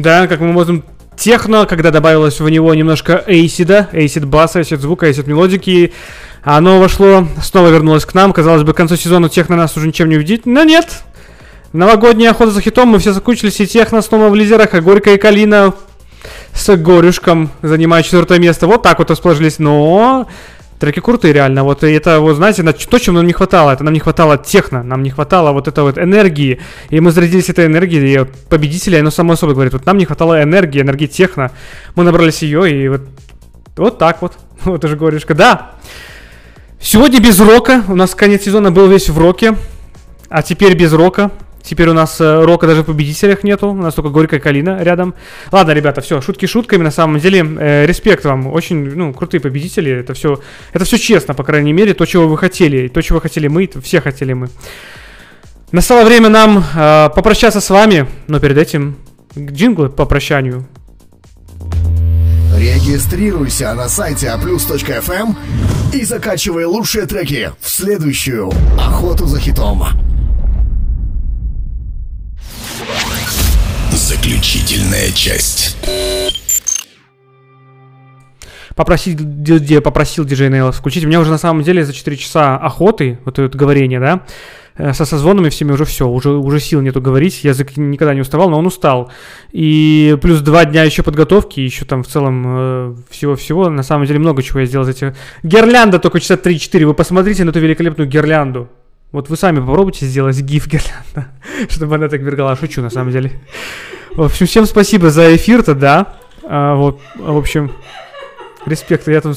Да, 0.00 0.26
как 0.26 0.40
мы 0.40 0.52
можем 0.52 0.82
техно, 1.14 1.66
когда 1.66 1.90
добавилось 1.90 2.40
в 2.40 2.48
него 2.48 2.72
немножко 2.74 3.22
эйсида, 3.26 3.90
эйсид 3.92 4.24
баса, 4.24 4.60
эйсид 4.60 4.80
звука, 4.80 5.06
эйсид 5.06 5.26
мелодики, 5.26 5.92
оно 6.42 6.80
вошло, 6.80 7.28
снова 7.42 7.68
вернулось 7.68 8.06
к 8.06 8.14
нам. 8.14 8.32
Казалось 8.32 8.62
бы, 8.62 8.72
к 8.72 8.76
концу 8.78 8.96
сезона 8.96 9.28
техно 9.28 9.56
нас 9.56 9.76
уже 9.76 9.86
ничем 9.86 10.08
не 10.08 10.16
увидит, 10.16 10.46
но 10.46 10.64
нет. 10.64 11.02
Новогодняя 11.74 12.30
охота 12.30 12.50
за 12.50 12.62
хитом, 12.62 12.88
мы 12.88 12.98
все 12.98 13.12
закончились, 13.12 13.60
и 13.60 13.66
техно 13.66 14.00
снова 14.00 14.30
в 14.30 14.34
лидерах, 14.34 14.72
а 14.72 14.80
Горько 14.80 15.12
и 15.12 15.18
Калина 15.18 15.74
с 16.54 16.74
Горюшком 16.76 17.50
занимают 17.60 18.06
четвертое 18.06 18.38
место. 18.38 18.66
Вот 18.66 18.82
так 18.82 18.98
вот 18.98 19.10
расположились, 19.10 19.58
но 19.58 20.26
треки 20.80 21.00
крутые 21.00 21.32
реально. 21.34 21.62
Вот 21.62 21.84
это, 21.84 22.20
вот 22.20 22.36
знаете, 22.36 22.62
на- 22.62 22.72
то, 22.72 22.98
чего 22.98 23.16
нам 23.16 23.26
не 23.26 23.32
хватало, 23.32 23.70
это 23.70 23.84
нам 23.84 23.92
не 23.92 24.00
хватало 24.00 24.38
техно, 24.38 24.82
нам 24.82 25.02
не 25.02 25.10
хватало 25.10 25.52
вот 25.52 25.68
этой 25.68 25.84
вот 25.84 25.98
энергии, 25.98 26.58
и 26.88 27.00
мы 27.00 27.12
зарядились 27.12 27.50
этой 27.50 27.66
энергией, 27.66 28.22
и 28.22 28.26
победители, 28.48 28.96
оно 28.96 29.10
само 29.10 29.36
собой 29.36 29.54
говорит, 29.54 29.74
вот 29.74 29.86
нам 29.86 29.98
не 29.98 30.06
хватало 30.06 30.42
энергии, 30.42 30.80
энергии 30.80 31.06
техно, 31.06 31.52
мы 31.94 32.02
набрались 32.02 32.42
ее, 32.42 32.72
и 32.72 32.88
вот, 32.88 33.02
вот 33.76 33.98
так 33.98 34.22
вот, 34.22 34.38
вот 34.64 34.84
уже 34.84 34.96
Горюшка, 34.96 35.34
да. 35.34 35.72
Сегодня 36.80 37.20
без 37.20 37.38
рока, 37.38 37.84
у 37.88 37.94
нас 37.94 38.14
конец 38.14 38.44
сезона 38.44 38.72
был 38.72 38.88
весь 38.88 39.10
в 39.10 39.18
роке, 39.18 39.56
а 40.30 40.42
теперь 40.42 40.74
без 40.74 40.94
рока. 40.94 41.30
Теперь 41.62 41.88
у 41.88 41.92
нас 41.92 42.20
э, 42.20 42.44
рока 42.44 42.66
даже 42.66 42.82
в 42.82 42.86
победителях 42.86 43.44
нету, 43.44 43.68
у 43.68 43.74
нас 43.74 43.94
только 43.94 44.10
Горькая 44.10 44.40
Калина 44.40 44.82
рядом. 44.82 45.14
Ладно, 45.52 45.72
ребята, 45.72 46.00
все, 46.00 46.20
шутки 46.20 46.46
шутками, 46.46 46.82
на 46.82 46.90
самом 46.90 47.20
деле, 47.20 47.46
э, 47.58 47.86
респект 47.86 48.24
вам, 48.24 48.46
очень, 48.46 48.94
ну, 48.94 49.12
крутые 49.12 49.40
победители, 49.40 49.92
это 49.92 50.14
все, 50.14 50.40
это 50.72 50.84
все 50.84 50.98
честно, 50.98 51.34
по 51.34 51.44
крайней 51.44 51.72
мере, 51.72 51.94
то, 51.94 52.06
чего 52.06 52.28
вы 52.28 52.38
хотели, 52.38 52.88
то, 52.88 53.02
чего 53.02 53.20
хотели 53.20 53.48
мы, 53.48 53.68
все 53.82 54.00
хотели 54.00 54.32
мы. 54.32 54.48
Настало 55.72 56.04
время 56.04 56.28
нам 56.28 56.58
э, 56.58 57.10
попрощаться 57.14 57.60
с 57.60 57.70
вами, 57.70 58.06
но 58.26 58.40
перед 58.40 58.58
этим 58.58 58.96
джинглы 59.36 59.88
по 59.88 60.06
прощанию. 60.06 60.66
Регистрируйся 62.56 63.72
на 63.74 63.88
сайте 63.88 64.26
aplus.fm 64.26 65.34
и 65.94 66.04
закачивай 66.04 66.64
лучшие 66.64 67.06
треки 67.06 67.52
в 67.60 67.68
следующую 67.68 68.50
охоту 68.78 69.26
за 69.26 69.38
хитом. 69.38 69.84
Заключительная 74.20 75.10
часть. 75.12 75.78
попросил, 78.76 79.16
ди- 79.18 79.80
попросил 79.80 80.26
диджей 80.26 80.50
Нейл 80.50 80.72
включить. 80.72 81.04
У 81.04 81.08
меня 81.08 81.20
уже 81.20 81.30
на 81.30 81.38
самом 81.38 81.62
деле 81.62 81.86
за 81.86 81.94
4 81.94 82.18
часа 82.18 82.58
охоты, 82.58 83.18
вот 83.24 83.38
это 83.38 83.56
говорение, 83.56 83.98
да, 83.98 84.26
э, 84.76 84.92
со 84.92 85.06
созвонами 85.06 85.48
всеми 85.48 85.72
уже 85.72 85.86
все, 85.86 86.06
уже, 86.06 86.32
уже 86.32 86.60
сил 86.60 86.82
нету 86.82 87.00
говорить, 87.00 87.44
язык 87.44 87.78
никогда 87.78 88.12
не 88.12 88.20
уставал, 88.20 88.50
но 88.50 88.58
он 88.58 88.66
устал. 88.66 89.10
И 89.52 90.18
плюс 90.20 90.40
два 90.40 90.66
дня 90.66 90.82
еще 90.82 91.02
подготовки, 91.02 91.60
еще 91.60 91.86
там 91.86 92.02
в 92.02 92.06
целом 92.06 92.44
э, 92.46 92.94
всего-всего, 93.08 93.70
на 93.70 93.82
самом 93.82 94.04
деле 94.04 94.18
много 94.18 94.42
чего 94.42 94.60
я 94.60 94.66
сделал 94.66 94.84
за 94.84 94.90
эти... 94.90 95.16
Гирлянда 95.42 95.98
только 95.98 96.20
часа 96.20 96.34
3-4, 96.34 96.84
вы 96.84 96.92
посмотрите 96.92 97.44
на 97.44 97.50
эту 97.50 97.60
великолепную 97.60 98.06
гирлянду. 98.06 98.68
Вот 99.12 99.30
вы 99.30 99.36
сами 99.38 99.60
попробуйте 99.60 100.04
сделать 100.04 100.38
гиф 100.42 100.66
гирлянда, 100.66 101.28
чтобы 101.70 101.94
она 101.94 102.08
так 102.08 102.20
мергала. 102.20 102.54
Шучу, 102.54 102.82
на 102.82 102.90
самом 102.90 103.12
деле. 103.12 103.32
В 104.16 104.22
общем, 104.22 104.46
всем 104.46 104.66
спасибо 104.66 105.10
за 105.10 105.36
эфир-то, 105.36 105.74
да. 105.74 106.14
А, 106.42 106.74
вот, 106.74 107.00
в 107.16 107.36
общем, 107.36 107.70
респект. 108.66 109.06
Я 109.08 109.20
там. 109.20 109.34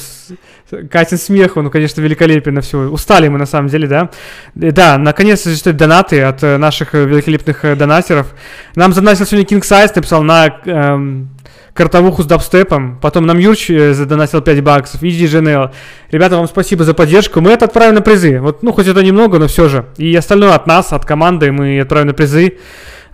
Катин 0.90 1.20
смех, 1.20 1.56
он, 1.58 1.70
конечно, 1.70 2.02
великолепен 2.02 2.56
на 2.56 2.62
все. 2.62 2.80
Устали 2.80 3.28
мы, 3.28 3.38
на 3.38 3.46
самом 3.46 3.70
деле, 3.70 3.88
да. 3.88 4.10
И 4.56 4.72
Да, 4.72 4.98
наконец-то 4.98 5.50
существуют 5.50 5.78
донаты 5.78 6.24
от 6.24 6.42
э, 6.42 6.58
наших 6.58 6.96
э, 6.96 7.06
великолепных 7.06 7.64
э, 7.64 7.76
донатеров. 7.76 8.34
Нам 8.76 8.94
задонатил 8.94 9.28
сегодня 9.28 9.46
King 9.46 9.62
Size, 9.62 9.92
написал 9.96 10.24
на 10.24 10.48
эм, 10.66 11.30
картовуху 11.76 12.24
с 12.24 12.26
дабстепом. 12.26 12.98
Потом 13.00 13.28
нам 13.28 13.38
Юрч 13.38 13.70
э, 13.70 13.94
задонатил 13.94 14.42
5 14.42 14.64
баксов. 14.64 15.04
И 15.04 15.10
GNL. 15.10 15.72
Ребята, 16.10 16.38
вам 16.38 16.48
спасибо 16.48 16.84
за 16.84 16.96
поддержку. 16.96 17.40
Мы 17.40 17.52
это 17.52 17.66
отправим 17.66 17.94
на 17.94 18.02
призы. 18.02 18.40
Вот, 18.40 18.64
ну, 18.64 18.74
хоть 18.74 18.88
это 18.88 19.04
немного, 19.04 19.38
но 19.38 19.48
все 19.48 19.70
же. 19.70 19.86
И 19.98 20.16
остальное 20.16 20.56
от 20.56 20.66
нас, 20.66 20.92
от 20.92 21.06
команды 21.06 21.52
мы 21.52 21.80
отправим 21.80 22.08
на 22.08 22.14
призы. 22.16 22.58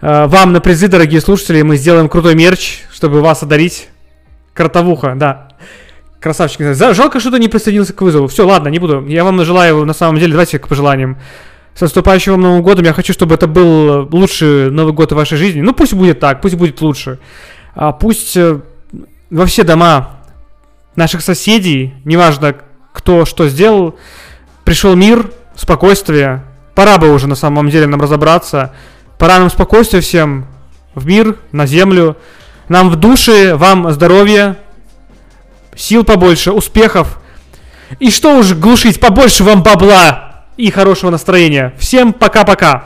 Э, 0.01 0.27
Вам 0.27 0.53
на 0.53 0.61
призы, 0.61 0.87
дорогие 0.87 1.21
слушатели, 1.21 1.61
мы 1.61 1.75
сделаем 1.77 2.09
крутой 2.09 2.35
мерч, 2.35 2.81
чтобы 2.91 3.21
вас 3.21 3.43
одарить. 3.43 3.89
Картовуха, 4.53 5.13
да. 5.15 5.49
Красавчик. 6.19 6.75
Жалко, 6.93 7.19
что 7.19 7.31
ты 7.31 7.39
не 7.39 7.47
присоединился 7.47 7.93
к 7.93 8.01
вызову. 8.01 8.27
Все, 8.27 8.45
ладно, 8.45 8.67
не 8.67 8.79
буду. 8.79 9.05
Я 9.07 9.23
вам 9.23 9.43
желаю, 9.43 9.85
на 9.85 9.93
самом 9.93 10.19
деле, 10.19 10.31
давайте 10.31 10.59
к 10.59 10.67
пожеланиям. 10.67 11.17
С 11.75 11.81
наступающим 11.81 12.33
вам 12.33 12.41
Новым 12.41 12.61
годом. 12.61 12.83
Я 12.85 12.93
хочу, 12.93 13.13
чтобы 13.13 13.35
это 13.35 13.47
был 13.47 14.07
лучший 14.11 14.69
Новый 14.69 14.93
год 14.93 15.11
в 15.11 15.15
вашей 15.15 15.37
жизни. 15.37 15.61
Ну, 15.61 15.73
пусть 15.73 15.93
будет 15.93 16.19
так, 16.19 16.41
пусть 16.41 16.55
будет 16.55 16.81
лучше. 16.81 17.19
А 17.73 17.93
пусть 17.93 18.35
э, 18.35 18.59
во 19.29 19.45
все 19.45 19.63
дома 19.63 20.19
наших 20.95 21.21
соседей, 21.21 21.93
неважно, 22.03 22.55
кто 22.91 23.23
что 23.23 23.47
сделал, 23.47 23.95
пришел 24.65 24.95
мир, 24.95 25.31
спокойствие. 25.55 26.43
Пора 26.75 26.97
бы 26.97 27.13
уже 27.13 27.27
на 27.27 27.35
самом 27.35 27.69
деле 27.69 27.87
нам 27.87 28.01
разобраться. 28.01 28.73
Пора 29.19 29.37
нам 29.37 29.49
спокойствия 29.49 29.99
всем 29.99 30.47
в 30.95 31.05
мир, 31.05 31.37
на 31.51 31.67
землю. 31.67 32.15
Нам 32.69 32.89
в 32.89 32.95
душе, 32.95 33.55
вам 33.55 33.91
здоровья, 33.91 34.57
сил 35.75 36.05
побольше, 36.05 36.53
успехов. 36.53 37.19
И 37.99 38.11
что 38.11 38.37
уж 38.37 38.53
глушить, 38.53 39.01
побольше 39.01 39.43
вам 39.43 39.61
бабла 39.61 40.45
и 40.55 40.71
хорошего 40.71 41.09
настроения. 41.09 41.73
Всем 41.77 42.13
пока-пока. 42.13 42.85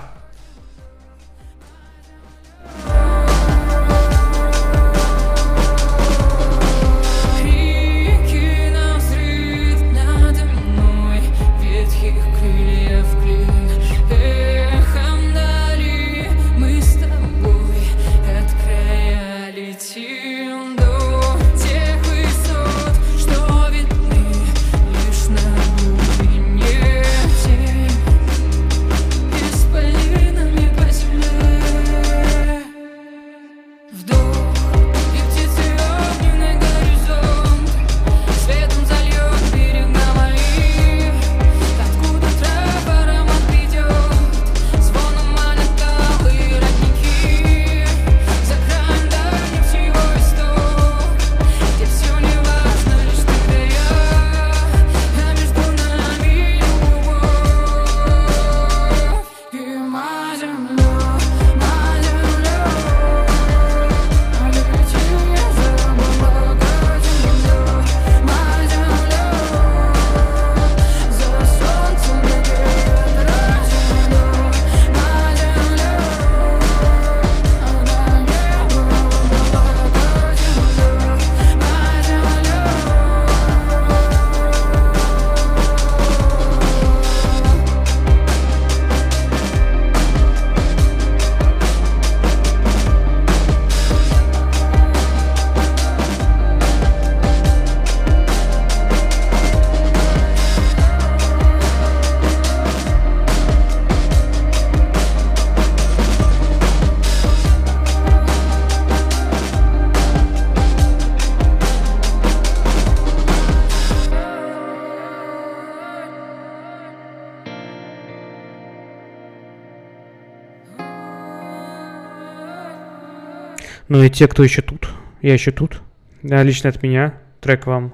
И 124.04 124.10
те, 124.10 124.28
кто 124.28 124.44
еще 124.44 124.62
тут. 124.62 124.90
Я 125.22 125.32
еще 125.32 125.52
тут. 125.52 125.82
Да, 126.24 126.44
лично 126.44 126.70
от 126.70 126.84
меня. 126.84 127.14
Трек 127.40 127.66
вам. 127.68 127.94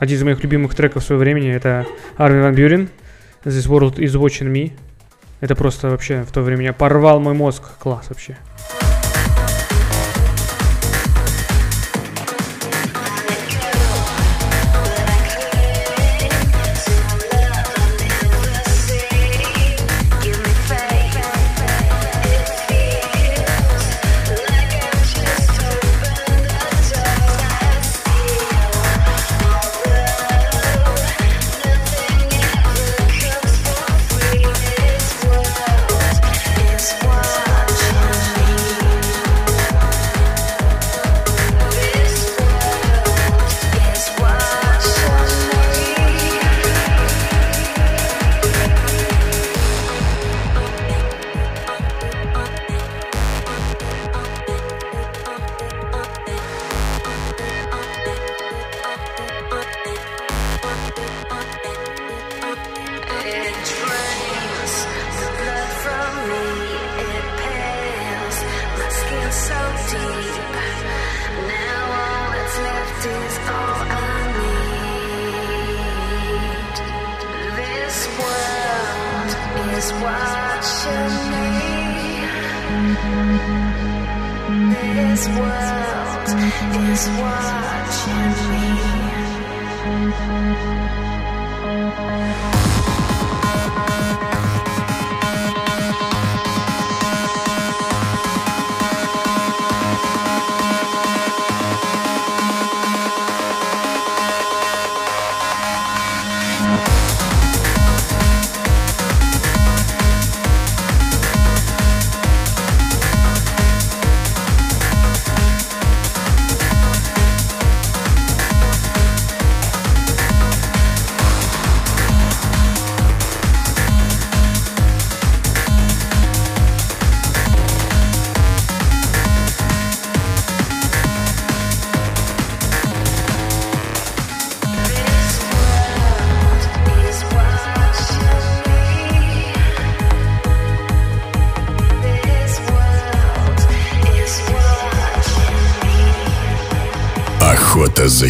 Один 0.00 0.16
из 0.16 0.24
моих 0.24 0.42
любимых 0.42 0.74
треков 0.74 1.04
в 1.04 1.06
свое 1.06 1.20
времени 1.20 1.52
это 1.52 1.86
Армин 2.16 2.42
Ван 2.42 2.54
Бюрен. 2.56 2.88
This 3.44 3.68
World 3.68 3.94
is 3.98 4.20
Watching 4.20 4.52
Me. 4.52 4.72
Это 5.38 5.54
просто 5.54 5.88
вообще 5.88 6.24
в 6.24 6.32
то 6.32 6.42
время 6.42 6.72
порвал 6.72 7.20
мой 7.20 7.34
мозг. 7.34 7.62
Класс 7.78 8.06
вообще. 8.08 8.32
It 8.32 8.85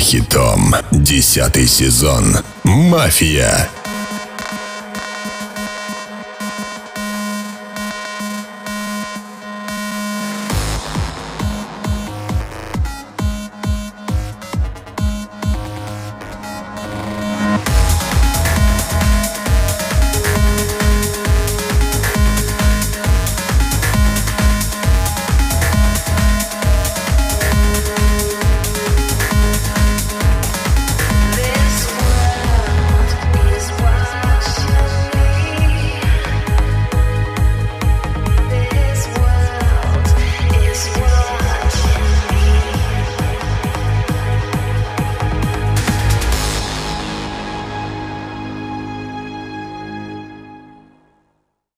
хитом. 0.06 0.72
Десятый 0.92 1.66
сезон. 1.66 2.38
Мафия. 2.62 3.68